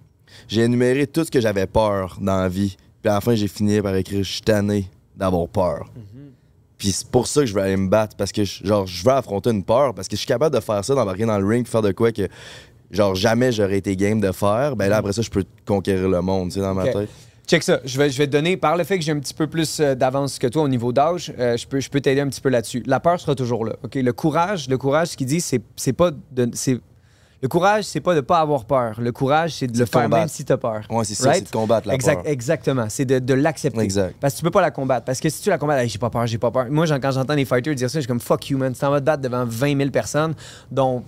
j'ai 0.48 0.62
énuméré 0.62 1.06
tout 1.06 1.24
ce 1.24 1.30
que 1.30 1.40
j'avais 1.40 1.66
peur 1.66 2.18
dans 2.20 2.40
la 2.40 2.48
vie. 2.48 2.76
Puis 3.02 3.10
à 3.10 3.14
la 3.14 3.20
fin, 3.20 3.34
j'ai 3.34 3.48
fini 3.48 3.80
par 3.80 3.94
écrire 3.96 4.22
Je 4.22 4.30
suis 4.30 4.42
tanné 4.42 4.88
d'avoir 5.16 5.48
peur. 5.48 5.90
Puis 6.78 6.92
c'est 6.92 7.08
pour 7.08 7.26
ça 7.26 7.40
que 7.40 7.46
je 7.46 7.52
veux 7.54 7.60
aller 7.60 7.76
me 7.76 7.88
battre, 7.88 8.16
parce 8.16 8.32
que 8.32 8.42
je- 8.44 8.64
genre, 8.64 8.86
je 8.86 9.04
veux 9.04 9.12
affronter 9.12 9.50
une 9.50 9.64
peur, 9.64 9.92
parce 9.94 10.08
que 10.08 10.16
je 10.16 10.20
suis 10.20 10.26
capable 10.26 10.54
de 10.54 10.60
faire 10.60 10.82
ça, 10.84 10.94
d'embarquer 10.94 11.26
dans 11.26 11.38
le 11.38 11.46
ring, 11.46 11.66
faire 11.66 11.82
de 11.82 11.92
quoi 11.92 12.10
que 12.12 12.26
genre 12.90 13.14
jamais 13.14 13.52
j'aurais 13.52 13.78
été 13.78 13.94
game 13.96 14.20
de 14.20 14.32
faire. 14.32 14.76
Ben 14.76 14.88
là, 14.88 14.96
après 14.98 15.12
ça, 15.12 15.20
je 15.22 15.28
peux 15.30 15.44
conquérir 15.66 16.08
le 16.08 16.20
monde, 16.22 16.48
tu 16.48 16.54
sais, 16.54 16.60
dans 16.60 16.74
ma 16.74 16.88
tête. 16.88 17.08
Check 17.50 17.64
ça. 17.64 17.80
Je 17.84 17.98
vais, 17.98 18.10
je 18.10 18.16
vais 18.16 18.28
te 18.28 18.30
donner, 18.30 18.56
par 18.56 18.76
le 18.76 18.84
fait 18.84 18.96
que 18.96 19.04
j'ai 19.04 19.10
un 19.10 19.18
petit 19.18 19.34
peu 19.34 19.48
plus 19.48 19.80
euh, 19.80 19.96
d'avance 19.96 20.38
que 20.38 20.46
toi 20.46 20.62
au 20.62 20.68
niveau 20.68 20.92
d'âge, 20.92 21.32
euh, 21.36 21.56
je 21.56 21.66
peux, 21.66 21.80
je 21.80 21.90
peux 21.90 22.00
t'aider 22.00 22.20
un 22.20 22.28
petit 22.28 22.40
peu 22.40 22.48
là-dessus. 22.48 22.80
La 22.86 23.00
peur 23.00 23.18
sera 23.18 23.34
toujours 23.34 23.64
là. 23.64 23.72
OK? 23.82 23.96
Le 23.96 24.12
courage, 24.12 24.68
le 24.68 24.78
courage, 24.78 25.08
ce 25.08 25.16
qu'il 25.16 25.26
dit, 25.26 25.40
c'est, 25.40 25.60
c'est 25.74 25.92
pas 25.92 26.12
de. 26.30 26.48
c'est- 26.52 26.78
le 27.42 27.48
courage, 27.48 27.84
c'est 27.84 28.00
pas 28.00 28.14
de 28.14 28.20
pas 28.20 28.38
avoir 28.40 28.64
peur. 28.66 29.00
Le 29.00 29.12
courage, 29.12 29.54
c'est 29.54 29.66
de 29.66 29.72
le 29.72 29.78
de 29.80 29.84
faire 29.86 30.02
combattre. 30.02 30.20
même 30.22 30.28
si 30.28 30.44
t'as 30.44 30.58
peur. 30.58 30.82
Ouais, 30.90 31.04
c'est 31.04 31.14
ça, 31.14 31.32
c'est 31.32 31.40
de 31.42 31.48
combattre 31.48 31.88
la 31.88 31.94
Exact- 31.94 32.22
peur. 32.22 32.30
Exactement. 32.32 32.86
C'est 32.90 33.06
de, 33.06 33.18
de 33.18 33.34
l'accepter. 33.34 33.80
Exact. 33.80 34.14
Parce 34.20 34.34
que 34.34 34.38
tu 34.40 34.44
peux 34.44 34.50
pas 34.50 34.60
la 34.60 34.70
combattre. 34.70 35.06
Parce 35.06 35.20
que 35.20 35.28
si 35.30 35.40
tu 35.42 35.48
la 35.48 35.56
combattes, 35.56 35.80
Hey, 35.82 35.88
j'ai 35.88 35.98
pas 35.98 36.10
peur, 36.10 36.26
j'ai 36.26 36.36
pas 36.38 36.50
peur. 36.50 36.66
Moi, 36.68 36.86
quand 37.00 37.10
j'entends 37.12 37.34
des 37.34 37.44
fighters 37.46 37.74
dire 37.74 37.88
ça, 37.88 37.98
je 37.98 38.02
suis 38.02 38.08
comme 38.08 38.20
fuck 38.20 38.50
you, 38.50 38.58
man. 38.58 38.72
Tu 38.74 38.80
t'en 38.80 38.90
vas 38.90 39.00
te 39.00 39.06
battre 39.06 39.22
devant 39.22 39.44
20 39.46 39.76
000 39.78 39.90
personnes, 39.90 40.34
dont 40.70 41.02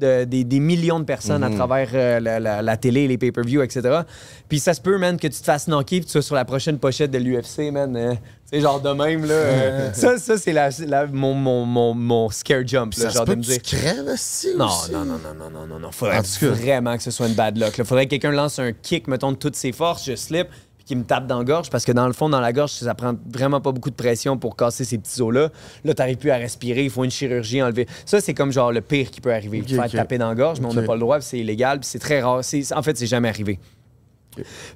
de- 0.00 0.24
des, 0.24 0.44
des 0.44 0.60
millions 0.60 1.00
de 1.00 1.04
personnes 1.04 1.42
à 1.42 1.48
Mhm. 1.48 1.56
travers 1.56 1.88
euh, 1.94 2.20
la, 2.20 2.38
la- 2.40 2.60
la 2.62 2.76
télé, 2.76 3.08
les 3.08 3.16
pay-per-view, 3.16 3.62
etc. 3.62 4.00
Puis 4.48 4.58
ça 4.60 4.74
se 4.74 4.80
peut, 4.82 4.98
man, 4.98 5.16
que 5.16 5.28
tu 5.28 5.38
te 5.40 5.44
fasses 5.44 5.66
knocker 5.66 6.00
puis 6.00 6.04
tu 6.06 6.10
sois 6.12 6.22
sur 6.22 6.34
la 6.34 6.44
prochaine 6.44 6.78
pochette 6.78 7.10
de 7.10 7.18
l'UFC, 7.18 7.70
man. 7.72 7.96
euh, 7.96 8.14
sais, 8.50 8.60
genre 8.60 8.80
de 8.80 8.90
même, 8.90 9.24
là. 9.24 9.34
euh, 9.34 9.90
ça, 9.94 10.18
ça 10.18 10.36
c'est 10.38 10.52
la, 10.52 10.70
la- 10.86 11.06
mon, 11.06 11.34
mon, 11.34 11.64
mon, 11.64 11.94
mon 11.94 12.28
scare 12.30 12.66
jump, 12.66 12.94
là, 12.94 13.04
Ça 13.04 13.10
se 13.10 13.14
genre 13.16 13.24
peut 13.24 13.34
de 13.34 13.38
me 13.38 13.42
dire. 13.44 13.62
crèves, 13.62 14.06
aussi, 14.12 14.48
Non, 14.56 14.66
aussi? 14.66 14.92
non, 14.92 15.04
non, 15.04 15.18
non, 15.18 15.34
non, 15.38 15.50
non, 15.50 15.66
non, 15.66 15.78
non. 15.78 15.90
Faudrait 15.92 16.20
vraiment 16.40 16.96
que 16.96 17.02
ce 17.02 17.10
soit 17.10 17.28
une 17.28 17.34
bad 17.34 17.56
luck. 17.58 17.74
Il 17.78 17.84
faudrait 17.84 18.06
que 18.06 18.10
quelqu'un 18.10 18.32
lance 18.32 18.58
un 18.58 18.72
kick, 18.72 19.08
mettons, 19.08 19.32
de 19.32 19.36
toutes 19.36 19.56
ses 19.56 19.72
forces, 19.72 20.04
je 20.04 20.14
slip, 20.16 20.48
puis 20.76 20.84
qu'il 20.86 20.96
me 20.98 21.04
tape 21.04 21.26
dans 21.26 21.38
la 21.38 21.44
gorge, 21.44 21.70
parce 21.70 21.84
que 21.84 21.92
dans 21.92 22.06
le 22.06 22.12
fond, 22.12 22.28
dans 22.28 22.40
la 22.40 22.52
gorge, 22.52 22.70
ça 22.72 22.94
prend 22.94 23.14
vraiment 23.32 23.60
pas 23.60 23.70
beaucoup 23.72 23.90
de 23.90 23.94
pression 23.94 24.38
pour 24.38 24.56
casser 24.56 24.84
ces 24.84 24.98
petits 24.98 25.20
os-là. 25.20 25.50
Là, 25.84 25.94
t'arrives 25.94 26.16
plus 26.16 26.30
à 26.30 26.36
respirer, 26.36 26.84
il 26.84 26.90
faut 26.90 27.04
une 27.04 27.10
chirurgie 27.10 27.62
enlever. 27.62 27.86
Ça, 28.06 28.20
c'est 28.20 28.34
comme 28.34 28.50
genre 28.50 28.72
le 28.72 28.80
pire 28.80 29.10
qui 29.10 29.20
peut 29.20 29.32
arriver. 29.32 29.60
Ok, 29.60 29.66
te 29.66 29.74
faire 29.74 29.84
ok. 29.84 29.90
taper 29.92 30.18
dans 30.18 30.28
la 30.30 30.34
gorge, 30.34 30.58
mais 30.60 30.66
on 30.66 30.74
n'a 30.74 30.82
pas 30.82 30.94
le 30.94 31.00
droit, 31.00 31.20
c'est 31.20 31.38
illégal, 31.38 31.80
puis 31.80 31.88
c'est 31.88 31.98
très 31.98 32.20
rare. 32.22 32.42
C'est- 32.42 32.72
En 32.74 32.82
fait, 32.82 32.96
c'est 32.96 33.06
jamais 33.06 33.28
arrivé. 33.28 33.58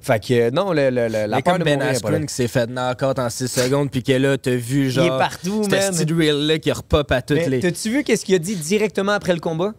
Fait 0.01 0.19
que 0.25 0.33
euh, 0.33 0.51
non, 0.51 0.71
le, 0.73 0.89
le- 0.89 1.07
le- 1.07 1.25
la 1.27 1.41
peur 1.41 1.53
comme 1.53 1.59
de 1.59 1.63
Ben 1.65 1.79
là. 1.79 1.87
Askren 1.89 2.25
qui 2.25 2.33
s'est 2.33 2.47
fait 2.47 2.67
knock-out 2.67 3.19
en 3.19 3.29
6 3.29 3.47
secondes, 3.47 3.89
puis 3.91 4.03
que 4.03 4.13
là, 4.13 4.37
t'as 4.37 4.55
vu 4.55 4.89
genre. 4.91 5.03
Il 5.05 5.07
est 5.07 5.17
partout, 5.17 5.63
ce 5.63 5.69
man. 5.69 6.05
drill-là 6.05 6.59
qui 6.59 6.71
repop 6.71 7.11
à 7.11 7.21
toutes 7.21 7.37
Mais 7.37 7.49
les. 7.49 7.59
T'as-tu 7.59 7.89
vu 7.89 8.03
qu'est-ce 8.03 8.25
qu'il 8.25 8.35
a 8.35 8.39
dit 8.39 8.55
directement 8.55 9.11
après 9.13 9.33
le 9.33 9.39
combat? 9.39 9.73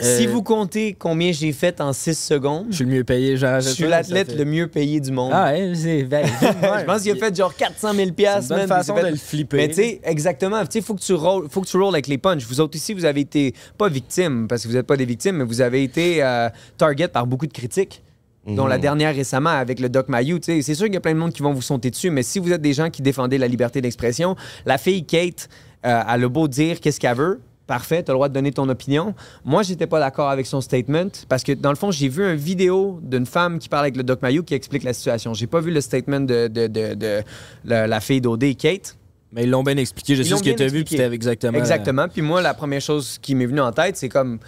Euh, 0.00 0.16
Si 0.16 0.28
vous 0.28 0.44
comptez 0.44 0.92
combien 0.96 1.32
j'ai 1.32 1.50
fait 1.50 1.80
en 1.80 1.92
6 1.92 2.14
secondes, 2.16 2.66
Je 2.70 2.76
suis 2.76 2.84
le 2.84 2.90
mieux 2.92 3.02
payé, 3.02 3.36
genre. 3.36 3.58
je 3.60 3.70
suis 3.70 3.82
l'athlète 3.88 4.32
le 4.32 4.44
mieux 4.44 4.68
payé 4.68 5.00
du 5.00 5.10
monde. 5.10 5.32
Ah, 5.34 5.50
ouais, 5.50 5.72
c'est. 5.74 6.04
Ben, 6.04 6.24
je 6.40 6.84
pense 6.84 7.02
qu'il 7.02 7.10
a 7.10 7.16
fait 7.16 7.34
genre 7.36 7.52
400 7.52 7.94
000 7.94 8.12
piastres, 8.12 8.44
C'est 8.46 8.54
une 8.54 8.60
bonne 8.60 8.68
façon 8.68 8.94
de 8.94 9.08
le 9.08 9.16
flipper. 9.16 9.56
Mais 9.56 9.66
tu 9.66 9.74
sais, 9.74 10.00
exactement. 10.04 10.60
Tu 10.60 10.66
sais, 10.74 10.80
faut 10.82 10.94
que 10.94 11.00
tu 11.00 11.14
rolls, 11.14 11.48
faut 11.50 11.62
que 11.62 11.66
tu 11.66 11.76
rolls 11.76 11.94
avec 11.96 12.06
les 12.06 12.16
punches. 12.18 12.44
Vous 12.46 12.60
autres 12.60 12.76
ici, 12.76 12.94
vous 12.94 13.04
avez 13.06 13.22
été 13.22 13.54
pas 13.76 13.88
victimes 13.88 14.46
parce 14.46 14.62
que 14.62 14.68
vous 14.68 14.74
n'êtes 14.74 14.86
pas 14.86 14.96
des 14.96 15.04
victimes, 15.04 15.38
mais 15.38 15.44
vous 15.44 15.60
avez 15.60 15.82
été 15.82 16.22
euh, 16.22 16.48
target 16.76 17.08
par 17.08 17.26
beaucoup 17.26 17.48
de 17.48 17.52
critiques. 17.52 18.00
Dont 18.48 18.64
Mhm. 18.64 18.70
la 18.70 18.78
dernière 18.78 19.14
récemment 19.14 19.50
avec 19.50 19.78
le 19.80 19.88
Doc 19.88 20.08
Mayou. 20.08 20.38
Tu 20.38 20.62
C'est 20.62 20.74
sûr 20.74 20.86
qu'il 20.86 20.94
y 20.94 20.96
a 20.96 21.00
plein 21.00 21.12
de 21.14 21.18
monde 21.18 21.32
qui 21.32 21.42
vont 21.42 21.52
vous 21.52 21.62
sauter 21.62 21.90
dessus, 21.90 22.10
mais 22.10 22.22
si 22.22 22.38
vous 22.38 22.52
êtes 22.52 22.62
des 22.62 22.72
gens 22.72 22.88
qui 22.90 23.02
défendaient 23.02 23.38
la 23.38 23.48
liberté 23.48 23.80
d'expression, 23.80 24.36
la 24.66 24.78
fille 24.78 25.04
Kate, 25.04 25.48
euh, 25.86 26.02
elle 26.08 26.24
a 26.24 26.28
beau 26.28 26.48
dire 26.48 26.80
qu'est-ce 26.80 26.98
qu'elle 26.98 27.16
veut, 27.16 27.40
parfait, 27.66 28.02
tu 28.02 28.10
as 28.10 28.14
le 28.14 28.16
droit 28.16 28.28
de 28.30 28.34
donner 28.34 28.50
ton 28.50 28.66
opinion. 28.68 29.14
Moi, 29.44 29.62
j'étais 29.62 29.86
pas 29.86 30.00
d'accord 30.00 30.30
avec 30.30 30.46
son 30.46 30.60
statement 30.62 31.08
parce 31.28 31.42
que 31.44 31.52
dans 31.52 31.68
le 31.70 31.76
fond, 31.76 31.90
j'ai 31.90 32.08
vu 32.08 32.24
une 32.24 32.36
vidéo 32.36 32.98
d'une 33.02 33.26
femme 33.26 33.58
qui 33.58 33.68
parle 33.68 33.84
avec 33.84 33.96
le 33.96 34.02
Doc 34.02 34.22
Mayou 34.22 34.42
qui 34.42 34.54
explique 34.54 34.82
la 34.84 34.94
situation. 34.94 35.34
J'ai 35.34 35.46
pas 35.46 35.60
vu 35.60 35.70
le 35.70 35.80
statement 35.82 36.20
de, 36.20 36.48
de, 36.48 36.66
de- 36.66 36.94
de 36.94 37.22
la, 37.66 37.86
la 37.86 38.00
fille 38.00 38.20
d'OD, 38.22 38.56
Kate. 38.56 38.96
Mais 39.32 39.42
ils 39.44 39.50
l'ont 39.50 39.62
bien 39.62 39.76
expliqué. 39.76 40.16
Je 40.16 40.22
Ils 40.22 40.24
sais 40.24 40.36
ce 40.36 40.40
que 40.40 40.44
bien 40.46 40.54
t'as 40.54 40.68
vu, 40.68 40.84
puis 40.84 40.98
exactement. 40.98 41.58
Exactement. 41.58 42.08
Puis 42.08 42.22
moi, 42.22 42.40
la 42.40 42.54
première 42.54 42.80
chose 42.80 43.18
qui 43.20 43.34
m'est 43.34 43.44
venue 43.44 43.60
en 43.60 43.72
tête, 43.72 43.98
c'est 43.98 44.08
comme. 44.08 44.38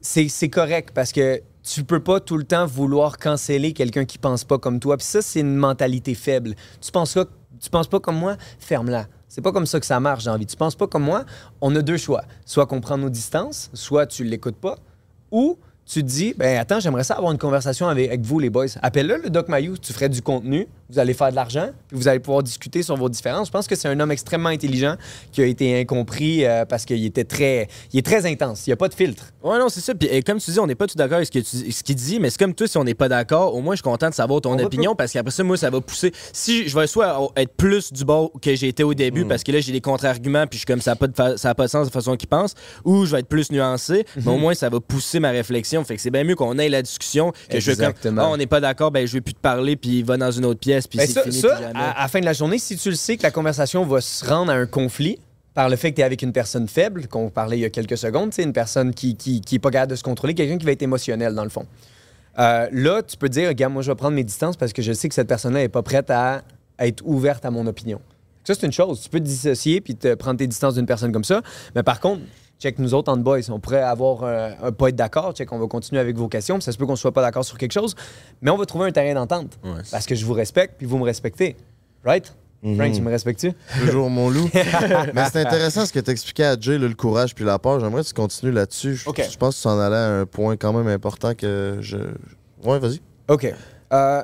C'est 0.00 0.48
correct 0.50 0.90
parce 0.94 1.10
que 1.10 1.40
tu 1.68 1.84
peux 1.84 2.00
pas 2.00 2.20
tout 2.20 2.36
le 2.36 2.44
temps 2.44 2.66
vouloir 2.66 3.18
canceller 3.18 3.72
quelqu'un 3.72 4.04
qui 4.04 4.18
pense 4.18 4.44
pas 4.44 4.58
comme 4.58 4.80
toi. 4.80 4.96
Puis 4.96 5.06
ça, 5.06 5.22
c'est 5.22 5.40
une 5.40 5.54
mentalité 5.54 6.14
faible. 6.14 6.54
Tu 6.80 6.90
penses 6.90 7.14
pas, 7.14 7.24
tu 7.60 7.70
penses 7.70 7.88
pas 7.88 8.00
comme 8.00 8.16
moi, 8.16 8.36
ferme-la. 8.58 9.06
C'est 9.28 9.42
pas 9.42 9.52
comme 9.52 9.66
ça 9.66 9.78
que 9.78 9.86
ça 9.86 10.00
marche 10.00 10.24
dans 10.24 10.32
la 10.32 10.38
vie. 10.38 10.46
Tu 10.46 10.56
penses 10.56 10.74
pas 10.74 10.86
comme 10.86 11.04
moi, 11.04 11.24
on 11.60 11.74
a 11.76 11.82
deux 11.82 11.98
choix. 11.98 12.22
Soit 12.46 12.66
qu'on 12.66 12.80
prend 12.80 12.96
nos 12.96 13.10
distances, 13.10 13.70
soit 13.74 14.06
tu 14.06 14.24
l'écoutes 14.24 14.56
pas, 14.56 14.78
ou 15.30 15.58
tu 15.84 16.02
te 16.02 16.06
dis, 16.06 16.34
ben 16.36 16.58
attends, 16.58 16.80
j'aimerais 16.80 17.04
ça 17.04 17.14
avoir 17.14 17.32
une 17.32 17.38
conversation 17.38 17.88
avec, 17.88 18.08
avec 18.08 18.22
vous, 18.22 18.38
les 18.38 18.50
boys. 18.50 18.66
Appelle-le, 18.82 19.18
le 19.18 19.30
Doc 19.30 19.48
Mayou, 19.48 19.76
tu 19.76 19.92
ferais 19.92 20.08
du 20.08 20.22
contenu, 20.22 20.66
vous 20.90 20.98
allez 20.98 21.12
faire 21.14 21.30
de 21.30 21.36
l'argent, 21.36 21.68
puis 21.88 21.96
vous 21.98 22.08
allez 22.08 22.18
pouvoir 22.18 22.42
discuter 22.42 22.82
sur 22.82 22.96
vos 22.96 23.08
différences. 23.08 23.48
Je 23.48 23.52
pense 23.52 23.66
que 23.66 23.74
c'est 23.76 23.88
un 23.88 24.00
homme 24.00 24.10
extrêmement 24.10 24.48
intelligent 24.48 24.96
qui 25.32 25.42
a 25.42 25.46
été 25.46 25.78
incompris 25.80 26.44
euh, 26.44 26.64
parce 26.64 26.84
qu'il 26.84 27.04
était 27.04 27.24
très, 27.24 27.68
il 27.92 27.98
est 27.98 28.02
très 28.06 28.24
intense. 28.26 28.66
Il 28.66 28.70
n'y 28.70 28.74
a 28.74 28.76
pas 28.76 28.88
de 28.88 28.94
filtre. 28.94 29.24
Ouais, 29.42 29.58
non, 29.58 29.68
c'est 29.68 29.80
ça. 29.80 29.94
Puis, 29.94 30.08
comme 30.24 30.38
tu 30.38 30.50
dis, 30.50 30.58
on 30.60 30.66
n'est 30.66 30.74
pas 30.74 30.86
tout 30.86 30.96
d'accord 30.96 31.16
avec 31.16 31.26
ce 31.26 31.32
que 31.32 31.38
tu- 31.40 31.70
ce 31.72 31.82
qu'il 31.82 31.94
dit, 31.96 32.18
mais 32.20 32.30
c'est 32.30 32.38
comme 32.38 32.54
toi, 32.54 32.66
si 32.66 32.76
on 32.78 32.84
n'est 32.84 32.94
pas 32.94 33.08
d'accord, 33.08 33.54
au 33.54 33.60
moins, 33.60 33.74
je 33.74 33.78
suis 33.78 33.82
content 33.82 34.08
de 34.08 34.14
savoir 34.14 34.40
ton 34.40 34.52
On 34.54 34.58
opinion 34.64 34.94
parce 34.94 35.12
qu'après 35.12 35.30
ça, 35.30 35.44
moi, 35.44 35.56
ça 35.56 35.70
va 35.70 35.80
pousser. 35.80 36.12
Si 36.32 36.68
je 36.68 36.78
vais 36.78 36.86
soit 36.86 37.30
être 37.36 37.52
plus 37.54 37.92
du 37.92 38.04
bord 38.04 38.30
que 38.40 38.54
j'ai 38.54 38.68
été 38.68 38.82
au 38.82 38.94
début 38.94 39.24
Mm. 39.24 39.28
parce 39.28 39.42
que 39.44 39.52
là, 39.52 39.60
j'ai 39.60 39.72
des 39.72 39.80
contre-arguments, 39.80 40.46
puis 40.46 40.58
je 40.58 40.60
suis 40.60 40.66
comme 40.66 40.80
ça 40.80 40.92
n'a 40.92 40.96
pas, 40.96 41.06
de 41.32 41.36
ça 41.36 41.50
a 41.50 41.54
pas 41.54 41.64
de 41.66 41.70
sens 41.70 41.86
de 41.86 41.92
façon 41.92 42.16
qu'ils 42.16 42.28
pensent, 42.28 42.54
ou 42.84 43.04
je 43.04 43.12
vais 43.12 43.20
être 43.20 43.28
plus 43.28 43.50
nuancé, 43.52 44.04
mais 44.16 44.22
Mhm. 44.22 44.28
au 44.28 44.36
moins, 44.38 44.54
ça 44.54 44.68
va 44.68 44.80
pousser 44.80 45.20
ma 45.20 45.30
réflexion. 45.30 45.84
Fait 45.84 45.96
que 45.96 46.00
c'est 46.02 46.10
bien 46.10 46.24
mieux 46.24 46.34
qu'on 46.34 46.58
ait 46.58 46.68
la 46.68 46.82
discussion 46.82 47.32
que 47.50 47.60
je 47.60 47.70
veux 47.70 47.76
comme, 47.76 47.84
Exactement. 47.86 48.22
Ah, 48.24 48.28
on 48.30 48.36
n'est 48.36 48.46
pas 48.46 48.60
d'accord, 48.60 48.90
ben 48.90 49.06
je 49.06 49.12
vais 49.14 49.20
plus 49.20 49.34
te 49.34 49.40
parler, 49.40 49.76
puis 49.76 50.02
va 50.02 50.16
dans 50.16 50.30
une 50.30 50.44
autre 50.44 50.60
pièce, 50.60 50.77
puis 50.86 50.98
Ben, 50.98 51.08
ça, 51.08 51.22
fini. 51.22 51.34
ça, 51.34 51.48
puis 51.54 51.62
jamais. 51.64 51.78
à, 51.78 52.02
la 52.02 52.08
fin 52.08 52.20
de 52.20 52.24
la 52.24 52.32
journée, 52.32 52.58
si 52.58 52.76
tu 52.76 52.90
le 52.90 52.94
sais 52.96 53.16
que 53.16 53.22
la 53.22 53.30
conversation 53.30 53.84
va 53.84 54.00
se 54.00 54.24
rendre 54.24 54.52
à 54.52 54.54
un 54.54 54.66
conflit 54.66 55.18
par 55.54 55.68
le 55.68 55.76
fait 55.76 55.90
que 55.90 55.96
tu 55.96 56.02
es 56.02 56.04
avec 56.04 56.22
une 56.22 56.32
personne 56.32 56.68
faible, 56.68 57.08
qu'on 57.08 57.30
parlait 57.30 57.58
il 57.58 57.62
y 57.62 57.64
a 57.64 57.70
quelques 57.70 57.98
secondes, 57.98 58.32
c'est 58.32 58.44
une 58.44 58.52
personne 58.52 58.94
qui, 58.94 59.16
qui, 59.16 59.40
qui 59.40 59.56
est 59.56 59.58
pas 59.58 59.70
capable 59.70 59.90
de 59.90 59.96
se 59.96 60.04
contrôler, 60.04 60.34
quelqu'un 60.34 60.58
qui 60.58 60.64
va 60.66 60.72
être 60.72 60.82
émotionnel 60.82 61.34
dans 61.34 61.42
le 61.42 61.50
fond. 61.50 61.66
Euh, 62.38 62.68
là, 62.70 63.02
tu 63.02 63.16
peux 63.16 63.28
dire, 63.28 63.48
regarde, 63.48 63.72
moi 63.72 63.82
je 63.82 63.90
vais 63.90 63.96
prendre 63.96 64.14
mes 64.14 64.22
distances 64.22 64.56
parce 64.56 64.72
que 64.72 64.82
je 64.82 64.92
sais 64.92 65.08
que 65.08 65.14
cette 65.14 65.26
personne-là 65.26 65.60
n'est 65.60 65.68
pas 65.68 65.82
prête 65.82 66.10
à, 66.10 66.42
à 66.78 66.86
être 66.86 67.02
ouverte 67.04 67.44
à 67.44 67.50
mon 67.50 67.66
opinion. 67.66 68.00
Ça, 68.44 68.54
c'est 68.54 68.64
une 68.64 68.72
chose. 68.72 69.00
Tu 69.02 69.08
peux 69.10 69.18
te 69.18 69.24
dissocier 69.24 69.80
puis 69.80 69.94
te 69.96 70.14
prendre 70.14 70.38
tes 70.38 70.46
distances 70.46 70.74
d'une 70.76 70.86
personne 70.86 71.12
comme 71.12 71.24
ça. 71.24 71.42
Mais 71.74 71.82
par 71.82 72.00
contre, 72.00 72.22
check 72.60 72.78
nous 72.78 72.94
autres 72.94 73.12
en 73.12 73.16
boys. 73.16 73.40
On 73.50 73.60
pourrait 73.60 73.82
avoir 73.82 74.22
euh, 74.22 74.50
un 74.62 74.72
pas 74.72 74.88
être 74.88 74.96
d'accord. 74.96 75.32
Check, 75.32 75.52
on 75.52 75.58
va 75.58 75.66
continuer 75.66 76.00
avec 76.00 76.16
vos 76.16 76.28
questions. 76.28 76.56
puis 76.56 76.64
Ça 76.64 76.72
se 76.72 76.78
peut 76.78 76.86
qu'on 76.86 76.96
soit 76.96 77.12
pas 77.12 77.22
d'accord 77.22 77.44
sur 77.44 77.58
quelque 77.58 77.72
chose. 77.72 77.94
Mais 78.42 78.50
on 78.50 78.56
va 78.56 78.66
trouver 78.66 78.86
un 78.88 78.92
terrain 78.92 79.14
d'entente. 79.14 79.58
parce 79.90 80.06
que 80.06 80.14
je 80.14 80.24
vous 80.24 80.34
respecte 80.34 80.74
puis 80.78 80.86
vous 80.86 80.98
me 80.98 81.04
respectez. 81.04 81.56
Right? 82.04 82.32
Frank, 82.60 82.92
tu 82.92 83.00
me 83.02 83.10
respectes-tu? 83.10 83.52
Toujours 83.86 84.10
mon 84.10 84.30
loup. 84.30 84.50
Mais 85.14 85.24
c'est 85.30 85.46
intéressant 85.46 85.86
ce 85.86 85.92
que 85.92 86.00
tu 86.00 86.10
expliquais 86.10 86.44
à 86.44 86.56
Jay, 86.58 86.76
là, 86.76 86.88
le 86.88 86.94
courage 86.94 87.32
puis 87.32 87.44
la 87.44 87.58
peur. 87.58 87.78
J'aimerais 87.78 88.02
que 88.02 88.08
tu 88.08 88.14
continues 88.14 88.50
là-dessus. 88.50 88.96
Je 88.96 89.08
OK. 89.08 89.22
je 89.30 89.36
pense 89.36 89.56
que 89.56 89.62
tu 89.62 89.68
en 89.68 89.78
allais 89.78 89.94
à 89.96 90.20
un 90.20 90.26
point 90.26 90.56
quand 90.56 90.72
même 90.72 90.88
important 90.88 91.34
que 91.34 91.78
je. 91.80 91.98
Ouais, 92.64 92.80
vas-y. 92.80 93.00
OK. 93.28 93.54
Euh, 93.92 94.22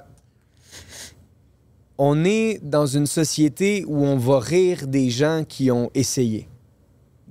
on 1.97 2.24
est 2.24 2.59
dans 2.62 2.87
une 2.87 3.07
société 3.07 3.85
où 3.87 4.05
on 4.05 4.16
va 4.16 4.41
rire 4.41 4.89
des 4.89 5.11
gens 5.11 5.45
qui 5.49 5.70
ont 5.70 5.91
essayé. 5.95 6.49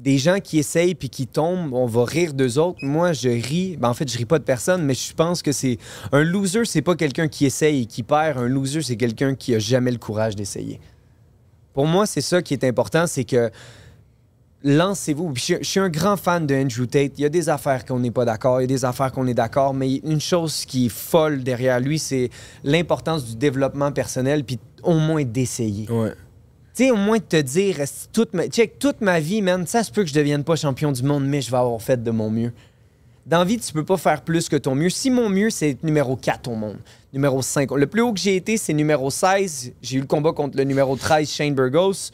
Des 0.03 0.17
gens 0.17 0.39
qui 0.39 0.59
essayent 0.59 0.95
puis 0.95 1.09
qui 1.09 1.27
tombent, 1.27 1.73
on 1.73 1.85
va 1.85 2.03
rire 2.03 2.33
d'eux 2.33 2.59
autres. 2.59 2.79
Moi, 2.81 3.13
je 3.13 3.29
ris. 3.29 3.77
Ben, 3.77 3.89
en 3.89 3.93
fait, 3.93 4.11
je 4.11 4.17
ris 4.17 4.25
pas 4.25 4.37
de 4.37 4.43
personne, 4.43 4.83
mais 4.83 4.93
je 4.93 5.13
pense 5.13 5.41
que 5.41 5.53
c'est. 5.53 5.77
Un 6.11 6.23
loser, 6.23 6.65
c'est 6.65 6.81
pas 6.81 6.95
quelqu'un 6.95 7.29
qui 7.29 7.45
essaye 7.45 7.83
et 7.83 7.85
qui 7.85 8.03
perd. 8.03 8.37
Un 8.37 8.49
loser, 8.49 8.81
c'est 8.81 8.97
quelqu'un 8.97 9.33
qui 9.33 9.55
a 9.55 9.59
jamais 9.59 9.91
le 9.91 9.97
courage 9.97 10.35
d'essayer. 10.35 10.81
Pour 11.73 11.87
moi, 11.87 12.05
c'est 12.05 12.21
ça 12.21 12.41
qui 12.41 12.53
est 12.53 12.65
important, 12.65 13.07
c'est 13.07 13.23
que 13.23 13.49
lancez-vous. 14.63 15.33
Je, 15.35 15.55
suis 15.61 15.79
un 15.79 15.89
grand 15.89 16.17
fan 16.17 16.45
de 16.45 16.53
Andrew 16.53 16.85
Tate. 16.85 17.13
Il 17.17 17.21
y 17.21 17.25
a 17.25 17.29
des 17.29 17.49
affaires 17.49 17.85
qu'on 17.85 17.99
n'est 17.99 18.11
pas 18.11 18.25
d'accord, 18.25 18.59
il 18.59 18.63
y 18.63 18.65
a 18.65 18.67
des 18.67 18.85
affaires 18.85 19.11
qu'on 19.11 19.27
est 19.27 19.33
d'accord, 19.33 19.73
mais 19.73 19.95
une 19.95 20.21
chose 20.21 20.65
qui 20.65 20.87
est 20.87 20.89
folle 20.89 21.43
derrière 21.43 21.79
lui, 21.79 21.99
c'est 21.99 22.29
l'importance 22.63 23.25
du 23.25 23.35
développement 23.35 23.91
personnel, 23.91 24.43
puis 24.43 24.59
au 24.83 24.95
moins 24.95 25.23
d'essayer. 25.23 25.85
Tu 25.85 25.93
sais, 26.73 26.91
au 26.91 26.95
moins 26.95 27.17
de 27.17 27.23
te 27.23 27.41
dire, 27.41 27.77
toute 28.11 28.33
ma, 28.33 28.47
check, 28.47 28.79
toute 28.79 29.01
ma 29.01 29.19
vie, 29.19 29.41
man, 29.41 29.65
ça 29.67 29.83
se 29.83 29.91
peut 29.91 30.03
que 30.03 30.09
je 30.09 30.13
devienne 30.13 30.43
pas 30.43 30.55
champion 30.55 30.91
du 30.91 31.03
monde, 31.03 31.25
mais 31.25 31.41
je 31.41 31.51
vais 31.51 31.57
avoir 31.57 31.81
fait 31.81 32.01
de 32.01 32.11
mon 32.11 32.29
mieux. 32.29 32.51
Dans 33.25 33.39
la 33.39 33.45
vie, 33.45 33.57
tu 33.57 33.71
peux 33.71 33.85
pas 33.85 33.97
faire 33.97 34.21
plus 34.21 34.49
que 34.49 34.57
ton 34.57 34.75
mieux. 34.75 34.89
Si 34.89 35.09
mon 35.09 35.29
mieux, 35.29 35.49
c'est 35.49 35.81
numéro 35.83 36.15
4 36.17 36.49
au 36.49 36.55
monde, 36.55 36.77
numéro 37.13 37.41
5. 37.41 37.71
Le 37.71 37.87
plus 37.87 38.01
haut 38.01 38.11
que 38.11 38.19
j'ai 38.19 38.35
été, 38.35 38.57
c'est 38.57 38.73
numéro 38.73 39.09
16. 39.09 39.73
J'ai 39.81 39.97
eu 39.97 40.01
le 40.01 40.07
combat 40.07 40.33
contre 40.33 40.57
le 40.57 40.65
numéro 40.65 40.97
13, 40.97 41.29
Shane 41.29 41.53
Burgos. 41.53 42.11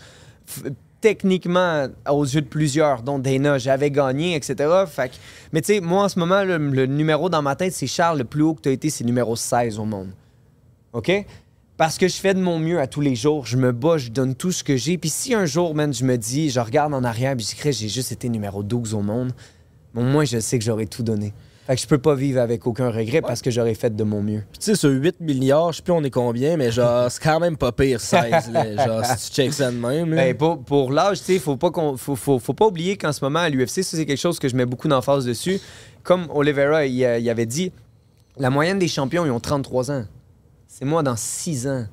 Techniquement, 1.01 1.87
aux 2.09 2.25
yeux 2.25 2.41
de 2.41 2.47
plusieurs, 2.47 3.01
dont 3.01 3.17
Dana, 3.17 3.57
j'avais 3.57 3.89
gagné, 3.89 4.35
etc. 4.35 4.69
Fait 4.87 5.11
mais 5.51 5.61
tu 5.61 5.73
sais, 5.73 5.79
moi, 5.79 6.03
en 6.03 6.09
ce 6.09 6.19
moment, 6.19 6.43
le, 6.43 6.57
le 6.57 6.85
numéro 6.85 7.29
dans 7.29 7.41
ma 7.41 7.55
tête, 7.55 7.73
c'est 7.73 7.87
Charles. 7.87 8.19
Le 8.19 8.25
plus 8.25 8.43
haut 8.43 8.53
que 8.53 8.61
tu 8.61 8.69
as 8.69 8.73
été, 8.73 8.89
c'est 8.89 9.05
numéro 9.05 9.35
16 9.35 9.79
au 9.79 9.85
monde. 9.85 10.09
OK? 10.93 11.11
Parce 11.79 11.97
que 11.97 12.09
je 12.09 12.17
fais 12.17 12.33
de 12.33 12.41
mon 12.41 12.59
mieux 12.59 12.81
à 12.81 12.87
tous 12.87 12.99
les 12.99 13.15
jours. 13.15 13.45
Je 13.45 13.55
me 13.55 13.71
bats, 13.71 13.97
je 13.97 14.09
donne 14.09 14.35
tout 14.35 14.51
ce 14.51 14.65
que 14.65 14.75
j'ai. 14.75 14.97
Puis 14.97 15.09
si 15.09 15.33
un 15.33 15.45
jour, 15.45 15.73
man, 15.73 15.93
je 15.93 16.03
me 16.03 16.17
dis, 16.17 16.49
je 16.49 16.59
regarde 16.59 16.93
en 16.93 17.05
arrière, 17.05 17.37
puis 17.37 17.47
je 17.57 17.71
j'ai 17.71 17.87
juste 17.87 18.11
été 18.11 18.27
numéro 18.27 18.63
12 18.63 18.93
au 18.95 19.01
monde, 19.01 19.31
au 19.95 20.01
moins, 20.01 20.25
je 20.25 20.39
sais 20.41 20.59
que 20.59 20.65
j'aurais 20.65 20.87
tout 20.87 21.03
donné. 21.03 21.33
Fait 21.67 21.75
que 21.75 21.81
je 21.81 21.87
peux 21.87 21.97
pas 21.97 22.15
vivre 22.15 22.41
avec 22.41 22.67
aucun 22.67 22.91
regret 22.91 23.21
parce 23.21 23.41
que 23.41 23.49
j'aurais 23.49 23.75
fait 23.75 23.95
de 23.95 24.03
mon 24.03 24.21
mieux. 24.21 24.43
Puis 24.51 24.59
tu 24.59 24.65
sais, 24.65 24.75
sur 24.75 24.89
8 24.89 25.21
milliards, 25.21 25.71
je 25.71 25.77
sais 25.77 25.83
plus 25.83 25.93
on 25.93 26.03
est 26.03 26.09
combien, 26.09 26.57
mais 26.57 26.69
genre, 26.69 27.09
c'est 27.09 27.23
quand 27.23 27.39
même 27.39 27.55
pas 27.55 27.71
pire 27.71 28.01
16. 28.01 28.51
là. 28.51 28.85
genre, 28.85 29.05
si 29.05 29.29
tu 29.29 29.35
checks 29.35 29.53
ça 29.53 29.71
de 29.71 29.77
même. 29.77 30.13
Ben, 30.13 30.35
pour 30.35 30.61
pour 30.61 30.91
l'âge, 30.91 31.19
tu 31.19 31.25
sais, 31.27 31.39
faut 31.39 31.55
pas 31.55 31.71
faut, 31.95 32.17
faut, 32.17 32.39
faut 32.39 32.53
pas 32.53 32.65
oublier 32.65 32.97
qu'en 32.97 33.13
ce 33.13 33.23
moment 33.23 33.39
à 33.39 33.47
l'UFC, 33.47 33.83
ça 33.83 33.95
c'est 33.95 34.05
quelque 34.05 34.19
chose 34.19 34.37
que 34.37 34.49
je 34.49 34.55
mets 34.57 34.65
beaucoup 34.65 34.89
d'emphase 34.89 35.23
dessus. 35.23 35.61
Comme 36.03 36.27
Oliveira 36.33 36.85
il, 36.85 37.05
euh, 37.05 37.19
il 37.19 37.29
avait 37.29 37.45
dit, 37.45 37.71
la 38.37 38.49
moyenne 38.49 38.79
des 38.79 38.89
champions 38.89 39.25
ils 39.25 39.31
ont 39.31 39.39
33 39.39 39.91
ans. 39.91 40.03
C'est 40.79 40.85
moi 40.85 41.03
dans 41.03 41.17
6 41.17 41.67
ans. 41.67 41.85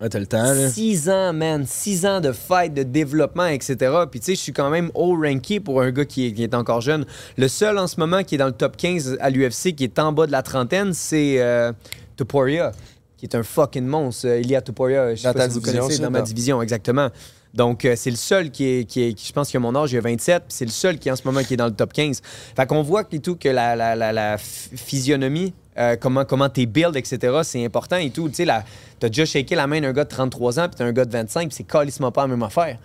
Ouais, 0.00 0.08
t'as 0.08 0.20
le 0.20 0.26
temps, 0.26 0.42
là. 0.42 0.68
6 0.70 1.10
ans, 1.10 1.32
man. 1.32 1.64
6 1.66 2.06
ans 2.06 2.20
de 2.20 2.30
fight, 2.30 2.72
de 2.72 2.84
développement, 2.84 3.46
etc. 3.46 3.76
Puis 4.08 4.20
tu 4.20 4.26
sais, 4.26 4.34
je 4.36 4.40
suis 4.40 4.52
quand 4.52 4.70
même 4.70 4.92
haut 4.94 5.16
ranké 5.20 5.58
pour 5.58 5.80
un 5.82 5.90
gars 5.90 6.04
qui 6.04 6.26
est, 6.26 6.32
qui 6.32 6.44
est 6.44 6.54
encore 6.54 6.80
jeune. 6.80 7.04
Le 7.36 7.48
seul 7.48 7.78
en 7.78 7.88
ce 7.88 7.98
moment 7.98 8.22
qui 8.22 8.36
est 8.36 8.38
dans 8.38 8.46
le 8.46 8.52
top 8.52 8.76
15 8.76 9.16
à 9.20 9.28
l'UFC, 9.30 9.74
qui 9.74 9.82
est 9.84 9.98
en 9.98 10.12
bas 10.12 10.26
de 10.26 10.32
la 10.32 10.42
trentaine, 10.42 10.92
c'est 10.92 11.40
euh, 11.40 11.72
Topuria, 12.16 12.70
qui 13.16 13.26
est 13.26 13.34
un 13.34 13.42
fucking 13.42 13.84
monstre. 13.86 14.28
Euh, 14.28 14.40
Ilia 14.40 14.60
Topuria, 14.60 15.14
je 15.16 15.20
sais 15.22 15.26
Dans 15.28 15.34
pas 15.34 15.48
si 15.48 15.54
vous 15.54 15.60
connaissez, 15.60 15.98
dans 16.02 16.10
ma 16.10 16.18
division, 16.22 16.62
exactement. 16.62 17.08
Donc, 17.54 17.84
euh, 17.84 17.94
c'est 17.96 18.10
le 18.10 18.16
seul 18.16 18.50
qui 18.50 18.64
est, 18.64 18.84
qui 18.84 19.02
est- 19.02 19.12
qui- 19.14 19.26
je 19.26 19.32
pense 19.32 19.48
qu'il 19.50 19.58
a 19.58 19.60
mon 19.60 19.74
âge, 19.76 19.92
il 19.92 19.98
a 19.98 20.00
27, 20.00 20.44
puis 20.44 20.54
c'est 20.56 20.64
le 20.64 20.70
seul 20.70 20.98
qui 20.98 21.10
en 21.10 21.16
ce 21.16 21.22
moment 21.24 21.42
qui 21.42 21.54
est 21.54 21.56
dans 21.58 21.66
le 21.66 21.74
top 21.74 21.92
15. 21.92 22.22
Fait 22.56 22.66
qu'on 22.66 22.82
voit 22.82 23.04
tout, 23.04 23.36
que 23.36 23.48
la, 23.50 23.76
la, 23.76 23.94
la, 23.94 24.10
la 24.12 24.36
ph- 24.38 24.70
physionomie, 24.80 25.52
euh, 25.78 25.96
comment, 25.98 26.24
comment 26.24 26.48
t'es 26.48 26.66
build, 26.66 26.96
etc., 26.96 27.40
c'est 27.42 27.64
important 27.64 27.96
et 27.96 28.10
tout. 28.10 28.28
Tu 28.28 28.36
sais, 28.36 28.46
t'as 28.46 29.08
déjà 29.08 29.24
shaké 29.24 29.54
la 29.54 29.66
main 29.66 29.80
d'un 29.80 29.92
gars 29.92 30.04
de 30.04 30.08
33 30.08 30.60
ans, 30.60 30.68
puis 30.68 30.76
t'as 30.76 30.84
un 30.84 30.92
gars 30.92 31.04
de 31.04 31.12
25, 31.12 31.48
puis 31.48 31.56
c'est 31.56 31.64
calissement 31.64 32.12
pas 32.12 32.22
la 32.22 32.28
même 32.28 32.42
affaire. 32.42 32.78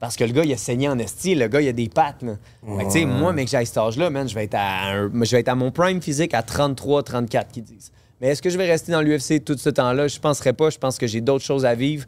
Parce 0.00 0.16
que 0.16 0.22
le 0.22 0.32
gars, 0.32 0.44
il 0.44 0.52
a 0.52 0.56
saigné 0.56 0.88
en 0.88 0.98
esti, 0.98 1.34
le 1.34 1.48
gars, 1.48 1.60
il 1.60 1.68
a 1.68 1.72
des 1.72 1.88
pattes. 1.88 2.22
moi, 2.62 3.32
mec, 3.32 3.48
j'ai 3.48 3.64
cet 3.64 3.78
âge-là, 3.78 4.10
man, 4.10 4.28
je 4.28 4.34
vais 4.34 4.44
être 4.44 4.54
à 4.54 5.08
je 5.08 5.30
vais 5.30 5.40
être 5.40 5.48
à 5.48 5.56
mon 5.56 5.72
prime 5.72 6.00
physique 6.00 6.34
à 6.34 6.42
33, 6.42 7.02
34, 7.02 7.50
qu'ils 7.50 7.64
disent. 7.64 7.90
Mais 8.20 8.28
est-ce 8.28 8.42
que 8.42 8.50
je 8.50 8.58
vais 8.58 8.66
rester 8.66 8.92
dans 8.92 9.00
l'UFC 9.00 9.44
tout 9.44 9.56
ce 9.56 9.70
temps-là? 9.70 10.08
Je 10.08 10.18
penserais 10.18 10.52
pas. 10.52 10.70
Je 10.70 10.78
pense 10.78 10.98
que 10.98 11.06
j'ai 11.06 11.20
d'autres 11.20 11.44
choses 11.44 11.64
à 11.64 11.74
vivre. 11.74 12.04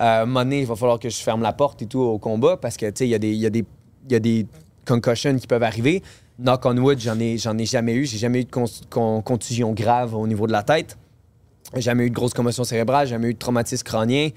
Euh, 0.00 0.44
il 0.50 0.66
va 0.66 0.76
falloir 0.76 0.98
que 0.98 1.08
je 1.08 1.16
ferme 1.16 1.42
la 1.42 1.52
porte 1.52 1.80
et 1.82 1.86
tout 1.86 2.00
au 2.00 2.18
combat 2.18 2.56
parce 2.56 2.76
que, 2.76 2.86
tu 2.86 2.98
sais, 2.98 3.08
il 3.08 3.24
y, 3.24 3.36
y, 3.36 3.64
y 4.10 4.14
a 4.14 4.20
des 4.20 4.46
concussions 4.86 5.36
qui 5.36 5.46
peuvent 5.46 5.62
arriver. 5.62 6.02
Knock 6.38 6.66
on 6.66 6.76
wood, 6.78 6.98
j'en 6.98 7.18
ai, 7.20 7.38
j'en 7.38 7.56
ai 7.58 7.66
jamais 7.66 7.94
eu. 7.94 8.06
J'ai 8.06 8.18
jamais 8.18 8.40
eu 8.40 8.44
de 8.44 8.50
con- 8.50 8.64
con- 8.90 9.22
contusion 9.22 9.72
grave 9.72 10.14
au 10.14 10.26
niveau 10.26 10.46
de 10.46 10.52
la 10.52 10.62
tête. 10.62 10.96
Jamais 11.76 12.06
eu 12.06 12.10
de 12.10 12.14
grosse 12.14 12.34
commotion 12.34 12.64
cérébrale, 12.64 13.06
jamais 13.06 13.28
eu 13.28 13.34
de 13.34 13.38
traumatisme 13.38 13.84
crânien. 13.84 14.30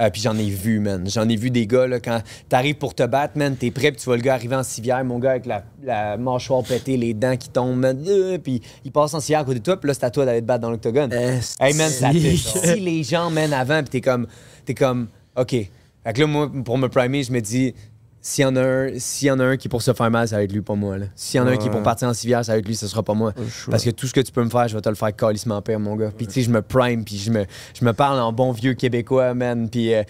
Euh, 0.00 0.08
puis 0.08 0.22
j'en 0.22 0.36
ai 0.38 0.48
vu, 0.48 0.80
man. 0.80 1.06
J'en 1.06 1.28
ai 1.28 1.36
vu 1.36 1.50
des 1.50 1.66
gars, 1.66 1.86
là, 1.86 2.00
quand 2.00 2.22
t'arrives 2.48 2.76
pour 2.76 2.94
te 2.94 3.02
battre, 3.02 3.36
man, 3.36 3.54
t'es 3.56 3.70
prêt, 3.70 3.92
puis 3.92 4.00
tu 4.00 4.06
vois 4.06 4.16
le 4.16 4.22
gars 4.22 4.32
arriver 4.34 4.56
en 4.56 4.62
civière, 4.62 5.04
mon 5.04 5.18
gars, 5.18 5.32
avec 5.32 5.44
la, 5.44 5.64
la 5.82 6.16
mâchoire 6.16 6.62
pétée, 6.62 6.96
les 6.96 7.12
dents 7.12 7.36
qui 7.36 7.50
tombent, 7.50 7.78
man. 7.78 8.02
Euh, 8.08 8.38
puis 8.38 8.62
il 8.86 8.90
passe 8.90 9.12
en 9.12 9.20
civière 9.20 9.40
à 9.40 9.44
côté 9.44 9.58
de 9.58 9.64
toi, 9.64 9.78
puis 9.78 9.88
là, 9.88 9.94
c'est 9.94 10.04
à 10.04 10.10
toi 10.10 10.24
d'aller 10.24 10.40
te 10.40 10.46
battre 10.46 10.62
dans 10.62 10.70
l'octogone. 10.70 11.12
Hey, 11.12 11.74
man, 11.74 11.90
ça 11.90 12.10
scie 12.10 12.80
les 12.80 13.02
gens, 13.02 13.28
man, 13.30 13.52
avant, 13.52 13.80
puis 13.82 13.90
t'es 13.90 14.00
comme, 14.00 14.26
t'es 14.64 14.74
comme, 14.74 15.08
OK. 15.36 15.50
Fait 15.50 16.12
que 16.14 16.20
là, 16.20 16.26
moi, 16.26 16.50
pour 16.64 16.78
me 16.78 16.88
primer, 16.88 17.22
je 17.22 17.30
me 17.30 17.40
dis, 17.40 17.74
s'il 18.24 18.42
y 18.42 18.44
en 18.46 18.54
a 18.54 18.62
un, 18.62 18.88
s'il 18.98 19.26
y 19.26 19.30
en 19.32 19.40
a 19.40 19.44
un 19.44 19.56
qui 19.56 19.66
est 19.66 19.68
pour 19.68 19.82
se 19.82 19.92
faire 19.92 20.08
mal, 20.08 20.28
ça 20.28 20.36
va 20.36 20.44
être 20.44 20.52
lui, 20.52 20.60
pas 20.60 20.76
moi, 20.76 20.96
là. 20.96 21.06
S'il 21.16 21.38
y 21.38 21.40
en 21.40 21.46
a 21.48 21.50
un 21.50 21.56
qui 21.56 21.66
est 21.66 21.70
pour 21.70 21.82
partir 21.82 22.06
en 22.06 22.14
civière, 22.14 22.44
ça 22.44 22.52
va 22.52 22.58
être 22.58 22.66
lui, 22.66 22.76
ce 22.76 22.86
sera 22.86 23.02
pas 23.02 23.14
moi. 23.14 23.32
Parce 23.68 23.82
que 23.82 23.90
tout 23.90 24.06
ce 24.06 24.14
que 24.14 24.20
tu 24.20 24.30
peux 24.30 24.44
me 24.44 24.48
faire, 24.48 24.68
je 24.68 24.76
vais 24.76 24.80
te 24.80 24.88
le 24.88 24.94
faire 24.94 25.14
calissement 25.14 25.60
pire, 25.60 25.80
mon 25.80 25.96
gars. 25.96 26.12
Puis 26.16 26.28
tu 26.28 26.34
sais, 26.34 26.42
je 26.42 26.50
me 26.50 26.62
prime, 26.62 27.04
puis 27.04 27.18
je 27.18 27.32
me, 27.32 27.44
je 27.78 27.84
me 27.84 27.92
parle 27.92 28.20
en 28.20 28.32
bon 28.32 28.52
vieux 28.52 28.74
québécois, 28.74 29.34
man. 29.34 29.68
Puis 29.68 29.92
euh, 29.92 30.04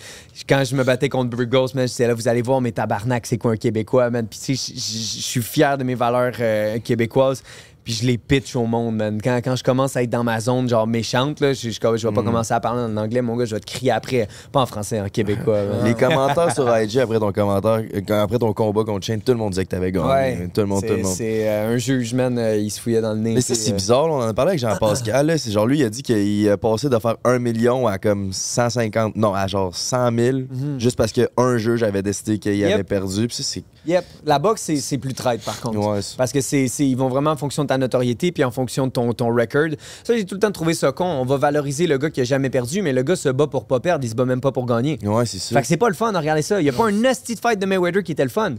quand 0.46 0.62
je 0.62 0.76
me 0.76 0.84
battais 0.84 1.08
contre 1.08 1.34
Burgos, 1.34 1.68
man, 1.74 1.86
je 1.86 1.92
disais 1.92 2.06
là, 2.06 2.12
vous 2.12 2.28
allez 2.28 2.42
voir 2.42 2.60
mes 2.60 2.72
tabarnak, 2.72 3.24
c'est 3.24 3.38
quoi 3.38 3.52
un 3.52 3.56
québécois, 3.56 4.10
man. 4.10 4.26
Puis 4.26 4.38
tu 4.38 4.56
sais, 4.56 4.74
je 4.74 5.22
suis 5.22 5.42
fier 5.42 5.78
de 5.78 5.84
mes 5.84 5.94
valeurs 5.94 6.34
euh, 6.38 6.78
québécoises. 6.80 7.42
Puis 7.84 7.94
je 7.94 8.06
les 8.06 8.16
pitch 8.18 8.54
au 8.54 8.64
monde, 8.66 8.96
man. 8.96 9.20
Quand, 9.22 9.40
quand 9.42 9.56
je 9.56 9.64
commence 9.64 9.96
à 9.96 10.02
être 10.02 10.10
dans 10.10 10.22
ma 10.22 10.38
zone, 10.40 10.68
genre 10.68 10.86
méchante, 10.86 11.40
là, 11.40 11.52
je, 11.52 11.70
je, 11.70 11.78
je 11.96 12.06
vais 12.08 12.14
pas 12.14 12.22
Mm. 12.22 12.24
commencer 12.24 12.54
à 12.54 12.60
parler 12.60 12.82
en 12.82 12.96
anglais, 12.96 13.22
mon 13.22 13.36
gars, 13.36 13.44
je 13.44 13.54
vais 13.56 13.60
te 13.60 13.66
crier 13.66 13.90
après. 13.90 14.28
Pas 14.52 14.60
en 14.60 14.66
français, 14.66 15.00
en 15.00 15.08
québécois. 15.08 15.62
man. 15.64 15.84
Les 15.84 15.94
commentaires 15.94 16.54
sur 16.54 16.64
IG 16.78 16.98
après 16.98 17.18
ton 17.18 17.32
commentaire, 17.32 17.82
euh, 18.10 18.22
après 18.22 18.38
ton 18.38 18.52
combat 18.52 18.84
contre 18.84 19.04
Shane, 19.04 19.20
tout 19.20 19.32
le 19.32 19.38
monde 19.38 19.50
disait 19.50 19.64
que 19.64 19.70
t'avais 19.70 19.90
gagné. 19.90 20.06
Ouais. 20.06 20.48
Tout 20.54 20.60
le 20.60 20.66
monde, 20.68 20.82
tout 20.86 20.92
le 20.92 21.02
monde. 21.02 21.12
C'est 21.12 21.48
euh, 21.48 21.74
un 21.74 21.78
juge, 21.78 22.14
man, 22.14 22.38
euh, 22.38 22.56
il 22.56 22.70
se 22.70 22.80
fouillait 22.80 23.00
dans 23.00 23.14
le 23.14 23.18
nez. 23.20 23.34
Mais 23.34 23.40
ça, 23.40 23.54
c'est 23.56 23.72
euh, 23.72 23.76
bizarre, 23.76 24.06
là, 24.06 24.14
on 24.14 24.18
en 24.22 24.28
a 24.28 24.34
parlé 24.34 24.50
avec 24.50 24.60
Jean-Pascal. 24.60 25.38
C'est 25.38 25.50
genre 25.50 25.66
lui, 25.66 25.80
il 25.80 25.84
a 25.84 25.90
dit 25.90 26.02
qu'il 26.02 26.48
a 26.48 26.56
passé 26.56 26.88
de 26.88 26.98
faire 26.98 27.16
1 27.24 27.38
million 27.40 27.86
à 27.88 27.98
comme 27.98 28.32
150, 28.32 29.16
non, 29.16 29.34
à 29.34 29.46
genre 29.48 29.74
100 29.74 30.10
000, 30.16 30.38
juste 30.78 30.96
parce 30.96 31.10
qu'un 31.12 31.56
juge 31.58 31.82
avait 31.82 32.02
décidé 32.02 32.38
qu'il 32.38 32.54
Yep. 32.54 32.74
avait 32.74 32.84
perdu. 32.84 33.26
Puis 33.26 33.42
c'est. 33.42 33.64
Yep. 33.86 34.04
La 34.24 34.38
boxe, 34.38 34.70
c'est- 34.74 34.98
plus 34.98 35.14
traite, 35.14 35.42
par 35.42 35.60
contre. 35.60 35.78
Ouais, 35.78 36.00
Parce 36.16 36.30
que 36.32 36.40
c'est, 36.40 36.68
c'est- 36.68 36.86
ils 36.86 36.96
vont 36.96 37.08
vraiment 37.08 37.30
en 37.32 37.36
fonction 37.36 37.64
de 37.64 37.68
ta 37.68 37.78
notoriété 37.78 38.30
puis 38.30 38.44
en 38.44 38.50
fonction 38.52 38.86
de 38.86 38.92
ton, 38.92 39.12
ton 39.12 39.34
record. 39.34 39.68
Ça, 40.04 40.16
j'ai 40.16 40.24
tout 40.24 40.34
le 40.36 40.40
temps 40.40 40.52
trouvé 40.52 40.74
ça 40.74 40.92
con. 40.92 41.04
On 41.04 41.24
va 41.24 41.36
valoriser 41.36 41.86
le 41.86 41.98
gars 41.98 42.10
qui 42.10 42.20
a 42.20 42.24
jamais 42.24 42.50
perdu, 42.50 42.82
mais 42.82 42.92
le 42.92 43.02
gars 43.02 43.16
se 43.16 43.28
bat 43.28 43.46
pour 43.48 43.66
pas 43.66 43.80
perdre, 43.80 44.04
il 44.04 44.08
se 44.08 44.14
bat 44.14 44.24
même 44.24 44.40
pas 44.40 44.52
pour 44.52 44.66
gagner. 44.66 44.98
Ouais, 45.02 45.26
c'est 45.26 45.38
ça. 45.38 45.56
Fait 45.56 45.62
que 45.62 45.66
c'est 45.66 45.76
pas 45.76 45.88
le 45.88 45.94
fun 45.94 46.12
de 46.12 46.18
regarder 46.18 46.42
ça. 46.42 46.60
Il 46.60 46.64
y 46.66 46.70
a 46.70 46.72
pas 46.72 46.86
un 46.86 46.92
nasty 46.92 47.34
fight 47.36 47.58
de 47.58 47.66
Mayweather 47.66 48.02
qui 48.04 48.12
était 48.12 48.22
le 48.24 48.30
fun. 48.30 48.54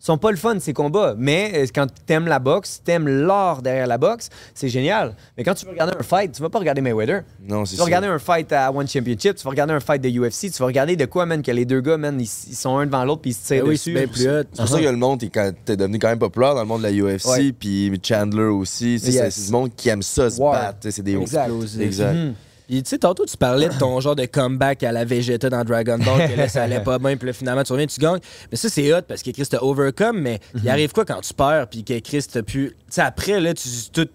Ils 0.00 0.04
sont 0.04 0.16
pas 0.16 0.30
le 0.30 0.36
fun, 0.36 0.56
ces 0.60 0.72
combats. 0.72 1.14
Mais 1.18 1.52
euh, 1.56 1.66
quand 1.74 1.86
t'aimes 2.06 2.26
la 2.28 2.38
boxe, 2.38 2.80
t'aimes 2.84 3.08
l'art 3.08 3.62
derrière 3.62 3.86
la 3.88 3.98
boxe, 3.98 4.28
c'est 4.54 4.68
génial. 4.68 5.14
Mais 5.36 5.42
quand 5.42 5.54
tu 5.54 5.64
veux 5.66 5.72
regarder 5.72 5.94
un 5.98 6.02
fight, 6.04 6.30
tu 6.32 6.40
vas 6.40 6.48
pas 6.48 6.60
regarder 6.60 6.80
Mayweather. 6.80 7.22
Non, 7.48 7.64
Tu 7.64 7.70
c'est 7.70 7.76
vas 7.76 7.78
ça. 7.80 7.84
regarder 7.86 8.06
un 8.06 8.18
fight 8.20 8.52
à 8.52 8.70
One 8.72 8.86
Championship, 8.86 9.34
tu 9.34 9.42
vas 9.44 9.50
regarder 9.50 9.72
un 9.74 9.80
fight 9.80 10.00
de 10.00 10.08
UFC, 10.08 10.52
tu 10.52 10.58
vas 10.60 10.66
regarder 10.66 10.94
de 10.94 11.04
quoi, 11.04 11.26
man, 11.26 11.42
que 11.42 11.50
les 11.50 11.64
deux 11.64 11.80
gars, 11.80 11.96
man, 11.96 12.16
ils, 12.20 12.22
ils 12.24 12.54
sont 12.56 12.78
un 12.78 12.86
devant 12.86 13.04
l'autre 13.04 13.22
puis 13.22 13.32
ils 13.32 13.34
se 13.34 13.46
tirent 13.46 13.62
Ben 13.64 13.68
oui, 13.70 13.74
dessus. 13.74 13.92
c'est 13.92 13.98
bien 13.98 14.06
plus 14.06 14.28
hot. 14.28 14.44
C'est 14.52 14.60
pour 14.62 14.68
ça 14.68 14.80
que 14.80 14.84
le 14.88 14.96
monde 14.96 15.22
est, 15.22 15.76
devenu 15.76 15.98
quand 15.98 16.08
même 16.08 16.18
populaire 16.20 16.54
dans 16.54 16.60
le 16.62 16.66
monde 16.68 16.82
de 16.82 16.86
la 16.88 16.92
UFC, 16.92 17.52
puis 17.58 17.92
Chandler 18.02 18.42
aussi. 18.44 18.98
C'est 19.00 19.10
Yes. 19.10 19.34
c'est 19.34 19.46
du 19.46 19.52
monde 19.52 19.70
qui 19.76 19.88
aime 19.88 20.02
ça 20.02 20.30
se 20.30 20.40
War. 20.40 20.52
battre. 20.52 20.78
tu 20.80 20.88
sais, 20.88 20.92
C'est 20.92 21.02
des 21.02 21.16
Exact. 21.16 21.50
Exact. 21.80 22.14
Mhm. 22.14 22.34
Puis, 22.68 22.82
tu 22.82 22.90
sais, 22.90 22.98
tantôt, 22.98 23.24
tu 23.24 23.34
parlais 23.38 23.68
de 23.70 23.74
ton 23.78 23.98
genre 23.98 24.14
de 24.14 24.26
comeback 24.26 24.82
à 24.82 24.92
la 24.92 25.06
Vegeta 25.06 25.48
dans 25.48 25.64
Dragon 25.64 25.96
Ball, 25.98 26.28
que 26.30 26.36
là, 26.36 26.48
ça 26.48 26.64
allait 26.64 26.80
pas 26.82 26.98
bien, 26.98 27.16
puis 27.16 27.26
là, 27.26 27.32
finalement, 27.32 27.62
tu 27.64 27.72
reviens, 27.72 27.86
tu 27.86 27.98
gagnes. 27.98 28.18
Mais 28.50 28.58
ça, 28.58 28.68
c'est 28.68 28.92
hot 28.92 29.00
parce 29.08 29.22
que 29.22 29.30
Chris 29.30 29.46
t'a 29.46 29.64
overcome, 29.64 30.20
mais 30.20 30.38
Mhm. 30.52 30.60
il 30.64 30.68
arrive 30.68 30.92
quoi 30.92 31.06
quand 31.06 31.20
tu 31.22 31.32
perds, 31.32 31.68
puis 31.70 31.82
que 31.82 31.98
Chris 32.00 32.24
t'a 32.30 32.42
pu. 32.42 32.68
Tu 32.76 32.84
sais, 32.90 33.00
après, 33.00 33.40
là, 33.40 33.54
tu 33.54 33.68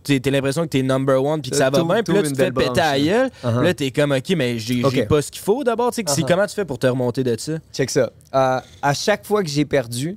t'es 0.03 0.19
t'as 0.19 0.29
l'impression 0.29 0.61
que 0.63 0.67
t'es 0.67 0.83
number 0.83 1.23
one, 1.23 1.41
puis 1.41 1.49
que 1.49 1.57
ça 1.57 1.71
va 1.71 1.83
bien, 1.83 2.03
puis 2.03 2.13
là, 2.13 2.21
tu 2.21 2.31
te 2.31 2.37
fais 2.37 2.51
péter 2.51 2.79
à 2.79 2.99
gueule. 2.99 3.31
là. 3.43 3.49
Uh-huh. 3.51 3.63
Là, 3.63 3.73
t'es 3.73 3.89
comme, 3.89 4.11
OK, 4.11 4.29
mais 4.37 4.59
j'ai 4.59 4.83
pas 5.07 5.21
ce 5.23 5.31
qu'il 5.31 5.41
faut 5.41 5.63
d'abord. 5.63 5.91
Tu 5.91 5.95
sais, 5.95 6.03
Uh-huh. 6.03 6.25
comment 6.27 6.45
tu 6.45 6.53
fais 6.53 6.65
pour 6.65 6.77
te 6.77 6.85
remonter 6.85 7.23
de 7.23 7.35
ça? 7.39 7.53
Check 7.73 7.89
ça. 7.89 8.11
Euh, 8.35 8.59
à 8.83 8.93
chaque 8.93 9.25
fois 9.25 9.41
que 9.41 9.49
j'ai 9.49 9.65
perdu, 9.65 10.15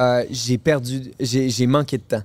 euh, 0.00 0.24
j'ai 0.30 0.56
perdu, 0.58 1.12
j'ai 1.20 1.66
manqué 1.66 1.98
de 1.98 2.02
temps. 2.02 2.22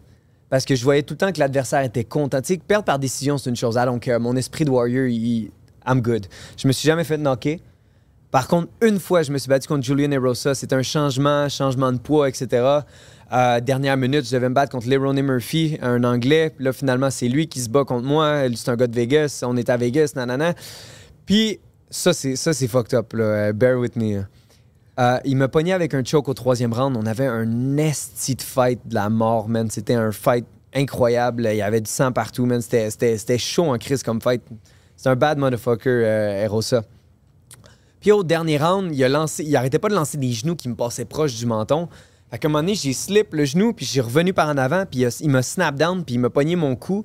Parce 0.49 0.65
que 0.65 0.76
je 0.76 0.84
voyais 0.84 1.03
tout 1.03 1.13
le 1.13 1.17
temps 1.19 1.31
que 1.31 1.39
l'adversaire 1.39 1.81
était 1.84 2.03
content. 2.03 2.41
Tu 2.41 2.55
sais, 2.55 2.59
perdre 2.59 2.85
par 2.85 2.99
décision, 2.99 3.38
c'est 3.38 3.49
une 3.49 3.55
chose. 3.55 3.77
Ah, 3.77 3.85
donc, 3.85 4.07
mon 4.19 4.35
esprit 4.35 4.65
de 4.65 4.69
warrior, 4.69 5.07
I'm 5.88 6.01
good. 6.01 6.26
Je 6.57 6.67
me 6.67 6.73
suis 6.73 6.88
jamais 6.88 7.03
fait 7.03 7.17
knocker. 7.17 7.59
Par 8.31 8.47
contre, 8.47 8.69
une 8.81 8.99
fois, 8.99 9.23
je 9.23 9.31
me 9.31 9.38
suis 9.38 9.49
battu 9.49 9.67
contre 9.67 9.84
Julian 9.84 10.11
Erosa. 10.11 10.53
C'était 10.53 10.76
un 10.76 10.84
changement, 10.84 11.49
changement 11.49 11.91
de 11.91 11.97
poids, 11.97 12.30
etc. 12.30 12.81
Euh, 13.31 13.59
dernière 13.59 13.97
minute, 13.97 14.26
je 14.26 14.31
devais 14.35 14.49
me 14.49 14.53
battre 14.53 14.71
contre 14.71 14.88
Lerone 14.88 15.21
Murphy, 15.21 15.77
un 15.81 16.03
Anglais. 16.03 16.53
Là, 16.59 16.71
finalement, 16.73 17.09
c'est 17.09 17.27
lui 17.27 17.47
qui 17.47 17.59
se 17.59 17.69
bat 17.69 17.85
contre 17.85 18.05
moi. 18.05 18.43
C'est 18.55 18.69
un 18.69 18.76
gars 18.76 18.88
de 18.88 18.95
Vegas. 18.95 19.43
On 19.45 19.57
est 19.57 19.69
à 19.69 19.77
Vegas, 19.77 20.13
nanana. 20.15 20.53
Puis 21.26 21.59
ça, 21.89 22.13
c'est 22.13 22.35
ça, 22.35 22.53
c'est 22.53 22.67
fucked 22.67 22.93
up. 22.93 23.15
Bear 23.55 23.80
with 23.80 23.95
me. 23.95 24.17
là. 24.17 24.23
Euh, 24.99 25.17
il 25.23 25.38
me 25.38 25.47
pognait 25.47 25.71
avec 25.71 25.93
un 25.93 26.03
choke 26.03 26.27
au 26.27 26.34
troisième 26.34 26.73
round. 26.73 26.97
On 26.97 27.05
avait 27.05 27.26
un 27.26 27.45
nasty 27.45 28.35
de 28.35 28.41
fight 28.41 28.80
de 28.85 28.95
la 28.95 29.09
mort, 29.09 29.47
man. 29.47 29.69
C'était 29.69 29.93
un 29.93 30.11
fight 30.11 30.45
incroyable. 30.73 31.47
Il 31.49 31.57
y 31.57 31.61
avait 31.61 31.80
du 31.80 31.89
sang 31.89 32.11
partout, 32.11 32.45
man. 32.45 32.61
C'était- 32.61 33.38
chaud 33.38 33.71
en 33.71 33.77
crise 33.77 34.03
comme 34.03 34.21
fight. 34.21 34.41
C'est 34.97 35.09
un 35.09 35.15
bad 35.15 35.38
motherfucker, 35.38 35.89
euh, 35.89 36.43
Erosa. 36.43 36.84
Puis 38.01 38.11
au 38.11 38.23
dernier 38.23 38.57
round, 38.57 38.93
il, 38.93 39.55
arrêtait 39.55 39.80
pas 39.80 39.88
de 39.88 39.95
lancer 39.95 40.17
des 40.17 40.31
genoux 40.31 40.55
qui 40.55 40.67
me 40.67 40.76
passaient 40.76 41.05
proche 41.05 41.35
du 41.35 41.45
menton. 41.45 41.88
Qu'à 42.31 42.38
un 42.43 42.49
moment 42.49 42.59
donné, 42.59 42.76
j'ai 42.76 42.93
slip 42.93 43.34
le 43.34 43.45
genou, 43.45 43.73
puis 43.73 43.85
j'ai 43.85 44.01
revenu 44.01 44.34
par 44.34 44.49
en 44.49 44.57
avant, 44.57 44.85
puis 44.85 45.05
il 45.21 45.30
m'a 45.30 45.41
snap 45.41 45.76
down, 45.76 46.03
puis 46.03 46.15
il 46.15 46.19
m'a 46.19 46.30
pogné 46.30 46.55
mon 46.55 46.76
cou, 46.76 47.03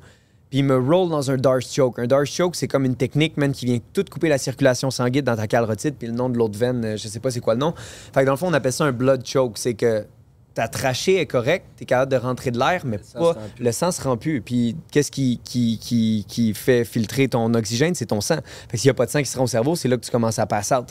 puis 0.55 0.61
il 0.61 0.67
me 0.67 0.79
roll 0.79 1.09
dans 1.11 1.33
un 1.33 1.37
Darce 1.37 1.75
choke. 1.75 1.99
Un 1.99 2.07
Darce 2.07 2.31
choke, 2.31 2.55
c'est 2.55 2.69
comme 2.69 2.85
une 2.85 2.95
technique, 2.95 3.37
man, 3.37 3.51
qui 3.51 3.67
vient 3.67 3.81
tout 3.93 4.05
couper 4.09 4.29
la 4.29 4.39
circulation 4.39 4.89
sanguine 4.93 5.23
dans 5.23 5.35
ta 5.35 5.49
carotide, 5.49 5.97
puis 5.99 6.07
le 6.07 6.15
nom 6.15 6.29
de 6.29 6.39
l'autre 6.39 6.57
veine, 6.57 6.85
euh, 6.85 6.97
je 6.97 7.09
sais 7.09 7.19
pas 7.19 7.33
c'est 7.33 7.41
quoi 7.41 7.55
le 7.55 7.59
nom. 7.59 7.75
Fait 7.77 8.21
que 8.21 8.27
dans 8.27 8.35
le 8.35 8.39
fond, 8.39 8.47
on 8.47 8.53
appelle 8.53 8.73
ça 8.73 8.85
un 8.85 8.93
blood 8.93 9.27
choke. 9.27 9.59
C'est 9.59 9.75
que 9.75 10.07
ta 10.55 10.69
trachée 10.69 11.17
est 11.17 11.27
correcte, 11.27 11.67
t'es 11.75 11.87
capable 11.87 12.13
de 12.13 12.17
rentrer 12.17 12.53
de 12.53 12.61
l'air, 12.61 12.83
mais 12.87 13.01
sang 13.03 13.19
pas, 13.19 13.37
le 13.59 13.73
sang 13.73 13.91
se 13.91 14.01
rend 14.01 14.17
plus. 14.17 14.43
Puis 14.43 14.77
qu'est-ce 14.93 15.11
qui, 15.11 15.41
qui, 15.43 15.77
qui, 15.83 16.25
qui 16.29 16.55
fait 16.55 16.85
filtrer 16.85 17.27
ton 17.27 17.53
oxygène? 17.55 17.97
C'est 17.97 18.07
ton 18.07 18.21
sang. 18.21 18.37
Fait 18.37 18.77
que 18.77 18.79
s'il 18.79 18.87
n'y 18.87 18.93
a 18.93 18.95
pas 18.95 19.07
de 19.07 19.11
sang 19.11 19.23
qui 19.23 19.29
se 19.29 19.37
rend 19.37 19.43
au 19.43 19.49
cerveau, 19.49 19.75
c'est 19.75 19.89
là 19.89 19.97
que 19.97 20.05
tu 20.05 20.11
commences 20.13 20.39
à 20.39 20.47
passer 20.47 20.77
out. 20.77 20.87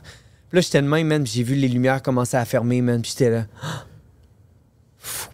Puis 0.49 0.57
là, 0.57 0.59
j'étais 0.59 0.81
de 0.81 0.87
même, 0.89 1.07
man, 1.07 1.25
j'ai 1.25 1.43
vu 1.43 1.55
les 1.55 1.69
lumières 1.69 2.01
commencer 2.01 2.35
à 2.35 2.43
fermer, 2.43 2.81
man, 2.81 3.01
puis 3.01 3.11
j'étais 3.11 3.29
là. 3.29 3.45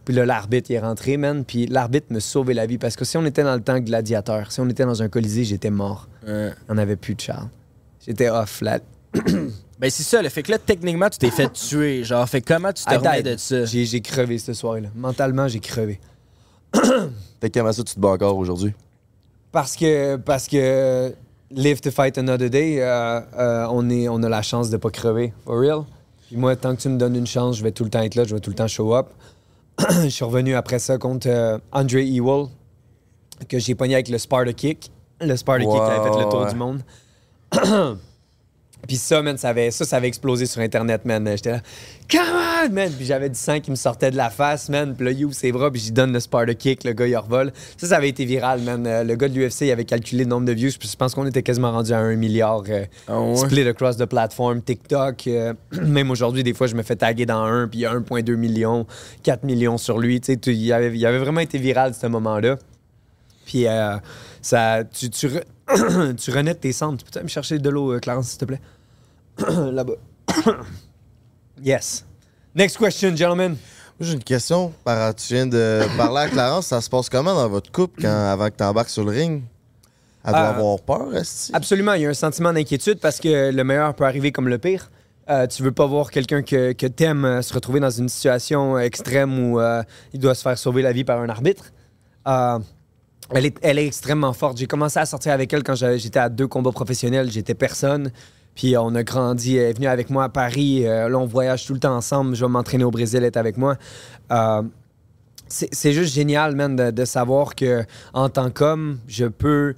Puis 0.05 0.15
là, 0.15 0.25
l'arbitre 0.25 0.71
il 0.71 0.75
est 0.75 0.79
rentré, 0.79 1.17
man, 1.17 1.45
puis 1.45 1.67
l'arbitre 1.67 2.07
me 2.09 2.19
sauvait 2.19 2.53
la 2.53 2.65
vie 2.65 2.77
parce 2.77 2.95
que 2.95 3.05
si 3.05 3.17
on 3.17 3.25
était 3.25 3.43
dans 3.43 3.55
le 3.55 3.61
temps 3.61 3.79
gladiateur, 3.79 4.51
si 4.51 4.59
on 4.59 4.69
était 4.69 4.85
dans 4.85 5.01
un 5.03 5.09
colisée, 5.09 5.43
j'étais 5.43 5.69
mort. 5.69 6.07
On 6.67 6.73
n'avait 6.73 6.95
plus 6.95 7.15
de 7.15 7.21
Charles. 7.21 7.49
J'étais 8.05 8.29
off, 8.29 8.61
là. 8.61 8.79
Ben, 9.79 9.89
c'est 9.89 10.03
ça, 10.03 10.21
le 10.21 10.27
fait 10.27 10.43
que 10.43 10.51
là, 10.51 10.57
techniquement, 10.57 11.09
tu 11.09 11.19
t'es 11.19 11.31
fait 11.31 11.49
tuer. 11.53 12.03
Genre, 12.03 12.27
fait 12.27 12.41
comment 12.41 12.73
tu 12.73 12.83
te 12.83 12.93
I 12.93 12.97
remets 12.97 13.23
died. 13.23 13.31
de 13.31 13.37
ça? 13.37 13.63
J'ai 13.63 13.85
j'ai 13.85 14.01
crevé 14.01 14.37
cette 14.37 14.55
soirée-là. 14.55 14.89
Mentalement, 14.93 15.47
j'ai 15.47 15.61
crevé. 15.61 16.01
Fait 17.41 17.49
que 17.49 17.57
comment 17.59 17.71
ça, 17.71 17.81
tu 17.83 17.95
te 17.95 17.99
bats 17.99 18.09
encore 18.09 18.37
aujourd'hui? 18.37 18.73
Parce 19.53 19.77
que, 19.77 20.17
parce 20.17 20.47
que 20.47 21.13
live 21.49 21.79
to 21.79 21.91
fight 21.91 22.17
another 22.17 22.49
day, 22.49 22.81
euh, 22.81 23.21
euh, 23.37 23.67
on, 23.71 23.89
est, 23.89 24.09
on 24.09 24.21
a 24.21 24.29
la 24.29 24.41
chance 24.41 24.69
de 24.69 24.75
pas 24.75 24.89
crever. 24.89 25.33
For 25.45 25.57
real. 25.57 25.83
Puis 26.27 26.35
moi, 26.35 26.55
tant 26.57 26.75
que 26.75 26.81
tu 26.81 26.89
me 26.89 26.97
donnes 26.97 27.15
une 27.15 27.25
chance, 27.25 27.57
je 27.57 27.63
vais 27.63 27.71
tout 27.71 27.85
le 27.85 27.89
temps 27.89 28.01
être 28.01 28.15
là, 28.15 28.25
je 28.25 28.35
vais 28.35 28.41
tout 28.41 28.49
le 28.51 28.55
temps 28.55 28.67
show 28.67 28.93
up. 28.93 29.07
Je 30.03 30.09
suis 30.09 30.25
revenu 30.25 30.55
après 30.55 30.79
ça 30.79 30.97
contre 30.97 31.27
euh, 31.29 31.57
Andre 31.71 31.97
Ewell, 31.97 32.47
que 33.47 33.59
j'ai 33.59 33.75
pogné 33.75 33.93
avec 33.95 34.09
le 34.09 34.17
Sparta 34.17 34.51
Kick. 34.53 34.91
Le 35.21 35.35
Sparta 35.35 35.63
Kick 35.63 35.71
qui 35.73 35.77
avait 35.79 36.09
fait 36.11 36.17
le 36.23 36.29
tour 36.29 36.41
Ouais. 36.41 36.51
du 36.51 36.55
monde. 36.57 36.81
Puis 38.87 38.95
ça, 38.97 39.21
man, 39.21 39.37
ça 39.37 39.49
avait, 39.49 39.71
ça, 39.71 39.85
ça 39.85 39.97
avait 39.97 40.07
explosé 40.07 40.45
sur 40.45 40.61
Internet, 40.61 41.05
man. 41.05 41.27
J'étais 41.35 41.51
là, 41.51 41.61
come 42.09 42.21
on, 42.65 42.73
man. 42.73 42.91
Puis 42.91 43.05
j'avais 43.05 43.29
du 43.29 43.37
sang 43.37 43.59
qui 43.59 43.69
me 43.71 43.75
sortait 43.75 44.09
de 44.09 44.17
la 44.17 44.29
face, 44.29 44.69
man. 44.69 44.95
Puis 44.95 45.05
là, 45.05 45.11
il 45.11 45.25
ouvre 45.25 45.35
ses 45.35 45.51
bras, 45.51 45.69
puis 45.69 45.79
j'y 45.81 45.91
donne 45.91 46.11
le 46.13 46.19
Sparta 46.19 46.53
Kick. 46.55 46.83
Le 46.85 46.93
gars, 46.93 47.05
il 47.05 47.15
revole. 47.17 47.51
Ça, 47.77 47.87
ça 47.87 47.97
avait 47.97 48.09
été 48.09 48.25
viral, 48.25 48.61
man. 48.61 48.87
Euh, 48.87 49.03
le 49.03 49.15
gars 49.15 49.27
de 49.27 49.33
l'UFC, 49.37 49.61
il 49.63 49.71
avait 49.71 49.85
calculé 49.85 50.23
le 50.23 50.29
nombre 50.29 50.45
de 50.45 50.53
views. 50.53 50.69
Je 50.71 50.95
pense 50.95 51.13
qu'on 51.13 51.25
était 51.27 51.43
quasiment 51.43 51.71
rendu 51.71 51.91
à 51.91 51.99
un 51.99 52.15
milliard 52.15 52.63
euh, 52.69 52.85
Ah 53.07 53.19
ouais? 53.21 53.35
split 53.35 53.67
across 53.67 53.97
the 53.97 54.05
platform. 54.05 54.61
TikTok, 54.61 55.27
euh, 55.27 55.53
même 55.81 56.09
aujourd'hui, 56.09 56.43
des 56.43 56.53
fois, 56.53 56.67
je 56.67 56.75
me 56.75 56.81
fais 56.81 56.95
taguer 56.95 57.25
dans 57.25 57.43
un, 57.43 57.67
puis 57.67 57.79
il 57.79 57.81
y 57.83 57.85
a 57.85 57.93
1,2 57.93 58.35
million, 58.35 58.87
4 59.23 59.43
millions 59.43 59.77
sur 59.77 59.99
lui. 59.99 60.19
Tu 60.21 60.33
sais, 60.33 60.53
il 60.53 60.73
avait, 60.73 60.95
il 60.97 61.05
avait 61.05 61.19
vraiment 61.19 61.41
été 61.41 61.57
viral, 61.57 61.93
ce 61.93 62.07
moment-là. 62.07 62.57
Puis 63.45 63.67
euh, 63.67 63.95
ça, 64.41 64.83
tu, 64.83 65.09
tu, 65.09 65.27
re- 65.27 65.43
tu 66.17 66.31
renais 66.31 66.55
tes 66.55 66.71
cendres. 66.73 66.97
Tu 67.03 67.11
peux 67.11 67.21
me 67.23 67.27
chercher 67.27 67.59
de 67.59 67.69
l'eau, 67.69 67.93
euh, 67.93 67.99
Clarence, 67.99 68.29
s'il 68.29 68.37
te 68.39 68.45
plaît? 68.45 68.61
Là-bas. 69.47 69.93
yes. 71.63 72.05
Next 72.55 72.77
question, 72.77 73.15
gentlemen. 73.15 73.55
J'ai 73.99 74.13
une 74.13 74.23
question. 74.23 74.73
Par- 74.83 75.13
Tu 75.15 75.33
viens 75.33 75.45
de 75.47 75.81
parler 75.97 76.21
à 76.21 76.29
Clarence. 76.29 76.67
Ça 76.67 76.81
se 76.81 76.89
passe 76.89 77.09
comment 77.09 77.33
dans 77.35 77.49
votre 77.49 77.71
couple 77.71 78.01
quand, 78.01 78.31
avant 78.31 78.47
que 78.49 78.55
tu 78.57 78.63
embarques 78.63 78.89
sur 78.89 79.03
le 79.03 79.11
ring? 79.11 79.43
Elle 80.23 80.31
doit 80.31 80.39
Euh, 80.41 80.49
avoir 80.49 80.79
peur, 80.81 81.15
est 81.15 81.51
Absolument, 81.53 81.93
il 81.93 82.01
y 82.01 82.05
a 82.05 82.09
un 82.09 82.13
sentiment 82.13 82.51
d'inquiétude 82.51 82.99
parce 82.99 83.19
que 83.19 83.51
le 83.51 83.63
meilleur 83.63 83.93
peut 83.93 84.03
arriver 84.05 84.31
comme 84.31 84.49
le 84.49 84.57
pire. 84.57 84.89
Euh, 85.29 85.47
tu 85.47 85.63
veux 85.63 85.71
pas 85.71 85.85
voir 85.85 86.11
quelqu'un 86.11 86.41
que, 86.41 86.73
que 86.73 86.87
t'aimes 86.87 87.23
euh, 87.23 87.41
se 87.41 87.53
retrouver 87.53 87.79
dans 87.79 87.89
une 87.89 88.09
situation 88.09 88.77
extrême 88.79 89.37
où 89.53 89.59
il 90.13 90.19
doit 90.19 90.35
se 90.35 90.41
faire 90.41 90.57
sauver 90.57 90.81
la 90.81 90.91
vie 90.91 91.03
par 91.03 91.19
un 91.21 91.29
arbitre. 91.29 91.71
Elle, 93.31 93.45
est, 93.45 93.57
elle 93.61 93.79
est 93.79 93.87
extrêmement 93.87 94.33
forte. 94.33 94.57
J'ai 94.57 94.65
commencé 94.65 94.99
à 94.99 95.05
sortir 95.05 95.33
avec 95.33 95.53
elle 95.53 95.63
quand 95.63 95.75
j'étais 95.75 96.19
à 96.19 96.29
deux 96.29 96.47
combats 96.47 96.71
professionnels. 96.71 97.31
J'étais 97.31 97.53
personne. 97.53 98.11
Puis 98.55 98.75
on 98.77 98.95
a 98.95 99.03
grandi. 99.03 99.57
Elle 99.57 99.69
est 99.69 99.73
venue 99.73 99.87
avec 99.87 100.09
moi 100.09 100.25
à 100.25 100.29
Paris. 100.29 100.85
Euh, 100.85 101.09
là, 101.09 101.17
on 101.17 101.25
voyage 101.25 101.65
tout 101.65 101.73
le 101.73 101.79
temps 101.79 101.95
ensemble. 101.95 102.35
Je 102.35 102.43
vais 102.43 102.51
m'entraîner 102.51 102.83
au 102.83 102.91
Brésil. 102.91 103.19
Elle 103.19 103.25
est 103.25 103.37
avec 103.37 103.57
moi. 103.57 103.75
Euh, 104.31 104.63
c'est 105.47 105.93
juste 105.93 106.13
génial, 106.13 106.55
man, 106.55 106.75
de, 106.75 107.05
savoir 107.05 107.55
que 107.55 107.83
en 108.13 108.29
tant 108.29 108.51
qu'homme, 108.51 108.99
je 109.07 109.25
peux 109.25 109.73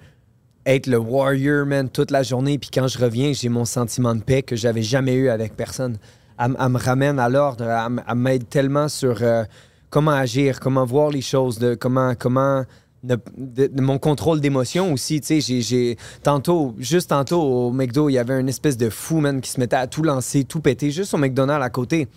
être 0.65 0.87
le 0.87 0.97
warrior, 0.97 1.65
man, 1.65 1.89
toute 1.89 2.11
la 2.11 2.23
journée. 2.23 2.57
Puis 2.57 2.69
quand 2.73 2.87
je 2.87 2.97
reviens, 2.97 3.31
j'ai 3.33 3.47
mon 3.47 3.63
sentiment 3.63 4.13
de 4.13 4.21
paix 4.21 4.41
que 4.41 4.57
j'avais 4.57 4.81
jamais 4.81 5.13
eu 5.13 5.29
avec 5.29 5.55
personne. 5.55 5.97
Elle, 6.37 6.49
me 6.69 6.77
ramène 6.77 7.19
à 7.19 7.29
l'ordre. 7.29 7.63
Elle, 7.63 8.03
elle 8.05 8.15
m'aide 8.15 8.49
tellement 8.49 8.89
sur 8.89 9.21
euh, 9.21 9.43
comment 9.89 10.11
agir, 10.11 10.59
comment 10.59 10.83
voir 10.83 11.09
les 11.09 11.21
choses, 11.21 11.57
de 11.57 11.75
comment, 11.75 12.15
comment 12.15 12.63
de, 13.03 13.81
mon 13.81 13.97
contrôle 13.97 14.41
d'émotion 14.41 14.93
aussi. 14.93 15.21
Tu 15.21 15.41
sais, 15.41 15.61
j'ai- 15.61 15.97
tantôt, 16.23 16.75
juste 16.77 17.09
tantôt 17.09 17.41
au 17.41 17.71
McDo, 17.71 18.09
il 18.09 18.13
y 18.13 18.17
avait 18.17 18.39
une 18.39 18.49
espèce 18.49 18.77
de 18.77 18.89
fou, 18.89 19.23
qui 19.41 19.49
se 19.49 19.59
mettait 19.59 19.75
à 19.75 19.87
tout 19.87 20.03
lancer, 20.03 20.43
tout 20.43 20.59
péter, 20.59 20.91
juste 20.91 21.13
au 21.13 21.17
McDonald's 21.17 21.65
à 21.65 21.69
côté. 21.69 22.07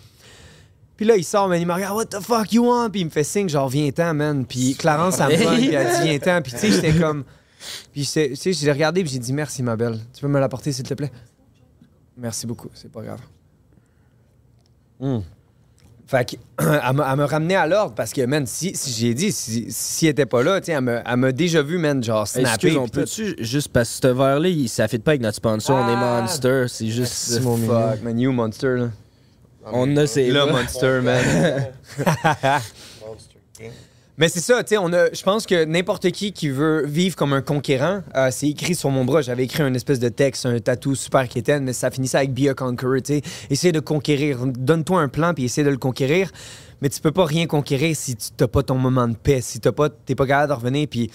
Puis 0.97 1.05
là, 1.05 1.17
il 1.17 1.23
sort, 1.23 1.49
man, 1.49 1.59
il 1.59 1.67
me 1.67 1.73
regarde, 1.73 1.95
What 1.95 2.05
the 2.05 2.21
fuck 2.21 2.53
you 2.53 2.65
want? 2.65 2.89
Puis 2.89 3.01
il 3.01 3.05
me 3.05 3.09
fait 3.09 3.23
signe, 3.23 3.49
genre, 3.49 3.67
viens-t'en, 3.67 4.13
man. 4.13 4.45
Puis 4.45 4.75
Clarence, 4.75 5.19
elle 5.19 5.39
me 5.39 5.55
puis 5.57 5.73
elle 5.73 5.87
dit, 5.87 6.03
viens-t'en. 6.03 6.41
Puis 6.41 6.53
tu 6.53 6.59
sais, 6.59 6.71
j'étais 6.71 6.93
comme. 6.93 7.23
Puis 7.91 8.03
tu 8.03 8.35
sais, 8.35 8.53
j'ai 8.53 8.71
regardé, 8.71 9.03
puis 9.03 9.11
j'ai 9.11 9.19
dit, 9.19 9.33
merci, 9.33 9.63
ma 9.63 9.75
belle. 9.75 9.99
Tu 10.13 10.21
peux 10.21 10.27
me 10.27 10.39
l'apporter, 10.39 10.71
s'il 10.71 10.87
te 10.87 10.93
plaît? 10.93 11.11
Merci 12.17 12.47
beaucoup, 12.47 12.69
c'est 12.73 12.91
pas 12.91 13.01
grave. 13.01 13.19
Hmm. 14.99 15.19
Fait 16.07 16.23
que, 16.29 16.35
elle 16.59 16.93
m'a 16.95 17.09
elle 17.11 17.17
m'a 17.17 17.25
ramené 17.25 17.55
à 17.55 17.65
l'ordre 17.65 17.95
parce 17.95 18.11
que, 18.13 18.23
man, 18.25 18.45
si, 18.45 18.75
si 18.75 18.91
j'ai 18.91 19.13
dit, 19.15 19.31
si, 19.31 19.65
si 19.69 20.05
elle 20.05 20.11
était 20.11 20.25
pas 20.27 20.43
là, 20.43 20.61
tu 20.61 20.67
sais, 20.67 20.73
elle 20.73 21.17
m'a 21.17 21.31
déjà 21.31 21.63
vu, 21.63 21.77
man, 21.79 22.03
genre, 22.03 22.27
snapper. 22.27 22.49
Excuse, 22.51 22.77
on 22.77 22.87
peut-tu 22.87 23.35
juste 23.39 23.69
parce 23.69 23.89
que 23.99 24.07
ce 24.07 24.13
verre-là, 24.13 24.49
il- 24.49 24.69
ça 24.69 24.87
fit 24.87 24.99
pas 24.99 25.11
avec 25.11 25.21
notre 25.21 25.37
sponsor, 25.37 25.75
on 25.75 25.89
est 25.89 25.95
Ah! 25.97 26.21
Monster, 26.21 26.65
c'est 26.67 26.87
juste. 26.87 27.11
C'est 27.13 27.39
mon 27.41 27.57
fuck, 27.57 28.01
man, 28.03 28.19
you 28.19 28.31
monster, 28.31 28.75
là. 28.77 28.89
On 29.73 29.97
a 29.97 30.01
Le 30.01 30.31
bras. 30.45 30.61
monster, 30.61 31.01
man. 31.01 31.23
Mais 34.17 34.29
c'est 34.29 34.39
ça, 34.39 34.63
tu 34.63 34.75
sais. 34.75 34.81
Je 35.13 35.23
pense 35.23 35.45
que 35.45 35.65
n'importe 35.65 36.09
qui 36.11 36.31
qui 36.31 36.47
veut 36.49 36.85
vivre 36.85 37.17
comme 37.17 37.33
un 37.33 37.41
conquérant, 37.41 38.01
euh, 38.15 38.29
c'est 38.31 38.47
écrit 38.47 38.73
sur 38.73 38.89
mon 38.89 39.03
bras. 39.03 39.21
J'avais 39.21 39.43
écrit 39.43 39.63
une 39.63 39.75
espèce 39.75 39.99
de 39.99 40.07
texte, 40.07 40.45
un 40.45 40.57
tatou 40.59 40.95
super 40.95 41.27
quétaine, 41.27 41.65
mais 41.65 41.73
ça 41.73 41.91
finissait 41.91 42.17
avec 42.19 42.33
Be 42.33 42.47
a 42.47 42.53
Conqueror, 42.53 43.01
tu 43.03 43.15
sais. 43.15 43.21
Essaye 43.49 43.73
de 43.73 43.81
conquérir. 43.81 44.45
Donne-toi 44.45 45.01
un 45.01 45.09
plan, 45.09 45.33
puis 45.33 45.43
essaie 45.45 45.63
de 45.65 45.69
le 45.69 45.77
conquérir. 45.77 46.31
Mais 46.81 46.87
tu 46.89 47.01
peux 47.01 47.11
pas 47.11 47.25
rien 47.25 47.45
conquérir 47.45 47.93
si 47.95 48.15
tu 48.15 48.27
n'as 48.39 48.47
pas 48.47 48.63
ton 48.63 48.75
moment 48.75 49.07
de 49.07 49.15
paix, 49.15 49.41
si 49.41 49.59
tu 49.59 49.69
pas, 49.71 49.89
pas 49.89 50.27
capable 50.27 50.49
de 50.49 50.53
revenir, 50.53 50.87
puis 50.89 51.11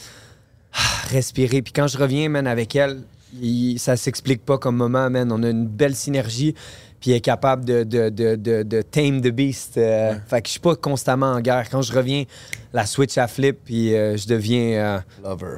ah, 0.75 0.79
respirer. 1.09 1.63
Puis 1.63 1.73
quand 1.73 1.87
je 1.87 1.97
reviens, 1.97 2.29
man, 2.29 2.47
avec 2.47 2.77
elle, 2.77 3.01
il- 3.41 3.79
ça 3.79 3.97
s'explique 3.97 4.45
pas 4.45 4.59
comme 4.59 4.77
moment, 4.77 5.09
man. 5.09 5.33
On 5.33 5.43
a 5.43 5.49
une 5.49 5.67
belle 5.67 5.95
synergie, 5.97 6.55
puis 7.01 7.13
est 7.13 7.21
capable 7.21 7.65
de, 7.65 7.83
de, 7.83 8.09
de, 8.11 8.37
de, 8.37 8.63
de 8.63 8.83
tame 8.83 9.21
the 9.21 9.29
beast. 9.29 9.79
euh, 9.79 10.15
Fait 10.29 10.43
que 10.43 10.49
je 10.49 10.53
suis 10.53 10.61
pas 10.61 10.77
constamment 10.77 11.33
en 11.33 11.41
guerre. 11.41 11.69
Quand 11.71 11.83
je 11.83 11.93
reviens, 11.93 12.25
la 12.73 12.85
switch 12.87 13.17
à 13.19 13.27
flip, 13.27 13.59
puis 13.65 13.95
euh, 13.97 14.17
je 14.17 14.29
deviens 14.29 15.03
Lover. 15.25 15.57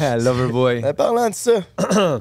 euh, 0.00 0.16
lover 0.18 0.48
boy. 0.52 0.80
Ben, 0.82 0.92
parlant 0.92 1.30
de 1.30 1.34
ça, 1.34 1.52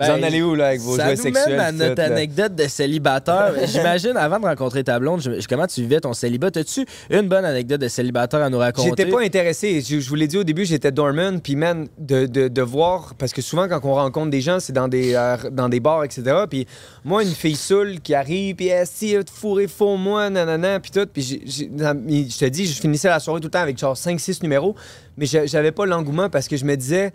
Vous 0.00 0.10
en 0.10 0.22
allez 0.22 0.42
où, 0.42 0.54
là, 0.54 0.68
avec 0.68 0.80
vos 0.80 0.96
ça 0.96 1.04
jouets 1.04 1.16
nous 1.16 1.22
sexuels? 1.22 1.56
mène 1.56 1.60
à 1.60 1.72
tout, 1.72 1.78
notre 1.78 2.02
anecdote 2.02 2.54
de 2.54 2.66
célibataire. 2.68 3.52
J'imagine, 3.66 4.16
avant 4.16 4.38
de 4.40 4.46
rencontrer 4.46 4.82
ta 4.84 4.98
blonde, 4.98 5.20
je- 5.22 5.46
comment 5.48 5.66
tu 5.66 5.82
vivais 5.82 6.00
ton 6.00 6.12
célibat? 6.12 6.48
As-tu 6.56 6.86
une 7.10 7.28
bonne 7.28 7.44
anecdote 7.44 7.80
de 7.80 7.88
célibataire 7.88 8.40
à 8.42 8.50
nous 8.50 8.58
raconter? 8.58 8.88
J'étais 8.88 9.06
pas 9.10 9.20
intéressé. 9.22 9.80
Je, 9.80 10.00
je 10.00 10.08
vous 10.08 10.14
l'ai 10.14 10.26
dit 10.26 10.38
au 10.38 10.44
début, 10.44 10.64
j'étais 10.64 10.90
dormant. 10.92 11.38
Puis, 11.38 11.56
man, 11.56 11.86
de, 11.98 12.26
de, 12.26 12.48
de 12.48 12.62
voir. 12.62 13.14
Parce 13.18 13.32
que 13.32 13.42
souvent, 13.42 13.68
quand 13.68 13.80
on 13.84 13.94
rencontre 13.94 14.30
des 14.30 14.40
gens, 14.40 14.58
c'est 14.60 14.72
dans 14.72 14.88
des, 14.88 15.14
euh, 15.14 15.36
dans 15.52 15.68
des 15.68 15.80
bars, 15.80 16.04
etc. 16.04 16.22
Puis, 16.48 16.66
moi, 17.04 17.22
une 17.22 17.30
fille 17.34 17.56
saoule 17.56 18.00
qui 18.00 18.14
arrive, 18.14 18.56
puis 18.56 18.68
elle 18.68 18.86
si, 18.86 19.14
te 19.24 19.30
fourrer 19.30 19.68
faux, 19.68 19.96
moi, 19.96 20.30
nanana, 20.30 20.80
puis 20.80 20.90
tout. 20.90 21.06
Puis, 21.12 21.22
je 21.46 22.38
te 22.38 22.44
dis, 22.46 22.66
je 22.66 22.80
finissais 22.80 23.08
la 23.08 23.20
soirée 23.20 23.40
tout 23.40 23.46
le 23.48 23.50
temps 23.50 23.60
avec 23.60 23.76
genre 23.78 23.96
5-6 23.96 24.42
numéros. 24.42 24.74
Mais 25.16 25.26
j'a- 25.26 25.46
j'avais 25.46 25.72
pas 25.72 25.84
l'engouement 25.86 26.30
parce 26.30 26.48
que 26.48 26.56
je 26.56 26.64
me 26.64 26.74
disais, 26.76 27.12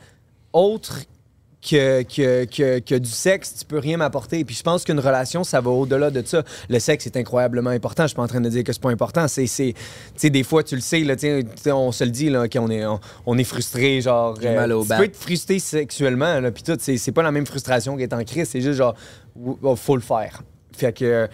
autre 0.54 1.00
que, 1.68 2.04
que, 2.04 2.46
que, 2.46 2.80
que 2.80 2.96
du 2.96 3.10
sexe, 3.10 3.56
tu 3.60 3.66
peux 3.66 3.80
rien 3.80 3.98
m'apporter. 3.98 4.46
Puis 4.46 4.56
je 4.56 4.64
pense 4.64 4.84
qu'une 4.84 5.00
relation, 5.00 5.44
ça 5.44 5.62
va 5.62 5.70
au-delà 5.72 6.12
de 6.12 6.22
ça. 6.26 6.44
Le 6.70 6.80
sexe 6.80 7.06
est 7.08 7.18
incroyablement 7.18 7.72
important. 7.72 8.04
Je 8.04 8.10
suis 8.10 8.16
pas 8.16 8.22
en 8.24 8.28
train 8.28 8.42
de 8.42 8.50
dire 8.50 8.64
que 8.64 8.72
c'est 8.74 8.82
pas 8.82 8.92
important. 8.92 9.28
C'est, 9.28 9.48
c'est, 9.48 9.74
tu 9.74 9.82
sais, 10.16 10.30
des 10.30 10.44
fois, 10.44 10.64
tu 10.64 10.76
le 10.76 10.82
sais, 10.82 11.00
là, 11.00 11.16
on 11.76 11.92
se 11.92 12.04
le 12.04 12.12
dit, 12.12 12.30
là, 12.30 12.48
qu'on 12.48 12.70
est, 12.70 12.86
on, 12.86 13.00
on 13.26 13.38
est 13.38 13.44
frustré, 13.44 14.02
genre. 14.02 14.38
J'ai 14.42 14.54
mal 14.54 14.72
au 14.74 14.84
tu 14.84 14.90
bat. 14.90 14.98
peux 14.98 15.04
être 15.06 15.16
frustré 15.16 15.60
sexuellement, 15.60 16.40
là, 16.40 16.52
puis 16.52 16.64
tout. 16.64 16.78
C'est, 16.80 16.98
c'est 16.98 17.12
pas 17.12 17.24
la 17.24 17.32
même 17.32 17.46
frustration 17.46 17.98
qu'être 17.98 18.14
en 18.14 18.24
crise. 18.24 18.50
C'est 18.50 18.62
juste 18.62 18.78
genre, 18.78 18.96
oh, 19.64 19.76
faut 19.76 19.96
le 19.96 20.02
faire. 20.02 20.44
Fait 20.72 20.94
que 20.94 21.28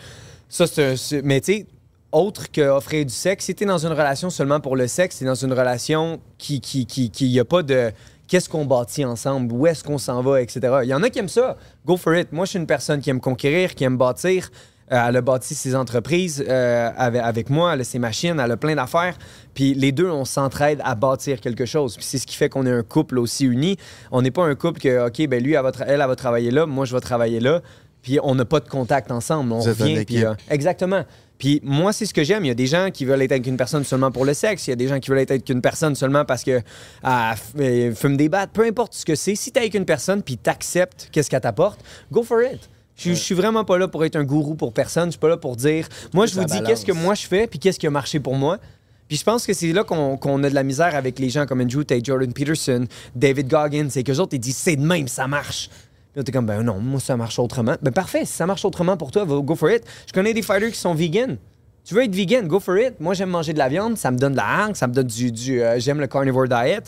ça, 0.47 0.67
c'est 0.67 0.91
un- 0.91 0.95
c'est- 0.95 1.21
Mais 1.23 1.41
tu 1.41 1.53
sais, 1.53 1.65
autre 2.11 2.51
qu'offrir 2.51 3.05
du 3.05 3.13
sexe, 3.13 3.45
si 3.45 3.55
t'es 3.55 3.65
dans 3.65 3.85
une 3.85 3.93
relation 3.93 4.29
seulement 4.29 4.59
pour 4.59 4.75
le 4.75 4.87
sexe, 4.87 5.19
t'es 5.19 5.25
dans 5.25 5.35
une 5.35 5.53
relation 5.53 6.19
qui, 6.37 6.59
qui, 6.59 6.85
qui, 6.85 7.09
qui 7.09 7.27
y 7.27 7.39
a 7.39 7.45
pas 7.45 7.63
de 7.63 7.91
qu'est-ce 8.31 8.47
qu'on 8.47 8.63
bâtit 8.63 9.03
ensemble, 9.03 9.51
où 9.51 9.67
est-ce 9.67 9.83
qu'on 9.83 9.97
s'en 9.97 10.21
va, 10.21 10.41
etc. 10.41 10.61
Il 10.83 10.87
y 10.87 10.93
en 10.93 11.03
a 11.03 11.09
qui 11.09 11.19
aiment 11.19 11.27
ça. 11.27 11.57
Go 11.85 11.97
for 11.97 12.15
it. 12.15 12.31
Moi, 12.31 12.45
je 12.45 12.51
suis 12.51 12.59
une 12.59 12.65
personne 12.65 13.01
qui 13.01 13.09
aime 13.09 13.19
conquérir, 13.19 13.75
qui 13.75 13.83
aime 13.83 13.97
bâtir. 13.97 14.49
Euh, 14.89 15.05
elle 15.09 15.17
a 15.17 15.21
bâti 15.21 15.53
ses 15.53 15.75
entreprises 15.75 16.41
euh, 16.47 16.89
avec, 16.95 17.21
avec 17.21 17.49
moi, 17.49 17.73
elle 17.73 17.81
a 17.81 17.83
ses 17.83 17.99
machines, 17.99 18.39
elle 18.39 18.51
a 18.51 18.57
plein 18.57 18.75
d'affaires. 18.75 19.17
Puis 19.53 19.73
les 19.73 19.91
deux, 19.91 20.09
on 20.09 20.23
s'entraide 20.23 20.79
à 20.85 20.95
bâtir 20.95 21.41
quelque 21.41 21.65
chose. 21.65 21.97
Puis 21.97 22.05
c'est 22.05 22.17
ce 22.19 22.25
qui 22.25 22.37
fait 22.37 22.47
qu'on 22.47 22.65
est 22.65 22.71
un 22.71 22.83
couple 22.83 23.19
aussi 23.19 23.45
uni. 23.45 23.75
On 24.11 24.21
n'est 24.21 24.31
pas 24.31 24.43
un 24.43 24.55
couple 24.55 24.79
que, 24.79 25.07
OK, 25.07 25.27
ben 25.27 25.43
lui, 25.43 25.53
elle 25.53 25.63
va, 25.63 25.71
elle, 25.81 25.99
elle 25.99 26.07
va 26.07 26.15
travailler 26.15 26.51
là, 26.51 26.65
moi, 26.65 26.85
je 26.85 26.93
vais 26.93 27.01
travailler 27.01 27.41
là. 27.41 27.61
Puis 28.01 28.17
on 28.23 28.35
n'a 28.35 28.45
pas 28.45 28.61
de 28.61 28.69
contact 28.69 29.11
ensemble. 29.11 29.51
On 29.51 29.59
Vous 29.59 29.69
êtes 29.69 29.79
une 29.79 29.85
revient. 29.85 30.05
Puis, 30.05 30.23
euh, 30.23 30.33
exactement. 30.49 31.03
Puis 31.41 31.59
moi, 31.63 31.91
c'est 31.91 32.05
ce 32.05 32.13
que 32.13 32.23
j'aime. 32.23 32.45
Il 32.45 32.49
y 32.49 32.51
a 32.51 32.53
des 32.53 32.67
gens 32.67 32.91
qui 32.93 33.03
veulent 33.03 33.23
être 33.23 33.31
avec 33.31 33.47
une 33.47 33.57
personne 33.57 33.83
seulement 33.83 34.11
pour 34.11 34.25
le 34.25 34.35
sexe. 34.35 34.67
Il 34.67 34.69
y 34.69 34.73
a 34.73 34.75
des 34.75 34.87
gens 34.87 34.99
qui 34.99 35.09
veulent 35.09 35.17
être 35.17 35.31
avec 35.31 35.49
une 35.49 35.59
personne 35.59 35.95
seulement 35.95 36.23
parce 36.23 36.43
que 36.43 36.61
ah, 37.01 37.33
euh, 37.59 37.95
fume 37.95 38.15
des 38.15 38.29
battes. 38.29 38.51
Peu 38.53 38.63
importe 38.63 38.93
ce 38.93 39.03
que 39.03 39.15
c'est. 39.15 39.33
Si 39.33 39.51
t'es 39.51 39.61
avec 39.61 39.73
une 39.73 39.85
personne 39.85 40.21
puis 40.21 40.37
t'acceptes 40.37 41.09
qu'est-ce 41.11 41.31
qu'elle 41.31 41.41
t'apporte, 41.41 41.79
go 42.11 42.21
for 42.21 42.43
it. 42.43 42.69
Je 42.95 43.01
suis- 43.01 43.15
je 43.15 43.19
suis 43.21 43.33
vraiment 43.33 43.65
pas 43.65 43.79
là 43.79 43.87
pour 43.87 44.05
être 44.05 44.17
un 44.17 44.23
gourou 44.23 44.53
pour 44.53 44.71
personne. 44.71 45.05
Je 45.05 45.13
suis 45.13 45.19
pas 45.19 45.29
là 45.29 45.37
pour 45.37 45.55
dire. 45.55 45.87
Moi, 46.13 46.27
je 46.27 46.35
vous 46.35 46.41
dis 46.45 46.57
qu'est-ce 46.67 46.85
que 46.85 46.91
moi 46.91 47.15
je 47.15 47.25
fais 47.25 47.47
puis 47.47 47.57
qu'est-ce 47.57 47.79
qui 47.79 47.87
a 47.87 47.89
marché 47.89 48.19
pour 48.19 48.35
moi. 48.35 48.59
Puis 49.07 49.17
je 49.17 49.23
pense 49.23 49.47
que 49.47 49.53
c'est 49.53 49.73
là 49.73 49.83
qu'on 49.83 50.43
a 50.43 50.49
de 50.49 50.53
la 50.53 50.63
misère 50.63 50.95
avec 50.95 51.17
les 51.17 51.29
gens 51.31 51.47
comme 51.47 51.59
Andrew 51.61 51.83
Tate, 51.83 52.05
Jordan 52.05 52.31
Peterson, 52.31 52.85
David 53.15 53.47
Goggins. 53.47 53.87
C'est 53.89 54.03
que 54.03 54.11
autres, 54.19 54.35
ils 54.35 54.39
disent 54.39 54.57
c'est 54.57 54.75
de 54.75 54.85
même, 54.85 55.07
ça 55.07 55.27
marche. 55.27 55.69
Puis 56.13 56.19
là, 56.19 56.23
t'es 56.23 56.31
comme, 56.31 56.45
ben 56.45 56.61
non, 56.61 56.79
moi, 56.79 56.99
ça 56.99 57.15
marche 57.15 57.39
autrement. 57.39 57.75
Ben 57.81 57.91
parfait, 57.91 58.25
si 58.25 58.33
ça 58.33 58.45
marche 58.45 58.65
autrement 58.65 58.97
pour 58.97 59.11
toi, 59.11 59.25
go 59.25 59.55
for 59.55 59.71
it. 59.71 59.83
Je 60.07 60.11
connais 60.13 60.33
des 60.33 60.41
fighters 60.41 60.71
qui 60.71 60.77
sont 60.79 60.93
vegan. 60.93 61.37
Tu 61.85 61.95
veux 61.95 62.03
être 62.03 62.13
vegan, 62.13 62.47
go 62.47 62.59
for 62.59 62.77
it. 62.77 62.99
Moi, 62.99 63.13
j'aime 63.13 63.29
manger 63.29 63.53
de 63.53 63.57
la 63.57 63.69
viande, 63.69 63.97
ça 63.97 64.11
me 64.11 64.17
donne 64.17 64.33
de 64.33 64.37
la 64.37 64.45
hargne, 64.45 64.73
ça 64.75 64.87
me 64.87 64.93
donne 64.93 65.07
du. 65.07 65.31
du 65.31 65.61
euh, 65.61 65.79
j'aime 65.79 65.99
le 65.99 66.07
carnivore 66.07 66.47
diet 66.47 66.83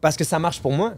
parce 0.00 0.16
que 0.16 0.24
ça 0.24 0.38
marche 0.38 0.60
pour 0.60 0.72
moi. 0.72 0.94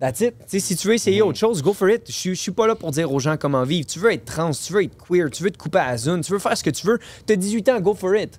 That's 0.00 0.20
it. 0.22 0.34
Tu 0.48 0.58
si 0.60 0.76
tu 0.76 0.88
veux 0.88 0.94
essayer 0.94 1.20
autre 1.20 1.38
chose, 1.38 1.62
go 1.62 1.74
for 1.74 1.90
it. 1.90 2.04
Je 2.06 2.12
suis- 2.12 2.34
je 2.34 2.40
suis 2.40 2.52
pas 2.52 2.66
là 2.66 2.74
pour 2.74 2.90
dire 2.90 3.12
aux 3.12 3.18
gens 3.20 3.36
comment 3.36 3.64
vivre. 3.64 3.86
Tu 3.86 3.98
veux 3.98 4.12
être 4.12 4.24
trans, 4.24 4.50
tu 4.52 4.72
veux 4.72 4.82
être 4.84 4.96
queer, 4.96 5.30
tu 5.30 5.42
veux 5.42 5.50
te 5.50 5.58
couper 5.58 5.78
à 5.78 5.90
la 5.90 5.98
zone, 5.98 6.22
tu 6.22 6.32
veux 6.32 6.38
faire 6.38 6.56
ce 6.56 6.64
que 6.64 6.70
tu 6.70 6.86
veux. 6.86 6.98
T'as 7.26 7.36
18 7.36 7.68
ans, 7.68 7.80
go 7.80 7.92
for 7.94 8.16
it. 8.16 8.38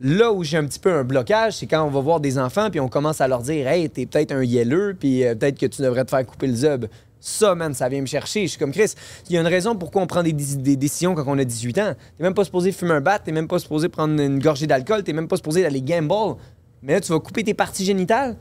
Là 0.00 0.32
où 0.32 0.42
j'ai 0.42 0.56
un 0.56 0.64
petit 0.64 0.78
peu 0.80 0.92
un 0.92 1.04
blocage, 1.04 1.58
c'est 1.58 1.66
quand 1.66 1.84
on 1.84 1.90
va 1.90 2.00
voir 2.00 2.18
des 2.18 2.38
enfants 2.38 2.70
puis 2.70 2.80
on 2.80 2.88
commence 2.88 3.20
à 3.20 3.28
leur 3.28 3.42
dire 3.42 3.68
Hey, 3.68 3.88
t'es 3.90 4.06
peut-être 4.06 4.32
un 4.32 4.42
yelleux, 4.42 4.96
puis 4.98 5.24
euh, 5.24 5.34
peut-être 5.34 5.58
que 5.58 5.66
tu 5.66 5.82
devrais 5.82 6.04
te 6.04 6.10
faire 6.10 6.26
couper 6.26 6.46
le 6.46 6.54
zub. 6.54 6.86
Ça, 7.26 7.54
man, 7.54 7.72
ça 7.72 7.88
vient 7.88 8.02
me 8.02 8.06
chercher. 8.06 8.42
Je 8.42 8.48
suis 8.48 8.58
comme 8.58 8.70
Chris. 8.70 8.92
Il 9.30 9.34
y 9.34 9.38
a 9.38 9.40
une 9.40 9.46
raison 9.46 9.74
pourquoi 9.76 10.02
on 10.02 10.06
prend 10.06 10.22
des, 10.22 10.34
dé- 10.34 10.56
des 10.56 10.76
décisions 10.76 11.14
quand 11.14 11.24
on 11.26 11.38
a 11.38 11.44
18 11.44 11.78
ans. 11.78 11.94
T'es 12.18 12.22
même 12.22 12.34
pas 12.34 12.44
supposé 12.44 12.70
fumer 12.70 12.92
un 12.92 13.00
bat, 13.00 13.18
t'es 13.18 13.32
même 13.32 13.48
pas 13.48 13.58
supposé 13.58 13.88
prendre 13.88 14.20
une 14.20 14.38
gorgée 14.38 14.66
d'alcool, 14.66 15.02
t'es 15.04 15.14
même 15.14 15.26
pas 15.26 15.36
supposé 15.36 15.64
aller 15.64 15.80
gamble. 15.80 16.36
Mais 16.82 16.92
là, 16.92 17.00
tu 17.00 17.10
vas 17.12 17.20
couper 17.20 17.42
tes 17.42 17.54
parties 17.54 17.86
génitales 17.86 18.36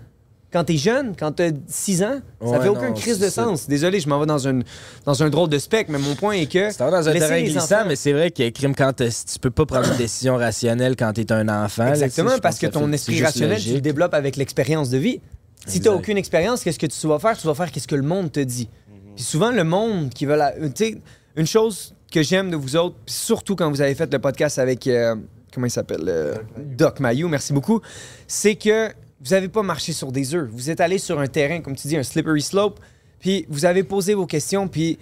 quand 0.52 0.66
t'es 0.66 0.76
jeune, 0.76 1.16
quand 1.18 1.32
t'as 1.32 1.52
6 1.66 2.04
ans. 2.04 2.20
Ça 2.42 2.46
Ouais, 2.48 2.60
fait 2.62 2.68
aucun 2.68 2.90
non, 2.90 2.94
crise 2.94 3.18
c'est 3.20 3.26
de 3.26 3.30
ça. 3.32 3.46
sens. 3.46 3.70
Désolé, 3.70 4.02
je 4.02 4.10
m'en 4.10 4.20
vais 4.20 4.26
dans, 4.26 4.46
une, 4.48 4.66
dans 5.06 5.24
un 5.24 5.30
drôle 5.30 5.48
de 5.50 5.60
spec, 5.60 5.88
mais 5.90 5.98
mon 5.98 6.14
point 6.16 6.34
est 6.34 6.52
que. 6.52 6.70
Ça 6.70 6.84
va 6.84 6.92
dans 6.92 7.08
un 7.08 7.14
terrain 7.14 7.42
glissant, 7.42 7.60
enfants- 7.64 7.86
mais 7.88 7.96
c'est 7.96 8.12
vrai 8.12 8.32
que 8.32 8.50
crime 8.50 8.76
quand 8.76 8.92
t'es- 8.92 9.08
tu 9.10 9.40
peux 9.40 9.50
pas 9.50 9.66
prendre 9.66 9.90
une 9.90 9.98
décision 9.98 10.36
rationnelle 10.36 10.98
quand 10.98 11.14
t'es 11.14 11.32
un 11.32 11.48
enfant. 11.48 11.88
Exactement, 11.88 12.38
parce 12.42 12.60
que 12.60 12.68
ça 12.68 12.74
ton 12.74 12.92
esprit 12.92 13.18
c'est 13.20 13.24
rationnel, 13.26 13.58
tu 13.60 13.68
le 13.68 13.70
logique. 13.72 13.82
développes 13.84 14.14
avec 14.14 14.36
l'expérience 14.36 14.90
de 14.90 14.98
vie. 14.98 15.22
Si 15.66 15.80
tu 15.80 15.88
Exact. 15.88 15.92
aucune 15.92 16.18
expérience, 16.18 16.64
qu'est-ce 16.64 16.80
que 16.80 16.86
tu 16.88 17.08
vas 17.08 17.20
faire? 17.20 17.38
Tu 17.38 17.48
vas 17.48 17.56
faire 17.56 17.72
qu'est-ce 17.72 17.88
que 17.88 17.96
le 17.96 18.02
monde 18.04 18.32
te 18.32 18.40
dit. 18.40 18.70
Puis 19.16 19.24
souvent, 19.24 19.52
le 19.52 19.64
monde 19.64 20.10
qui 20.10 20.26
veut 20.26 20.36
la... 20.36 20.52
Tu 20.52 20.72
sais, 20.76 21.02
une 21.36 21.48
chose 21.48 21.96
que 22.12 22.22
j'aime 22.22 22.52
de 22.52 22.56
vous 22.56 22.76
autres, 22.76 22.96
puis 23.06 23.16
surtout 23.16 23.56
quand 23.56 23.70
vous 23.70 23.82
avez 23.82 23.96
fait 23.96 24.12
le 24.12 24.20
podcast 24.20 24.60
avec... 24.60 24.86
euh, 24.88 25.16
comment 25.54 25.68
il 25.68 25.72
s'appelle? 25.72 26.04
euh, 26.08 26.36
Doc 26.58 27.00
Mayou, 27.00 27.28
merci 27.28 27.54
beaucoup. 27.54 27.82
C'est 28.28 28.56
que 28.56 28.90
vous 29.22 29.32
n'avez 29.32 29.48
pas 29.50 29.64
marché 29.64 29.94
sur 29.94 30.12
des 30.12 30.36
œufs. 30.36 30.50
Vous 30.52 30.70
êtes 30.70 30.82
allé 30.82 30.98
sur 30.98 31.20
un 31.20 31.28
terrain, 31.28 31.62
comme 31.62 31.76
tu 31.76 31.88
dis, 31.88 31.96
un 31.96 32.04
slippery 32.04 32.42
slope, 32.42 32.80
puis 33.20 33.46
vous 33.50 33.66
avez 33.66 33.84
posé 33.84 34.14
vos 34.16 34.26
questions, 34.26 34.68
puis 34.68 35.00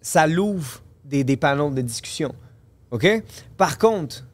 ça 0.00 0.26
l'ouvre 0.26 0.80
des, 1.04 1.24
des 1.24 1.36
panneaux 1.36 1.70
de 1.70 1.82
discussion. 1.82 2.34
OK? 2.90 3.06
Par 3.56 3.78
contre, 3.78 4.24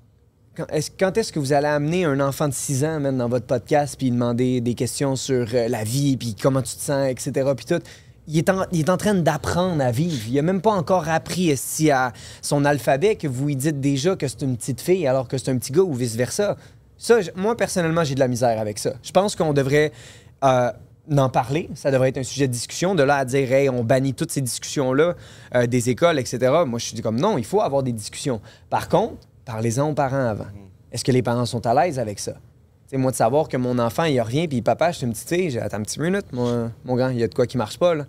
quand 0.57 1.19
est-ce, 1.19 1.33
que 1.33 1.39
vous 1.39 1.53
allez 1.53 1.67
amener 1.67 2.05
un 2.05 2.21
enfant 2.21 2.49
de 2.49 2.55
6 2.55 2.85
ans 2.85 3.01
man, 3.01 3.19
dans 3.19 3.29
votre 3.29 3.47
podcast 3.47 3.97
puis 3.99 4.11
demander 4.11 4.61
des 4.61 4.75
questions 4.75 5.17
sur 5.17 5.47
euh, 5.53 5.69
la 5.69 5.85
vie 5.85 6.17
puis 6.17 6.35
comment 6.41 6.63
tu 6.63 6.75
te 6.75 6.81
sens, 6.81 7.09
etc. 7.09 7.51
puis 7.57 7.67
tout? 7.67 7.83
Il 8.29 8.39
est, 8.39 8.51
en, 8.51 8.63
est 8.73 8.91
en 8.91 8.97
train 8.97 9.15
d'apprendre 9.15 9.81
à 9.85 9.93
vivre. 9.93 10.25
Il 10.29 10.37
a 10.39 10.43
même 10.43 10.61
pas 10.61 10.73
encore 10.73 11.09
appris 11.09 11.51
esti, 11.51 11.93
à 11.93 12.13
son 12.43 12.65
alphabet 12.65 13.15
que 13.15 13.29
vous 13.29 13.47
lui 13.47 13.57
dites 13.57 13.81
déjà 13.81 14.17
que 14.17 14.27
c'est 14.27 14.43
une 14.43 14.57
petite 14.57 14.81
fille 14.81 15.07
alors 15.07 15.29
que 15.29 15.39
c'est 15.39 15.51
un 15.51 15.59
petit 15.59 15.71
gars 15.71 15.83
ou 15.83 15.95
vice-versa. 15.95 16.57
Ça, 16.99 17.19
moi, 17.37 17.57
personnellement, 17.57 18.03
j'ai 18.03 18.17
de 18.17 18.21
la 18.21 18.27
misère 18.27 18.59
avec 18.59 18.79
ça. 18.79 18.95
Je 19.05 19.13
pense 19.13 19.37
qu'on 19.37 19.53
devrait 19.53 19.93
euh, 20.43 20.73
en 21.17 21.29
parler. 21.29 21.69
Ça 21.75 21.93
devrait 21.93 22.09
être 22.09 22.19
un 22.19 22.25
sujet 22.25 22.49
de 22.49 22.53
discussion. 22.53 22.97
De 22.97 23.05
là 23.05 23.19
à 23.19 23.25
dire, 23.25 23.53
hey, 23.53 23.69
on 23.69 23.85
bannit 23.85 24.15
toutes 24.15 24.33
ces 24.33 24.41
discussions-là 24.41 25.15
euh, 25.55 25.67
des 25.69 25.91
écoles, 25.91 26.19
etc. 26.19 26.53
Moi, 26.67 26.81
je 26.81 26.87
suis 26.87 27.01
comme, 27.03 27.21
non, 27.21 27.39
il 27.39 27.45
faut 27.45 27.61
avoir 27.61 27.85
des 27.85 27.93
discussions. 27.93 28.41
Par 28.71 28.89
contre, 28.89 29.29
parlez-en 29.47 29.89
aux 29.89 29.95
parents 29.95 30.27
avant. 30.29 30.47
Est-ce 30.93 31.05
que 31.05 31.13
les 31.13 31.23
parents 31.23 31.47
sont 31.47 31.65
à 31.67 31.73
l'aise 31.75 31.99
avec 31.99 32.19
ça? 32.19 32.35
C'est 32.89 32.99
moi 32.99 33.11
de 33.11 33.17
savoir 33.17 33.49
que 33.49 33.57
mon 33.57 33.79
enfant, 33.79 34.05
il 34.05 34.21
revient, 34.21 34.47
puis 34.47 34.61
papa, 34.63 34.93
je 34.93 34.99
suis 34.99 35.07
une 35.07 35.13
petite 35.13 35.29
fille. 35.29 35.51
J'ai, 35.51 35.61
Attends 35.61 35.79
une 35.79 35.85
petite 35.85 35.99
minute, 36.01 36.27
mon, 36.33 36.71
mon 36.85 36.95
grand, 36.95 37.09
il 37.09 37.19
y 37.19 37.25
a 37.25 37.29
de 37.29 37.35
quoi 37.35 37.47
qui 37.47 37.57
marche 37.57 37.79
pas, 37.79 37.95
là. 37.95 38.05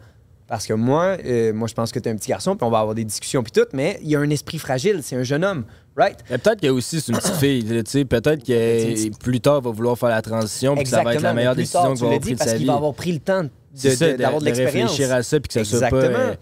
Parce 0.48 0.66
que 0.66 0.74
moi, 0.74 1.18
euh, 1.26 1.52
moi, 1.52 1.68
je 1.68 1.74
pense 1.74 1.92
que 1.92 2.00
tu 2.00 2.08
es 2.08 2.12
un 2.12 2.16
petit 2.16 2.30
garçon, 2.30 2.56
puis 2.56 2.66
on 2.66 2.70
va 2.70 2.80
avoir 2.80 2.96
des 2.96 3.04
discussions, 3.04 3.44
puis 3.44 3.52
tout, 3.52 3.68
mais 3.74 4.00
il 4.02 4.10
y 4.10 4.16
a 4.16 4.20
un 4.20 4.30
esprit 4.30 4.60
fragile, 4.60 5.02
c'est 5.04 5.18
un 5.18 5.24
jeune 5.24 5.44
homme, 5.44 5.66
right? 5.98 6.20
Mais 6.30 6.38
peut-être 6.38 6.62
que 6.62 6.68
aussi 6.68 7.02
c'est 7.02 7.12
une 7.12 7.18
petite 7.18 7.36
fille, 7.36 7.66
tu 7.66 7.82
sais, 7.86 8.06
peut-être 8.06 8.46
que 8.46 9.18
plus 9.18 9.42
tard 9.42 9.60
va 9.60 9.72
vouloir 9.72 9.98
faire 9.98 10.08
la 10.10 10.22
transition 10.22 10.76
puis 10.76 10.84
que 10.86 10.90
ça 10.90 11.04
va 11.04 11.16
être 11.16 11.22
la 11.22 11.34
meilleure 11.34 11.56
décision 11.56 11.94
qu'il 11.96 12.00
va 12.06 12.08
avoir 12.08 12.20
pris 12.22 12.32
de 12.34 12.38
parce 12.38 12.50
sa 12.50 12.56
qu'il 12.56 12.62
vie. 12.64 12.68
va 12.70 12.76
avoir 12.76 12.94
pris 12.94 13.12
le 13.12 13.20
temps 13.20 13.44
de- 13.44 13.50
ça, 13.90 14.12
de- 14.14 14.16
d'avoir 14.18 14.40
de, 14.40 14.46
l'expérience. 14.46 14.92
réfléchir 14.92 15.14
à 15.14 15.22
ça 15.24 15.40
puis 15.42 15.48
que 15.50 15.54
ça 15.54 15.66
soit 15.66 15.80
pas 15.90 15.98
Exactement. 15.98 16.18
euh, 16.18 16.36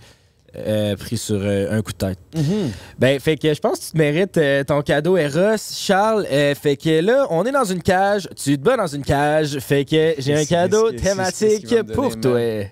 euh, 0.57 0.95
pris 0.95 1.17
sur 1.17 1.39
euh, 1.41 1.77
un 1.77 1.81
coup 1.81 1.91
de 1.91 1.97
tête. 1.97 2.19
Mhm. 2.35 2.71
Ben, 2.99 3.19
fait 3.19 3.37
que 3.37 3.53
je 3.53 3.59
pense 3.59 3.79
que 3.79 3.85
tu 3.85 3.91
te 3.91 3.97
mérites 3.97 4.37
euh, 4.37 4.63
ton 4.63 4.81
cadeau 4.81 5.17
Eros, 5.17 5.57
Charles. 5.73 6.25
Euh, 6.31 6.55
fait 6.55 6.77
que 6.77 7.01
là, 7.01 7.27
on 7.29 7.43
est 7.45 7.51
dans 7.51 7.63
une 7.65 7.81
cage, 7.81 8.27
tu 8.35 8.57
te 8.57 8.63
bats 8.63 8.77
dans 8.77 8.87
une 8.87 9.03
cage. 9.03 9.59
Fait 9.59 9.85
que 9.85 10.15
j'ai 10.19 10.33
un 10.35 10.45
cadeau 10.45 10.91
thématique 10.91 11.75
pour 11.93 12.19
toi. 12.19 12.31
man? 12.33 12.65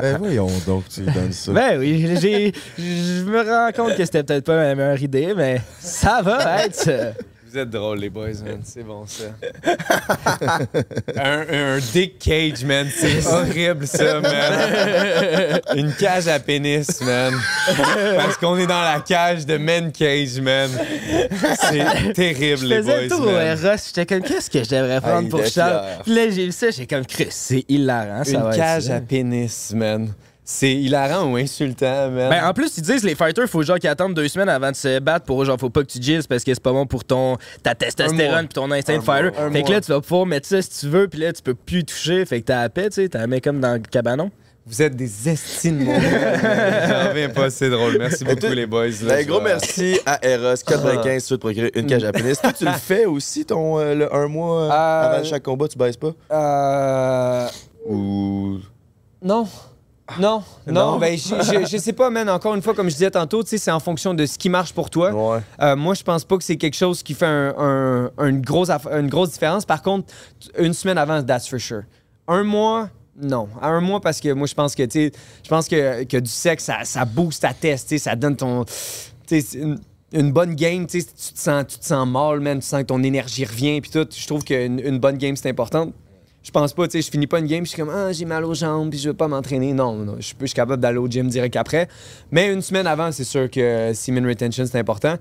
ben 0.00 0.16
voyons 0.18 0.48
donc, 0.66 0.88
tu 0.88 1.02
lui 1.02 1.12
donnes 1.12 1.32
ça. 1.32 1.52
Ben 1.52 1.78
oui, 1.78 2.16
j'ai- 2.20 2.52
je 2.76 3.22
me 3.24 3.40
rends 3.42 3.70
compte 3.72 3.96
que 3.96 4.04
c'était 4.04 4.24
peut-être 4.24 4.44
pas 4.44 4.56
la 4.56 4.74
meilleure 4.74 5.00
idée, 5.00 5.34
mais 5.36 5.60
ça 5.78 6.20
va 6.22 6.64
être. 6.64 7.14
Vous 7.50 7.58
êtes 7.58 7.70
drôles, 7.70 7.98
les 7.98 8.10
boys, 8.10 8.28
man. 8.44 8.60
C'est 8.64 8.84
bon, 8.84 9.04
ça. 9.06 9.24
un, 11.16 11.44
un 11.50 11.78
dick 11.92 12.18
cage, 12.20 12.64
man. 12.64 12.86
C'est 12.94 13.26
horrible, 13.26 13.88
ça, 13.88 14.20
man. 14.20 15.60
Une 15.74 15.92
cage 15.94 16.28
à 16.28 16.38
pénis, 16.38 17.00
man. 17.00 17.34
Parce 18.16 18.36
qu'on 18.36 18.56
est 18.56 18.68
dans 18.68 18.82
la 18.82 19.00
cage 19.00 19.46
de 19.46 19.56
men 19.56 19.90
cage, 19.90 20.40
man. 20.40 20.70
C'est 21.60 22.12
terrible, 22.12 22.58
Je 22.60 22.66
les 22.66 22.76
faisais 22.76 23.02
le 23.02 23.08
boys, 23.08 23.16
tour 23.16 23.26
au 23.26 23.32
man. 23.32 23.58
Eros, 23.58 23.76
j'étais 23.84 24.06
comme, 24.06 24.22
qu'est-ce 24.22 24.50
que 24.50 24.62
je 24.62 24.70
devrais 24.70 25.00
prendre 25.00 25.22
il 25.24 25.28
pour 25.28 25.44
Charles? 25.44 25.82
Puis 26.04 26.14
là, 26.14 26.30
j'ai 26.30 26.46
vu 26.46 26.52
ça, 26.52 26.70
j'ai 26.70 26.86
comme, 26.86 27.04
Chris, 27.04 27.28
c'est 27.30 27.64
hilarant, 27.68 28.22
ça 28.22 28.30
Une 28.30 28.42
va 28.42 28.54
cage 28.56 28.90
à 28.90 29.00
pénis, 29.00 29.72
man. 29.74 30.12
C'est 30.52 30.72
hilarant 30.74 31.30
ou 31.30 31.36
insultant, 31.36 32.10
man. 32.10 32.28
Ben, 32.28 32.44
en 32.44 32.52
plus, 32.52 32.76
ils 32.76 32.82
disent 32.82 33.04
les 33.04 33.14
fighters, 33.14 33.48
faut 33.48 33.62
genre 33.62 33.78
qu'ils 33.78 33.88
attendent 33.88 34.14
deux 34.14 34.26
semaines 34.26 34.48
avant 34.48 34.72
de 34.72 34.76
se 34.76 34.98
battre 34.98 35.24
pour 35.24 35.44
genre, 35.44 35.56
faut 35.60 35.70
pas 35.70 35.82
que 35.82 35.86
tu 35.92 36.02
gilles 36.02 36.24
parce 36.28 36.42
que 36.42 36.52
c'est 36.52 36.60
pas 36.62 36.72
bon 36.72 36.86
pour 36.86 37.04
ton 37.04 37.36
ta 37.62 37.70
Un 37.70 37.74
testostérone 37.76 38.46
puis 38.48 38.54
ton 38.54 38.68
instinct 38.72 38.94
Un 38.94 38.98
de 38.98 39.02
fighter. 39.04 39.30
mois, 39.30 39.40
un 39.46 39.50
fait 39.52 39.62
que 39.62 39.66
mois. 39.68 39.74
là, 39.76 39.80
tu 39.80 39.92
vas 39.92 40.00
pouvoir 40.00 40.26
mettre 40.26 40.48
ça 40.48 40.60
si 40.60 40.70
tu 40.80 40.88
veux, 40.88 41.06
puis 41.06 41.20
là, 41.20 41.32
tu 41.32 41.40
peux 41.40 41.54
plus 41.54 41.78
y 41.78 41.84
toucher. 41.84 42.26
Fait 42.26 42.40
que 42.40 42.46
t'as 42.46 42.62
la 42.62 42.68
paix, 42.68 42.88
tu 42.90 42.96
sais, 42.96 43.08
t'as 43.08 43.20
la 43.20 43.26
main 43.28 43.38
comme 43.38 43.60
dans 43.60 43.74
le 43.74 43.78
cabanon. 43.78 44.32
Vous 44.66 44.82
êtes 44.82 44.96
des 44.96 45.28
estimes, 45.28 45.84
mon 45.84 45.96
gars. 45.96 46.88
J'en 47.04 47.08
reviens 47.10 47.28
pas, 47.28 47.48
c'est 47.50 47.70
drôle. 47.70 47.96
Merci 47.98 48.24
beaucoup, 48.24 48.46
les 48.52 48.66
boys. 48.66 48.88
là. 48.88 49.14
Ben, 49.16 49.26
gros 49.26 49.40
merci 49.40 50.00
à 50.04 50.18
Eros 50.26 50.54
95 50.66 51.22
si 51.22 51.28
tu 51.28 51.34
veux 51.34 51.38
te 51.38 51.42
procurer 51.46 51.70
une 51.76 51.86
cage 51.86 52.02
à 52.02 52.10
pénis. 52.10 52.40
Toi, 52.40 52.52
tu 52.52 52.64
le 52.64 52.72
fais 52.82 53.06
aussi, 53.06 53.44
ton 53.44 53.78
euh, 53.78 53.94
le 53.94 54.12
un 54.14 54.26
mois 54.26 54.62
euh, 54.64 54.70
avant 54.70 55.24
chaque 55.24 55.44
combat, 55.44 55.68
tu 55.68 55.78
baisses 55.78 55.96
pas? 55.96 56.12
Euh. 56.32 57.48
Ou. 57.88 58.58
Non. 59.22 59.46
Non, 60.18 60.42
non, 60.66 60.92
Non? 60.92 60.98
ben 60.98 61.16
je, 61.16 61.34
je, 61.42 61.66
je 61.66 61.76
sais 61.76 61.92
pas, 61.92 62.10
man. 62.10 62.28
Encore 62.28 62.54
une 62.54 62.62
fois, 62.62 62.74
comme 62.74 62.88
je 62.88 62.94
disais 62.94 63.10
tantôt, 63.10 63.42
c'est 63.44 63.70
en 63.70 63.80
fonction 63.80 64.14
de 64.14 64.26
ce 64.26 64.38
qui 64.38 64.48
marche 64.48 64.72
pour 64.72 64.90
toi. 64.90 65.12
Euh, 65.60 65.76
moi, 65.76 65.94
je 65.94 66.02
pense 66.02 66.24
pas 66.24 66.36
que 66.36 66.44
c'est 66.44 66.56
quelque 66.56 66.76
chose 66.76 67.02
qui 67.02 67.14
fait 67.14 67.26
un- 67.26 68.10
un- 68.18 68.26
une, 68.28 68.40
grosse 68.40 68.70
une 68.70 69.08
grosse 69.08 69.30
différence. 69.32 69.64
Par 69.64 69.82
contre, 69.82 70.12
une 70.58 70.74
semaine 70.74 70.98
avant, 70.98 71.22
that's 71.22 71.48
for 71.48 71.58
sure. 71.60 71.82
Un 72.28 72.42
mois, 72.44 72.88
non. 73.20 73.48
À 73.60 73.68
un 73.68 73.80
mois, 73.80 74.00
parce 74.00 74.20
que 74.20 74.32
moi, 74.32 74.46
je 74.46 74.54
pense 74.54 74.74
que, 74.74 74.82
tu 74.84 75.12
je 75.44 75.48
pense 75.48 75.68
que, 75.68 76.04
que 76.04 76.16
du 76.16 76.30
sexe, 76.30 76.64
ça, 76.64 76.78
ça 76.84 77.04
booste 77.04 77.42
ta 77.42 77.52
test, 77.54 77.96
ça 77.98 78.16
donne 78.16 78.36
ton. 78.36 78.64
Une, 79.54 79.78
une 80.12 80.32
bonne 80.32 80.54
game, 80.56 80.86
tu 80.86 81.00
sais, 81.00 81.06
tu 81.06 81.32
te 81.34 81.38
sens, 81.38 81.64
tu 81.68 81.78
te 81.78 81.84
sens 81.84 82.06
mal, 82.08 82.40
man, 82.40 82.58
tu 82.58 82.66
sens 82.66 82.80
que 82.80 82.86
ton 82.86 83.02
énergie 83.02 83.44
revient, 83.44 83.80
puis 83.80 83.90
tout. 83.90 84.06
Je 84.10 84.26
trouve 84.26 84.42
qu'une 84.42 84.80
une 84.80 84.98
bonne 84.98 85.16
game, 85.18 85.36
c'est 85.36 85.48
important. 85.48 85.92
Je 86.42 86.50
pense 86.50 86.72
pas, 86.72 86.88
tu 86.88 86.92
sais, 86.92 87.02
je 87.02 87.10
finis 87.10 87.26
pas 87.26 87.38
une 87.38 87.46
game, 87.46 87.64
je 87.64 87.70
suis 87.70 87.78
comme, 87.78 87.90
ah, 87.90 88.12
j'ai 88.12 88.24
mal 88.24 88.44
aux 88.46 88.54
jambes, 88.54 88.88
puis 88.88 88.98
je 88.98 89.10
veux 89.10 89.14
pas 89.14 89.28
m'entraîner. 89.28 89.74
Non, 89.74 89.94
non, 89.94 90.16
je, 90.18 90.22
suis 90.22 90.54
capable 90.54 90.80
d'aller 90.80 90.96
au 90.96 91.06
gym 91.06 91.28
direct 91.28 91.54
après. 91.56 91.86
Mais 92.30 92.50
une 92.50 92.62
semaine 92.62 92.86
avant, 92.86 93.12
c'est 93.12 93.24
sûr 93.24 93.50
que 93.50 93.92
semen 93.92 94.26
retention, 94.26 94.64
c'est 94.64 94.78
important. 94.78 95.16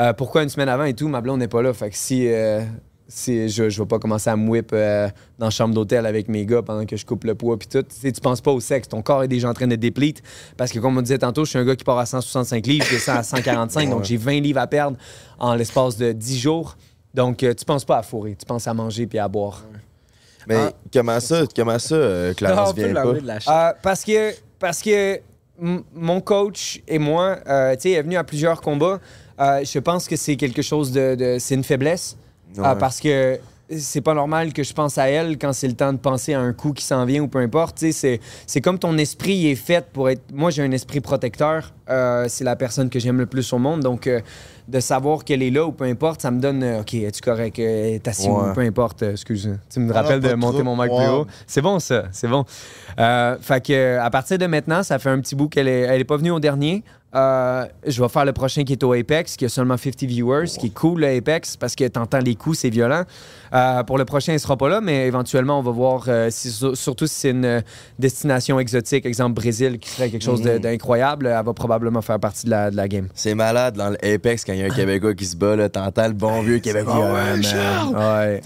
Euh, 0.00 0.12
pourquoi 0.12 0.42
une 0.42 0.48
semaine 0.48 0.68
avant 0.68 0.84
et 0.84 0.94
tout, 0.94 1.06
ma 1.06 1.20
blonde 1.20 1.38
n'est 1.38 1.48
pas 1.48 1.62
là. 1.62 1.72
Fait 1.72 1.90
que 1.90 1.96
si, 1.96 2.26
euh, 2.26 2.60
si 3.06 3.48
je, 3.48 3.70
je 3.70 3.82
vais 3.82 3.86
pas 3.86 4.00
commencer 4.00 4.30
à 4.30 4.36
me 4.36 4.48
whip 4.48 4.70
euh, 4.72 5.08
dans 5.38 5.46
la 5.46 5.50
chambre 5.50 5.74
d'hôtel 5.74 6.06
avec 6.06 6.28
mes 6.28 6.44
gars 6.44 6.62
pendant 6.62 6.86
que 6.86 6.96
je 6.96 7.06
coupe 7.06 7.22
le 7.22 7.36
poids, 7.36 7.56
puis 7.56 7.68
tout, 7.68 7.84
tu 7.84 8.12
tu 8.12 8.20
penses 8.20 8.40
pas 8.40 8.50
au 8.50 8.58
sexe. 8.58 8.88
Ton 8.88 9.00
corps 9.00 9.22
est 9.22 9.28
déjà 9.28 9.48
en 9.48 9.54
train 9.54 9.68
de 9.68 9.76
déplete. 9.76 10.22
Parce 10.56 10.72
que, 10.72 10.80
comme 10.80 10.98
on 10.98 11.02
disait 11.02 11.18
tantôt, 11.18 11.44
je 11.44 11.50
suis 11.50 11.58
un 11.58 11.64
gars 11.64 11.76
qui 11.76 11.84
part 11.84 11.98
à 11.98 12.06
165 12.06 12.66
livres, 12.66 12.84
je 12.86 12.94
descends 12.94 13.14
à 13.14 13.22
145, 13.22 13.90
donc 13.90 14.02
j'ai 14.02 14.16
20 14.16 14.40
livres 14.40 14.58
à 14.58 14.66
perdre 14.66 14.96
en 15.38 15.54
l'espace 15.54 15.96
de 15.96 16.10
10 16.10 16.36
jours. 16.36 16.76
Donc, 17.14 17.36
tu 17.36 17.64
penses 17.64 17.84
pas 17.84 17.98
à 17.98 18.02
fourrer, 18.02 18.34
tu 18.36 18.44
penses 18.44 18.66
à 18.66 18.74
manger 18.74 19.06
puis 19.06 19.20
à 19.20 19.28
boire. 19.28 19.62
Mais 20.48 20.56
Ah. 20.56 20.72
comment 20.92 21.20
ça, 21.20 21.42
comment 21.54 21.78
ça, 21.78 21.94
euh, 21.94 22.34
Clarence 22.34 22.74
vient 22.74 22.92
pas? 22.94 23.04
Euh, 23.06 23.72
parce 23.82 24.04
que, 24.04 24.32
parce 24.58 24.82
que 24.82 25.20
mon 25.94 26.20
coach 26.20 26.80
et 26.88 26.98
moi, 26.98 27.38
euh, 27.48 27.74
tu 27.76 27.82
sais, 27.82 27.90
est 27.92 28.02
venu 28.02 28.16
à 28.16 28.24
plusieurs 28.24 28.60
combats. 28.60 28.98
Euh, 29.40 29.64
je 29.64 29.78
pense 29.78 30.06
que 30.08 30.16
c'est 30.16 30.36
quelque 30.36 30.62
chose 30.62 30.92
de. 30.92 31.14
de- 31.14 31.36
c'est 31.38 31.54
une 31.54 31.64
faiblesse. 31.64 32.16
Euh, 32.58 32.62
Ouais. 32.62 32.78
parce 32.78 33.00
que 33.00 33.38
c'est 33.76 34.00
pas 34.02 34.14
normal 34.14 34.52
que 34.52 34.62
je 34.62 34.72
pense 34.72 34.96
à 34.98 35.08
elle 35.08 35.38
quand 35.38 35.52
c'est 35.52 35.66
le 35.66 35.74
temps 35.74 35.92
de 35.92 35.98
penser 35.98 36.34
à 36.34 36.40
un 36.40 36.52
coup 36.52 36.72
qui 36.72 36.84
s'en 36.84 37.04
vient 37.04 37.22
ou 37.22 37.28
peu 37.28 37.38
importe. 37.38 37.78
Tu 37.78 37.86
sais, 37.86 37.92
c'est, 37.92 38.20
c'est 38.46 38.60
comme 38.60 38.78
ton 38.78 38.96
esprit 38.98 39.48
est 39.50 39.54
fait 39.56 39.86
pour 39.92 40.08
être. 40.10 40.22
Moi, 40.32 40.50
j'ai 40.50 40.62
un 40.62 40.70
esprit 40.70 41.00
protecteur. 41.00 41.72
Euh, 41.88 42.26
c'est 42.28 42.44
la 42.44 42.54
personne 42.56 42.90
que 42.90 42.98
j'aime 43.00 43.18
le 43.18 43.26
plus 43.26 43.52
au 43.52 43.58
monde. 43.58 43.80
Donc, 43.80 44.06
euh, 44.06 44.20
de 44.66 44.80
savoir 44.80 45.24
qu'elle 45.24 45.42
est 45.42 45.50
là 45.50 45.66
ou 45.66 45.72
peu 45.72 45.84
importe, 45.84 46.22
ça 46.22 46.30
me 46.30 46.40
donne. 46.40 46.62
euh, 46.62 46.80
OK, 46.80 46.94
es-tu 46.94 47.20
correct? 47.20 47.58
Euh, 47.58 47.98
T'as 48.02 48.12
Ouais. 48.24 48.50
ou 48.50 48.52
peu 48.54 48.60
importe. 48.62 49.02
euh, 49.02 49.12
excuse. 49.12 49.50
Tu 49.70 49.80
me 49.80 49.92
Ah, 49.94 50.02
rappelles 50.02 50.20
de 50.20 50.32
monter 50.34 50.62
mon 50.62 50.74
mic 50.76 50.86
plus 50.94 51.06
haut. 51.08 51.26
C'est 51.46 51.60
bon, 51.60 51.78
ça. 51.78 52.04
C'est 52.12 52.28
bon. 52.28 52.44
Euh, 52.98 53.36
fait 53.40 53.64
que, 53.64 53.98
à 53.98 54.08
partir 54.10 54.38
de 54.38 54.46
maintenant, 54.46 54.82
ça 54.82 54.98
fait 54.98 55.10
un 55.10 55.20
petit 55.20 55.34
bout 55.34 55.48
qu'elle 55.48 55.68
est, 55.68 55.80
elle 55.80 56.00
est 56.00 56.04
pas 56.04 56.16
venue 56.16 56.30
au 56.30 56.40
dernier. 56.40 56.82
Euh, 57.14 57.66
je 57.86 58.02
vais 58.02 58.08
faire 58.08 58.24
le 58.24 58.32
prochain 58.32 58.64
qui 58.64 58.72
est 58.72 58.82
au 58.82 58.92
Apex, 58.92 59.36
qui 59.36 59.44
a 59.44 59.48
seulement 59.48 59.76
50 59.76 60.02
viewers, 60.02 60.48
ce 60.48 60.58
qui 60.58 60.66
est 60.66 60.74
cool, 60.74 61.00
le 61.02 61.16
Apex, 61.16 61.56
parce 61.56 61.76
que 61.76 61.86
t'entends 61.86 62.18
les 62.18 62.34
coups, 62.34 62.58
c'est 62.58 62.70
violent. 62.70 63.04
Euh, 63.54 63.84
pour 63.84 63.98
le 63.98 64.04
prochain, 64.04 64.32
il 64.32 64.40
sera 64.40 64.56
pas 64.56 64.68
là, 64.68 64.80
mais 64.80 65.06
éventuellement, 65.06 65.58
on 65.60 65.62
va 65.62 65.70
voir, 65.70 66.04
euh, 66.08 66.28
si- 66.30 66.50
surtout 66.74 67.06
si 67.06 67.14
c'est 67.14 67.30
une 67.30 67.44
euh, 67.44 67.60
destination 68.00 68.58
exotique, 68.58 69.06
exemple 69.06 69.34
Brésil, 69.34 69.78
qui 69.78 69.88
serait 69.90 70.10
quelque 70.10 70.24
chose 70.24 70.42
Mhm. 70.42 70.58
d'incroyable, 70.58 71.26
elle 71.28 71.44
va 71.44 71.52
probablement 71.54 72.02
faire 72.02 72.18
partie 72.18 72.46
de 72.46 72.50
la, 72.50 72.70
de 72.72 72.76
la 72.76 72.88
game. 72.88 73.08
C'est 73.14 73.34
malade 73.36 73.76
dans 73.76 73.90
le 73.90 74.04
Apex 74.04 74.44
quand 74.44 74.52
il 74.54 74.58
y 74.58 74.62
a 74.62 74.66
un 74.66 74.70
Québécois 74.70 75.14
qui 75.14 75.24
se 75.26 75.36
bat, 75.36 75.54
là, 75.54 75.68
t'entends 75.68 76.08
le 76.08 76.14
bon 76.14 76.42
vieux 76.42 76.58
Québécois. 76.58 76.94
Ah 77.94 78.24
ouais, 78.24 78.40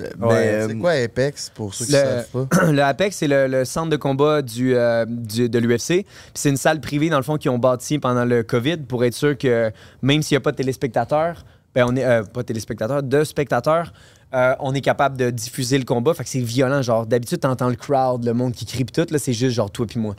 C'est 0.69 0.79
quoi 0.79 0.91
Apex 0.93 1.51
pour 1.55 1.73
ceux 1.75 1.87
qui 1.87 1.93
Le, 1.93 1.99
savent 1.99 2.27
pas? 2.49 2.67
le 2.73 2.83
Apex, 2.83 3.17
c'est 3.17 3.29
le, 3.29 3.47
le 3.47 3.65
centre 3.65 3.91
de 3.91 3.97
combat 3.97 4.43
du, 4.43 4.75
euh, 4.75 5.05
du- 5.09 5.49
de 5.49 5.59
l'UFC. 5.59 6.05
C'est 6.35 6.51
une 6.51 6.57
salle 6.57 6.81
privée, 6.81 7.09
dans 7.09 7.17
le 7.17 7.23
fond, 7.23 7.37
qu'ils 7.37 7.51
ont 7.51 7.59
bâti 7.59 7.99
pendant 7.99 8.25
le 8.25 8.43
COVID 8.43 8.79
pour 8.79 9.05
être 9.05 9.15
sûr 9.15 9.37
que 9.39 9.71
même 10.03 10.23
s'il 10.23 10.35
n'y 10.35 10.39
a 10.39 10.43
pas 10.43 10.53
de 10.53 10.57
téléspectateurs, 10.57 11.45
ben 11.75 11.85
on 11.89 11.97
est, 11.97 12.05
euh, 12.05 12.23
pas 12.23 12.41
de 12.43 12.47
téléspectateurs, 12.47 13.03
de 13.03 13.25
spectateurs, 13.25 13.93
euh, 14.35 14.55
on 14.61 14.75
est 14.75 14.81
capable 14.81 15.17
de 15.17 15.31
diffuser 15.31 15.79
le 15.79 15.85
combat. 15.85 16.15
Fait 16.15 16.25
que 16.25 16.29
c'est 16.29 16.41
violent. 16.41 16.83
Genre, 16.83 17.07
d'habitude, 17.07 17.41
t'entends 17.41 17.69
le 17.69 17.77
crowd, 17.77 18.25
le 18.25 18.35
monde 18.35 18.53
qui 18.53 18.67
crie 18.67 18.85
pis 18.85 18.93
tout. 18.93 19.07
Là, 19.11 19.19
c'est 19.19 19.33
juste 19.33 19.55
genre 19.55 19.71
toi 19.71 19.87
puis 19.87 19.99
moi. 19.99 20.15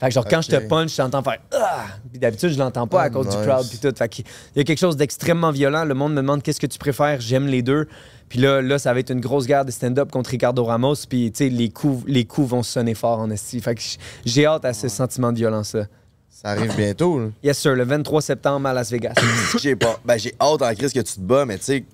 Fait 0.00 0.08
que 0.08 0.14
genre, 0.14 0.26
quand 0.28 0.42
je 0.42 0.48
te 0.48 0.56
punch, 0.56 0.96
t'entends 0.96 1.22
faire 1.22 1.38
Ah! 1.52 1.86
Puis 2.10 2.18
d'habitude, 2.18 2.50
je 2.50 2.58
l'entends 2.58 2.86
pas 2.86 3.02
à 3.02 3.10
cause 3.10 3.28
du 3.28 3.36
crowd 3.36 3.66
puis 3.68 3.78
tout. 3.78 3.92
Fait 3.96 4.08
qu'il 4.08 4.24
y 4.56 4.60
a 4.60 4.64
quelque 4.64 4.78
chose 4.78 4.96
d'extrêmement 4.96 5.50
violent. 5.50 5.84
Le 5.84 5.94
monde 5.94 6.12
me 6.12 6.16
demande 6.18 6.42
qu'est-ce 6.42 6.60
que 6.60 6.66
tu 6.66 6.78
préfères? 6.78 7.20
J'aime 7.20 7.46
les 7.46 7.62
deux. 7.62 7.86
Puis 8.28 8.38
là, 8.38 8.60
là, 8.60 8.78
ça 8.78 8.92
va 8.92 9.00
être 9.00 9.10
une 9.10 9.20
grosse 9.20 9.46
guerre 9.46 9.64
de 9.64 9.70
stand-up 9.70 10.10
contre 10.10 10.30
Ricardo 10.30 10.64
Ramos. 10.64 10.96
Puis, 11.08 11.30
tu 11.30 11.44
sais, 11.44 11.48
les 11.48 11.70
coups, 11.70 12.04
les 12.06 12.24
coups 12.24 12.48
vont 12.48 12.62
sonner 12.62 12.94
fort 12.94 13.20
en 13.20 13.30
esti. 13.30 13.60
Fait 13.60 13.74
que 13.74 13.82
j'ai 14.24 14.46
hâte 14.46 14.64
à 14.64 14.72
ce 14.72 14.88
sentiment 14.88 15.32
de 15.32 15.38
violence-là. 15.38 15.86
Ça 16.28 16.48
arrive 16.48 16.74
bientôt, 16.76 17.20
là. 17.20 17.26
Yes, 17.42 17.58
sir. 17.58 17.74
Le 17.74 17.84
23 17.84 18.20
septembre 18.20 18.68
à 18.68 18.72
Las 18.72 18.90
Vegas. 18.90 19.14
j'ai 19.62 19.76
pas. 19.76 20.00
Ben, 20.04 20.18
j'ai 20.18 20.34
hâte 20.40 20.60
en 20.60 20.74
crise 20.74 20.92
que 20.92 21.00
tu 21.00 21.14
te 21.14 21.20
bats, 21.20 21.46
mais 21.46 21.58
tu 21.58 21.64
sais, 21.64 21.84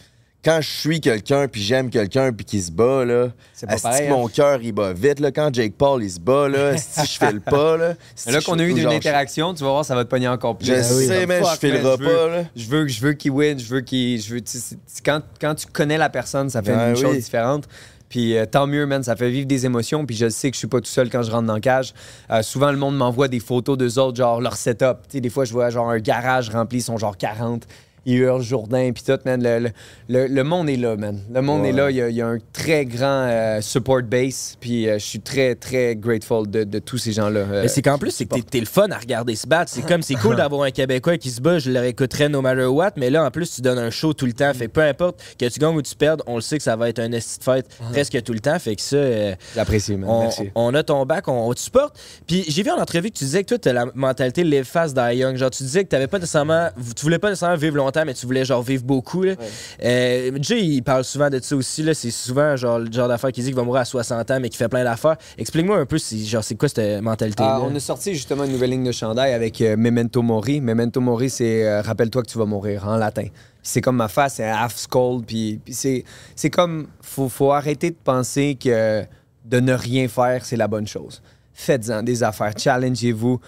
quand 0.45 0.61
je 0.61 0.69
suis 0.69 1.01
quelqu'un 1.01 1.49
puis 1.49 1.61
j'aime 1.62 1.91
quelqu'un 1.91 2.33
puis 2.33 2.45
qui 2.47 2.62
se 2.62 2.71
bat, 2.73 3.05
là, 3.05 3.29
que 3.61 3.67
hein? 3.87 4.09
mon 4.09 4.27
cœur 4.29 4.61
il 4.62 4.73
bat 4.73 4.93
vite, 4.93 5.21
là. 5.21 5.31
Quand 5.33 5.53
Jake 5.53 5.75
Paul 5.77 6.03
il 6.03 6.11
se 6.11 6.21
bat, 6.21 6.49
là, 6.49 6.77
si 6.79 7.01
je 7.05 7.27
file 7.27 7.41
pas, 7.41 7.77
là. 7.77 7.95
Mais 8.27 8.33
là 8.33 8.41
qu'on 8.41 8.59
a 8.59 8.62
eu 8.62 8.71
une 8.71 8.87
interaction, 8.87 9.53
tu 9.53 9.62
vas 9.62 9.71
voir, 9.71 9.85
ça 9.85 9.95
va 9.95 10.05
te 10.05 10.11
pogner 10.11 10.29
encore 10.29 10.57
plus. 10.57 10.67
Je 10.69 10.73
oui, 10.73 11.07
sais, 11.07 11.21
comme, 11.21 11.29
mais 11.29 11.41
je 11.45 11.59
filerai 11.59 11.83
man, 11.83 11.97
je 11.99 12.05
veux- 12.05 12.17
pas, 12.17 12.37
là. 12.37 12.45
Je 12.57 12.67
veux, 12.67 12.89
je 12.89 13.01
veux 13.01 13.12
qu'il 13.12 13.31
win, 13.33 13.59
je 13.59 13.67
veux 13.67 13.81
qu'il. 13.83 14.21
Je 14.21 14.35
veux, 14.35 14.41
tu 14.41 14.59
quand, 15.05 15.21
quand 15.41 15.55
tu 15.55 15.67
connais 15.67 15.99
la 15.99 16.09
personne, 16.09 16.49
ça 16.49 16.62
fait 16.62 16.73
Ben 16.75 16.91
une 16.91 16.97
oui. 16.97 17.03
chose 17.03 17.17
différente. 17.17 17.69
Puis 18.09 18.37
euh, 18.37 18.45
tant 18.45 18.67
mieux, 18.67 18.87
man, 18.87 19.03
ça 19.05 19.15
fait 19.15 19.31
vivre 19.31 19.47
des 19.47 19.67
émotions. 19.67 20.05
Puis 20.05 20.17
je 20.17 20.29
sais 20.29 20.51
que 20.51 20.57
je 20.57 20.59
suis 20.59 20.67
pas 20.67 20.81
tout 20.81 20.91
seul 20.91 21.09
quand 21.11 21.23
je 21.23 21.31
rentre 21.31 21.47
dans 21.47 21.55
la 21.55 21.61
cage. 21.61 21.95
Euh, 22.31 22.43
souvent, 22.43 22.73
le 22.73 22.77
monde 22.77 22.97
m'envoie 22.97 23.29
des 23.29 23.39
photos 23.39 23.79
d'eux 23.79 23.99
autres, 24.01 24.17
genre 24.17 24.41
leur 24.41 24.57
setup. 24.57 25.03
Tu 25.09 25.19
sais, 25.19 25.21
des 25.21 25.31
fois, 25.31 25.45
je 25.45 25.53
vois 25.53 25.71
genre 25.71 25.89
un 25.91 26.01
garage 26.01 26.51
rempli, 26.51 26.79
ils 26.79 26.83
sont 26.83 26.99
genre 26.99 27.17
40. 27.17 27.67
Ils 28.06 28.18
hurlent 28.18 28.43
Jourdain, 28.43 28.90
puis 28.93 29.02
tout, 29.02 29.18
man. 29.24 29.43
Le, 29.43 29.59
le- 29.59 29.70
le- 30.09 30.27
le 30.27 30.44
monde 30.44 30.68
est 30.70 30.77
là, 30.77 30.97
man. 30.97 31.20
Le 31.32 31.43
monde 31.43 31.62
Ouais. 31.62 31.68
est 31.68 31.72
là. 31.72 31.90
Il 31.90 31.97
y, 31.97 32.02
a, 32.02 32.09
il 32.09 32.16
y 32.16 32.22
a 32.22 32.27
un 32.28 32.39
très 32.52 32.85
grand 32.86 33.27
euh, 33.28 33.60
support 33.60 34.02
base. 34.02 34.56
Puis 34.60 34.89
euh, 34.89 34.98
je 34.98 35.05
suis 35.05 35.20
très, 35.20 35.55
très 35.55 35.97
grateful 35.97 36.48
de, 36.51 36.64
de 36.64 36.78
tous 36.78 36.98
ces 36.98 37.12
gens-là. 37.12 37.40
euh, 37.40 37.62
Mais 37.62 37.68
c'est 37.68 37.82
qu'en 37.82 37.98
plus, 37.98 38.10
c'est 38.10 38.27
que 38.27 38.39
t'es- 38.40 38.60
le 38.60 38.66
fun 38.66 38.89
à 38.90 38.98
regarder 38.98 39.35
se 39.36 39.47
battre. 39.47 39.70
C'est 39.72 39.82
comme, 39.86 40.02
c'est 40.02 40.14
cool 40.14 40.36
d'avoir 40.40 40.62
un 40.62 40.70
Québécois 40.70 41.18
qui 41.18 41.31
se 41.31 41.40
bat, 41.40 41.59
je 41.59 41.70
le 41.70 41.78
réécouterais 41.81 42.28
no 42.28 42.40
matter 42.43 42.66
what, 42.66 42.93
mais 42.97 43.10
là, 43.10 43.24
en 43.24 43.31
plus, 43.31 43.55
tu 43.55 43.60
donnes 43.60 43.78
un 43.78 43.90
show 43.90 44.12
tout 44.14 44.27
le 44.27 44.32
temps. 44.32 44.52
Fait 44.55 44.68
peu 44.68 44.82
importe 44.82 45.20
que 45.39 45.47
tu 45.47 45.59
gagnes 45.59 45.77
ou 45.77 45.82
tu 45.82 45.94
perdes, 45.94 46.22
on 46.27 46.36
le 46.36 46.40
sait 46.43 46.56
que 46.56 46.62
ça 46.64 46.77
va 46.77 46.89
être 46.89 46.98
un 47.01 47.12
esti 47.12 47.39
de 47.39 47.44
fête 47.44 47.66
presque 47.93 48.22
tout 48.22 48.32
le 48.32 48.40
temps. 48.40 48.59
Fait 48.59 48.77
que 48.77 48.82
ça, 48.82 48.97
euh, 48.97 49.35
J'apprécie, 49.55 49.97
man. 49.97 50.09
on, 50.09 50.20
Merci. 50.22 50.51
on 50.55 50.74
a 50.74 50.82
ton 50.82 51.05
bac, 51.05 51.28
on, 51.28 51.48
on 51.48 51.52
te 51.52 51.60
supporte. 51.60 51.98
Puis 52.27 52.44
j'ai 52.48 52.62
vu 52.62 52.70
en 52.70 52.78
entrevue 52.81 53.10
que 53.10 53.18
tu 53.18 53.24
disais 53.24 53.43
que 53.43 53.48
toi, 53.48 53.59
t'as 53.59 53.72
la 53.72 53.86
mentalité 53.94 54.44
live 54.44 54.64
fast, 54.64 54.97
die 54.97 55.16
young. 55.18 55.36
Genre, 55.36 55.51
tu 55.51 55.62
disais 55.64 55.85
que 55.85 55.89
t'avais 55.89 56.06
pas 56.06 56.18
nécessairement, 56.18 56.68
tu 56.97 57.02
voulais 57.02 57.18
pas 57.18 57.28
nécessairement 57.28 57.56
vivre 57.56 57.77
longtemps, 57.77 57.90
mais 58.05 58.15
tu 58.15 58.27
voulais 58.27 58.45
genre 58.45 58.62
vivre 58.62 58.85
beaucoup. 58.85 59.23
Là. 59.23 59.35
Euh, 59.83 60.31
Jay, 60.41 60.61
il 60.61 60.83
parle 60.83 61.05
souvent 61.05 61.31
de 61.31 61.39
ça 61.41 61.57
aussi. 61.57 61.83
Là. 61.83 61.95
C'est 61.95 62.11
souvent 62.11 62.57
genre 62.57 62.79
le 62.79 62.91
genre 62.91 63.09
d'affaire 63.09 63.33
qui 63.33 63.41
dit 63.41 63.49
qu'il 63.49 63.57
va 63.57 63.62
mourir 63.62 63.83
à 63.83 63.85
60 63.85 64.31
ans, 64.31 64.39
mais 64.41 64.49
qui 64.49 64.57
fait 64.57 64.69
plein 64.69 64.85
d'affaires. 64.85 65.17
Explique-moi 65.39 65.77
un 65.77 65.87
peu, 65.87 65.99
si, 65.99 66.27
genre, 66.27 66.45
c'est 66.45 66.55
quoi 66.57 66.69
cette 66.69 67.03
mentalité-là? 67.03 67.59
Ah, 67.61 67.62
on 67.62 67.75
a 67.75 67.81
sorti 67.81 68.15
justement 68.15 68.45
une 68.45 68.53
nouvelle 68.53 68.71
ligne 68.71 68.85
de 68.85 68.93
chandail 68.93 69.33
avec 69.33 69.61
euh, 69.61 69.77
Memento 69.77 70.23
Mori. 70.23 70.61
Memento 70.61 71.01
Mori, 71.01 71.31
c'est 71.31 71.67
euh, 71.67 71.83
Rappelle-toi 71.83 72.23
que 72.23 72.29
tu 72.29 72.39
vas 72.39 72.47
mourir 72.47 72.87
en 72.87 72.97
latin. 72.97 73.27
C'est 73.62 73.81
comme 73.81 73.97
ma 73.97 74.09
face, 74.09 74.35
c'est 74.35 74.49
half 74.49 74.77
skull. 74.77 75.23
Puis, 75.27 75.61
puis 75.65 75.75
c'est, 75.75 76.05
c'est 76.35 76.51
comme. 76.51 76.89
Faut, 77.03 77.29
faut 77.29 77.53
arrêter 77.53 77.91
de 77.91 77.97
penser 78.03 78.57
que 78.62 79.05
de 79.45 79.61
ne 79.61 79.73
rien 79.73 80.09
faire, 80.09 80.45
c'est 80.45 80.57
la 80.57 80.69
bonne 80.69 80.87
chose. 80.87 81.23
faites-en 81.53 82.03
des 82.03 82.23
affaires, 82.23 82.53
challengez-vous, 82.57 83.41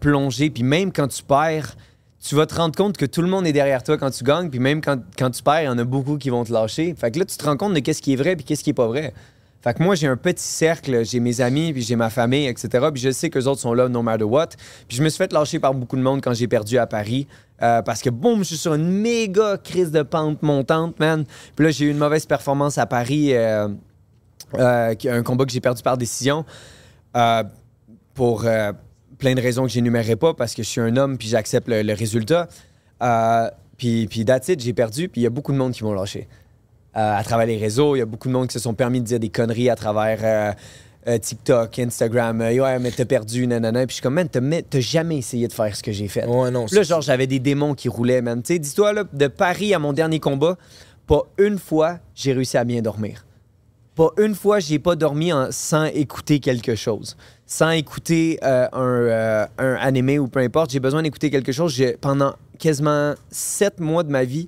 plongez, 0.00 0.50
puis 0.50 0.62
même 0.62 0.92
quand 0.92 1.08
tu 1.08 1.22
perds, 1.22 1.76
tu 2.20 2.34
vas 2.34 2.46
te 2.46 2.54
rendre 2.54 2.76
compte 2.76 2.96
que 2.96 3.06
tout 3.06 3.22
le 3.22 3.28
monde 3.28 3.46
est 3.46 3.52
derrière 3.52 3.82
toi 3.82 3.96
quand 3.96 4.10
tu 4.10 4.24
gagnes, 4.24 4.50
puis 4.50 4.58
même 4.58 4.80
quand, 4.82 4.98
quand 5.18 5.30
tu 5.30 5.42
perds, 5.42 5.62
il 5.62 5.66
y 5.66 5.68
en 5.68 5.78
a 5.78 5.84
beaucoup 5.84 6.18
qui 6.18 6.28
vont 6.28 6.44
te 6.44 6.52
lâcher. 6.52 6.94
Fait 6.98 7.10
que 7.10 7.18
là, 7.18 7.24
tu 7.24 7.36
te 7.36 7.44
rends 7.44 7.56
compte 7.56 7.74
de 7.74 7.80
qu'est-ce 7.80 8.02
qui 8.02 8.12
est 8.12 8.16
vrai 8.16 8.36
puis 8.36 8.44
qu'est-ce 8.44 8.62
qui 8.62 8.70
est 8.70 8.74
pas 8.74 8.86
vrai. 8.86 9.14
Fait 9.62 9.74
que 9.74 9.82
moi, 9.82 9.94
j'ai 9.94 10.06
un 10.06 10.16
petit 10.16 10.42
cercle, 10.42 11.04
j'ai 11.04 11.20
mes 11.20 11.40
amis, 11.42 11.72
puis 11.72 11.82
j'ai 11.82 11.96
ma 11.96 12.08
famille, 12.08 12.46
etc. 12.46 12.88
Puis 12.92 13.02
je 13.02 13.10
sais 13.10 13.28
que 13.28 13.38
les 13.38 13.46
autres 13.46 13.60
sont 13.60 13.74
là 13.74 13.88
no 13.88 14.00
matter 14.00 14.24
what. 14.24 14.48
Puis 14.88 14.96
je 14.96 15.02
me 15.02 15.08
suis 15.08 15.18
fait 15.18 15.32
lâcher 15.32 15.58
par 15.58 15.74
beaucoup 15.74 15.96
de 15.96 16.02
monde 16.02 16.22
quand 16.22 16.32
j'ai 16.32 16.48
perdu 16.48 16.78
à 16.78 16.86
Paris. 16.86 17.26
euh, 17.62 17.82
parce 17.82 18.00
que, 18.00 18.08
boum, 18.08 18.38
je 18.38 18.44
suis 18.44 18.56
sur 18.56 18.72
une 18.72 18.90
méga 18.90 19.58
crise 19.58 19.90
de 19.90 20.02
pente 20.02 20.42
montante, 20.42 20.98
man. 20.98 21.24
Puis 21.56 21.66
là, 21.66 21.70
j'ai 21.70 21.86
eu 21.86 21.90
une 21.90 21.98
mauvaise 21.98 22.24
performance 22.24 22.78
à 22.78 22.86
Paris, 22.86 23.34
euh, 23.34 23.68
euh, 24.54 24.94
un 25.10 25.22
combat 25.22 25.44
que 25.44 25.52
j'ai 25.52 25.60
perdu 25.60 25.82
par 25.82 25.98
décision. 25.98 26.46
pour 28.14 28.44
plein 29.20 29.34
de 29.34 29.40
raisons 29.40 29.62
que 29.62 29.68
j'énumérerai 29.70 30.16
pas, 30.16 30.34
parce 30.34 30.54
que 30.54 30.62
je 30.64 30.68
suis 30.68 30.80
un 30.80 30.96
homme, 30.96 31.16
puis 31.18 31.28
j'accepte 31.28 31.68
le, 31.68 31.82
le 31.82 31.92
résultat. 31.94 32.48
Euh, 33.02 33.48
puis, 33.76 34.06
puis 34.08 34.24
that's 34.24 34.48
it, 34.48 34.60
j'ai 34.60 34.72
perdu, 34.72 35.08
puis 35.08 35.20
il 35.20 35.24
y 35.24 35.26
a 35.26 35.30
beaucoup 35.30 35.52
de 35.52 35.56
monde 35.58 35.72
qui 35.72 35.84
m'ont 35.84 35.92
lâché 35.94 36.26
euh, 36.96 37.16
à 37.18 37.22
travers 37.22 37.46
les 37.46 37.56
réseaux. 37.56 37.94
Il 37.96 38.00
y 38.00 38.02
a 38.02 38.06
beaucoup 38.06 38.28
de 38.28 38.32
monde 38.32 38.48
qui 38.48 38.54
se 38.54 38.58
sont 38.58 38.74
permis 38.74 39.00
de 39.00 39.06
dire 39.06 39.20
des 39.20 39.28
conneries 39.30 39.70
à 39.70 39.76
travers 39.76 40.18
euh, 41.06 41.18
TikTok, 41.18 41.78
Instagram. 41.78 42.40
Ouais, 42.40 42.78
mais 42.78 42.90
t'as 42.90 43.04
perdu, 43.06 43.46
nanana. 43.46 43.80
Puis 43.86 43.90
je 43.90 43.94
suis 43.94 44.02
comme, 44.02 44.14
man, 44.14 44.28
t'as 44.30 44.40
mais- 44.40 44.62
t'as 44.68 44.80
jamais 44.80 45.16
essayé 45.18 45.48
de 45.48 45.52
faire 45.52 45.74
ce 45.74 45.82
que 45.82 45.92
j'ai 45.92 46.08
fait. 46.08 46.26
non, 46.50 46.66
là, 46.72 46.82
genre, 46.82 47.00
j'avais 47.00 47.26
des 47.26 47.38
démons 47.38 47.74
qui 47.74 47.88
roulaient, 47.88 48.20
man. 48.20 48.42
Tu 48.42 48.52
sais, 48.54 48.58
dis-toi, 48.58 48.92
là, 48.92 49.04
de 49.10 49.26
Paris 49.28 49.72
à 49.72 49.78
mon 49.78 49.92
dernier 49.94 50.20
combat, 50.20 50.56
pas 51.06 51.22
une 51.38 51.58
fois 51.58 51.98
j'ai 52.14 52.32
réussi 52.34 52.56
à 52.58 52.64
bien 52.64 52.82
dormir. 52.82 53.24
Pas 53.96 54.10
une 54.18 54.34
fois 54.34 54.60
j'ai 54.60 54.78
pas 54.78 54.94
dormi 54.94 55.32
en- 55.32 55.48
sans 55.50 55.86
écouter 55.86 56.38
quelque 56.38 56.74
chose. 56.74 57.16
Sans 57.52 57.70
écouter 57.70 58.38
euh, 58.44 58.68
un, 58.72 58.80
euh, 58.80 59.46
un 59.58 59.74
animé 59.74 60.20
ou 60.20 60.28
peu 60.28 60.38
importe. 60.38 60.70
J'ai 60.70 60.78
besoin 60.78 61.02
d'écouter 61.02 61.30
quelque 61.30 61.50
chose. 61.50 61.74
J'ai- 61.74 61.96
pendant 62.00 62.34
quasiment 62.60 63.14
sept 63.32 63.80
mois 63.80 64.04
de 64.04 64.10
ma 64.12 64.22
vie, 64.22 64.46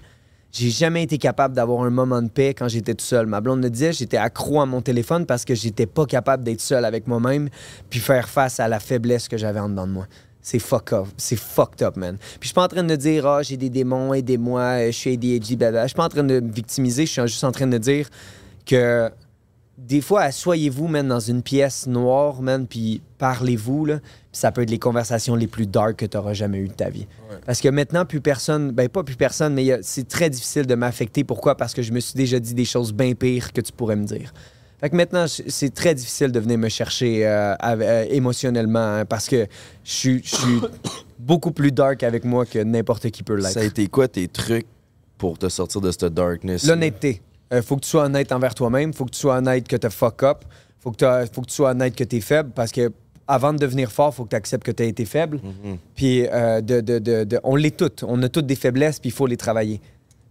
j'ai 0.52 0.70
jamais 0.70 1.02
été 1.02 1.18
capable 1.18 1.52
d'avoir 1.52 1.82
un 1.82 1.90
moment 1.90 2.22
de 2.22 2.28
paix 2.28 2.54
quand 2.54 2.68
j'étais 2.68 2.94
tout 2.94 3.04
seul. 3.04 3.26
Ma 3.26 3.40
blonde 3.40 3.60
me 3.60 3.68
disait 3.70 3.92
j'étais 3.92 4.18
accro 4.18 4.60
à 4.60 4.66
mon 4.66 4.82
téléphone 4.82 5.26
parce 5.26 5.44
que 5.44 5.52
j'étais 5.56 5.86
pas 5.86 6.06
capable 6.06 6.44
d'être 6.44 6.60
seul 6.60 6.84
avec 6.84 7.08
moi-même 7.08 7.48
puis 7.90 7.98
faire 7.98 8.28
face 8.28 8.60
à 8.60 8.68
la 8.68 8.78
faiblesse 8.78 9.26
que 9.26 9.36
j'avais 9.36 9.58
en 9.58 9.68
dedans 9.68 9.88
de 9.88 9.92
moi. 9.92 10.06
C'est 10.40 10.60
fuck 10.60 10.92
up. 10.92 11.06
C'est 11.16 11.34
fucked 11.38 11.82
up, 11.82 11.96
man. 11.96 12.18
Puis 12.18 12.38
je 12.42 12.46
suis 12.48 12.54
pas 12.54 12.64
en 12.64 12.68
train 12.68 12.84
de 12.84 12.94
dire, 12.96 13.26
ah, 13.26 13.42
j'ai 13.42 13.56
des 13.56 13.70
démons, 13.70 14.14
aidez-moi, 14.14 14.60
euh, 14.60 14.86
je 14.86 14.96
suis 14.96 15.10
ADHD, 15.14 15.56
blablabla. 15.56 15.82
Je 15.84 15.88
suis 15.88 15.96
pas 15.96 16.04
en 16.04 16.08
train 16.08 16.22
de 16.22 16.38
me 16.38 16.52
victimiser, 16.52 17.04
je 17.06 17.10
suis 17.10 17.22
juste 17.22 17.42
en 17.42 17.50
train 17.52 17.66
de 17.66 17.78
dire 17.78 18.08
que 18.64 19.10
des 19.86 20.00
fois, 20.00 20.22
asseyez-vous, 20.22 20.86
man, 20.86 21.08
dans 21.08 21.20
une 21.20 21.42
pièce 21.42 21.86
noire, 21.86 22.40
man, 22.40 22.66
puis 22.66 23.02
parlez-vous, 23.18 23.84
là. 23.86 23.98
Ça 24.30 24.50
peut 24.52 24.62
être 24.62 24.70
les 24.70 24.78
conversations 24.78 25.34
les 25.34 25.46
plus 25.48 25.66
dark 25.66 25.96
que 25.96 26.06
tu 26.06 26.16
auras 26.16 26.32
jamais 26.32 26.58
eues 26.58 26.68
de 26.68 26.72
ta 26.72 26.88
vie. 26.88 27.06
Parce 27.44 27.60
que 27.60 27.68
maintenant, 27.68 28.04
plus 28.06 28.20
personne, 28.20 28.70
ben 28.70 28.88
pas 28.88 29.02
plus 29.02 29.16
personne, 29.16 29.54
mais 29.54 29.78
c'est 29.82 30.08
très 30.08 30.30
difficile 30.30 30.66
de 30.66 30.74
m'affecter. 30.74 31.22
Pourquoi? 31.24 31.56
Parce 31.56 31.74
que 31.74 31.82
je 31.82 31.92
me 31.92 32.00
suis 32.00 32.14
déjà 32.14 32.38
dit 32.40 32.54
des 32.54 32.64
choses 32.64 32.92
bien 32.94 33.12
pires 33.14 33.52
que 33.52 33.60
tu 33.60 33.72
pourrais 33.72 33.96
me 33.96 34.04
dire. 34.04 34.32
Fait 34.80 34.88
que 34.90 34.96
maintenant, 34.96 35.26
c'est 35.28 35.74
très 35.74 35.94
difficile 35.94 36.32
de 36.32 36.40
venir 36.40 36.58
me 36.58 36.68
chercher 36.68 37.26
euh, 37.26 37.54
euh, 37.62 38.04
émotionnellement 38.10 38.78
hein, 39.00 39.04
parce 39.04 39.28
que 39.28 39.46
je 39.84 39.90
suis- 39.92 40.22
je 40.24 40.34
suis 40.36 40.60
beaucoup 41.18 41.52
plus 41.52 41.70
dark 41.72 42.02
avec 42.02 42.24
moi 42.24 42.46
que 42.46 42.58
n'importe 42.58 43.10
qui 43.10 43.22
peut 43.22 43.36
l'être. 43.36 43.52
Ça 43.52 43.60
a 43.60 43.64
été 43.64 43.86
quoi 43.86 44.08
tes 44.08 44.26
trucs 44.28 44.66
pour 45.18 45.38
te 45.38 45.48
sortir 45.48 45.80
de 45.80 45.90
cette 45.90 46.06
darkness? 46.06 46.66
L'honnêteté. 46.66 47.20
Euh, 47.52 47.62
faut 47.62 47.76
que 47.76 47.82
tu 47.82 47.88
sois 47.90 48.04
honnête 48.04 48.32
envers 48.32 48.54
toi-même. 48.54 48.92
Faut 48.94 49.04
que 49.04 49.10
tu 49.10 49.18
sois 49.20 49.36
honnête 49.36 49.66
que 49.68 49.76
tu 49.76 49.90
fuck 49.90 50.22
up. 50.22 50.38
Faut 50.80 50.90
que, 50.90 50.96
t'as- 50.96 51.26
faut 51.26 51.42
que 51.42 51.46
tu 51.46 51.54
sois 51.54 51.70
honnête 51.70 51.94
que 51.94 52.04
tu 52.04 52.16
es 52.16 52.20
faible 52.20 52.50
parce 52.54 52.72
que 52.72 52.92
avant 53.28 53.52
de 53.52 53.58
devenir 53.58 53.92
fort, 53.92 54.12
faut 54.14 54.24
que 54.24 54.30
tu 54.30 54.36
acceptes 54.36 54.64
que 54.64 54.72
tu 54.72 54.82
as 54.82 54.86
été 54.86 55.04
faible. 55.04 55.38
Puis 55.94 56.26
euh, 56.26 56.60
de, 56.60 56.80
de- 56.80 56.98
de- 56.98 57.24
de- 57.24 57.40
on 57.44 57.54
l'est 57.56 57.76
toutes. 57.76 58.04
On 58.06 58.20
a 58.22 58.28
toutes 58.28 58.46
des 58.46 58.56
faiblesses, 58.56 58.98
puis 58.98 59.10
il 59.10 59.12
faut 59.12 59.26
les 59.26 59.36
travailler. 59.36 59.80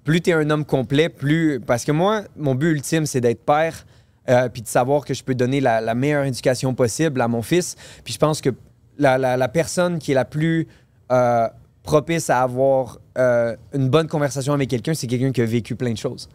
Plus 0.03 0.19
tu 0.21 0.31
es 0.31 0.33
un 0.33 0.49
homme 0.49 0.65
complet, 0.65 1.09
plus. 1.09 1.59
Parce 1.59 1.85
que 1.85 1.91
moi, 1.91 2.23
mon 2.35 2.55
but 2.55 2.71
ultime, 2.71 3.05
c'est 3.05 3.21
d'être 3.21 3.45
père, 3.45 3.85
euh, 4.29 4.49
puis 4.49 4.61
de 4.61 4.67
savoir 4.67 5.05
que 5.05 5.13
je 5.13 5.23
peux 5.23 5.35
donner 5.35 5.61
la, 5.61 5.79
la 5.79 5.95
meilleure 5.95 6.25
éducation 6.25 6.73
possible 6.73 7.21
à 7.21 7.27
mon 7.27 7.41
fils. 7.41 7.75
Puis 8.03 8.13
je 8.13 8.19
pense 8.19 8.41
que 8.41 8.49
la, 8.97 9.17
la- 9.17 9.37
la 9.37 9.47
personne 9.47 9.99
qui 9.99 10.11
est 10.11 10.15
la 10.15 10.25
plus 10.25 10.67
euh, 11.11 11.47
propice 11.83 12.29
à 12.29 12.41
avoir 12.41 12.97
une 13.17 13.89
bonne 13.89 14.07
conversation 14.07 14.53
avec 14.53 14.69
quelqu'un, 14.69 14.93
c'est 14.93 15.07
quelqu'un 15.07 15.31
qui 15.31 15.41
a 15.41 15.45
vécu 15.45 15.75
plein 15.75 15.91
de 15.91 15.97
choses. 15.97 16.27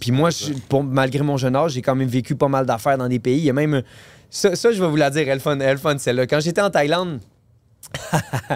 Puis 0.00 0.10
moi, 0.12 0.30
je- 0.30 0.52
pour- 0.68 0.82
malgré 0.84 1.22
mon 1.22 1.36
jeune 1.36 1.54
âge, 1.56 1.72
j'ai 1.72 1.82
quand 1.82 1.94
même 1.94 2.08
vécu 2.08 2.34
pas 2.36 2.48
mal 2.48 2.64
d'affaires 2.66 2.96
dans 2.98 3.08
des 3.08 3.18
pays. 3.18 3.38
Il 3.38 3.44
y 3.44 3.50
a 3.50 3.52
même. 3.52 3.82
Ça, 4.30 4.56
ça, 4.56 4.72
je 4.72 4.80
vais 4.82 4.88
vous 4.88 4.96
la 4.96 5.10
dire, 5.10 5.28
elle 5.28 5.40
fun, 5.40 5.58
elle 5.60 5.78
fun, 5.78 5.96
celle-là. 5.98 6.26
Quand 6.26 6.40
j'étais 6.40 6.60
en 6.62 6.70
Thaïlande, 6.70 7.20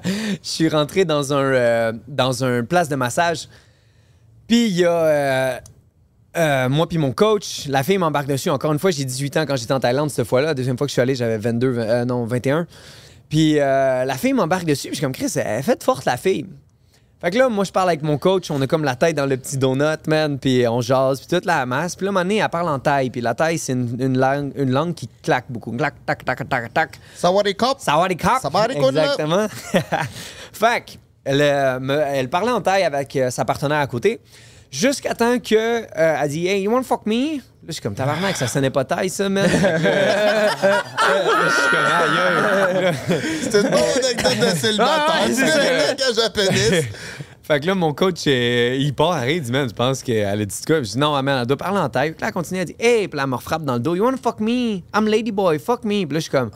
je 0.04 0.10
suis 0.42 0.68
rentré 0.68 1.04
dans 1.04 1.32
un, 1.32 1.42
euh, 1.42 1.92
dans 2.08 2.44
un 2.44 2.64
place 2.64 2.88
de 2.88 2.96
massage. 2.96 3.48
Puis 4.46 4.66
il 4.68 4.76
y 4.78 4.84
a. 4.84 4.90
euh, 4.92 5.58
euh, 6.36 6.68
moi 6.68 6.88
puis 6.88 6.98
mon 6.98 7.12
coach, 7.12 7.66
la 7.68 7.82
fille 7.82 7.98
m'embarque 7.98 8.26
dessus. 8.28 8.50
Encore 8.50 8.72
une 8.72 8.78
fois, 8.78 8.90
j'ai 8.90 9.04
18 9.04 9.36
ans 9.38 9.44
quand 9.46 9.56
j'étais 9.56 9.72
en 9.72 9.80
Thaïlande 9.80 10.10
cette 10.10 10.26
fois-là. 10.26 10.48
La 10.48 10.54
deuxième 10.54 10.78
fois 10.78 10.86
que 10.86 10.90
je 10.90 10.94
suis 10.94 11.02
allé, 11.02 11.14
j'avais 11.14 11.38
22, 11.38 11.70
vingt- 11.70 11.82
euh, 11.82 12.04
non, 12.04 12.24
21. 12.24 12.66
Puis 13.28 13.54
la 13.56 14.14
fille 14.16 14.32
m'embarque 14.32 14.64
dessus. 14.64 14.88
Puis 14.88 14.92
je 14.92 14.96
suis 14.96 15.02
comme, 15.04 15.12
Chris, 15.12 15.30
elle 15.36 15.58
est 15.58 15.62
faite 15.62 15.82
forte, 15.84 16.04
la 16.06 16.16
fille. 16.16 16.46
Fait 17.20 17.32
que 17.32 17.38
là, 17.38 17.48
moi, 17.48 17.64
je 17.64 17.72
parle 17.72 17.88
avec 17.88 18.02
mon 18.02 18.16
coach. 18.16 18.48
On 18.50 18.60
a 18.62 18.66
comme 18.68 18.84
la 18.84 18.94
tête 18.94 19.16
dans 19.16 19.26
le 19.26 19.36
petit 19.36 19.58
donut, 19.58 20.06
man. 20.06 20.38
Puis 20.38 20.66
on 20.68 20.80
jase, 20.80 21.18
puis 21.18 21.26
toute 21.26 21.44
la 21.46 21.66
masse. 21.66 21.96
Puis 21.96 22.06
là, 22.06 22.12
donné, 22.12 22.36
elle 22.36 22.48
parle 22.48 22.68
en 22.68 22.78
taille. 22.78 23.10
Puis 23.10 23.20
la 23.20 23.34
taille, 23.34 23.58
c'est 23.58 23.72
une, 23.72 23.96
une 24.00 24.16
langue, 24.18 24.52
une 24.54 24.70
langue 24.70 24.94
qui 24.94 25.08
claque 25.22 25.46
beaucoup. 25.48 25.72
Clac, 25.72 25.94
tac, 26.06 26.24
tac, 26.24 26.48
tac, 26.48 26.72
tac. 26.72 26.98
Sawadee 27.16 27.54
cop. 27.56 27.78
Sawadee 27.80 28.16
cop. 28.16 28.40
Exactement. 29.00 29.46
fait 30.52 30.80
que, 30.86 30.92
elle, 31.24 31.40
euh, 31.42 31.80
me- 31.80 32.00
elle 32.06 32.30
parlait 32.30 32.52
en 32.52 32.60
taille 32.60 32.84
avec 32.84 33.14
euh, 33.16 33.30
sa 33.30 33.44
partenaire 33.44 33.80
à 33.80 33.86
côté. 33.88 34.20
Jusqu'à 34.70 35.14
temps 35.14 35.38
que 35.38 35.54
euh, 35.56 35.82
elle 36.22 36.28
dit 36.28 36.46
Hey, 36.46 36.62
you 36.62 36.70
wanna 36.70 36.84
fuck 36.84 37.04
me? 37.06 37.40
Là, 37.68 37.72
je 37.72 37.74
suis 37.74 37.82
comme 37.82 37.94
tabarnak, 37.94 38.34
ça 38.34 38.46
sonnait 38.46 38.70
pas 38.70 38.82
taille, 38.82 39.10
ça, 39.10 39.28
man. 39.28 39.46
je 39.46 39.50
suis 39.50 39.60
comme 41.70 41.84
aïe. 41.92 42.94
C'est 43.42 43.60
une 43.60 43.68
bonne 43.68 43.74
anecdote 43.74 44.38
de 44.40 44.56
célibataire. 44.56 45.04
Ah, 45.06 45.26
c'est 45.28 45.98
c'est 45.98 46.14
ça. 46.14 46.30
pénis. 46.30 46.86
Fait 47.42 47.60
que 47.60 47.66
là, 47.66 47.74
mon 47.74 47.92
coach, 47.92 48.22
euh, 48.26 48.74
il 48.80 48.94
part, 48.94 49.12
arrête, 49.12 49.36
il 49.36 49.42
dit, 49.42 49.52
man, 49.52 49.68
je 49.68 49.74
pense 49.74 50.02
qu'elle 50.02 50.40
a 50.40 50.44
dit 50.46 50.56
quoi? 50.66 50.78
Je 50.78 50.92
dis, 50.92 50.98
non, 50.98 51.22
man, 51.22 51.40
elle 51.42 51.46
doit 51.46 51.58
parler 51.58 51.80
en 51.80 51.90
taille. 51.90 52.12
Puis 52.12 52.22
là, 52.22 52.28
elle 52.28 52.32
continue, 52.32 52.60
elle 52.60 52.66
dit, 52.66 52.76
hey, 52.78 53.06
puis 53.06 53.18
là, 53.18 53.24
elle 53.24 53.30
me 53.30 53.36
refrappe 53.36 53.64
dans 53.64 53.74
le 53.74 53.80
dos, 53.80 53.94
you 53.94 54.02
wanna 54.02 54.16
fuck 54.16 54.40
me? 54.40 54.80
I'm 54.94 55.06
ladyboy, 55.06 55.58
fuck 55.58 55.84
me. 55.84 56.06
Puis 56.06 56.14
là, 56.14 56.20
je 56.20 56.20
suis 56.20 56.30
comme, 56.30 56.50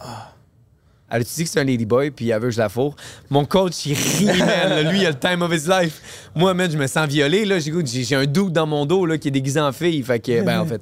elle 1.10 1.20
a 1.20 1.24
dit 1.24 1.44
que 1.44 1.50
c'est 1.50 1.60
un 1.60 1.64
ladyboy, 1.64 2.10
puis 2.10 2.30
elle 2.30 2.40
veut 2.40 2.48
que 2.48 2.54
je 2.54 2.58
la 2.58 2.70
fourre? 2.70 2.96
Mon 3.28 3.44
coach, 3.44 3.84
il 3.84 3.92
rit, 3.92 4.24
man. 4.38 4.70
là. 4.70 4.82
Lui, 4.90 5.00
il 5.00 5.06
a 5.06 5.10
le 5.10 5.18
time 5.18 5.42
of 5.42 5.52
his 5.52 5.68
life. 5.68 6.30
Moi, 6.34 6.54
man, 6.54 6.70
je 6.70 6.78
me 6.78 6.86
sens 6.86 7.06
violé, 7.06 7.44
là. 7.44 7.58
J'ai 7.58 8.16
un 8.16 8.24
doute 8.24 8.54
dans 8.54 8.66
mon 8.66 8.86
dos, 8.86 9.04
là, 9.04 9.18
qui 9.18 9.28
est 9.28 9.32
déguisé 9.32 9.60
en 9.60 9.72
fille. 9.72 10.02
Fait 10.02 10.20
que, 10.20 10.40
ben, 10.42 10.60
en 10.60 10.64
fait, 10.64 10.80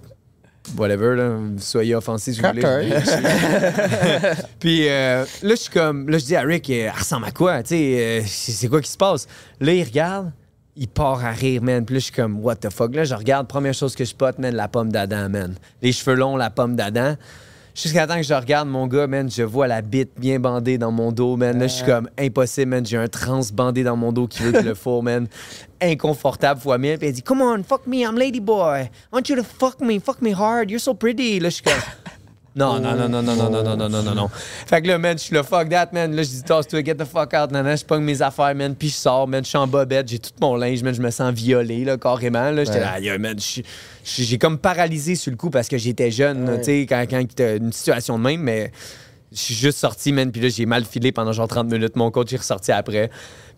whatever, 0.77 1.17
là. 1.17 1.39
Soyez 1.59 1.95
offensés 1.95 2.33
si 2.33 2.41
vous 2.41 2.49
voulez. 2.49 2.63
Puis 4.61 4.89
euh, 4.89 5.25
là, 5.43 5.51
je 5.51 5.55
suis 5.55 5.71
comme. 5.71 6.09
Là, 6.09 6.19
je 6.19 6.25
dis 6.25 6.37
à 6.37 6.43
Rick, 6.43 6.69
euh, 6.71 6.91
elle 6.93 6.99
ressemble 6.99 7.27
à 7.27 7.31
quoi? 7.31 7.63
Tu 7.63 7.71
sais, 7.71 7.97
euh, 7.99 8.23
c'est 8.27 8.69
quoi 8.69 8.81
qui 8.81 8.91
se 8.91 8.97
passe? 8.97 9.27
Là, 9.61 9.73
il 9.73 9.85
regarde, 9.85 10.33
il 10.77 10.89
part 10.89 11.25
à 11.25 11.31
rire, 11.31 11.63
man. 11.63 11.85
Puis 11.85 11.95
là, 11.95 11.99
je 11.99 12.05
suis 12.05 12.15
comme, 12.15 12.41
what 12.45 12.57
the 12.57 12.71
fuck? 12.71 12.95
Là, 12.95 13.05
je 13.05 13.15
regarde, 13.15 13.47
première 13.47 13.75
chose 13.75 13.95
que 13.95 14.05
je 14.05 14.11
spot, 14.11 14.39
man, 14.39 14.55
la 14.55 14.69
pomme 14.69 14.91
d'Adam, 14.91 15.29
man. 15.29 15.55
Les 15.83 15.93
cheveux 15.93 16.17
longs, 16.17 16.37
la 16.37 16.51
pomme 16.51 16.77
d'Adam. 16.77 17.17
Jusqu'à 17.75 18.07
temps 18.07 18.17
que 18.17 18.23
je 18.23 18.35
regarde 18.35 18.69
mon 18.69 18.87
gars, 18.87 19.07
man, 19.07 19.31
je 19.31 19.43
vois 19.43 19.67
la 19.67 19.83
bite 19.83 20.11
bien 20.19 20.39
bandée 20.39 20.79
dans 20.79 20.91
mon 20.91 21.13
dos, 21.13 21.37
man. 21.37 21.59
Là, 21.59 21.67
je 21.67 21.75
suis 21.75 21.85
comme, 21.85 22.09
impossible, 22.19 22.71
man. 22.71 22.87
J'ai 22.87 22.97
un 22.97 23.09
trans 23.09 23.41
bandé 23.53 23.85
dans 23.85 23.97
mon 23.97 24.13
dos 24.13 24.27
qui 24.27 24.43
veut 24.43 24.53
que 24.53 24.61
je 24.61 24.69
le 24.69 24.75
fourre, 24.75 25.03
man. 25.03 25.29
Inconfortable 25.81 26.61
fois 26.61 26.79
mille. 26.79 26.99
Puis 26.99 27.09
elle 27.09 27.15
dit, 27.15 27.23
come 27.23 27.41
on, 27.43 27.63
fuck 27.63 27.87
me, 27.87 27.99
I'm 27.99 28.17
ladyboy. 28.19 28.85
I 28.85 28.91
want 29.13 29.29
you 29.29 29.37
to 29.37 29.45
fuck 29.45 29.81
me, 29.81 29.99
fuck 30.01 30.21
me 30.21 30.33
hard. 30.33 30.71
You're 30.71 30.81
so 30.81 30.95
pretty. 30.95 31.41
Là, 31.41 31.49
je 31.49 31.55
suis 31.55 31.65
comme, 31.65 31.75
non, 32.57 32.81
non, 32.81 32.97
non, 32.97 33.09
non, 33.09 33.23
non, 33.23 33.35
non, 33.37 33.51
non, 33.51 33.63
non, 33.63 33.77
non, 33.77 33.89
non, 33.89 34.03
non, 34.03 34.15
non. 34.15 34.29
Fait 34.67 34.83
que 34.83 34.89
là, 34.89 34.99
man, 34.99 35.17
je 35.17 35.23
suis 35.25 35.35
là, 35.35 35.43
fuck 35.45 35.69
that, 35.69 35.91
man. 35.93 36.15
Là, 36.15 36.23
je 36.23 36.29
dis, 36.29 36.43
tasse-toi, 36.43 36.83
get 36.85 36.97
the 36.97 37.05
fuck 37.05 37.33
out, 37.35 37.51
nan, 37.53 37.65
nan. 37.65 37.77
Je 37.77 37.85
pogne 37.85 38.03
mes 38.03 38.21
affaires, 38.23 38.55
man. 38.55 38.75
Puis 38.75 38.89
je 38.89 38.95
sors, 38.97 39.29
man. 39.29 39.45
Je 39.45 39.49
suis 39.49 39.59
en 39.59 39.67
bobette, 39.69 40.09
j'ai 40.09 40.19
tout 40.19 40.31
mon 40.41 40.57
linge, 40.57 40.83
man. 40.83 40.95
Je 40.95 41.01
me 41.01 41.11
sens 41.11 41.33
violé, 41.33 41.85
là, 41.85 41.97
carrément. 41.97 42.51
Là, 42.51 42.65
j'étais 42.65 42.81
là, 42.81 42.93
aïe, 42.95 43.17
man. 43.19 43.37
J'ai 44.05 44.39
comme 44.39 44.59
paralysé 44.59 45.15
sur 45.15 45.31
le 45.31 45.37
coup 45.37 45.51
parce 45.51 45.69
que 45.69 45.79
j'étais 45.79 46.11
jeune, 46.11 46.49
Ouais. 46.49 46.59
tu 46.59 46.65
sais, 46.65 46.87
quand, 46.89 47.05
quand 47.09 47.25
t'as 47.37 47.57
une 47.57 47.73
situation 47.73 48.19
de 48.19 48.25
même, 48.25 48.41
mais 48.41 48.73
je 49.33 49.39
suis 49.39 49.55
juste 49.55 49.79
sorti, 49.79 50.11
man. 50.13 50.33
Puis 50.33 50.41
là, 50.41 50.49
j'ai 50.49 50.67
mal 50.67 50.85
filé 50.85 51.13
pendant 51.13 51.33
genre 51.33 51.47
30 51.47 51.71
minutes. 51.71 51.95
Mon 51.95 52.11
coach 52.11 52.33
est 52.33 52.39
ressorti 52.39 52.73
après. 52.73 53.11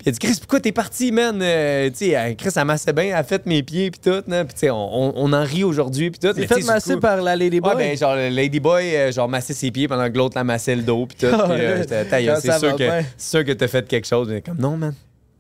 Il 0.05 0.09
a 0.09 0.13
dit, 0.13 0.19
Chris, 0.19 0.37
pourquoi 0.41 0.59
t'es 0.59 0.73
parti, 0.73 1.13
man? 1.13 1.39
Euh, 1.41 1.89
tu 1.91 1.97
sais, 1.97 2.17
euh, 2.17 2.35
Chris, 2.37 2.51
elle 2.57 2.65
massait 2.65 2.93
bien, 2.93 3.05
elle 3.05 3.13
a 3.15 3.23
fait 3.23 3.47
mes 3.47 3.63
pieds, 3.63 3.91
puis 3.93 4.01
tout, 4.01 4.23
là. 4.27 4.45
Puis 4.45 4.55
tu 4.55 4.61
sais, 4.61 4.71
on, 4.71 5.33
en 5.33 5.45
rit 5.45 5.63
aujourd'hui, 5.63 6.11
puis 6.11 6.19
tout. 6.19 6.33
T'es 6.33 6.47
fait 6.49 6.65
masser 6.65 6.95
coup- 6.95 7.01
par 7.01 7.23
la 7.23 7.37
Ladyboy? 7.37 7.75
Ouais, 7.75 7.91
ben, 7.91 7.97
genre, 7.97 8.17
le 8.17 8.29
Ladyboy, 8.31 8.97
euh, 8.97 9.13
genre, 9.13 9.29
massait 9.29 9.55
ses 9.55 9.71
pieds 9.71 9.87
pendant 9.87 10.11
que 10.11 10.19
l'autre 10.19 10.37
la 10.37 10.43
massait 10.43 10.75
le 10.75 10.83
dos, 10.83 11.07
puis 11.09 11.19
tout. 11.19 11.27
Euh, 11.27 11.85
quand 12.11 12.37
c'est 12.41 12.59
sûr 12.59 12.77
que, 12.77 12.85
sûr 13.17 13.45
que 13.45 13.53
t'as 13.53 13.69
fait 13.69 13.87
quelque 13.87 14.07
chose. 14.07 14.29
Mais 14.29 14.43
comme, 14.43 14.59
non, 14.59 14.77
man. 14.77 14.95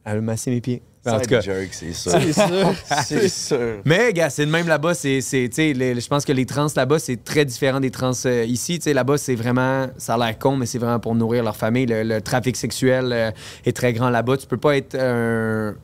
Elle 0.04 0.18
a 0.18 0.20
massé 0.20 0.50
mes 0.50 0.60
pieds. 0.60 0.82
En 1.04 1.18
tout 1.18 1.28
cas. 1.28 1.40
C'est 1.42 1.92
sûr. 1.92 2.12
C'est 2.12 2.32
sûr. 2.32 2.74
C'est 3.04 3.28
sûr. 3.28 3.80
Mais, 3.84 4.12
gars, 4.12 4.30
c'est 4.30 4.46
de 4.46 4.50
même 4.50 4.68
là-bas. 4.68 4.94
C'est, 4.94 5.20
je 5.20 6.08
pense 6.08 6.24
que 6.24 6.32
les 6.32 6.46
trans 6.46 6.68
là-bas, 6.76 6.98
c'est 7.00 7.24
très 7.24 7.44
différent 7.44 7.80
des 7.80 7.90
trans 7.90 8.12
euh, 8.26 8.44
ici. 8.44 8.78
Là-bas, 8.86 9.18
c'est 9.18 9.34
vraiment, 9.34 9.88
ça 9.96 10.14
a 10.14 10.18
l'air 10.18 10.38
con, 10.38 10.56
mais 10.56 10.66
c'est 10.66 10.78
vraiment 10.78 11.00
pour 11.00 11.14
nourrir 11.14 11.42
leur 11.42 11.56
famille. 11.56 11.86
Le, 11.86 12.04
le 12.04 12.20
trafic 12.20 12.56
sexuel 12.56 13.12
euh, 13.12 13.30
est 13.64 13.76
très 13.76 13.92
grand 13.92 14.10
là-bas. 14.10 14.36
Tu 14.36 14.46
peux 14.46 14.56
pas 14.56 14.76
être 14.76 14.94
un, 14.96 15.74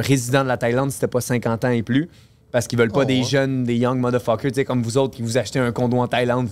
résident 0.00 0.42
de 0.44 0.48
la 0.48 0.56
Thaïlande 0.56 0.92
si 0.92 1.00
t'as 1.00 1.08
pas 1.08 1.20
50 1.20 1.64
ans 1.64 1.70
et 1.70 1.82
plus. 1.82 2.08
Parce 2.52 2.68
qu'ils 2.68 2.78
veulent 2.78 2.92
pas 2.92 3.00
Oh, 3.00 3.04
des 3.04 3.18
ouais. 3.20 3.24
jeunes, 3.24 3.64
des 3.64 3.76
young 3.76 3.98
motherfuckers, 3.98 4.64
comme 4.66 4.82
vous 4.82 4.98
autres 4.98 5.16
qui 5.16 5.22
vous 5.22 5.38
achetez 5.38 5.58
un 5.58 5.72
condo 5.72 5.96
en 5.96 6.06
Thaïlande. 6.06 6.48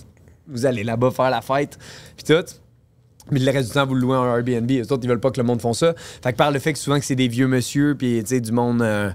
Vous 0.48 0.66
allez 0.66 0.82
là-bas 0.82 1.10
faire 1.10 1.30
la 1.30 1.42
fête. 1.42 1.78
Puis 2.16 2.24
tout. 2.24 2.44
Mais 3.30 3.40
le 3.40 3.50
reste 3.50 3.68
du 3.68 3.74
temps, 3.74 3.86
vous 3.86 3.94
le 3.94 4.00
louez 4.00 4.16
en 4.16 4.24
Airbnb. 4.36 4.68
Les 4.68 4.92
autres, 4.92 5.00
ils 5.02 5.08
veulent 5.08 5.20
pas 5.20 5.30
que 5.30 5.40
le 5.40 5.46
monde 5.46 5.60
fasse 5.60 5.78
ça. 5.78 5.94
Fait 6.22 6.32
que 6.32 6.36
par 6.36 6.50
le 6.50 6.58
fait 6.58 6.72
que 6.72 6.78
souvent 6.78 6.98
que 6.98 7.04
c'est 7.04 7.16
des 7.16 7.28
vieux 7.28 7.46
monsieur, 7.46 7.94
puis 7.96 8.20
tu 8.22 8.28
sais, 8.28 8.40
du 8.40 8.52
monde 8.52 8.82
euh, 8.82 9.10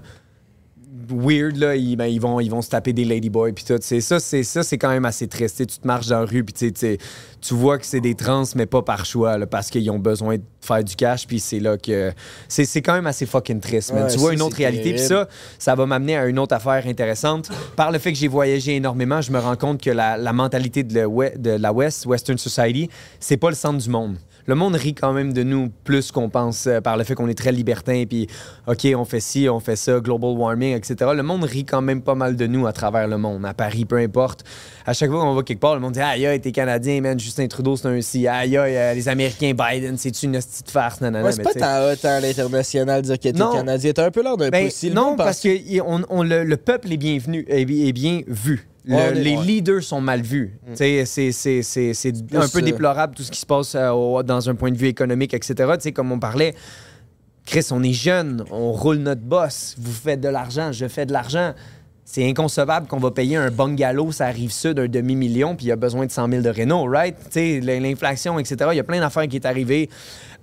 weird, 1.10 1.56
là, 1.56 1.76
ils, 1.76 1.96
ben, 1.96 2.06
ils, 2.06 2.20
vont, 2.20 2.40
ils 2.40 2.50
vont 2.50 2.62
se 2.62 2.70
taper 2.70 2.92
des 2.92 3.04
ladyboys, 3.04 3.52
puis 3.52 3.64
tout. 3.64 3.78
C'est 3.80 4.00
ça, 4.00 4.20
c'est 4.20 4.42
ça, 4.42 4.62
c'est 4.62 4.78
quand 4.78 4.88
même 4.88 5.04
assez 5.04 5.28
triste. 5.28 5.58
Tu 5.58 5.78
te 5.78 5.86
marches 5.86 6.08
dans 6.08 6.20
la 6.20 6.26
rue, 6.26 6.44
puis 6.44 6.72
tu 6.72 7.54
vois 7.54 7.78
que 7.78 7.86
c'est 7.86 8.00
des 8.00 8.14
trans, 8.14 8.44
mais 8.54 8.66
pas 8.66 8.82
par 8.82 9.04
choix, 9.04 9.38
là, 9.38 9.46
parce 9.46 9.70
qu'ils 9.70 9.90
ont 9.90 9.98
besoin 9.98 10.36
de 10.36 10.42
faire 10.60 10.82
du 10.82 10.96
cash, 10.96 11.26
puis 11.26 11.38
c'est 11.38 11.60
là 11.60 11.76
que... 11.76 12.12
C'est 12.48 12.82
quand 12.82 12.94
même 12.94 13.06
assez 13.06 13.26
fucking 13.26 13.60
triste, 13.60 13.92
man. 13.92 14.04
Ouais, 14.04 14.10
tu 14.10 14.18
vois 14.18 14.30
ça, 14.30 14.34
une 14.34 14.42
autre 14.42 14.56
réalité, 14.56 14.94
puis 14.94 15.02
ça, 15.02 15.28
ça 15.58 15.74
va 15.74 15.86
m'amener 15.86 16.16
à 16.16 16.26
une 16.26 16.38
autre 16.38 16.54
affaire 16.54 16.86
intéressante. 16.86 17.50
Par 17.76 17.92
le 17.92 17.98
fait 17.98 18.12
que 18.12 18.18
j'ai 18.18 18.28
voyagé 18.28 18.76
énormément, 18.76 19.20
je 19.20 19.30
me 19.30 19.38
rends 19.38 19.56
compte 19.56 19.80
que 19.80 19.90
la, 19.90 20.16
la 20.16 20.32
mentalité 20.32 20.82
de, 20.82 21.00
le 21.00 21.38
de 21.38 21.50
la 21.50 21.72
West, 21.72 22.06
Western 22.06 22.38
Society, 22.38 22.88
c'est 23.20 23.36
pas 23.36 23.50
le 23.50 23.56
centre 23.56 23.78
du 23.78 23.90
monde. 23.90 24.16
Le 24.46 24.54
monde 24.54 24.74
rit 24.76 24.94
quand 24.94 25.12
même 25.12 25.32
de 25.32 25.42
nous 25.42 25.70
plus 25.84 26.12
qu'on 26.12 26.28
pense 26.28 26.66
euh, 26.66 26.80
par 26.80 26.96
le 26.96 27.04
fait 27.04 27.14
qu'on 27.14 27.28
est 27.28 27.34
très 27.36 27.52
libertin, 27.52 28.04
puis 28.08 28.28
OK, 28.66 28.86
on 28.96 29.04
fait 29.04 29.20
ci, 29.20 29.48
on 29.48 29.58
fait 29.60 29.76
ça, 29.76 29.98
global 30.00 30.30
warming, 30.30 30.76
etc. 30.76 31.10
Le 31.14 31.22
monde 31.22 31.44
rit 31.44 31.64
quand 31.64 31.82
même 31.82 32.00
pas 32.02 32.14
mal 32.14 32.36
de 32.36 32.46
nous 32.46 32.66
à 32.66 32.72
travers 32.72 33.08
le 33.08 33.18
monde, 33.18 33.44
à 33.44 33.54
Paris, 33.54 33.84
peu 33.84 33.96
importe. 33.96 34.44
À 34.86 34.92
chaque 34.92 35.10
fois 35.10 35.20
qu'on 35.20 35.34
va 35.34 35.42
quelque 35.42 35.58
part, 35.60 35.74
le 35.74 35.80
monde 35.80 35.92
dit 35.94 36.00
Aïe, 36.00 36.26
aïe, 36.26 36.40
t'es 36.40 36.52
Canadien, 36.52 37.00
man, 37.00 37.18
Justin 37.18 37.48
Trudeau, 37.48 37.76
c'est 37.76 37.88
un 37.88 38.00
si. 38.00 38.28
Aïe, 38.28 38.56
aïe, 38.56 38.76
euh, 38.76 38.94
les 38.94 39.08
Américains, 39.08 39.52
Biden, 39.52 39.98
c'est-tu 39.98 40.26
une 40.26 40.32
petite 40.32 40.70
farce, 40.70 41.00
nanana. 41.00 41.26
Ouais, 41.26 41.32
c'est 41.32 41.42
pas 41.42 41.52
tant 41.52 41.90
hot 41.92 42.06
à 42.06 42.20
l'international 42.20 43.02
de 43.02 43.06
dire 43.06 43.16
que 43.18 43.22
t'es. 43.28 43.32
Canadien. 43.32 43.92
T'as 43.92 44.06
un 44.06 44.10
peu 44.10 44.22
l'air 44.22 44.36
d'un 44.36 44.48
ben, 44.50 44.66
pussy. 44.66 44.90
Le 44.90 44.94
non, 44.94 45.16
parce 45.16 45.40
que 45.40 45.80
on, 45.80 46.02
on- 46.08 46.22
le, 46.22 46.44
le 46.44 46.56
peuple 46.56 46.96
bienvenu, 46.96 47.44
est 47.48 47.64
bien 47.92 48.20
vu. 48.26 48.68
Le- 48.86 49.20
les 49.20 49.36
leaders 49.36 49.82
sont 49.82 50.00
mal 50.00 50.22
vus. 50.22 50.58
Sais, 50.74 51.04
C'est 51.04 52.12
un 52.34 52.48
peu 52.48 52.58
euh, 52.58 52.62
déplorable 52.62 53.14
tout 53.14 53.22
ce 53.22 53.30
qui 53.30 53.40
se 53.40 53.46
passe 53.46 53.74
euh, 53.74 54.22
dans 54.22 54.48
un 54.48 54.54
point 54.54 54.70
de 54.70 54.76
vue 54.76 54.86
économique, 54.88 55.34
etc. 55.34 55.54
Tu 55.74 55.80
sais, 55.80 55.92
Comme 55.92 56.12
on 56.12 56.18
parlait, 56.18 56.54
Chris, 57.44 57.66
on 57.70 57.82
est 57.82 57.92
jeune, 57.92 58.44
on 58.50 58.72
roule 58.72 58.98
notre 58.98 59.20
boss, 59.22 59.74
vous 59.78 59.92
faites 59.92 60.20
de 60.20 60.28
l'argent, 60.28 60.72
je 60.72 60.86
fais 60.88 61.06
de 61.06 61.12
l'argent. 61.12 61.52
C'est 62.04 62.28
inconcevable 62.28 62.86
qu'on 62.86 62.98
va 62.98 63.10
payer 63.10 63.36
un 63.36 63.50
bungalow, 63.50 64.12
ça 64.12 64.26
arrive 64.26 64.52
sud, 64.52 64.78
un 64.78 64.86
demi-million, 64.86 65.56
puis 65.56 65.66
il 65.66 65.68
y 65.70 65.72
a 65.72 65.76
besoin 65.76 66.06
de 66.06 66.10
100 66.12 66.28
000 66.30 66.42
de 66.42 66.50
Renault, 66.50 66.84
right? 66.88 67.16
L'inflation, 67.34 68.38
etc. 68.38 68.56
Il 68.72 68.76
y 68.76 68.80
a 68.80 68.84
plein 68.84 69.00
d'affaires 69.00 69.26
qui 69.26 69.36
est 69.36 69.46
arrivées 69.46 69.90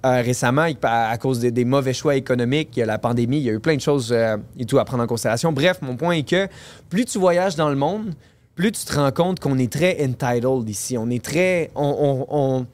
euh, 0.05 0.21
récemment 0.21 0.67
à, 0.81 1.09
à 1.09 1.17
cause 1.17 1.39
des, 1.39 1.51
des 1.51 1.63
mauvais 1.63 1.93
choix 1.93 2.15
économiques. 2.17 2.71
Il 2.75 2.79
y 2.79 2.83
a 2.83 2.85
la 2.85 2.97
pandémie, 2.97 3.37
il 3.37 3.43
y 3.43 3.49
a 3.49 3.53
eu 3.53 3.61
plein 3.61 3.75
de 3.77 3.81
choses 3.81 4.11
euh, 4.11 4.35
et 4.59 4.65
tout 4.65 4.77
à 4.77 4.83
prendre 4.83 5.03
en 5.03 5.07
considération. 5.07 5.53
Bref, 5.53 5.77
mon 5.81 5.95
point 5.95 6.15
est 6.15 6.27
que 6.29 6.47
plus 6.89 7.05
tu 7.05 7.17
voyages 7.17 7.55
dans 7.55 7.69
le 7.69 7.77
monde, 7.77 8.13
plus 8.55 8.71
tu 8.71 8.85
te 8.85 8.95
rends 8.95 9.11
compte 9.11 9.39
qu'on 9.39 9.57
est 9.57 9.71
très 9.71 9.97
entitled 10.05 10.69
ici. 10.69 10.97
On 10.97 11.09
est 11.09 11.23
très. 11.23 11.71
On, 11.75 12.25
on- 12.29 12.37
on- 12.37 12.65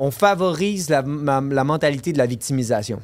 on 0.00 0.10
favorise 0.10 0.88
la, 0.90 1.02
ma- 1.02 1.40
la 1.40 1.64
mentalité 1.64 2.12
de 2.12 2.18
la 2.18 2.26
victimisation. 2.26 3.00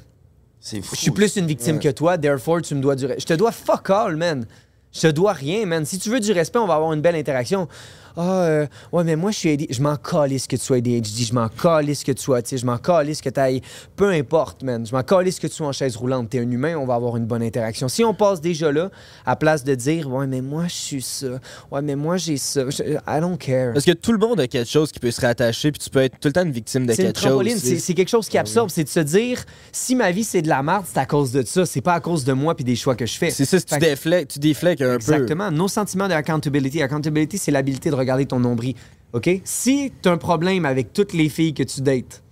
C'est 0.61 0.81
fou. 0.81 0.95
Je 0.95 1.01
suis 1.01 1.11
plus 1.11 1.37
une 1.37 1.47
victime 1.47 1.77
Ouais. 1.77 1.83
que 1.83 1.89
toi, 1.91 2.17
therefore 2.17 2.63
tu 2.63 2.75
me 2.75 2.81
dois 2.81 2.95
du 2.97 3.05
respect. 3.07 3.21
Je 3.21 3.27
te 3.27 3.35
dois 3.35 3.51
fuck 3.53 3.91
all, 3.91 4.17
man. 4.17 4.47
Je 4.93 5.01
te 5.01 5.07
dois 5.09 5.33
rien, 5.33 5.67
man. 5.67 5.85
Si 5.85 5.99
tu 5.99 6.09
veux 6.09 6.21
du 6.21 6.31
respect, 6.33 6.61
on 6.61 6.67
va 6.69 6.75
avoir 6.77 6.93
une 6.93 7.01
belle 7.01 7.17
interaction. 7.17 7.67
Ah, 8.17 8.43
euh, 8.45 8.67
ouais, 8.93 9.03
mais 9.05 9.17
moi, 9.17 9.31
je 9.31 9.39
suis 9.39 9.49
aidé. 9.51 9.67
Je 9.71 9.83
m'en 9.83 9.97
calisse 9.97 10.47
que 10.47 10.57
tu 10.57 10.63
sois 10.63 10.77
ADHD. 10.77 11.25
Je 11.29 11.35
m'en 11.35 11.49
calisse 11.49 12.05
que 12.05 12.13
tu 12.13 12.23
sois, 12.23 12.43
tu 12.43 12.51
sais, 12.51 12.59
je 12.59 12.67
m'en 12.67 12.79
calisse 12.79 13.21
que 13.21 13.29
tu 13.29 13.41
ailles. 13.41 13.61
Peu 13.97 14.11
importe, 14.11 14.63
man. 14.63 14.87
Je 14.87 14.95
m'en 14.95 15.03
calisse 15.03 15.39
que 15.41 15.47
tu 15.47 15.55
sois 15.55 15.67
en 15.67 15.73
chaise 15.73 15.97
roulante. 15.97 16.31
T'es 16.31 16.39
un 16.39 16.51
humain, 16.51 16.77
on 16.77 16.87
va 16.87 16.95
avoir 16.95 17.17
une 17.17 17.27
bonne 17.27 17.43
interaction. 17.43 17.89
Si 17.89 18.05
on 18.05 18.15
passe 18.15 18.41
déjà 18.41 18.71
là, 18.71 18.91
à 19.27 19.37
place 19.37 19.65
de 19.65 19.75
dire, 19.75 20.09
ouais, 20.13 20.27
mais 20.27 20.41
moi, 20.41 20.65
je 20.69 20.75
suis 20.75 21.03
ça. 21.03 21.27
Ouais, 21.73 21.83
mais 21.83 21.97
moi, 21.97 22.17
j'ai 22.17 22.37
ça. 22.37 22.69
Je- 22.71 22.83
I 23.07 23.21
don't 23.21 23.37
care. 23.37 23.73
Parce 23.73 23.85
que 23.85 23.93
tout 23.93 24.13
le 24.13 24.19
monde 24.19 24.39
a 24.41 24.47
quelque 24.47 24.71
chose 24.71 24.93
qui 24.93 25.01
peut 25.01 25.11
se 25.11 25.21
rattacher, 25.21 25.73
puis 25.73 25.81
tu 25.81 25.91
peux 25.91 26.03
être 26.03 26.19
tout 26.21 26.29
le 26.29 26.33
temps 26.33 26.43
une 26.45 26.53
victime 26.53 26.87
de 26.87 26.93
C'est 26.93 27.03
une 27.03 27.09
quelque 27.09 27.17
chose. 27.21 27.27
trampoline, 27.31 27.59
c'est 27.59 27.79
c'est 27.79 27.95
quelque 27.95 28.09
chose 28.11 28.29
qui 28.29 28.39
absorbe. 28.39 28.71
C'est 28.71 28.85
de 28.85 28.89
se 28.89 29.01
dire, 29.01 29.43
si 29.73 29.95
ma 29.97 30.11
vie, 30.13 30.25
c'est 30.25 30.43
de 30.43 30.49
la 30.49 30.63
merde, 30.63 30.85
c'est 30.87 30.99
à 30.99 31.07
cause 31.07 31.33
de 31.33 31.43
ça. 31.45 31.67
C'est 31.67 31.81
pas 31.81 31.95
à 31.95 32.01
cause 32.01 32.25
de 32.25 32.33
moi 32.33 32.55
puis 32.55 32.65
des 32.65 32.77
choix 32.77 32.95
que 32.95 33.07
je 33.07 33.17
fais. 33.19 33.31
C'est 33.31 33.45
ça, 33.45 33.59
si 33.59 33.65
tu 33.67 33.75
que- 33.75 33.81
déflèques, 33.81 34.29
tu 34.29 34.39
déflèques 34.39 34.81
un 34.83 34.87
peu. 34.91 34.95
Exactement. 34.95 35.51
Nos 35.51 35.69
sentiments 35.69 36.07
de 36.09 36.13
accountability. 36.15 36.81
Accountability, 36.83 37.39
c'est 37.39 37.51
l'habilité 37.51 37.91
de 37.91 37.95
regarder 38.05 38.27
ton 38.27 38.41
nombril. 38.41 38.75
OK? 39.13 39.31
Si 39.45 39.93
tu 40.03 40.09
as 40.09 40.13
un 40.13 40.17
problème 40.17 40.65
avec 40.65 40.93
toutes 40.93 41.13
les 41.13 41.29
filles 41.29 41.55
que 41.55 41.63
tu 41.63 41.81
dates, 41.81 42.24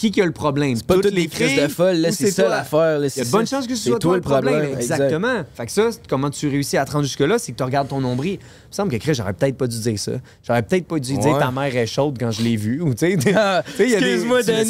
qui 0.00 0.10
qui 0.10 0.22
a 0.22 0.24
le 0.24 0.32
problème? 0.32 0.74
C'est 0.76 0.86
pas 0.86 0.94
toutes 0.94 1.12
les 1.12 1.28
crises 1.28 1.60
de 1.60 1.68
folles, 1.68 1.96
là, 1.98 2.10
c'est 2.10 2.30
ça 2.30 2.44
toi? 2.44 2.50
l'affaire. 2.56 2.98
là, 2.98 3.00
Il 3.00 3.02
y 3.02 3.06
a 3.06 3.08
c'est 3.10 3.24
de 3.26 3.30
bonnes 3.30 3.44
ça. 3.46 3.56
chances 3.58 3.66
que 3.66 3.74
ce 3.74 3.82
C'est 3.84 3.90
soit 3.90 3.98
toi 3.98 4.14
le 4.16 4.22
problème. 4.22 4.64
exact. 4.64 4.80
Exactement. 4.80 5.42
Fait 5.54 5.66
que 5.66 5.72
ça, 5.72 5.90
comment 6.08 6.30
tu 6.30 6.48
réussis 6.48 6.76
à 6.78 6.84
te 6.86 6.92
rendre 6.92 7.04
jusque-là, 7.04 7.38
c'est 7.38 7.52
que 7.52 7.56
tu 7.58 7.62
regardes 7.62 7.88
ton 7.88 8.00
nombril. 8.00 8.32
Il 8.32 8.36
me 8.38 8.72
semble 8.74 8.90
que 8.92 8.96
Chris, 8.96 9.14
j'aurais 9.14 9.32
peut-être 9.34 9.56
pas 9.56 9.66
dû 9.66 9.78
dire 9.78 9.98
ça. 9.98 10.12
J'aurais 10.46 10.62
peut-être 10.62 10.86
pas 10.86 10.98
dû 10.98 11.16
dire 11.18 11.38
ta 11.38 11.50
mère 11.50 11.76
est 11.76 11.86
chaude 11.86 12.16
quand 12.18 12.30
je 12.30 12.42
l'ai 12.42 12.56
vue. 12.56 12.80
Ou 12.80 12.94
tu 12.94 13.18
sais, 13.20 13.34
Ah, 13.36 13.62
tu 13.66 13.72
sais, 13.76 13.84
il 13.84 13.90
y 13.90 13.94
a 13.96 14.00
des- 14.00 14.06
Excuse-moi, 14.14 14.40
man. 14.46 14.66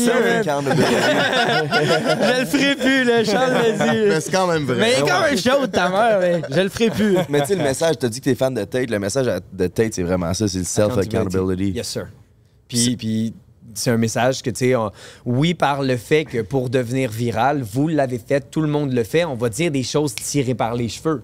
Je 2.21 2.41
le 2.41 2.47
ferai 2.47 2.77
plus, 2.77 3.05
là. 3.05 3.25
Charles 3.25 3.53
l'a 3.53 3.73
dit. 3.73 4.01
Mais 4.09 4.21
c'est 4.21 4.33
quand 4.33 4.47
même 4.47 4.65
vrai. 4.65 4.77
Mais 4.79 4.93
il 4.99 5.05
est 5.05 5.09
quand 5.09 5.21
même 5.23 5.37
chaud, 5.39 5.67
ta 5.67 5.89
mère, 5.89 6.19
mais 6.21 6.43
je 6.51 6.61
le 6.61 6.69
ferai 6.69 6.91
plus. 6.91 7.17
Mais 7.29 7.41
tu 7.43 7.47
sais, 7.49 7.57
le 7.57 7.63
message, 7.63 7.97
t'as 7.99 8.09
dit 8.09 8.21
que 8.21 8.25
t'es 8.25 8.35
fan 8.35 8.55
de 8.55 8.65
Tate. 8.65 8.91
Le 8.91 8.99
message 8.99 9.27
de 9.53 9.67
Tate, 9.67 9.95
c'est 9.95 10.03
vraiment 10.03 10.33
ça, 10.35 10.49
c'est 10.49 10.59
le 10.59 10.65
self-accountability. 10.65 11.71
Yes, 11.77 11.89
sir. 11.89 12.07
Puis, 12.69 12.97
puis 12.97 13.35
c'est 13.81 13.91
un 13.91 13.97
message 13.97 14.43
que, 14.43 14.51
tu 14.51 14.71
sais, 14.71 14.75
oui, 15.25 15.55
par 15.55 15.83
le 15.83 15.97
fait 15.97 16.25
que 16.25 16.43
pour 16.43 16.71
devenir 16.71 17.11
viral, 17.11 17.63
vous 17.63 17.89
l'avez 17.89 18.19
fait, 18.19 18.51
tout 18.51 18.61
le 18.61 18.69
monde 18.69 18.93
le 18.93 19.05
fait, 19.05 19.25
on 19.25 19.35
va 19.35 19.49
dire 19.49 19.71
des 19.71 19.83
choses 19.83 20.15
tirées 20.15 20.55
par 20.55 20.75
les 20.75 20.89
cheveux. 20.89 21.23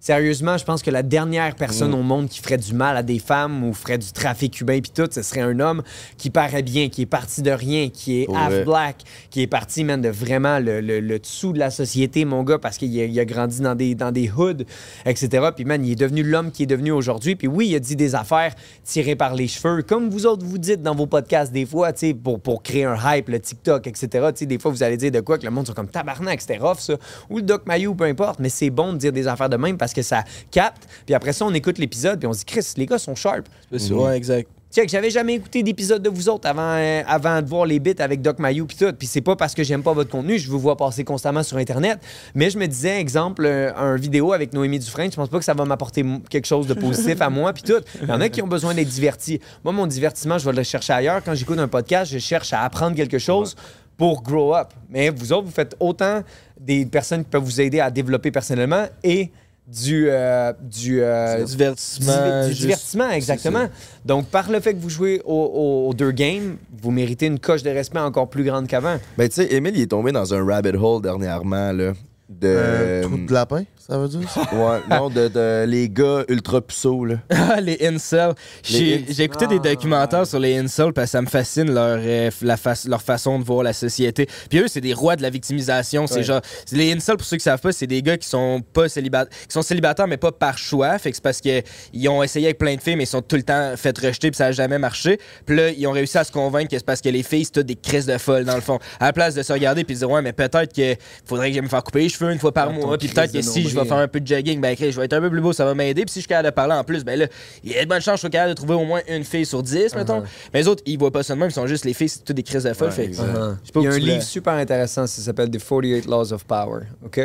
Sérieusement, 0.00 0.56
je 0.56 0.64
pense 0.64 0.82
que 0.82 0.90
la 0.90 1.02
dernière 1.02 1.54
personne 1.56 1.90
Mm. 1.90 1.94
au 1.94 2.02
monde 2.02 2.28
qui 2.28 2.38
ferait 2.40 2.56
du 2.56 2.72
mal 2.72 2.96
à 2.96 3.02
des 3.02 3.18
femmes 3.18 3.64
ou 3.64 3.72
ferait 3.74 3.98
du 3.98 4.12
trafic 4.12 4.60
humain 4.60 4.78
puis 4.80 4.92
tout, 4.94 5.08
ce 5.10 5.22
serait 5.22 5.40
un 5.40 5.58
homme 5.58 5.82
qui 6.16 6.30
paraît 6.30 6.62
bien, 6.62 6.88
qui 6.88 7.02
est 7.02 7.06
parti 7.06 7.42
de 7.42 7.50
rien, 7.50 7.88
qui 7.88 8.22
est 8.22 8.26
half 8.34 8.64
black, 8.64 8.96
qui 9.30 9.42
est 9.42 9.46
parti, 9.48 9.82
man, 9.82 10.00
de 10.00 10.08
vraiment 10.08 10.60
le, 10.60 10.80
le- 10.80 11.00
le 11.00 11.18
dessous 11.18 11.52
de 11.52 11.58
la 11.58 11.70
société, 11.70 12.24
mon 12.24 12.44
gars, 12.44 12.58
parce 12.58 12.78
qu'il 12.78 12.98
a, 13.00 13.04
il 13.04 13.18
a 13.18 13.24
grandi 13.24 13.60
dans 13.60 13.74
des, 13.74 13.94
dans 13.96 14.12
des 14.12 14.30
hoods, 14.30 14.62
etc. 15.04 15.48
Puis, 15.54 15.64
man, 15.64 15.84
il 15.84 15.92
est 15.92 15.96
devenu 15.96 16.22
l'homme 16.22 16.52
qui 16.52 16.62
est 16.62 16.66
devenu 16.66 16.92
aujourd'hui. 16.92 17.34
Puis 17.34 17.48
oui, 17.48 17.68
il 17.68 17.74
a 17.74 17.80
dit 17.80 17.96
des 17.96 18.14
affaires 18.14 18.54
tirées 18.84 19.16
par 19.16 19.34
les 19.34 19.48
cheveux, 19.48 19.82
comme 19.82 20.10
vous 20.10 20.26
autres 20.26 20.46
vous 20.46 20.58
dites 20.58 20.82
dans 20.82 20.94
vos 20.94 21.06
podcasts 21.06 21.52
des 21.52 21.66
fois, 21.66 21.92
tu 21.92 22.08
sais, 22.08 22.14
pour, 22.14 22.40
pour 22.40 22.62
créer 22.62 22.84
un 22.84 22.96
hype, 23.04 23.28
le 23.28 23.40
TikTok, 23.40 23.86
etc. 23.88 24.08
Tu 24.32 24.38
sais, 24.40 24.46
des 24.46 24.58
fois, 24.58 24.70
vous 24.70 24.82
allez 24.84 24.96
dire 24.96 25.10
de 25.10 25.20
quoi 25.20 25.38
que 25.38 25.44
le 25.44 25.50
monde 25.50 25.66
sont 25.66 25.72
comme 25.74 25.88
tabarnak, 25.88 26.40
c'était 26.40 26.58
rough, 26.58 26.78
ça. 26.78 26.94
Ou 27.30 27.38
le 27.38 27.42
Doc 27.42 27.66
Mayou, 27.66 27.94
peu 27.96 28.04
importe. 28.04 28.38
Mais 28.38 28.48
c'est 28.48 28.70
bon 28.70 28.92
de 28.92 28.98
dire 28.98 29.12
des 29.12 29.26
affaires 29.26 29.48
de 29.48 29.56
même 29.56 29.76
parce 29.76 29.87
que 29.94 30.02
ça 30.02 30.24
capte. 30.50 30.88
Puis 31.06 31.14
après 31.14 31.32
ça, 31.32 31.44
on 31.44 31.54
écoute 31.54 31.78
l'épisode, 31.78 32.18
puis 32.18 32.26
on 32.26 32.32
se 32.32 32.40
dit, 32.40 32.44
Chris, 32.44 32.66
les 32.76 32.86
gars 32.86 32.98
sont 32.98 33.14
sharp. 33.14 33.48
Ouais, 33.72 34.16
exact. 34.16 34.48
Check, 34.70 34.90
j'avais 34.90 35.08
jamais 35.08 35.36
écouté 35.36 35.62
d'épisode 35.62 36.02
de 36.02 36.10
vous 36.10 36.28
autres 36.28 36.46
avant, 36.46 36.74
euh, 36.74 37.02
avant 37.06 37.40
de 37.40 37.48
voir 37.48 37.64
les 37.64 37.80
bits 37.80 37.94
avec 38.00 38.20
Doc 38.20 38.38
Mayou 38.38 38.66
puis 38.66 38.76
tout. 38.76 38.92
Puis 38.92 39.06
c'est 39.06 39.22
pas 39.22 39.34
parce 39.34 39.54
que 39.54 39.64
j'aime 39.64 39.82
pas 39.82 39.94
votre 39.94 40.10
contenu, 40.10 40.38
je 40.38 40.50
vous 40.50 40.58
vois 40.58 40.76
passer 40.76 41.04
constamment 41.04 41.42
sur 41.42 41.56
Internet. 41.56 41.98
Mais 42.34 42.50
je 42.50 42.58
me 42.58 42.66
disais, 42.66 43.00
exemple, 43.00 43.46
euh, 43.46 43.74
un 43.74 43.96
vidéo 43.96 44.34
avec 44.34 44.52
Noémie 44.52 44.78
Dufresne, 44.78 45.10
je 45.10 45.16
pense 45.16 45.30
pas 45.30 45.38
que 45.38 45.44
ça 45.44 45.54
va 45.54 45.64
m'apporter 45.64 46.04
quelque 46.28 46.46
chose 46.46 46.66
de 46.66 46.74
positif 46.74 47.22
à 47.22 47.30
moi 47.30 47.54
puis 47.54 47.62
tout. 47.62 47.82
Il 48.02 48.08
y 48.08 48.12
en 48.12 48.20
a 48.20 48.28
qui 48.28 48.42
ont 48.42 48.46
besoin 48.46 48.74
d'être 48.74 48.90
divertis. 48.90 49.40
Moi, 49.64 49.72
mon 49.72 49.86
divertissement, 49.86 50.36
je 50.36 50.44
vais 50.44 50.54
le 50.54 50.62
chercher 50.64 50.92
ailleurs. 50.92 51.22
Quand 51.24 51.34
j'écoute 51.34 51.58
un 51.58 51.68
podcast, 51.68 52.12
je 52.12 52.18
cherche 52.18 52.52
à 52.52 52.60
apprendre 52.62 52.94
quelque 52.94 53.18
chose 53.18 53.56
pour 53.96 54.22
grow 54.22 54.54
up. 54.54 54.68
Mais 54.90 55.08
vous 55.08 55.32
autres, 55.32 55.46
vous 55.46 55.52
faites 55.52 55.76
autant 55.80 56.22
des 56.60 56.84
personnes 56.84 57.24
qui 57.24 57.30
peuvent 57.30 57.42
vous 57.42 57.60
aider 57.62 57.80
à 57.80 57.90
développer 57.90 58.30
personnellement 58.30 58.84
et 59.02 59.30
du, 59.70 60.06
euh, 60.08 60.52
du, 60.62 61.02
euh, 61.02 61.38
Du 61.40 61.44
divertissement, 61.44 62.40
du- 62.40 62.42
du 62.44 62.48
juste- 62.48 62.60
divertissement, 62.62 63.10
exactement. 63.10 63.68
Donc, 64.04 64.26
par 64.28 64.50
le 64.50 64.60
fait 64.60 64.72
que 64.74 64.80
vous 64.80 64.88
jouez 64.88 65.20
au- 65.26 65.32
au- 65.32 65.88
aux 65.90 65.94
deux 65.94 66.10
games, 66.10 66.56
vous 66.82 66.90
méritez 66.90 67.26
une 67.26 67.38
coche 67.38 67.62
de 67.62 67.70
respect 67.70 67.98
encore 67.98 68.30
plus 68.30 68.44
grande 68.44 68.66
qu'avant. 68.66 68.96
Ben, 69.18 69.28
tu 69.28 69.34
sais, 69.36 69.52
Emile, 69.54 69.76
il 69.76 69.82
est 69.82 69.86
tombé 69.86 70.10
dans 70.10 70.32
un 70.32 70.44
rabbit 70.44 70.70
hole 70.76 71.02
dernièrement, 71.02 71.72
là. 71.72 71.92
De. 72.30 73.02
Trou 73.02 73.16
de 73.18 73.32
lapin? 73.32 73.64
Ça 73.90 73.96
veut 73.98 74.08
dire 74.08 74.28
ça? 74.30 74.42
Ouais, 74.52 74.80
non, 74.90 75.08
de, 75.08 75.28
de- 75.28 75.64
les 75.66 75.88
gars 75.88 76.22
ultra 76.28 76.60
puceaux, 76.60 77.06
là. 77.06 77.14
Ah, 77.30 77.58
les 77.62 77.78
incels. 77.86 78.34
J'ai 78.62 78.98
Les 78.98 79.14
j'ai 79.14 79.22
écouté 79.24 79.46
des 79.46 79.58
documentaires 79.58 80.26
sur 80.26 80.38
les 80.38 80.58
incels 80.58 80.92
parce 80.92 81.06
que 81.06 81.10
ça 81.12 81.22
me 81.22 81.26
fascine 81.26 81.72
leur, 81.72 81.98
euh, 81.98 82.30
la 82.42 82.58
fa- 82.58 82.74
leur 82.86 83.00
façon 83.00 83.38
de 83.38 83.44
voir 83.44 83.62
la 83.62 83.72
société. 83.72 84.28
Puis 84.50 84.58
eux, 84.58 84.68
c'est 84.68 84.82
des 84.82 84.92
rois 84.92 85.16
de 85.16 85.22
la 85.22 85.30
victimisation. 85.30 86.06
C'est 86.06 86.16
Ouais. 86.16 86.22
genre. 86.24 86.42
Les 86.72 86.92
incels, 86.92 87.16
pour 87.16 87.26
ceux 87.26 87.38
qui 87.38 87.42
savent 87.44 87.60
pas, 87.62 87.72
c'est 87.72 87.86
des 87.86 88.02
gars 88.02 88.18
qui 88.18 88.28
sont 88.28 88.60
pas 88.74 88.90
célibataires, 88.90 89.32
qui 89.48 89.52
sont 89.54 89.62
célibataires, 89.62 90.06
mais 90.06 90.18
pas 90.18 90.32
par 90.32 90.58
choix. 90.58 90.98
Fait 90.98 91.08
que 91.10 91.16
c'est 91.16 91.22
parce 91.22 91.40
qu'ils 91.40 92.08
ont 92.10 92.22
essayé 92.22 92.48
avec 92.48 92.58
plein 92.58 92.74
de 92.76 92.82
filles, 92.82 92.96
mais 92.96 93.04
ils 93.04 93.06
sont 93.06 93.22
tout 93.22 93.36
le 93.36 93.42
temps 93.42 93.72
fait 93.76 93.96
rejeter, 93.98 94.30
puis 94.30 94.36
ça 94.36 94.46
a 94.46 94.52
jamais 94.52 94.78
marché. 94.78 95.18
Puis 95.46 95.56
là, 95.56 95.70
ils 95.70 95.86
ont 95.86 95.92
réussi 95.92 96.18
à 96.18 96.24
se 96.24 96.32
convaincre 96.32 96.70
que 96.70 96.76
c'est 96.76 96.84
parce 96.84 97.00
que 97.00 97.08
les 97.08 97.22
filles, 97.22 97.46
c'est 97.46 97.52
toutes 97.52 97.66
des 97.66 97.76
crises 97.76 98.04
de 98.04 98.18
folles, 98.18 98.44
dans 98.44 98.54
le 98.56 98.60
fond. 98.60 98.78
À 99.00 99.06
la 99.06 99.12
place 99.14 99.34
de 99.34 99.42
se 99.42 99.52
regarder 99.54 99.84
puis 99.84 99.94
de 99.94 100.00
dire, 100.00 100.10
ouais, 100.10 100.20
mais 100.20 100.34
peut-être 100.34 100.74
que 100.74 100.94
faudrait 101.24 101.48
que 101.48 101.54
j'aille 101.54 101.62
me 101.62 101.68
faire 101.68 101.82
couper 101.84 102.00
les 102.00 102.08
cheveux 102.10 102.30
une 102.30 102.38
fois 102.38 102.52
par 102.52 102.68
Ah, 102.68 102.72
mois, 102.72 102.98
puis 102.98 103.08
peut-être 103.08 103.32
que 103.32 103.40
si 103.40 103.66
je 103.66 103.77
vais 103.78 103.84
nombril. 103.84 103.88
faire 103.96 104.04
un 104.04 104.08
peu 104.08 104.20
de 104.20 104.26
jogging, 104.26 104.60
ben, 104.60 104.76
je 104.78 104.84
vais 104.98 105.04
être 105.04 105.12
un 105.12 105.20
peu 105.20 105.30
plus 105.30 105.40
beau, 105.40 105.52
ça 105.52 105.64
va 105.64 105.74
m'aider. 105.74 106.02
Puis 106.04 106.10
si 106.12 106.18
je 106.18 106.22
suis 106.22 106.28
capable 106.28 106.48
de 106.48 106.54
parler 106.54 106.74
en 106.74 106.84
plus, 106.84 107.04
ben 107.04 107.18
là, 107.18 107.26
il 107.64 107.72
y 107.72 107.76
a 107.76 107.84
de 107.84 107.88
bonnes 107.88 108.00
chances 108.00 108.14
que 108.14 108.16
je 108.16 108.20
sois 108.22 108.30
capable 108.30 108.50
de 108.50 108.56
trouver 108.56 108.74
au 108.74 108.84
moins 108.84 109.00
une 109.08 109.24
fille 109.24 109.46
sur 109.46 109.62
10, 109.62 109.94
mettons. 109.94 110.22
Mais 110.52 110.60
les 110.60 110.68
autres, 110.68 110.82
ils 110.86 110.98
voient 110.98 111.10
pas 111.10 111.22
ça 111.22 111.34
de 111.34 111.40
même, 111.40 111.48
ils 111.50 111.52
sont 111.52 111.66
juste 111.66 111.84
les 111.84 111.94
filles, 111.94 112.08
c'est 112.08 112.24
toutes 112.24 112.36
des 112.36 112.42
crises 112.42 112.64
de 112.64 112.72
folle. 112.72 112.88
Ouais, 112.88 112.94
fait. 112.94 113.08
Uh-huh. 113.08 113.56
Il 113.76 113.82
y 113.82 113.86
a 113.86 113.90
un 113.92 113.98
livre 113.98 114.22
super 114.22 114.54
intéressant, 114.54 115.06
ça 115.06 115.22
s'appelle 115.22 115.50
The 115.50 115.58
48 115.58 116.06
Laws 116.06 116.32
of 116.32 116.44
Power, 116.44 116.82
OK? 117.04 117.20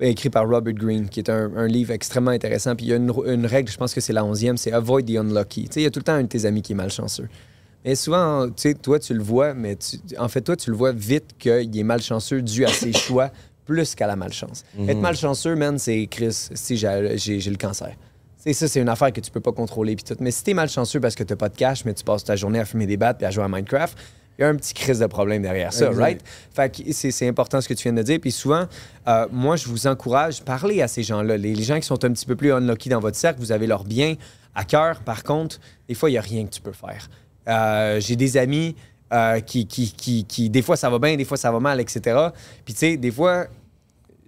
Écrit 0.00 0.30
par 0.30 0.48
Robert 0.48 0.74
Greene, 0.74 1.08
qui 1.08 1.20
est 1.20 1.30
un, 1.30 1.52
un 1.56 1.66
livre 1.68 1.92
extrêmement 1.92 2.32
intéressant. 2.32 2.74
Puis 2.74 2.86
il 2.86 2.88
y 2.88 2.92
a 2.92 2.96
une, 2.96 3.12
une 3.26 3.46
règle, 3.46 3.70
je 3.70 3.76
pense 3.76 3.94
que 3.94 4.00
c'est 4.00 4.12
la 4.12 4.24
onzième, 4.24 4.56
c'est 4.56 4.72
Avoid 4.72 5.04
the 5.06 5.16
Unlucky. 5.16 5.64
Tu 5.68 5.74
sais, 5.74 5.80
il 5.80 5.84
y 5.84 5.86
a 5.86 5.90
tout 5.90 6.00
le 6.00 6.04
temps 6.04 6.14
un 6.14 6.22
de 6.22 6.26
tes 6.28 6.44
amis 6.44 6.60
qui 6.62 6.72
est 6.72 6.74
malchanceux. 6.74 7.28
Mais 7.84 7.94
souvent, 7.94 8.46
tu 8.48 8.52
sais, 8.56 8.74
toi, 8.74 8.98
tu 8.98 9.12
le 9.14 9.22
vois, 9.22 9.54
mais 9.54 9.76
tu- 9.76 9.98
en 10.18 10.28
fait, 10.28 10.40
toi, 10.40 10.56
tu 10.56 10.70
le 10.70 10.76
vois 10.76 10.90
vite 10.92 11.26
qu'il 11.38 11.76
est 11.78 11.82
malchanceux 11.84 12.42
dû 12.42 12.64
à 12.64 12.68
ses 12.68 12.92
choix 12.92 13.30
plus 13.64 13.94
qu'à 13.94 14.06
la 14.06 14.16
malchance. 14.16 14.64
Mhm. 14.76 14.90
Être 14.90 14.98
malchanceux, 15.00 15.54
man, 15.56 15.78
c'est 15.78 16.06
Chris, 16.10 16.48
si 16.54 16.76
j'ai 16.76 16.88
le 17.50 17.56
cancer. 17.56 17.92
C'est 18.36 18.52
ça, 18.54 18.66
c'est 18.66 18.80
une 18.80 18.88
affaire 18.88 19.12
que 19.12 19.20
tu 19.20 19.30
peux 19.30 19.40
pas 19.40 19.52
contrôler. 19.52 19.94
Puis 19.94 20.02
tout. 20.04 20.16
Mais 20.20 20.32
si 20.32 20.42
t'es 20.42 20.52
malchanceux 20.54 20.98
parce 21.00 21.14
que 21.14 21.22
t'as 21.22 21.36
pas 21.36 21.48
de 21.48 21.56
cash, 21.56 21.84
mais 21.84 21.94
tu 21.94 22.02
passes 22.02 22.24
ta 22.24 22.34
journée 22.34 22.58
à 22.58 22.64
fumer 22.64 22.86
des 22.86 22.96
battes 22.96 23.18
puis 23.18 23.26
à 23.26 23.30
jouer 23.30 23.44
à 23.44 23.48
Minecraft, 23.48 23.96
il 24.38 24.42
y 24.42 24.44
a 24.44 24.48
un 24.48 24.56
petit 24.56 24.74
crise 24.74 24.98
de 24.98 25.06
problème 25.06 25.42
derrière 25.42 25.72
ça, 25.72 25.86
Exact. 25.88 26.02
right? 26.02 26.20
Fait 26.52 26.74
que 26.74 26.92
c'est 26.92 27.28
important 27.28 27.60
ce 27.60 27.68
que 27.68 27.74
tu 27.74 27.84
viens 27.84 27.92
de 27.92 28.02
dire. 28.02 28.18
Puis 28.20 28.32
souvent, 28.32 28.64
euh, 29.06 29.26
moi, 29.30 29.54
je 29.56 29.68
vous 29.68 29.86
encourage, 29.86 30.42
parlez 30.42 30.82
à 30.82 30.88
ces 30.88 31.04
gens-là. 31.04 31.36
Les, 31.36 31.54
les 31.54 31.62
gens 31.62 31.78
qui 31.78 31.86
sont 31.86 32.02
un 32.04 32.10
petit 32.12 32.26
peu 32.26 32.34
plus 32.34 32.50
unlucky 32.52 32.88
dans 32.88 32.98
votre 32.98 33.16
cercle, 33.16 33.38
vous 33.38 33.52
avez 33.52 33.68
leur 33.68 33.84
bien 33.84 34.16
à 34.56 34.64
cœur. 34.64 35.00
Par 35.02 35.22
contre, 35.22 35.60
des 35.86 35.94
fois, 35.94 36.08
il 36.10 36.14
n'y 36.14 36.18
a 36.18 36.22
rien 36.22 36.44
que 36.46 36.50
tu 36.50 36.60
peux 36.62 36.72
faire. 36.72 37.08
Euh, 37.48 38.00
J'ai 38.00 38.16
des 38.16 38.36
amis 38.38 38.74
euh, 39.12 39.40
qui, 39.40 39.66
qui, 39.66 39.92
qui, 39.92 40.24
qui, 40.24 40.50
des 40.50 40.62
fois, 40.62 40.76
ça 40.76 40.88
va 40.90 40.98
bien, 40.98 41.16
des 41.16 41.24
fois, 41.24 41.36
ça 41.36 41.50
va 41.52 41.60
mal, 41.60 41.80
etc. 41.80 42.00
Puis, 42.64 42.74
tu 42.74 42.80
sais, 42.80 42.96
des 42.96 43.10
fois, 43.10 43.46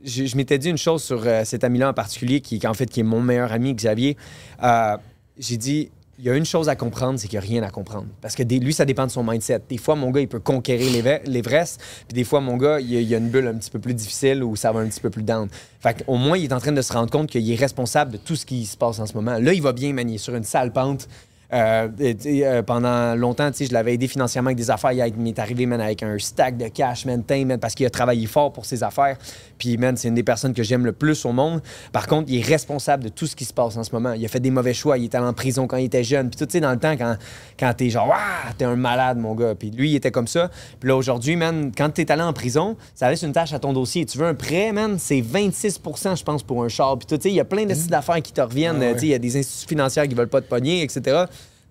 je, 0.04 0.36
m'étais 0.36 0.58
dit 0.58 0.68
une 0.68 0.78
chose 0.78 1.02
sur 1.02 1.22
euh, 1.24 1.42
cet 1.44 1.64
ami-là 1.64 1.90
en 1.90 1.94
particulier, 1.94 2.40
qui, 2.40 2.64
en 2.66 2.74
fait, 2.74 2.86
qui 2.86 3.00
est 3.00 3.04
mon 3.04 3.20
meilleur 3.20 3.52
ami, 3.52 3.74
Xavier. 3.74 4.16
Euh, 4.62 4.96
J'ai 5.38 5.56
dit, 5.56 5.90
il 6.18 6.24
y 6.24 6.30
a 6.30 6.36
une 6.36 6.44
chose 6.44 6.68
à 6.68 6.76
comprendre, 6.76 7.18
c'est 7.18 7.26
qu'il 7.26 7.38
n'y 7.38 7.44
a 7.44 7.48
rien 7.48 7.62
à 7.62 7.70
comprendre. 7.70 8.06
Parce 8.20 8.34
que 8.34 8.42
lui, 8.42 8.72
ça 8.72 8.84
dépend 8.84 9.06
de 9.06 9.10
son 9.10 9.24
mindset. 9.24 9.62
Des 9.68 9.78
fois, 9.78 9.96
mon 9.96 10.10
gars, 10.10 10.20
il 10.20 10.28
peut 10.28 10.38
conquérir 10.38 10.92
l'Ever- 10.92 11.22
l'Everest, 11.26 11.80
puis 12.06 12.14
des 12.14 12.24
fois, 12.24 12.40
mon 12.40 12.56
gars, 12.56 12.78
il 12.78 13.02
y, 13.02 13.14
a, 13.14 13.18
une 13.18 13.30
bulle 13.30 13.48
un 13.48 13.54
petit 13.54 13.70
peu 13.70 13.80
plus 13.80 13.94
difficile 13.94 14.44
ou 14.44 14.54
ça 14.54 14.70
va 14.70 14.80
un 14.80 14.88
petit 14.88 15.00
peu 15.00 15.10
plus 15.10 15.24
down. 15.24 15.48
Fait 15.80 16.04
au 16.06 16.16
moins, 16.16 16.38
il 16.38 16.44
est 16.44 16.52
en 16.52 16.60
train 16.60 16.72
de 16.72 16.82
se 16.82 16.92
rendre 16.92 17.10
compte 17.10 17.30
qu'il 17.30 17.50
est 17.50 17.56
responsable 17.56 18.12
de 18.12 18.16
tout 18.18 18.36
ce 18.36 18.46
qui 18.46 18.64
se 18.64 18.76
passe 18.76 19.00
en 19.00 19.06
ce 19.06 19.14
moment. 19.14 19.38
Là, 19.38 19.52
il 19.52 19.62
va 19.62 19.72
bien 19.72 19.92
manier 19.92 20.18
sur 20.18 20.34
une 20.34 20.44
sale 20.44 20.72
pente. 20.72 21.08
Euh, 21.54 21.88
et- 22.00 22.44
euh, 22.44 22.62
pendant 22.62 23.14
longtemps, 23.14 23.50
je 23.58 23.72
l'avais 23.72 23.94
aidé 23.94 24.08
financièrement 24.08 24.48
avec 24.48 24.56
des 24.58 24.70
affaires. 24.70 24.90
Il 24.92 25.00
est- 25.00 25.16
m'est 25.16 25.38
arrivé, 25.38 25.66
man, 25.66 25.80
avec 25.80 26.02
un 26.02 26.18
stack 26.18 26.56
de 26.56 26.66
cash, 26.68 27.06
man, 27.06 27.22
tain, 27.22 27.44
man, 27.44 27.58
parce 27.60 27.74
qu'il 27.76 27.86
a 27.86 27.90
travaillé 27.90 28.26
fort 28.26 28.52
pour 28.52 28.64
ses 28.64 28.82
affaires. 28.82 29.16
Puis, 29.56 29.76
man, 29.76 29.96
c'est 29.96 30.08
une 30.08 30.14
des 30.16 30.24
personnes 30.24 30.52
que 30.52 30.64
j'aime 30.64 30.84
le 30.84 30.92
plus 30.92 31.24
au 31.24 31.32
monde. 31.32 31.62
Par 31.92 32.08
contre, 32.08 32.28
il 32.28 32.40
est 32.40 32.44
responsable 32.44 33.04
de 33.04 33.08
tout 33.08 33.26
ce 33.26 33.36
qui 33.36 33.44
se 33.44 33.52
passe 33.52 33.76
en 33.76 33.84
ce 33.84 33.92
moment. 33.92 34.12
Il 34.14 34.24
a 34.24 34.28
fait 34.28 34.40
des 34.40 34.50
mauvais 34.50 34.74
choix. 34.74 34.98
Il 34.98 35.04
était 35.04 35.16
allé 35.16 35.26
en 35.26 35.32
prison 35.32 35.68
quand 35.68 35.76
il 35.76 35.84
était 35.84 36.02
jeune. 36.02 36.28
Puis, 36.28 36.36
tout, 36.38 36.46
tu 36.46 36.52
sais, 36.52 36.60
dans 36.60 36.72
le 36.72 36.78
temps, 36.78 36.96
quand, 36.96 37.16
quand 37.58 37.72
t'es 37.74 37.88
genre, 37.88 38.08
waouh, 38.08 38.18
t'es 38.58 38.64
un 38.64 38.74
malade, 38.76 39.18
mon 39.18 39.34
gars. 39.36 39.54
Puis, 39.54 39.70
lui, 39.70 39.90
il 39.90 39.94
était 39.96 40.10
comme 40.10 40.26
ça. 40.26 40.50
Puis 40.80 40.88
là, 40.88 40.96
aujourd'hui, 40.96 41.36
man, 41.36 41.70
quand 41.76 41.88
t'es 41.90 42.10
allé 42.10 42.22
en 42.22 42.32
prison, 42.32 42.76
ça 42.96 43.08
laisse 43.08 43.22
une 43.22 43.32
tâche 43.32 43.52
à 43.52 43.60
ton 43.60 43.72
dossier. 43.72 44.04
Tu 44.06 44.18
veux 44.18 44.26
un 44.26 44.34
prêt, 44.34 44.72
man, 44.72 44.96
c'est 44.98 45.20
26% 45.20 46.16
je 46.16 46.24
pense, 46.24 46.42
pour 46.42 46.64
un 46.64 46.68
char. 46.68 46.98
Puis, 46.98 47.06
tout, 47.06 47.16
tu 47.16 47.22
sais, 47.22 47.28
il 47.30 47.36
y 47.36 47.40
a 47.40 47.44
plein 47.44 47.64
de 47.64 47.74
sites 47.74 47.90
d'affaires 47.90 48.20
qui 48.22 48.32
te 48.32 48.40
reviennent. 48.40 48.82
Ah 48.82 48.92
ouais. 48.92 48.96
Il 49.02 49.08
y 49.08 49.14
a 49.14 49.18
des 49.18 49.36
instituts 49.36 49.68
financiers 49.68 50.06
qui 50.08 50.14
veulent 50.16 50.28
pas 50.28 50.40
te 50.40 50.48
pogner, 50.48 50.82
etc. 50.82 51.24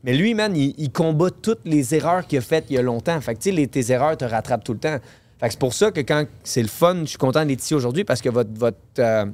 Mais 0.04 0.14
lui, 0.14 0.34
man, 0.34 0.56
il, 0.56 0.74
il 0.78 0.92
combat 0.92 1.30
toutes 1.30 1.62
les 1.66 1.96
erreurs 1.96 2.28
qu'il 2.28 2.38
a 2.38 2.42
faites 2.42 2.66
il 2.70 2.76
y 2.76 2.78
a 2.78 2.82
longtemps. 2.82 3.20
Fait 3.22 3.36
que, 3.36 3.40
tu 3.42 3.56
sais, 3.56 3.68
tes 3.68 3.92
erreurs 3.92 4.18
te 4.18 4.26
rattrapent 4.26 4.64
tout 4.64 4.74
le 4.74 4.80
temps. 4.80 4.98
Fait 5.40 5.48
que 5.48 5.54
c'est 5.54 5.60
pour 5.60 5.74
ça 5.74 5.92
que 5.92 6.02
quand 6.02 6.26
c'est 6.44 6.62
le 6.62 6.68
fun, 6.68 7.00
je 7.02 7.06
suis 7.10 7.18
content 7.18 7.46
d'être 7.46 7.62
ici 7.62 7.74
aujourd'hui 7.74 8.04
parce 8.04 8.22
que 8.22 8.30
votre, 8.30 8.50
votre 8.58 8.78
euh, 9.00 9.26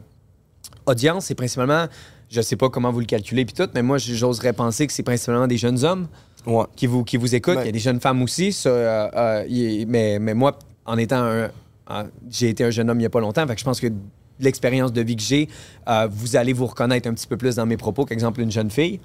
audience, 0.86 1.26
c'est 1.26 1.36
principalement, 1.36 1.86
je 2.30 2.41
sais 2.41 2.56
pas 2.56 2.70
comment 2.70 2.91
vous 2.91 3.00
le 3.00 3.06
calculez 3.06 3.46
puis 3.46 3.54
tout, 3.56 3.70
mais 3.74 3.82
moi, 3.82 3.98
j'oserais 3.98 4.54
penser 4.54 4.86
que 4.88 4.94
c'est 4.94 5.04
principalement 5.04 5.48
des 5.48 5.58
jeunes 5.58 5.84
hommes 5.84 6.08
qui, 6.76 6.88
vous, 6.88 7.04
qui 7.04 7.18
vous 7.18 7.36
écoutent. 7.36 7.56
Ben- 7.56 7.62
Il 7.64 7.68
y 7.68 7.70
a 7.70 7.74
des 7.74 7.80
jeunes 7.80 8.00
femmes 8.00 8.22
aussi. 8.22 8.52
ça, 8.54 8.70
euh, 8.70 9.10
euh, 9.50 9.86
mais, 9.88 10.20
mais 10.20 10.34
moi, 10.34 10.58
en 10.86 10.98
étant 10.98 11.24
un. 11.24 11.50
j'ai 12.30 12.50
été 12.50 12.64
un 12.64 12.70
jeune 12.72 12.90
homme 12.90 13.00
il 13.00 13.04
y 13.04 13.08
a 13.08 13.10
pas 13.10 13.20
longtemps, 13.20 13.46
fait 13.48 13.54
que 13.56 13.60
je 13.60 13.66
pense 13.66 13.80
que 13.80 13.88
l'expérience 14.40 14.94
de 14.94 15.02
vie 15.02 15.16
que 15.16 15.22
j'ai, 15.22 15.50
vous 16.12 16.36
allez 16.36 16.54
vous 16.54 16.66
reconnaître 16.68 17.10
un 17.10 17.14
petit 17.14 17.28
peu 17.28 17.36
plus 17.38 17.56
dans 17.58 17.66
mes 17.66 17.78
propos 17.78 18.06
qu'exemple 18.06 18.41
une 18.41 18.52
jeune 18.52 18.72
fille. 18.72 19.00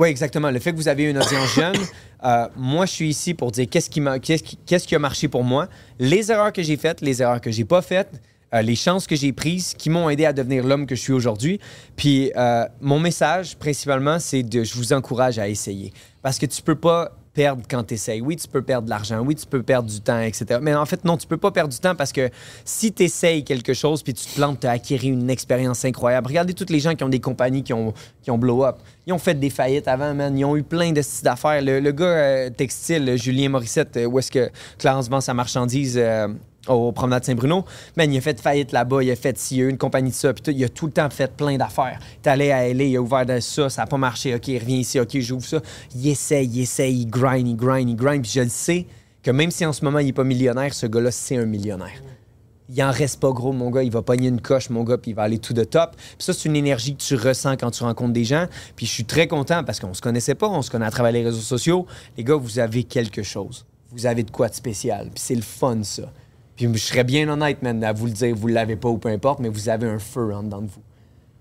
Oui, 0.00 0.08
exactement. 0.08 0.50
Le 0.50 0.58
fait 0.58 0.72
que 0.72 0.76
vous 0.76 0.88
avez 0.88 1.10
une 1.10 1.18
audience 1.18 1.54
jeune, 1.54 1.76
euh, 2.24 2.48
moi, 2.56 2.86
je 2.86 2.92
suis 2.92 3.08
ici 3.10 3.34
pour 3.34 3.52
dire 3.52 3.66
qu'est-ce 3.68 3.90
qui, 3.90 4.00
m'a- 4.00 4.18
qu'est-ce 4.18 4.42
qui, 4.42 4.56
qu'est-ce 4.56 4.88
qui 4.88 4.94
a 4.94 4.98
marché 4.98 5.28
pour 5.28 5.44
moi, 5.44 5.68
les 5.98 6.32
erreurs 6.32 6.54
que 6.54 6.62
j'ai 6.62 6.78
faites, 6.78 7.02
les 7.02 7.20
erreurs 7.20 7.42
que 7.42 7.50
j'ai 7.50 7.66
pas 7.66 7.82
faites, 7.82 8.18
euh, 8.54 8.62
les 8.62 8.76
chances 8.76 9.06
que 9.06 9.14
j'ai 9.14 9.32
prises 9.34 9.74
qui 9.76 9.90
m'ont 9.90 10.08
aidé 10.08 10.24
à 10.24 10.32
devenir 10.32 10.64
l'homme 10.64 10.86
que 10.86 10.94
je 10.94 11.02
suis 11.02 11.12
aujourd'hui. 11.12 11.60
Puis 11.96 12.32
euh, 12.34 12.64
mon 12.80 12.98
message, 12.98 13.56
principalement, 13.58 14.18
c'est 14.18 14.42
de 14.42 14.64
je 14.64 14.74
vous 14.74 14.94
encourage 14.94 15.38
à 15.38 15.48
essayer. 15.48 15.92
Parce 16.22 16.38
que 16.38 16.46
tu 16.46 16.62
peux 16.62 16.74
pas 16.76 17.12
perdre 17.32 17.62
quand 17.68 17.84
tu 17.84 17.94
essayes. 17.94 18.20
Oui, 18.20 18.36
tu 18.36 18.48
peux 18.48 18.62
perdre 18.62 18.86
de 18.86 18.90
l'argent. 18.90 19.20
Oui, 19.20 19.34
tu 19.34 19.46
peux 19.46 19.62
perdre 19.62 19.88
du 19.88 20.00
temps, 20.00 20.20
etc. 20.20 20.58
Mais 20.60 20.74
en 20.74 20.86
fait, 20.86 21.04
non, 21.04 21.16
tu 21.16 21.26
peux 21.26 21.36
pas 21.36 21.50
perdre 21.50 21.72
du 21.72 21.78
temps 21.78 21.94
parce 21.94 22.12
que 22.12 22.28
si 22.64 22.92
tu 22.92 23.04
essayes 23.04 23.44
quelque 23.44 23.72
chose 23.72 24.02
puis 24.02 24.14
tu 24.14 24.26
te 24.26 24.34
plantes, 24.34 24.60
tu 24.60 24.66
as 24.66 24.72
acquis 24.72 24.96
une 24.96 25.30
expérience 25.30 25.84
incroyable. 25.84 26.26
Regardez 26.26 26.54
tous 26.54 26.70
les 26.70 26.80
gens 26.80 26.94
qui 26.94 27.04
ont 27.04 27.08
des 27.08 27.20
compagnies 27.20 27.62
qui 27.62 27.72
ont, 27.72 27.94
qui 28.22 28.30
blow 28.30 28.64
up. 28.64 28.76
Ils 29.06 29.12
ont 29.12 29.18
fait 29.18 29.34
des 29.34 29.50
faillites 29.50 29.88
avant, 29.88 30.14
man. 30.14 30.36
Ils 30.36 30.44
ont 30.44 30.56
eu 30.56 30.62
plein 30.62 30.92
de 30.92 31.02
styles 31.02 31.24
d'affaires. 31.24 31.62
Le, 31.62 31.90
gars 31.90 32.04
euh, 32.04 32.50
textile, 32.50 33.16
Julien 33.16 33.48
Morissette, 33.48 33.96
euh, 33.96 34.06
où 34.06 34.18
est-ce 34.18 34.30
que 34.30 34.50
Clarence 34.78 35.08
vend 35.08 35.20
sa 35.20 35.34
marchandise 35.34 35.96
euh, 35.98 36.28
au 36.68 36.92
promenade 36.92 37.24
Saint-Bruno, 37.24 37.64
man, 37.96 38.12
il 38.12 38.18
a 38.18 38.20
fait 38.20 38.40
faillite 38.40 38.72
là-bas, 38.72 39.02
il 39.02 39.10
a 39.10 39.16
fait 39.16 39.36
ci, 39.38 39.58
une 39.58 39.78
compagnie 39.78 40.10
de 40.10 40.14
ça, 40.14 40.32
puis 40.32 40.52
il 40.54 40.64
a 40.64 40.68
tout 40.68 40.86
le 40.86 40.92
temps 40.92 41.08
fait 41.10 41.32
plein 41.34 41.56
d'affaires. 41.56 41.98
Est 42.22 42.28
allé 42.28 42.50
à 42.50 42.68
LA, 42.72 42.84
il 42.84 42.96
a 42.96 43.00
ouvert 43.00 43.24
de 43.24 43.40
ça, 43.40 43.70
ça 43.70 43.82
n'a 43.82 43.86
pas 43.86 43.96
marché, 43.96 44.34
OK, 44.34 44.48
il 44.48 44.58
revient 44.58 44.80
ici, 44.80 45.00
OK, 45.00 45.18
j'ouvre 45.18 45.44
ça. 45.44 45.60
Il 45.94 46.06
essaye, 46.08 46.46
il 46.46 46.60
essaye, 46.60 47.02
il 47.02 47.06
grind, 47.06 47.48
il 47.48 47.56
grind, 47.56 47.88
il 47.88 47.96
grind, 47.96 48.22
puis 48.22 48.32
je 48.32 48.40
le 48.40 48.48
sais 48.48 48.86
que 49.22 49.30
même 49.30 49.50
si 49.50 49.64
en 49.66 49.72
ce 49.72 49.84
moment 49.84 49.98
il 49.98 50.06
n'est 50.06 50.12
pas 50.12 50.24
millionnaire, 50.24 50.72
ce 50.74 50.86
gars-là, 50.86 51.10
c'est 51.10 51.36
un 51.36 51.46
millionnaire. 51.46 52.02
Il 52.72 52.82
en 52.84 52.92
reste 52.92 53.18
pas 53.18 53.32
gros, 53.32 53.52
mon 53.52 53.68
gars. 53.70 53.82
Il 53.82 53.90
va 53.90 54.00
pogner 54.00 54.28
une 54.28 54.40
coche, 54.40 54.70
mon 54.70 54.84
gars, 54.84 54.96
puis 54.96 55.10
il 55.10 55.14
va 55.14 55.22
aller 55.22 55.40
tout 55.40 55.52
de 55.52 55.64
top. 55.64 55.96
Puis 55.96 56.14
ça, 56.20 56.32
c'est 56.32 56.48
une 56.48 56.54
énergie 56.54 56.94
que 56.94 57.02
tu 57.02 57.16
ressens 57.16 57.56
quand 57.56 57.72
tu 57.72 57.82
rencontres 57.82 58.12
des 58.12 58.24
gens. 58.24 58.46
Puis 58.76 58.86
je 58.86 58.92
suis 58.92 59.04
très 59.04 59.26
content 59.26 59.64
parce 59.64 59.80
qu'on 59.80 59.92
se 59.92 60.00
connaissait 60.00 60.36
pas, 60.36 60.48
on 60.48 60.62
se 60.62 60.70
connaît 60.70 60.86
à 60.86 60.90
travers 60.90 61.10
les 61.10 61.24
réseaux 61.24 61.40
sociaux. 61.40 61.86
Les 62.16 62.22
gars, 62.22 62.36
vous 62.36 62.60
avez 62.60 62.84
quelque 62.84 63.24
chose. 63.24 63.66
Vous 63.90 64.06
avez 64.06 64.22
de 64.22 64.30
quoi 64.30 64.48
de 64.48 64.54
spécial. 64.54 65.10
Puis 65.12 65.20
c'est 65.20 65.34
le 65.34 65.42
fun, 65.42 65.82
ça. 65.82 66.12
Puis 66.68 66.78
je 66.78 66.86
serais 66.86 67.04
bien 67.04 67.26
honnête, 67.28 67.62
man, 67.62 67.82
à 67.82 67.92
vous 67.92 68.06
le 68.06 68.12
dire, 68.12 68.34
vous 68.36 68.46
l'avez 68.46 68.76
pas 68.76 68.88
ou 68.88 68.98
peu 68.98 69.08
importe, 69.08 69.40
mais 69.40 69.48
vous 69.48 69.68
avez 69.70 69.88
un 69.88 69.98
feu 69.98 70.34
en 70.34 70.42
dedans 70.42 70.60
de 70.60 70.66
vous. 70.66 70.82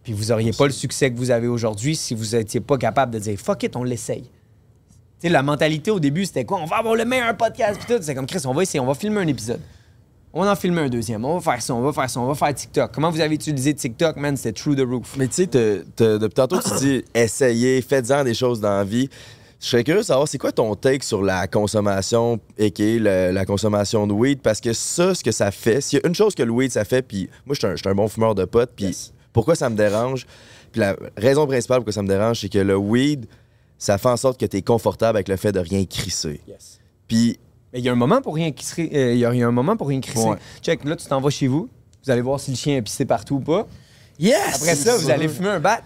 Puis 0.04 0.14
vous 0.14 0.32
auriez 0.32 0.54
pas 0.54 0.66
le 0.66 0.72
succès 0.72 1.12
que 1.12 1.18
vous 1.18 1.30
avez 1.30 1.48
aujourd'hui 1.48 1.96
si 1.96 2.16
vous 2.16 2.36
étiez 2.36 2.62
pas 2.62 2.78
capable 2.78 3.14
de 3.14 3.20
dire 3.20 3.38
fuck 3.38 3.64
it, 3.64 3.76
on 3.76 3.84
l'essaye. 3.84 4.24
Tu 4.24 5.28
sais, 5.28 5.30
la 5.30 5.44
mentalité 5.44 5.92
au 5.92 6.00
début, 6.00 6.26
c'était 6.26 6.46
quoi? 6.46 6.60
On 6.62 6.66
va 6.66 6.78
avoir 6.78 6.96
le 6.96 7.04
meilleur 7.04 7.36
podcast, 7.36 7.78
puis 7.78 7.94
tout. 7.94 8.02
C'est 8.02 8.16
comme 8.16 8.26
Chris, 8.26 8.42
on 8.46 8.54
va 8.54 8.64
essayer, 8.64 8.80
on 8.80 8.86
va 8.86 8.94
filmer 8.94 9.20
un 9.20 9.28
épisode. 9.28 9.60
On 10.32 10.44
va 10.44 10.52
en 10.52 10.56
filmer 10.56 10.82
un 10.82 10.90
deuxième. 10.90 11.26
On 11.26 11.38
va 11.38 11.52
faire 11.52 11.62
ça, 11.62 11.74
on 11.74 11.82
va 11.82 11.92
faire 11.92 12.10
ça, 12.10 12.20
on 12.22 12.28
va 12.28 12.36
faire 12.36 12.54
TikTok. 12.54 12.92
Comment 12.94 13.10
vous 13.10 13.20
avez 13.20 13.36
utilisé 13.36 13.74
TikTok, 13.74 14.16
man? 14.16 14.38
C'était 14.38 14.54
through 14.54 14.78
the 14.78 14.88
roof. 14.88 15.18
Mais 15.18 15.28
tu 15.28 15.34
sais, 15.34 15.48
depuis 15.48 16.34
tantôt, 16.34 16.62
tu 16.62 16.76
dis 16.80 17.04
essayez, 17.14 17.82
faites-en 17.82 18.24
des 18.24 18.34
choses 18.34 18.62
dans 18.62 18.78
la 18.78 18.84
vie. 18.86 19.10
Je 19.62 19.68
serais 19.68 19.84
curieux 19.84 20.00
de 20.02 20.06
savoir, 20.06 20.28
c'est 20.28 20.38
quoi 20.38 20.54
ton 20.54 20.74
take 20.76 21.04
sur 21.06 21.22
la 21.22 21.48
consommation, 21.48 22.40
et 22.58 22.72
la, 23.00 23.32
la 23.34 23.46
consommation 23.46 24.08
de 24.08 24.14
weed? 24.14 24.40
Parce 24.42 24.62
que 24.62 24.72
ça, 24.72 25.14
ce 25.14 25.24
que 25.24 25.32
ça 25.32 25.52
fait, 25.52 25.82
s'il 25.82 26.00
y 26.00 26.02
a 26.02 26.08
une 26.08 26.16
chose 26.16 26.34
que 26.34 26.44
le 26.44 26.52
weed, 26.52 26.72
ça 26.72 26.86
fait, 26.86 27.02
puis 27.02 27.30
moi, 27.46 27.56
je 27.60 27.76
suis 27.76 27.90
un, 27.90 27.96
bon 27.96 28.08
fumeur 28.08 28.36
de 28.36 28.46
potes, 28.46 28.72
puis 28.76 28.96
pourquoi 29.34 29.56
ça 29.56 29.70
me 29.70 29.76
dérange? 29.76 30.26
Puis 30.72 30.80
la 30.80 30.96
raison 31.18 31.46
principale 31.46 31.80
pourquoi 31.80 31.94
ça 31.94 32.02
me 32.02 32.08
dérange, 32.08 32.40
c'est 32.40 32.50
que 32.50 32.60
le 32.60 32.78
weed, 32.78 33.26
ça 33.78 33.98
fait 33.98 34.08
en 34.10 34.18
sorte 34.18 34.40
que 34.40 34.46
tu 34.46 34.58
es 34.58 34.62
confortable 34.62 35.18
avec 35.18 35.28
le 35.28 35.36
fait 35.36 35.52
de 35.52 35.60
rien 35.60 35.84
crisser. 35.86 36.40
Puis 37.08 37.38
Mais 37.74 37.80
il 37.80 37.86
y 37.86 37.90
a 37.90 37.92
un 37.92 37.96
moment 37.96 38.22
pour 38.22 38.36
rien 38.36 38.52
crisser. 38.52 38.90
euh, 38.94 39.14
Il 39.14 39.20
y, 39.20 39.26
a- 39.26 39.34
il 39.34 39.40
y 39.40 39.44
a 39.44 39.48
un 39.48 39.52
moment 39.52 39.76
pour 39.76 39.88
rien 39.90 40.00
crisser. 40.00 40.26
Ouais. 40.28 40.38
Check, 40.62 40.84
là, 40.86 40.96
tu 40.96 41.06
t'en 41.08 41.20
vas 41.22 41.30
chez 41.32 41.48
vous. 41.48 41.70
Vous 42.06 42.10
allez 42.12 42.22
voir 42.22 42.40
si 42.40 42.52
le 42.52 42.58
chien 42.58 42.78
est 42.78 42.82
pissé 42.82 43.04
partout 43.06 43.36
ou 43.36 43.40
pas. 43.42 43.68
Yes! 44.20 44.56
Après 44.62 44.76
ça, 44.76 44.96
vous 44.98 45.10
allez 45.10 45.28
fumer 45.28 45.50
un 45.50 45.60
bat. 45.60 45.82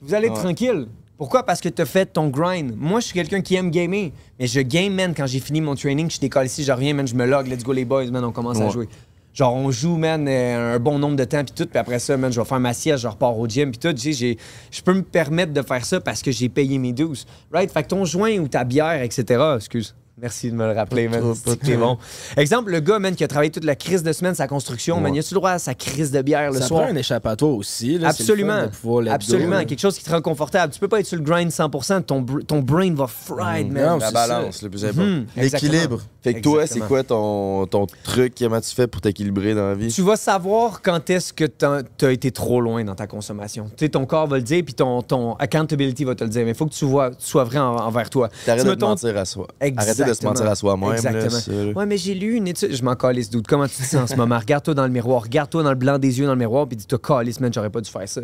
Vous 0.00 0.14
allez 0.14 0.26
être 0.28 0.34
Ouais. 0.36 0.42
tranquille. 0.42 0.86
Pourquoi? 1.20 1.42
Parce 1.44 1.60
que 1.60 1.68
tu 1.68 1.82
as 1.82 1.84
fait 1.84 2.06
ton 2.06 2.28
grind. 2.28 2.72
Moi, 2.78 3.00
je 3.00 3.04
suis 3.08 3.12
quelqu'un 3.14 3.42
qui 3.42 3.54
aime 3.54 3.70
gamer. 3.70 4.10
Mais 4.38 4.46
je 4.46 4.58
game, 4.60 4.94
man, 4.94 5.12
quand 5.14 5.26
j'ai 5.26 5.38
fini 5.38 5.60
mon 5.60 5.74
training, 5.74 6.10
je 6.10 6.18
décolle 6.18 6.46
ici, 6.46 6.64
je 6.64 6.72
reviens, 6.72 6.94
man, 6.94 7.06
je 7.06 7.14
me 7.14 7.26
log, 7.26 7.46
let's 7.46 7.62
go 7.62 7.74
les 7.74 7.84
boys, 7.84 8.06
man, 8.10 8.24
on 8.24 8.32
commence 8.32 8.56
à 8.58 8.70
jouer. 8.70 8.88
Genre, 9.34 9.54
on 9.54 9.70
joue, 9.70 9.98
man, 9.98 10.26
euh, 10.26 10.76
un 10.76 10.78
bon 10.78 10.98
nombre 10.98 11.16
de 11.16 11.24
temps, 11.24 11.44
puis 11.44 11.52
tout, 11.54 11.66
puis 11.66 11.78
après 11.78 11.98
ça, 11.98 12.16
man, 12.16 12.32
je 12.32 12.40
vais 12.40 12.46
faire 12.46 12.58
ma 12.58 12.72
sieste, 12.72 13.02
je 13.02 13.06
repars 13.08 13.38
au 13.38 13.46
gym, 13.46 13.70
puis 13.70 13.78
tout. 13.78 13.92
Tu 13.92 14.00
sais, 14.00 14.12
j'ai- 14.14 14.38
Je 14.70 14.80
peux 14.80 14.94
me 14.94 15.02
permettre 15.02 15.52
de 15.52 15.60
faire 15.60 15.84
ça 15.84 16.00
parce 16.00 16.22
que 16.22 16.30
j'ai 16.32 16.48
payé 16.48 16.78
mes 16.78 16.94
douces. 16.94 17.26
Right? 17.52 17.70
Fait 17.70 17.82
que 17.82 17.88
ton 17.88 18.06
joint 18.06 18.38
ou 18.38 18.48
ta 18.48 18.64
bière, 18.64 19.02
etc. 19.02 19.42
Excuse. 19.56 19.94
Merci 20.20 20.50
de 20.50 20.56
me 20.56 20.66
le 20.66 20.72
rappeler, 20.72 21.08
man. 21.08 21.34
C'est 21.34 21.76
bon. 21.76 21.96
Exemple, 22.36 22.70
le 22.72 22.80
gars, 22.80 22.98
man, 22.98 23.14
qui 23.14 23.24
a 23.24 23.28
travaillé 23.28 23.50
toute 23.50 23.64
la 23.64 23.74
crise 23.76 24.02
de 24.02 24.12
semaine, 24.12 24.34
sa 24.34 24.46
construction, 24.46 25.00
man, 25.00 25.12
Ouais. 25.12 25.16
y 25.16 25.20
a-tu 25.20 25.32
le 25.34 25.36
droit 25.40 25.52
à 25.52 25.58
sa 25.58 25.74
crise 25.74 26.10
de 26.10 26.20
bière 26.20 26.50
le 26.52 26.58
Ça 26.58 26.66
soir? 26.66 26.82
prend 26.82 26.90
un 26.92 26.96
échappatoire 26.96 27.52
aussi. 27.54 27.92
Là, 27.94 27.98
le 27.98 28.06
Absolument. 28.06 28.62
de 29.04 29.08
Absolument. 29.08 29.64
Quelque 29.64 29.80
chose 29.80 29.96
qui 29.98 30.04
te 30.04 30.10
rend 30.10 30.20
confortable. 30.20 30.72
Tu 30.72 30.78
peux 30.80 30.88
pas 30.88 31.00
être 31.00 31.06
sur 31.06 31.16
le 31.16 31.22
grind 31.22 31.50
100%. 31.50 32.02
Ton, 32.02 32.20
br- 32.22 32.44
ton 32.44 32.60
brain 32.60 32.92
va 32.94 33.06
fried, 33.06 33.72
man. 33.72 33.98
la 33.98 34.10
balance, 34.10 34.62
le 34.62 34.68
plus 34.70 34.84
important. 34.84 35.02
Mhm, 35.06 35.26
exactement. 35.36 35.72
L'équilibre. 35.72 36.00
Fait 36.22 36.34
que 36.34 36.40
toi, 36.40 36.66
c'est 36.66 36.80
quoi 36.86 37.02
ton, 37.02 37.66
ton 37.66 37.86
truc? 38.04 38.34
Comment 38.38 38.60
tu 38.60 38.74
fais 38.74 38.86
pour 38.86 39.00
t'équilibrer 39.00 39.54
dans 39.54 39.68
la 39.68 39.74
vie? 39.74 39.88
Tu 39.92 40.02
vas 40.02 40.16
savoir 40.16 40.82
quand 40.82 41.08
est-ce 41.08 41.32
que 41.32 41.44
t'as 41.44 41.80
as 42.02 42.10
été 42.10 42.30
trop 42.30 42.60
loin 42.60 42.84
dans 42.84 42.94
ta 42.94 43.06
consommation. 43.06 43.70
Tu 43.76 43.86
sais, 43.86 43.88
ton 43.88 44.04
corps 44.04 44.26
va 44.26 44.36
le 44.36 44.42
dire, 44.42 44.62
puis 44.64 44.74
ton, 44.74 45.00
ton 45.02 45.34
accountability 45.36 46.04
va 46.04 46.14
te 46.14 46.22
le 46.24 46.30
dire. 46.30 46.44
Mais 46.44 46.50
il 46.50 46.54
faut 46.56 46.66
que 46.66 46.74
tu, 46.74 46.84
vois, 46.84 47.10
tu 47.10 47.16
sois 47.26 47.44
vrai 47.44 47.58
en- 47.58 47.76
envers 47.76 48.10
toi. 48.10 48.28
T'arrêtes 48.44 48.66
de 48.66 48.74
te 48.74 48.84
mentir 48.84 49.16
à 49.16 49.24
soi. 49.24 49.46
Arrêtez 49.78 50.04
de 50.04 50.12
se 50.12 50.24
mentir 50.24 50.46
à 50.46 50.54
soi-même. 50.54 50.92
Exactement. 50.92 51.64
là. 51.64 51.72
Ouais, 51.72 51.86
mais 51.86 51.96
j'ai 51.96 52.14
lu 52.14 52.34
une 52.34 52.48
étude. 52.48 52.74
Je 52.74 52.82
m'en 52.82 52.94
calisse, 52.96 53.30
doute. 53.30 53.46
Comment 53.46 53.66
tu 53.66 53.76
te 53.76 53.82
sens 53.82 53.94
en 54.02 54.06
ce 54.06 54.16
moment? 54.16 54.38
Regarde-toi 54.38 54.74
dans 54.74 54.84
le 54.84 54.90
miroir. 54.92 55.22
Regarde-toi 55.22 55.62
dans 55.62 55.70
le 55.70 55.74
blanc 55.76 55.98
des 55.98 56.18
yeux 56.18 56.26
dans 56.26 56.32
le 56.34 56.38
miroir, 56.38 56.66
puis 56.68 56.76
dis-toi, 56.76 56.98
calisse, 56.98 57.40
man, 57.40 57.50
j'aurais 57.52 57.70
pas 57.70 57.80
dû 57.80 57.90
faire 57.90 58.08
ça. 58.08 58.20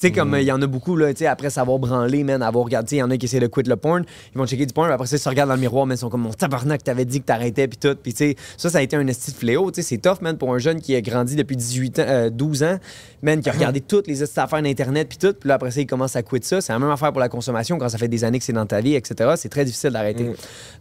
Tu 0.00 0.08
sais, 0.08 0.12
comme 0.12 0.30
Mm. 0.30 0.34
euh, 0.34 0.40
il 0.40 0.46
y 0.46 0.52
en 0.52 0.60
a 0.60 0.66
beaucoup, 0.66 0.96
là, 0.96 1.12
tu 1.14 1.20
sais, 1.20 1.26
après 1.26 1.50
s'avoir 1.50 1.78
branlé, 1.78 2.24
man, 2.24 2.42
avoir 2.42 2.64
regardé, 2.64 2.96
il 2.96 2.98
y 2.98 3.02
en 3.02 3.10
a 3.10 3.16
qui 3.16 3.26
essaient 3.26 3.38
de 3.38 3.46
quitter 3.46 3.70
le 3.70 3.76
porn, 3.76 4.04
ils 4.34 4.38
vont 4.38 4.44
checker 4.44 4.66
du 4.66 4.72
porn, 4.72 4.88
puis 4.88 4.94
après 4.94 5.06
ça, 5.06 5.16
ils 5.16 5.20
se 5.20 5.28
regardent 5.28 5.50
dans 5.50 5.54
le 5.54 5.60
miroir, 5.60 5.86
mais 5.86 5.94
ils 5.94 5.98
sont 5.98 6.10
comme 6.10 6.22
mon 6.22 6.32
tabarnak, 6.32 6.82
t'avais 6.82 7.04
dit 7.04 7.20
que 7.20 7.26
t'arrêtais, 7.26 7.68
puis 7.68 7.78
tout. 7.78 7.94
Puis, 8.02 8.12
tu 8.12 8.18
sais, 8.18 8.36
ça, 8.56 8.70
ça 8.70 8.78
a 8.78 8.82
été 8.82 8.96
un 8.96 9.06
esti 9.06 9.30
de 9.30 9.36
fléau, 9.36 9.70
tu 9.70 9.82
sais, 9.82 9.88
c'est 9.88 9.98
tough, 9.98 10.20
man, 10.20 10.36
pour 10.36 10.52
un 10.52 10.58
jeune 10.58 10.80
qui 10.80 10.96
a 10.96 11.00
grandi 11.00 11.36
depuis 11.36 11.56
18 11.56 11.98
ans, 12.00 12.04
euh, 12.06 12.30
12 12.30 12.64
ans, 12.64 12.78
man, 13.22 13.40
qui 13.40 13.48
a 13.48 13.52
regardé 13.52 13.80
toutes 13.80 14.08
les 14.08 14.22
affaires 14.22 14.62
d'Internet, 14.62 15.08
puis 15.08 15.18
tout, 15.18 15.32
puis 15.32 15.48
là, 15.48 15.54
après 15.54 15.70
ça, 15.70 15.80
il 15.80 15.86
commence 15.86 16.16
à 16.16 16.22
quitter 16.22 16.46
ça. 16.46 16.60
C'est 16.60 16.72
la 16.72 16.80
même 16.80 16.90
affaire 16.90 17.12
pour 17.12 17.20
la 17.20 17.28
consommation 17.28 17.78
quand 17.78 17.88
ça 17.88 17.96
fait 17.98 18.08
des 18.08 18.24
années 18.24 18.40
que 18.40 18.44
c'est 18.44 18.52
dans 18.52 18.66
ta 18.66 18.80
vie, 18.80 18.96
etc. 18.96 19.34
C'est 19.36 19.48
très 19.48 19.64
difficile 19.64 19.90
d'arrêter. 19.90 20.32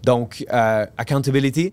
Donc, 0.03 0.43
euh, 0.51 0.85
accountability, 0.97 1.71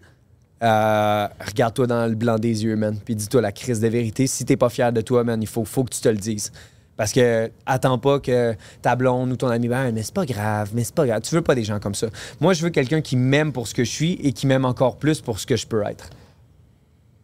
euh, 0.62 1.26
regarde-toi 1.46 1.86
dans 1.86 2.06
le 2.06 2.14
blanc 2.14 2.38
des 2.38 2.64
yeux, 2.64 2.76
man. 2.76 2.98
Puis 3.02 3.14
dis-toi 3.14 3.40
la 3.40 3.50
crise 3.50 3.80
de 3.80 3.88
vérité. 3.88 4.26
Si 4.26 4.44
t'es 4.44 4.58
pas 4.58 4.68
fier 4.68 4.92
de 4.92 5.00
toi, 5.00 5.24
man, 5.24 5.40
il 5.42 5.48
faut, 5.48 5.64
faut 5.64 5.84
que 5.84 5.90
tu 5.94 6.00
te 6.00 6.08
le 6.08 6.18
dises. 6.18 6.52
Parce 7.00 7.12
que 7.12 7.50
attends 7.64 7.96
pas 7.96 8.20
que 8.20 8.54
ta 8.82 8.94
blonde 8.94 9.32
ou 9.32 9.36
ton 9.36 9.48
ami, 9.48 9.68
ben, 9.68 9.90
mais 9.90 10.02
c'est 10.02 10.12
pas 10.12 10.26
grave, 10.26 10.72
mais 10.74 10.84
c'est 10.84 10.94
pas 10.94 11.06
grave. 11.06 11.22
Tu 11.22 11.34
veux 11.34 11.40
pas 11.40 11.54
des 11.54 11.64
gens 11.64 11.80
comme 11.80 11.94
ça. 11.94 12.08
Moi, 12.40 12.52
je 12.52 12.62
veux 12.62 12.68
quelqu'un 12.68 13.00
qui 13.00 13.16
m'aime 13.16 13.54
pour 13.54 13.68
ce 13.68 13.72
que 13.72 13.84
je 13.84 13.90
suis 13.90 14.12
et 14.22 14.34
qui 14.34 14.46
m'aime 14.46 14.66
encore 14.66 14.98
plus 14.98 15.22
pour 15.22 15.40
ce 15.40 15.46
que 15.46 15.56
je 15.56 15.66
peux 15.66 15.82
être. 15.84 16.10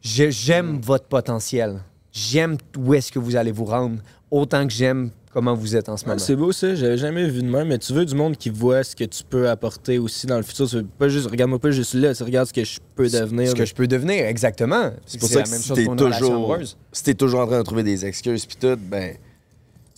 J'aime 0.00 0.80
votre 0.80 1.04
potentiel. 1.04 1.82
J'aime 2.10 2.56
où 2.78 2.94
est-ce 2.94 3.12
que 3.12 3.18
vous 3.18 3.36
allez 3.36 3.52
vous 3.52 3.66
rendre, 3.66 3.98
autant 4.30 4.66
que 4.66 4.72
j'aime 4.72 5.10
comment 5.30 5.52
vous 5.52 5.76
êtes 5.76 5.90
en 5.90 5.98
ce 5.98 6.04
Ouais, 6.04 6.12
moment. 6.12 6.20
c'est 6.20 6.36
beau 6.36 6.52
ça, 6.52 6.74
j'avais 6.74 6.96
jamais 6.96 7.28
vu 7.28 7.42
de 7.42 7.48
même, 7.50 7.68
mais 7.68 7.76
tu 7.76 7.92
veux 7.92 8.06
du 8.06 8.14
monde 8.14 8.38
qui 8.38 8.48
voit 8.48 8.82
ce 8.82 8.96
que 8.96 9.04
tu 9.04 9.24
peux 9.28 9.50
apporter 9.50 9.98
aussi 9.98 10.26
dans 10.26 10.38
le 10.38 10.42
futur. 10.42 10.66
Tu 10.70 10.76
veux 10.76 10.84
pas 10.84 11.10
juste, 11.10 11.26
regarde-moi 11.26 11.58
pas 11.58 11.70
juste 11.70 11.92
là, 11.92 12.14
tu 12.14 12.22
regardes 12.22 12.48
ce 12.48 12.54
que 12.54 12.64
je 12.64 12.80
peux 12.94 13.10
devenir. 13.10 13.50
Ce 13.50 13.54
que 13.54 13.66
je 13.66 13.74
peux 13.74 13.86
devenir, 13.86 14.24
exactement. 14.24 14.92
C'est 15.04 15.20
pour 15.20 15.28
ça 15.28 15.42
que 15.42 15.48
la 15.48 15.50
même 15.50 15.60
si 15.60 15.68
chose 15.68 15.76
t'es 15.76 15.84
toujours, 15.84 16.56
si 16.92 17.02
t'es 17.02 17.14
toujours 17.14 17.40
en 17.40 17.46
train 17.46 17.58
de 17.58 17.64
trouver 17.64 17.82
des 17.82 18.06
excuses 18.06 18.46
puis 18.46 18.56
tout, 18.58 18.78
ben, 18.80 19.16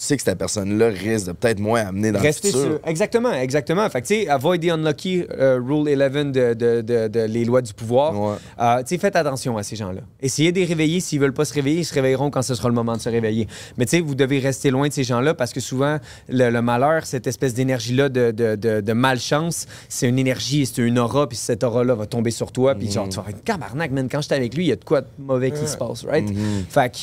sais 0.04 0.16
que 0.16 0.22
cette 0.22 0.38
personne-là 0.38 0.88
risque 0.88 1.26
de 1.26 1.32
peut-être 1.32 1.58
moins 1.58 1.80
amener 1.86 2.12
dans 2.12 2.20
Rester 2.20 2.52
le 2.52 2.54
futur. 2.58 2.70
sur. 2.78 2.88
Exactement, 2.88 3.32
exactement. 3.32 3.88
Fait 3.90 4.00
que, 4.02 4.06
tu 4.06 4.14
sais, 4.14 4.28
avoid 4.28 4.60
the 4.60 4.70
unlucky 4.70 5.24
euh, 5.38 5.56
rule 5.60 5.88
11 5.88 6.32
de, 6.32 6.54
de, 6.54 6.80
de- 6.82 7.08
de 7.08 7.20
les 7.24 7.44
lois 7.44 7.62
du 7.62 7.72
pouvoir. 7.74 8.38
Euh, 8.60 8.78
tu 8.78 8.86
sais, 8.86 8.98
faites 8.98 9.16
attention 9.16 9.56
à 9.58 9.62
ces 9.62 9.74
gens-là. 9.76 10.00
Essayez 10.20 10.52
de 10.52 10.58
les 10.60 10.64
réveiller. 10.64 11.00
S'ils 11.00 11.18
veulent 11.20 11.32
pas 11.32 11.44
se 11.44 11.52
réveiller, 11.52 11.80
ils 11.80 11.84
se 11.84 11.94
réveilleront 11.94 12.30
quand 12.30 12.42
ce 12.42 12.54
sera 12.54 12.68
le 12.68 12.74
moment 12.74 12.96
de 12.96 13.00
se 13.00 13.08
réveiller. 13.08 13.48
Mais 13.76 13.86
tu 13.86 13.96
sais, 13.96 14.00
vous 14.00 14.14
devez 14.14 14.38
rester 14.38 14.70
loin 14.70 14.86
de 14.88 14.92
ces 14.92 15.04
gens-là 15.04 15.34
parce 15.34 15.52
que 15.52 15.60
souvent, 15.60 15.98
le, 16.28 16.50
le 16.50 16.62
malheur, 16.62 17.04
cette 17.04 17.26
espèce 17.26 17.54
d'énergie-là 17.54 18.08
de, 18.08 18.30
de, 18.30 18.54
de- 18.56 18.80
de 18.80 18.92
malchance, 18.92 19.66
c'est 19.88 20.08
une 20.08 20.18
énergie, 20.18 20.64
c'est 20.66 20.80
une 20.82 20.98
aura, 20.98 21.28
puis 21.28 21.36
cette 21.36 21.64
aura-là 21.64 21.94
va 21.94 22.06
tomber 22.06 22.30
sur 22.30 22.52
toi, 22.52 22.74
puis 22.76 22.90
genre, 22.90 23.08
tu 23.08 23.16
vas 23.16 23.24
faire 23.24 23.34
cabarnak, 23.44 23.90
man. 23.90 24.08
Quand 24.08 24.20
j'étais 24.22 24.36
avec 24.36 24.54
lui, 24.54 24.64
il 24.66 24.68
y 24.68 24.72
a 24.72 24.76
de 24.76 24.84
quoi 24.84 25.00
de 25.00 25.06
mauvais 25.18 25.50
qui 25.50 25.66
se 25.66 25.76
passe, 25.76 26.04
right? 26.04 26.28
Fait 26.70 26.90
que. 26.92 26.98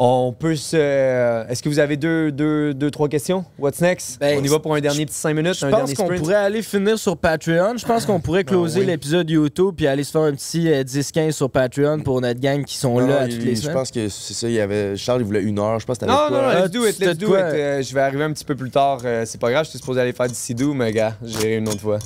On 0.00 0.32
peut 0.32 0.54
se. 0.54 0.76
euh, 0.78 1.44
Est-ce 1.48 1.60
que 1.60 1.68
vous 1.68 1.80
avez 1.80 1.96
deux, 1.96 2.30
deux, 2.30 2.72
deux, 2.72 2.88
trois 2.88 3.08
questions? 3.08 3.44
What's 3.58 3.80
next? 3.80 4.18
on 4.22 4.44
y 4.44 4.46
va 4.46 4.60
pour 4.60 4.72
un 4.76 4.80
dernier 4.80 5.04
petit 5.06 5.16
5 5.16 5.34
minutes, 5.34 5.58
Ben, 5.60 5.68
Je 5.70 5.74
un 5.74 5.78
pense 5.80 5.94
qu'on 5.94 6.06
pourrait 6.16 6.34
aller 6.36 6.62
finir 6.62 6.96
sur 6.96 7.16
Patreon. 7.16 7.76
Je 7.78 7.84
pense 7.84 8.06
qu'on 8.06 8.20
pourrait 8.20 8.44
closer 8.44 8.78
oui. 8.80 8.86
l'épisode 8.86 9.28
YouTube 9.28 9.74
puis 9.76 9.88
aller 9.88 10.04
se 10.04 10.12
faire 10.12 10.20
un 10.20 10.32
petit 10.34 10.70
euh, 10.72 10.84
10-15 10.84 11.32
sur 11.32 11.50
Patreon 11.50 11.98
pour 12.04 12.20
notre 12.20 12.38
gang 12.38 12.64
qui 12.64 12.76
sont 12.76 13.00
Non, 13.00 13.08
là 13.08 13.22
à 13.22 13.26
il- 13.26 13.34
toutes 13.34 13.44
les 13.44 13.56
Je 13.56 13.62
semaine. 13.62 13.74
pense 13.74 13.90
que 13.90 14.08
c'est 14.08 14.34
ça, 14.34 14.46
il 14.48 14.54
y 14.54 14.60
avait. 14.60 14.96
Charles, 14.96 15.22
il 15.22 15.24
voulait 15.24 15.42
une 15.42 15.58
heure. 15.58 15.80
Je 15.80 15.86
pense 15.86 15.98
que 15.98 16.04
t'avais 16.06 16.12
Non, 16.12 16.28
quoi? 16.28 16.30
non, 16.30 16.42
non, 16.44 16.48
Ah, 16.52 16.60
let's 16.60 16.70
do 16.70 16.86
it, 16.86 16.98
let's 17.00 17.18
do 17.18 17.34
it. 17.34 17.42
Euh, 17.42 17.82
je 17.82 17.92
vais 17.92 18.00
arriver 18.00 18.22
un 18.22 18.32
petit 18.32 18.44
peu 18.44 18.54
plus 18.54 18.70
tard. 18.70 19.00
euh, 19.04 19.24
c'est 19.26 19.40
pas 19.40 19.50
grave, 19.50 19.64
je 19.64 19.70
suis 19.70 19.78
supposé 19.80 20.00
aller 20.00 20.12
faire 20.12 20.28
du 20.28 20.34
sidou, 20.34 20.74
mais 20.74 20.92
gars, 20.92 21.14
j'irai 21.24 21.56
une 21.56 21.68
autre 21.68 21.80
fois. 21.80 21.98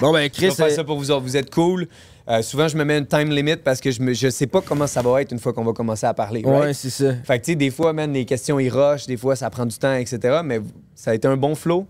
Bon, 0.00 0.10
ben, 0.10 0.30
Chris, 0.30 0.40
Je 0.46 0.48
vais 0.48 0.54
faire 0.54 0.66
euh, 0.68 0.70
ça 0.76 0.84
pour 0.84 0.96
vous 0.96 1.10
autres. 1.10 1.20
Vous 1.24 1.36
êtes 1.36 1.50
cool. 1.54 1.86
Euh, 2.28 2.42
souvent, 2.42 2.66
je 2.66 2.76
me 2.76 2.84
mets 2.84 2.98
une 2.98 3.06
time 3.06 3.30
limit 3.30 3.56
parce 3.56 3.80
que 3.80 3.90
je, 3.90 4.12
je 4.12 4.28
sais 4.28 4.48
pas 4.48 4.60
comment 4.60 4.86
ça 4.86 5.00
va 5.00 5.22
être 5.22 5.30
une 5.30 5.38
fois 5.38 5.52
qu'on 5.52 5.64
va 5.64 5.72
commencer 5.72 6.06
à 6.06 6.14
parler. 6.14 6.42
Ouais, 6.44 6.58
right? 6.58 6.74
c'est 6.74 6.90
ça. 6.90 7.14
Fait 7.24 7.38
que, 7.38 7.44
tu 7.44 7.52
sais, 7.52 7.56
des 7.56 7.70
fois, 7.70 7.92
man, 7.92 8.12
les 8.12 8.24
questions, 8.24 8.58
ils 8.58 8.68
rushent. 8.68 9.06
Des 9.06 9.16
fois, 9.16 9.36
ça 9.36 9.48
prend 9.48 9.64
du 9.64 9.76
temps, 9.76 9.94
etc. 9.94 10.40
Mais 10.44 10.60
ça 10.94 11.12
a 11.12 11.14
été 11.14 11.28
un 11.28 11.36
bon 11.36 11.54
flow. 11.54 11.86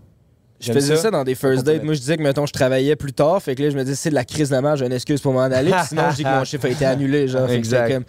Je 0.59 0.73
faisais 0.73 0.97
ça. 0.97 1.11
dans 1.11 1.23
des 1.23 1.35
first 1.35 1.63
dates. 1.63 1.83
Moi, 1.83 1.93
je 1.93 1.99
disais 1.99 2.17
que, 2.17 2.23
mettons, 2.23 2.45
je 2.47 2.53
travaillais 2.53 2.95
plus 2.95 3.13
tard. 3.13 3.41
Fait 3.43 3.53
que 3.53 3.61
là, 3.61 3.69
je 3.69 3.77
me 3.77 3.83
disais, 3.83 3.95
c'est 3.95 4.09
de 4.09 4.15
la 4.15 4.25
crise 4.25 4.49
de 4.49 4.55
la 4.55 4.61
marge, 4.61 4.79
j'ai 4.79 4.85
une 4.87 4.91
excuse 4.93 5.21
pour 5.21 5.31
m'en 5.33 5.41
aller. 5.41 5.71
Puis 5.71 5.79
sinon, 5.89 6.03
je 6.11 6.15
dis 6.15 6.23
que 6.23 6.29
mon 6.29 6.43
chiffre 6.45 6.65
a 6.65 6.69
été 6.69 6.83
annulé. 6.85 7.27
Genre, 7.27 7.45
Fait 7.47 7.53
que 7.53 7.57
Exact. 7.59 7.93
comme- 7.93 8.03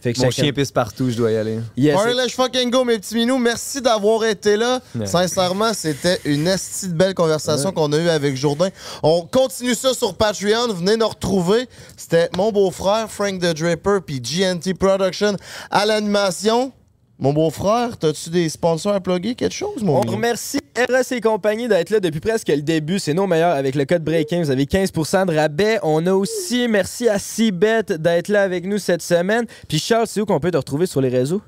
fait 0.00 0.12
que 0.12 0.20
Mon 0.20 0.30
chien 0.32 0.52
pisse 0.52 0.72
partout, 0.72 1.10
je 1.10 1.16
dois 1.16 1.30
y 1.30 1.36
aller. 1.36 1.60
Yes, 1.76 1.96
Alright, 1.96 2.16
let's 2.16 2.32
fucking 2.34 2.70
go, 2.70 2.82
mes 2.84 2.98
petits 2.98 3.14
minous. 3.14 3.38
Merci 3.38 3.80
d'avoir 3.80 4.24
été 4.24 4.56
là. 4.56 4.80
Ouais. 4.96 5.06
Sincèrement, 5.06 5.72
c'était 5.74 6.18
une 6.24 6.48
esti 6.48 6.88
de 6.88 6.94
belle 6.94 7.14
conversation 7.14 7.70
qu'on 7.70 7.92
a 7.92 7.98
eue 7.98 8.08
avec 8.08 8.36
Jourdain. 8.36 8.70
On 9.04 9.22
continue 9.22 9.74
ça 9.76 9.94
sur 9.94 10.14
Patreon. 10.14 10.72
Venez 10.74 10.96
nous 10.96 11.06
retrouver. 11.08 11.68
C'était 11.96 12.28
mon 12.36 12.50
beau-frère, 12.50 13.08
Frank 13.08 13.38
the 13.38 13.54
Draper, 13.56 14.00
puis 14.04 14.20
GNT 14.20 14.74
Production 14.76 15.36
à 15.70 15.86
l'animation. 15.86 16.72
Mon 17.20 17.32
beau-frère, 17.32 17.96
t'as-tu 17.96 18.30
des 18.30 18.48
sponsors 18.48 18.94
à 18.94 19.00
plugger? 19.00 19.36
Quelque 19.36 19.54
chose, 19.54 19.84
mon 19.84 19.98
On 19.98 20.00
remercie 20.00 20.58
RS 20.76 21.12
et 21.12 21.20
compagnie 21.20 21.68
d'être 21.68 21.90
là 21.90 22.00
depuis 22.00 22.20
presque 22.20 22.48
le 22.48 22.62
début. 22.62 22.98
C'est 22.98 23.12
nos 23.12 23.26
meilleurs 23.26 23.54
avec 23.54 23.74
le 23.74 23.84
code 23.84 24.02
Breaking. 24.02 24.42
Vous 24.42 24.50
avez 24.50 24.64
15% 24.64 25.26
de 25.26 25.36
rabais. 25.36 25.78
On 25.82 26.06
a 26.06 26.14
aussi, 26.14 26.66
merci 26.66 27.08
à 27.08 27.18
Cbet 27.18 27.82
d'être 27.98 28.28
là 28.28 28.42
avec 28.42 28.64
nous 28.64 28.78
cette 28.78 29.02
semaine. 29.02 29.44
Puis 29.68 29.78
Charles, 29.78 30.06
c'est 30.06 30.20
où 30.20 30.24
qu'on 30.24 30.40
peut 30.40 30.50
te 30.50 30.56
retrouver 30.56 30.86
sur 30.86 31.02
les 31.02 31.10
réseaux? 31.10 31.42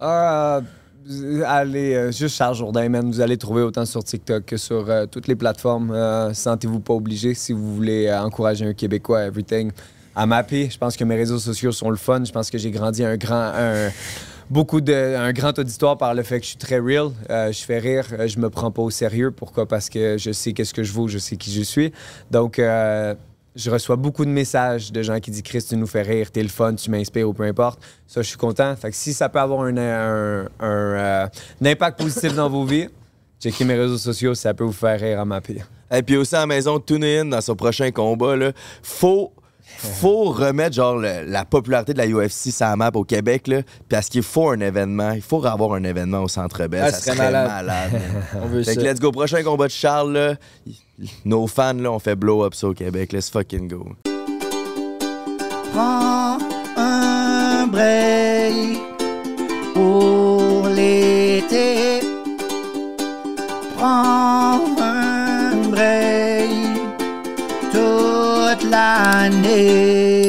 Ah, 0.00 0.60
euh, 1.08 1.42
allez, 1.46 1.94
euh, 1.94 2.10
juste 2.10 2.36
Charles 2.36 2.56
Jourdain, 2.56 2.88
man. 2.88 3.06
Vous 3.06 3.20
allez 3.20 3.36
trouver 3.36 3.62
autant 3.62 3.84
sur 3.84 4.02
TikTok 4.02 4.44
que 4.44 4.56
sur 4.56 4.90
euh, 4.90 5.06
toutes 5.06 5.28
les 5.28 5.36
plateformes. 5.36 5.96
Sentez-vous 6.34 6.80
pas 6.80 6.94
obligé 6.94 7.34
si 7.34 7.52
vous 7.52 7.76
voulez 7.76 8.12
encourager 8.12 8.66
un 8.66 8.74
Québécois, 8.74 9.22
everything. 9.22 9.70
À 10.16 10.26
m'appeler, 10.26 10.68
je 10.70 10.78
pense 10.78 10.96
que 10.96 11.04
mes 11.04 11.16
réseaux 11.16 11.38
sociaux 11.38 11.72
sont 11.72 11.90
le 11.90 11.96
fun. 11.96 12.24
Je 12.24 12.32
pense 12.32 12.50
que 12.50 12.58
j'ai 12.58 12.70
grandi 12.70 13.04
un 13.04 13.16
grand, 13.16 13.52
un, 13.54 13.90
beaucoup 14.50 14.80
de, 14.80 15.16
un 15.16 15.32
grand 15.32 15.58
auditoire 15.58 15.96
par 15.98 16.14
le 16.14 16.22
fait 16.22 16.38
que 16.38 16.44
je 16.44 16.50
suis 16.50 16.58
très 16.58 16.78
real. 16.78 17.10
Euh, 17.30 17.52
je 17.52 17.64
fais 17.64 17.78
rire, 17.78 18.06
euh, 18.12 18.26
je 18.28 18.38
me 18.38 18.50
prends 18.50 18.70
pas 18.70 18.82
au 18.82 18.90
sérieux. 18.90 19.30
Pourquoi? 19.30 19.66
Parce 19.66 19.88
que 19.88 20.16
je 20.18 20.32
sais 20.32 20.52
qu'est-ce 20.52 20.74
que 20.74 20.82
je 20.82 20.92
vaux, 20.92 21.08
je 21.08 21.18
sais 21.18 21.36
qui 21.36 21.52
je 21.52 21.62
suis. 21.62 21.92
Donc, 22.30 22.58
euh, 22.58 23.14
je 23.56 23.70
reçois 23.70 23.96
beaucoup 23.96 24.24
de 24.24 24.30
messages 24.30 24.90
de 24.90 25.02
gens 25.02 25.20
qui 25.20 25.30
disent 25.30 25.42
Chris, 25.42 25.62
tu 25.68 25.76
nous 25.76 25.86
fais 25.86 26.02
rire, 26.02 26.30
t'es 26.30 26.42
le 26.42 26.48
fun, 26.48 26.74
tu 26.74 26.90
m'inspires 26.90 27.28
ou 27.28 27.32
peu 27.32 27.44
importe. 27.44 27.80
Ça, 28.06 28.20
je 28.22 28.28
suis 28.28 28.36
content. 28.36 28.74
Fait 28.76 28.90
que 28.90 28.96
si 28.96 29.12
ça 29.12 29.28
peut 29.28 29.38
avoir 29.38 29.60
un, 29.62 29.76
un- 29.76 30.48
un, 30.60 31.28
impact 31.64 31.98
positif 32.00 32.34
dans 32.34 32.48
vos 32.50 32.64
vies, 32.64 32.88
checkez 33.40 33.64
mes 33.64 33.74
réseaux 33.76 33.98
sociaux, 33.98 34.34
ça 34.34 34.54
peut 34.54 34.64
vous 34.64 34.72
faire 34.72 34.98
rire 34.98 35.20
à 35.20 35.24
ma 35.24 35.40
pire. 35.40 35.68
Et 35.92 36.02
puis 36.02 36.16
aussi 36.16 36.34
à 36.34 36.40
la 36.40 36.46
maison, 36.46 36.80
tune 36.80 37.04
in 37.04 37.26
dans 37.26 37.40
son 37.40 37.54
prochain 37.54 37.90
combat. 37.92 38.34
Là. 38.36 38.52
Faut, 38.82 39.32
faut 39.76 40.24
remettre 40.24 40.74
genre 40.76 40.96
le- 40.96 41.24
la 41.26 41.44
popularité 41.44 41.92
de 41.94 41.98
la 41.98 42.06
UFC 42.06 42.50
sur 42.50 42.66
la 42.66 42.76
map 42.76 42.90
au 42.94 43.04
Québec. 43.04 43.48
Là, 43.48 43.62
parce 43.88 44.08
qu'il 44.08 44.22
faut 44.22 44.48
un 44.50 44.60
événement. 44.60 45.12
Il 45.12 45.22
faut 45.22 45.44
avoir 45.44 45.74
un 45.74 45.84
événement 45.84 46.22
au 46.22 46.28
Centre 46.28 46.66
Bell. 46.66 46.82
Ah, 46.84 46.90
ça 46.90 46.98
ce 46.98 47.04
serait 47.04 47.16
serait 47.16 47.26
malade. 47.32 47.48
malade. 47.48 47.92
man. 47.92 48.42
On 48.44 48.46
veut 48.46 48.62
fait 48.62 48.74
ça. 48.74 48.80
que 48.80 48.86
let's 48.86 49.00
go. 49.00 49.12
Prochain 49.12 49.42
combat 49.42 49.66
de 49.66 49.72
Charles. 49.72 50.12
Là, 50.12 50.34
nos 51.24 51.46
fans, 51.46 51.72
là, 51.74 51.90
on 51.90 51.98
fait 51.98 52.14
blow 52.16 52.44
up 52.44 52.54
ça 52.54 52.68
au 52.68 52.72
Québec. 52.74 53.12
Let's 53.12 53.28
fucking 53.30 53.68
go. 53.68 53.84
Prends 55.72 56.38
un 56.76 57.66
break 57.66 58.78
pour 59.74 60.68
l'été. 60.68 62.00
Prends 63.76 64.73
un 69.14 69.30
break 69.30 69.44
toute 69.44 69.44
l'année. 69.44 70.23